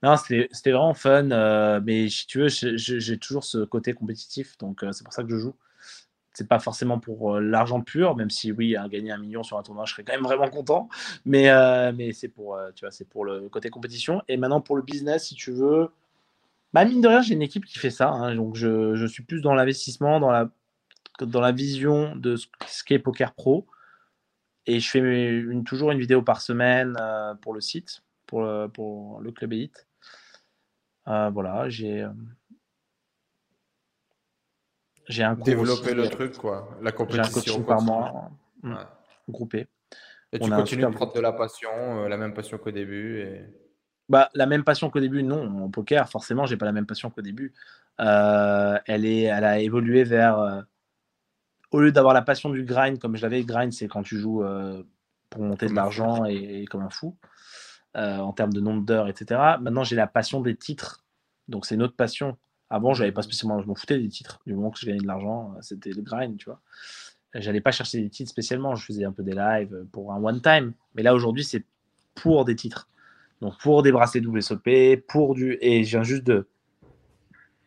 [0.05, 5.03] Non, c'était vraiment fun, mais si tu veux, j'ai toujours ce côté compétitif, donc c'est
[5.03, 5.55] pour ça que je joue
[6.35, 9.63] c'est pas forcément pour euh, l'argent pur, même si oui, gagner un million sur un
[9.63, 10.89] tournoi, je serais quand même vraiment content.
[11.25, 12.71] Mais, euh, mais c'est pour, euh,
[13.09, 14.21] pour le côté compétition.
[14.29, 15.91] Et maintenant pour le business, si tu veux,
[16.73, 18.11] bah, mine de rien, j'ai une équipe qui fait ça.
[18.11, 18.35] Hein.
[18.35, 20.51] donc je, je, suis plus dans l'investissement, dans la,
[21.21, 22.47] dans la vision de ce,
[22.85, 23.67] qu'est Poker Pro.
[24.67, 26.97] Et je fais toujours une vidéo par semaine
[27.43, 29.87] pour le site, pour pour le Club Elite.
[31.07, 32.07] voilà, j'ai
[35.09, 36.69] j'ai un Développer le truc, quoi.
[36.83, 37.63] La compétition.
[37.63, 38.31] par mois,
[38.63, 38.75] mm.
[39.29, 39.69] groupé.
[40.33, 43.21] Et tu continues de prendre de la passion, euh, la même passion qu'au début.
[43.21, 43.43] Et...
[44.09, 45.65] Bah, la même passion qu'au début, non.
[45.65, 47.53] En poker, forcément, j'ai pas la même passion qu'au début.
[48.01, 50.39] Euh, elle, est, elle a évolué vers.
[50.39, 50.61] Euh,
[51.71, 54.45] au lieu d'avoir la passion du grind, comme je l'avais, grind, c'est quand tu joues
[55.29, 57.17] pour monter de l'argent et, comme un fou,
[57.97, 59.41] en termes de nombre d'heures, etc.
[59.61, 61.05] Maintenant, j'ai la passion des titres.
[61.49, 62.37] Donc, c'est une autre passion
[62.71, 64.41] avant, j'avais pas spécialement, je m'en foutais des titres.
[64.47, 66.61] Du moment que je gagnais de l'argent, euh, c'était le grind, tu vois.
[67.35, 68.77] J'allais pas chercher des titres spécialement.
[68.77, 70.73] Je faisais un peu des lives pour un one time.
[70.95, 71.65] Mais là, aujourd'hui, c'est
[72.15, 72.89] pour des titres.
[73.41, 75.59] Donc, pour des bracelets WSOP, pour du.
[75.61, 76.47] Et je viens juste de,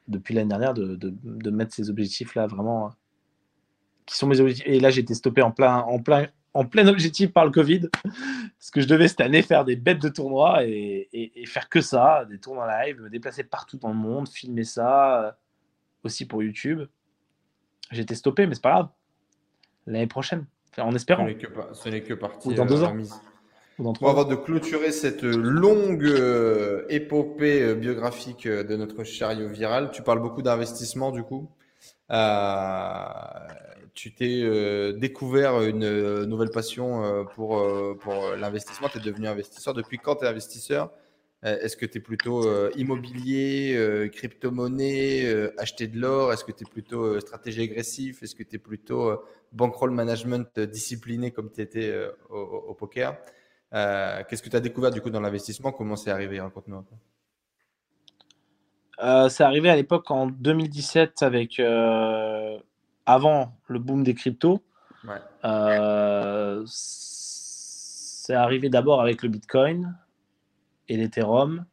[0.07, 2.91] depuis l'année dernière, de, mettre ces objectifs-là vraiment.
[4.06, 4.65] Qui sont mes objectifs.
[4.65, 7.90] Et là, été stoppé en plein, en plein en plein objectif par le Covid.
[8.60, 11.82] Ce que je devais cette année faire des bêtes de tournois et, et, faire que
[11.82, 15.32] ça, des tournois live, me déplacer partout dans le monde, filmer ça, euh,
[16.03, 16.82] aussi pour YouTube.
[17.91, 18.90] Été stoppé, mais c'est pas grave.
[19.86, 20.45] L'année prochaine,
[20.78, 21.26] en espérant.
[21.74, 22.48] Ce n'est que, partie.
[22.49, 22.95] Ou dans deux ans.
[23.78, 30.02] Pour avant de clôturer cette longue euh, épopée euh, biographique de notre chariot viral, tu
[30.02, 31.48] parles beaucoup d'investissement du coup.
[32.10, 32.95] Euh,
[33.98, 37.68] tu t'es euh, découvert une euh, nouvelle passion pour,
[37.99, 39.74] pour l'investissement, tu es devenu investisseur.
[39.74, 40.91] Depuis quand tu es investisseur
[41.44, 42.40] Est-ce que tu es plutôt
[42.76, 46.32] immobilier, crypto-monnaie, acheter de l'or?
[46.32, 48.19] Est-ce que tu es plutôt stratégie agressive?
[48.22, 49.22] Est-ce que tu es plutôt
[49.52, 51.91] bankroll management discipliné comme tu étais
[52.30, 53.18] au, poker?
[53.72, 55.72] Qu'est-ce que tu as découvert du coup dans l'investissement?
[55.72, 56.40] Comment c'est arrivé?
[56.40, 56.95] Raconte-nous un peu.
[58.99, 62.57] Euh, c'est arrivé à l'époque en 2017 avec euh,
[63.08, 64.62] avant le boom des cryptos.
[65.44, 69.98] Euh, c'est arrivé d'abord avec le Bitcoin
[70.90, 71.66] et l'Ethereum.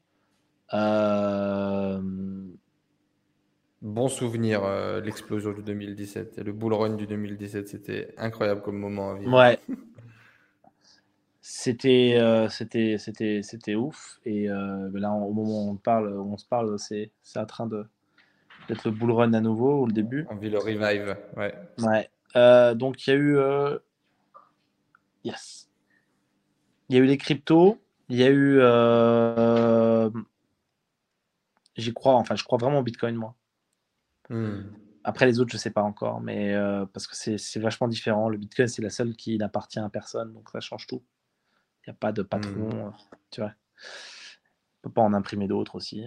[3.83, 4.63] Bon souvenir,
[5.05, 9.37] l'explosion du 2017 et le bull run du 2017, c'était incroyable comme moment à vivre.
[9.37, 9.59] Ouais.
[11.47, 16.39] C'était euh, c'était c'était c'était ouf et euh, là au moment où on parle on
[16.39, 17.85] se parle c'est c'est en train de
[18.69, 20.27] d'être le bull run à nouveau au début.
[20.31, 21.55] On vit le revive ouais.
[21.79, 22.11] Ouais.
[22.37, 23.39] Euh, donc il y a eu
[25.25, 25.69] yes.
[26.89, 27.79] Il y a eu les cryptos
[28.11, 28.59] il y a eu
[31.77, 33.35] j'y crois enfin je crois vraiment au bitcoin moi.
[34.31, 34.63] Hmm.
[35.05, 36.55] après les autres je sais pas encore mais
[36.93, 38.29] parce que c'est vachement différent.
[38.29, 41.03] Le bitcoin c'est la seule qui n'appartient à personne donc ça change tout.
[41.87, 42.91] Il n'y a pas de patron, euh,
[43.31, 43.53] tu vois.
[43.53, 46.07] On peut pas en imprimer d'autres aussi.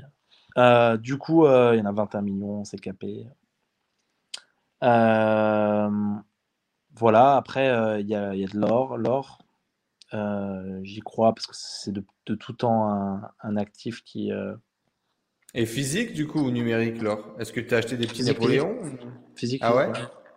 [0.58, 3.28] Euh, du coup, euh, il y en a 21 millions, c'est capé.
[4.82, 5.92] voilà,
[7.36, 8.98] après, il y, a, de l'or.
[8.98, 9.40] L'or,
[10.84, 14.32] j'y crois parce que c'est de, tout temps un, actif qui.
[15.54, 17.36] Et physique, du coup, ou numérique, l'or?
[17.40, 18.78] Est-ce que tu as acheté des petits Napoléons
[19.36, 19.62] Physique.
[19.64, 19.92] Ah ouais,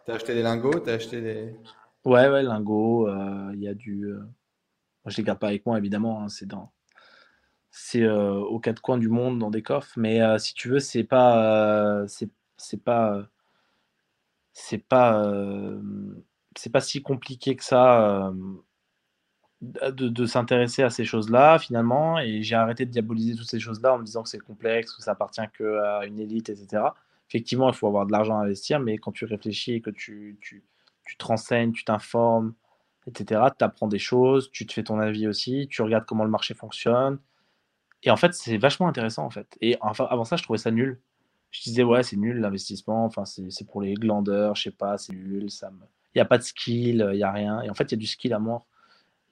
[0.05, 1.57] Tu as acheté des lingots Tu as acheté des.
[2.05, 3.09] Ouais, ouais, lingots.
[3.53, 4.15] Il y a du
[5.07, 6.23] je les garde pas avec moi, évidemment.
[6.23, 6.73] Hein, c'est dans,
[7.71, 9.93] c'est euh, aux quatre coins du monde dans des coffres.
[9.97, 12.31] Mais euh, si tu veux, c'est pas, euh, c'est,
[12.83, 13.29] pas,
[14.53, 15.33] c'est pas,
[16.57, 18.33] c'est pas si compliqué que ça
[19.61, 22.19] de, s'intéresser à ces choses-là finalement.
[22.19, 25.03] Et j'ai arrêté de diaboliser toutes ces choses-là en me disant que c'est complexe, que
[25.03, 26.85] ça appartient qu'à une élite, etc.
[27.29, 30.39] Effectivement, il faut avoir de l'argent à investir, mais quand tu réfléchis et que tu,
[30.41, 30.65] tu,
[31.07, 32.55] tu te renseignes, tu t'informes,
[33.07, 33.43] etc.
[33.59, 36.55] Tu apprends des choses, tu te fais ton avis aussi, tu regardes comment le marché
[36.55, 37.19] fonctionne.
[38.03, 39.57] Et en fait, c'est vachement intéressant en fait.
[39.61, 41.01] Et enfin, avant ça, je trouvais ça nul.
[41.51, 45.13] Je disais, ouais, c'est nul l'investissement, enfin, c'est pour les glandeurs, je sais pas, c'est
[45.13, 45.79] nul, ça me...
[46.15, 47.61] il n'y a pas de skill, il n'y a rien.
[47.63, 48.67] Et en fait, il y a du skill à mort.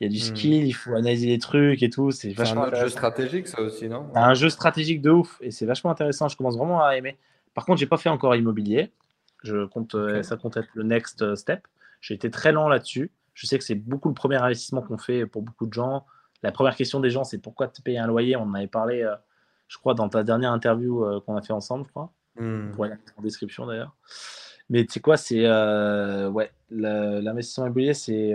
[0.00, 0.36] Il y a du hmm.
[0.36, 2.10] skill, il faut analyser les trucs et tout.
[2.10, 4.10] C'est vachement un jeu stratégique, ça aussi, non?
[4.14, 5.38] Un jeu stratégique de ouf.
[5.40, 6.28] Et c'est vachement intéressant.
[6.28, 7.16] Je commence vraiment à aimer.
[7.54, 8.92] Par contre, j'ai pas fait encore immobilier.
[9.42, 11.66] Je compte, euh, ça compte être le next euh, step.
[12.00, 13.10] J'ai été très lent là-dessus.
[13.34, 16.06] Je sais que c'est beaucoup le premier investissement qu'on fait pour beaucoup de gens.
[16.42, 18.36] La première question des gens, c'est pourquoi te payer un loyer?
[18.36, 19.14] On en avait parlé, euh,
[19.66, 22.12] je crois, dans ta dernière interview euh, qu'on a fait ensemble, je crois.
[22.36, 22.70] Hmm.
[22.70, 23.96] Pour en description d'ailleurs.
[24.70, 28.34] Mais tu sais quoi, c'est euh, ouais, l'investissement immobilier, c'est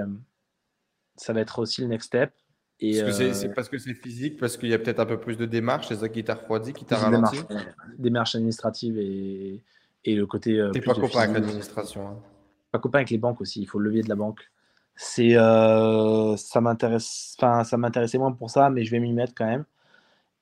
[1.15, 2.33] ça va être aussi le next step.
[2.81, 5.87] C'est parce que c'est physique, parce qu'il y a peut-être un peu plus de démarches,
[5.87, 7.37] c'est ça qui t'a refroidi, qui t'a ralenti?
[7.97, 9.63] Démarches, administratives et,
[10.03, 10.67] et le côté.
[10.73, 12.09] T'es pas copain avec l'administration.
[12.09, 12.17] Hein.
[12.71, 14.51] Pas copain avec les banques aussi, il faut le levier de la banque
[14.95, 19.33] c'est euh, ça m'intéresse enfin ça m'intéressait moins pour ça mais je vais m'y mettre
[19.35, 19.65] quand même.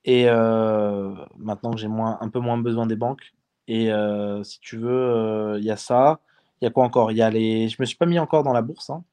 [0.04, 3.34] Et euh, maintenant que j'ai moins un peu moins besoin des banques.
[3.68, 6.20] Et euh, si tu veux il y a ça.
[6.62, 7.12] Il y a quoi encore?
[7.12, 9.04] Il y a les je me suis pas mis encore dans la bourse hein.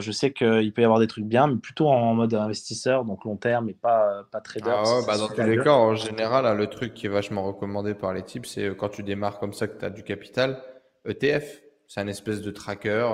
[0.00, 3.24] je sais qu'il peut y avoir des trucs bien mais plutôt en mode investisseur donc
[3.24, 6.54] long terme et pas pas trader ah bah, dans tous les cas en général hein,
[6.54, 9.68] le truc qui est vachement recommandé par les types c'est quand tu démarres comme ça
[9.68, 10.62] que tu as du capital
[11.04, 13.06] ETF c'est un espèce de tracker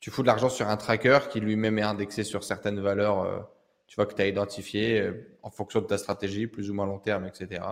[0.00, 3.38] tu fous de l'argent sur un tracker qui lui-même est indexé sur certaines valeurs, euh,
[3.86, 6.86] tu vois, que tu as identifiées euh, en fonction de ta stratégie, plus ou moins
[6.86, 7.62] long terme, etc.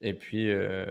[0.00, 0.86] Et puis, euh,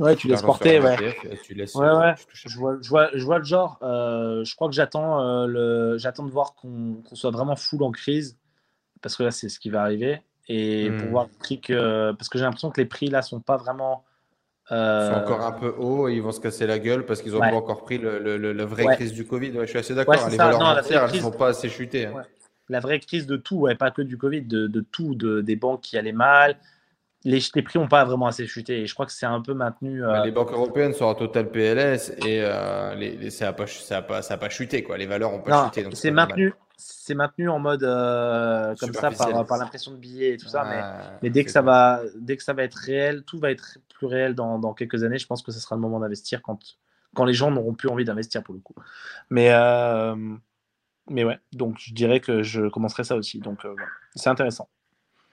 [0.00, 1.16] ouais, tu, laisses porter, ouais.
[1.42, 2.14] tu laisses, ouais, ouais.
[2.32, 3.78] je, vois, je, vois, je vois le genre.
[3.82, 8.38] je crois que j'attends le, j'attends de voir qu'on, soit vraiment full en crise,
[9.02, 10.22] parce que là, c'est ce qui va arriver.
[10.48, 11.10] Et pour hmm.
[11.10, 12.12] voir le prix que.
[12.12, 14.04] Parce que j'ai l'impression que les prix là sont pas vraiment
[14.70, 17.32] ils sont encore un peu hauts et ils vont se casser la gueule parce qu'ils
[17.32, 19.52] n'ont pas encore pris le, le, la vraie crise du Covid.
[19.60, 20.28] je suis assez d'accord.
[20.28, 22.06] les valeurs entières, elles ne sont pas assez chutées.
[22.06, 22.22] Hein.
[22.68, 25.80] La vraie crise de tout, pas que du Covid, de, de tout, de, des banques
[25.80, 26.56] qui allaient mal,
[27.24, 28.80] les, les prix n'ont pas vraiment assez chuté.
[28.80, 30.02] Et je crois que c'est un peu maintenu.
[30.02, 32.42] Bah, les banques européennes sont en total PLS et
[32.96, 34.84] les, ça n'a pas, ça pas, ça pas chuté.
[34.84, 34.98] Quoi.
[34.98, 35.84] Les valeurs n'ont pas chuté.
[35.94, 37.82] C'est maintenu, c'est maintenu en mode
[38.80, 40.64] comme ça par, par l'impression de billets et tout ça.
[40.64, 40.82] mais,
[41.22, 44.06] mais dès, que ça va, dès que ça va être réel, tout va être plus
[44.06, 45.18] réel dans, dans quelques années.
[45.18, 46.58] Je pense que ce sera le moment d'investir quand,
[47.14, 48.74] quand les gens n'auront plus envie d'investir pour le coup.
[49.28, 49.50] Mais,
[51.08, 53.40] mais ouais, donc je dirais que je commencerai ça aussi.
[53.40, 53.60] Donc
[54.14, 54.68] c'est intéressant.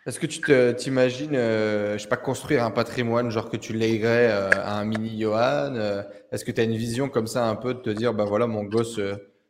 [0.07, 0.41] Est-ce que tu
[0.77, 4.85] t'imagines, euh, je sais pas, construire un patrimoine, genre que tu léguerais euh, à un
[4.85, 6.01] mini Johan euh,
[6.31, 8.47] Est-ce que tu as une vision comme ça un peu de te dire, bah voilà,
[8.47, 9.01] mon gosse,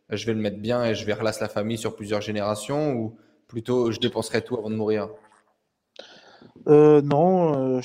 [0.09, 3.17] je vais le mettre bien et je vais relasser la famille sur plusieurs générations ou
[3.47, 5.09] plutôt je dépenserai tout avant de mourir?
[6.65, 7.79] Non,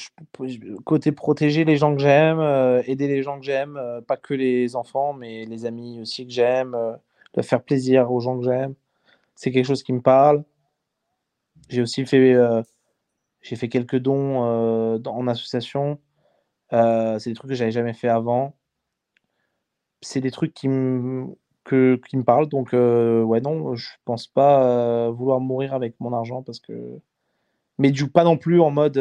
[0.85, 2.41] côté protéger les gens que j'aime,
[2.87, 6.77] aider les gens que j'aime, pas que les enfants, mais les amis aussi que j'aime,
[7.35, 8.75] de faire plaisir aux gens que j'aime,
[9.35, 10.45] c'est quelque chose qui me parle.
[11.69, 12.63] J'ai aussi fait, euh,
[13.41, 15.99] j'ai fait quelques dons euh, en association.
[16.73, 18.55] Euh, c'est des trucs que j'avais jamais fait avant.
[20.01, 22.49] C'est des trucs qui me, que, qui me parlent.
[22.49, 26.99] Donc, ouais, non, je pense pas vouloir mourir avec mon argent parce que.
[27.79, 29.01] Mais du pas non plus en mode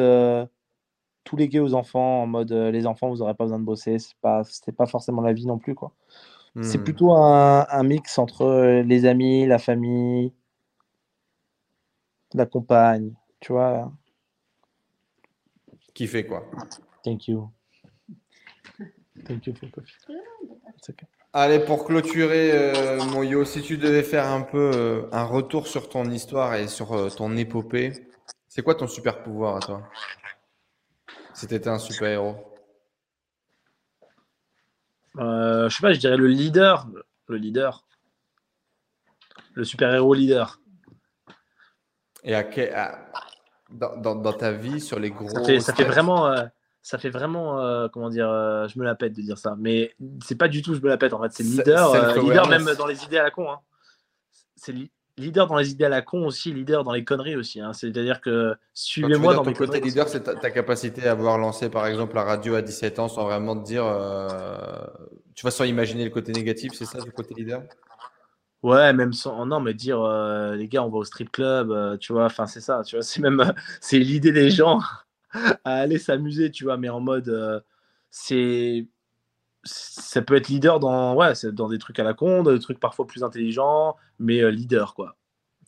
[1.24, 4.00] tout léguer aux enfants, en mode les enfants, vous n'aurez pas besoin de bosser.
[4.00, 5.94] C'est pas, c'était pas forcément la vie non plus, quoi.
[6.62, 6.84] C'est hmm.
[6.84, 10.34] plutôt un, un, mix entre les amis, la famille,
[12.34, 13.92] la compagne, tu vois.
[15.94, 16.44] Qui fait quoi
[17.04, 17.50] Thank you.
[19.26, 21.08] Thank you for coffee.
[21.34, 25.66] Allez, pour clôturer, euh, mon yo, si tu devais faire un peu euh, un retour
[25.66, 28.06] sur ton histoire et sur euh, ton épopée,
[28.50, 29.82] c'est quoi ton super pouvoir à toi?
[31.34, 32.36] Si tu étais un super héros
[35.16, 36.88] Je sais pas, je dirais le leader.
[37.28, 37.86] Le leader.
[39.54, 40.60] Le super héros leader.
[42.26, 43.10] Et à,
[43.70, 45.30] dans, dans, ta vie, sur les gros.
[45.30, 46.30] Ça fait, ça fait vraiment.
[46.82, 49.56] Euh, ça fait vraiment, euh, comment dire, euh, je me la pète de dire ça.
[49.60, 51.32] Mais c'est pas du tout, je me la pète en fait.
[51.32, 53.52] C'est leader, leader même dans les idées à la con.
[53.52, 53.60] Hein.
[54.56, 54.74] C'est
[55.18, 57.62] leader dans les idées à la con aussi, leader dans les conneries aussi.
[57.62, 57.74] Hein.
[57.74, 59.82] C'est-à-dire que suivez-moi dans mes conneries.
[59.82, 63.08] leader, c'est ta, ta, capacité à avoir lancé par exemple la radio à 17 ans
[63.08, 63.84] sans vraiment te dire.
[65.36, 67.62] tu vas sans imaginer le côté négatif, c'est ça, le côté leader?
[68.64, 71.98] Ouais, même sans non, mais dire euh, les gars, on va au strip club, euh,
[71.98, 74.80] tu vois, enfin c'est ça, tu vois, c'est même euh, c'est l'idée des gens
[75.64, 77.64] à aller s'amuser, tu vois, mais en mode
[78.10, 78.88] c'est
[79.64, 82.80] ça peut être leader dans ouais, c'est dans des trucs à la con, des trucs
[82.80, 85.16] parfois plus intelligents, mais leader quoi.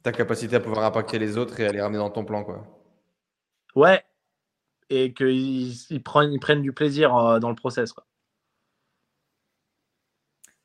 [0.02, 2.64] Ta capacité à pouvoir impacter les autres et à les ramener dans ton plan quoi.
[3.76, 4.04] Ouais,
[4.90, 8.06] et qu'ils ils prennent, ils prennent du plaisir dans le process quoi.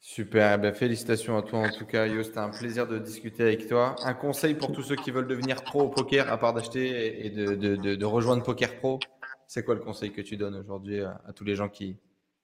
[0.01, 2.23] Super, eh ben, félicitations à toi en tout cas, Yo.
[2.23, 3.97] C'était un plaisir de discuter avec toi.
[4.05, 7.31] Un conseil pour tous ceux qui veulent devenir pro au poker, à part d'acheter et
[7.31, 9.01] de, de, de, rejoindre Poker Pro,
[9.49, 11.97] c'est quoi le conseil que tu donnes aujourd'hui à, tous les gens qui,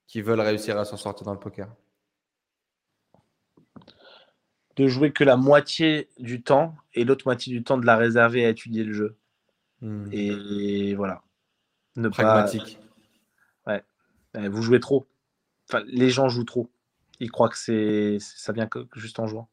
[0.05, 1.73] qui veulent réussir à s'en sortir dans le poker?
[4.75, 8.45] De jouer que la moitié du temps et l'autre moitié du temps de la réserver
[8.45, 9.15] à étudier le jeu.
[9.79, 10.09] Hmm.
[10.11, 11.23] Et, voilà.
[11.95, 12.79] Ne Pragmatique.
[13.65, 13.81] Ouais.
[14.33, 15.07] Vous jouez trop.
[15.69, 16.69] Enfin, les gens jouent trop
[17.19, 19.49] il croit que c'est ça vient que, juste en jouant.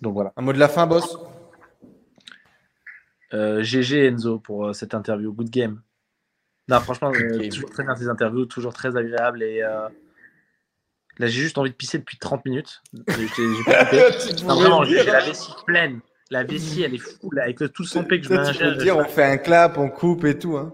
[0.00, 0.32] Donc voilà.
[0.36, 1.16] Un mot de la fin, boss?
[3.32, 5.32] GG euh, Enzo pour euh, cette interview.
[5.32, 5.80] Good game.
[6.68, 9.42] Non, franchement, euh, toujours très bien ces interviews, toujours très agréable.
[9.42, 9.90] Et là,
[11.18, 12.82] j'ai juste envie de pisser depuis 30 minutes.
[14.44, 16.00] vraiment, j'ai la vessie pleine.
[16.30, 17.30] La vessie, elle est fou.
[17.40, 18.76] avec tout le sang que je m'ingère.
[18.78, 20.56] dire, on fait un clap, on coupe et tout.
[20.56, 20.72] Hein.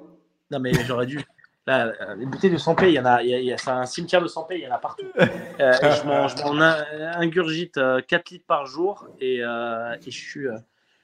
[0.50, 1.20] Non, mais j'aurais dû.
[1.69, 4.23] Là, les bouteilles de 100 il y en a, il y a, c'est un cimetière
[4.23, 5.05] de 100 il y en a partout.
[5.61, 6.63] Euh, je m'en
[7.19, 10.47] ingurgite 4 euh, litres par jour et, euh, et je, suis,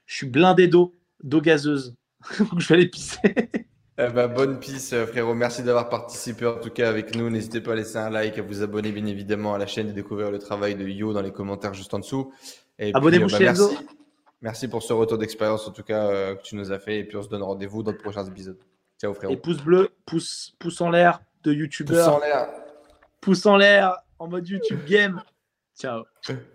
[0.07, 0.95] je suis blindé d'eau,
[1.25, 1.97] d'eau gazeuse.
[2.57, 3.19] je vais aller pisser.
[3.97, 5.35] Eh ben, bonne pisse, frérot.
[5.35, 7.31] Merci d'avoir participé en tout cas avec nous.
[7.31, 9.93] N'hésitez pas à laisser un like, à vous abonner bien évidemment à la chaîne et
[9.93, 12.33] découvrir le travail de Yo dans les commentaires juste en dessous.
[12.93, 13.77] Abonnez-vous bah, chez merci.
[14.43, 17.17] merci pour ce retour d'expérience en tout cas que tu nous as fait et puis
[17.17, 18.59] on se donne rendez-vous dans de prochains épisodes.
[19.29, 22.07] Et pouce bleu, pouce, pouce en l'air de youtubeur.
[22.07, 22.49] Pouce en l'air.
[23.21, 25.23] Pouce en l'air en mode YouTube game.
[25.77, 26.05] Ciao.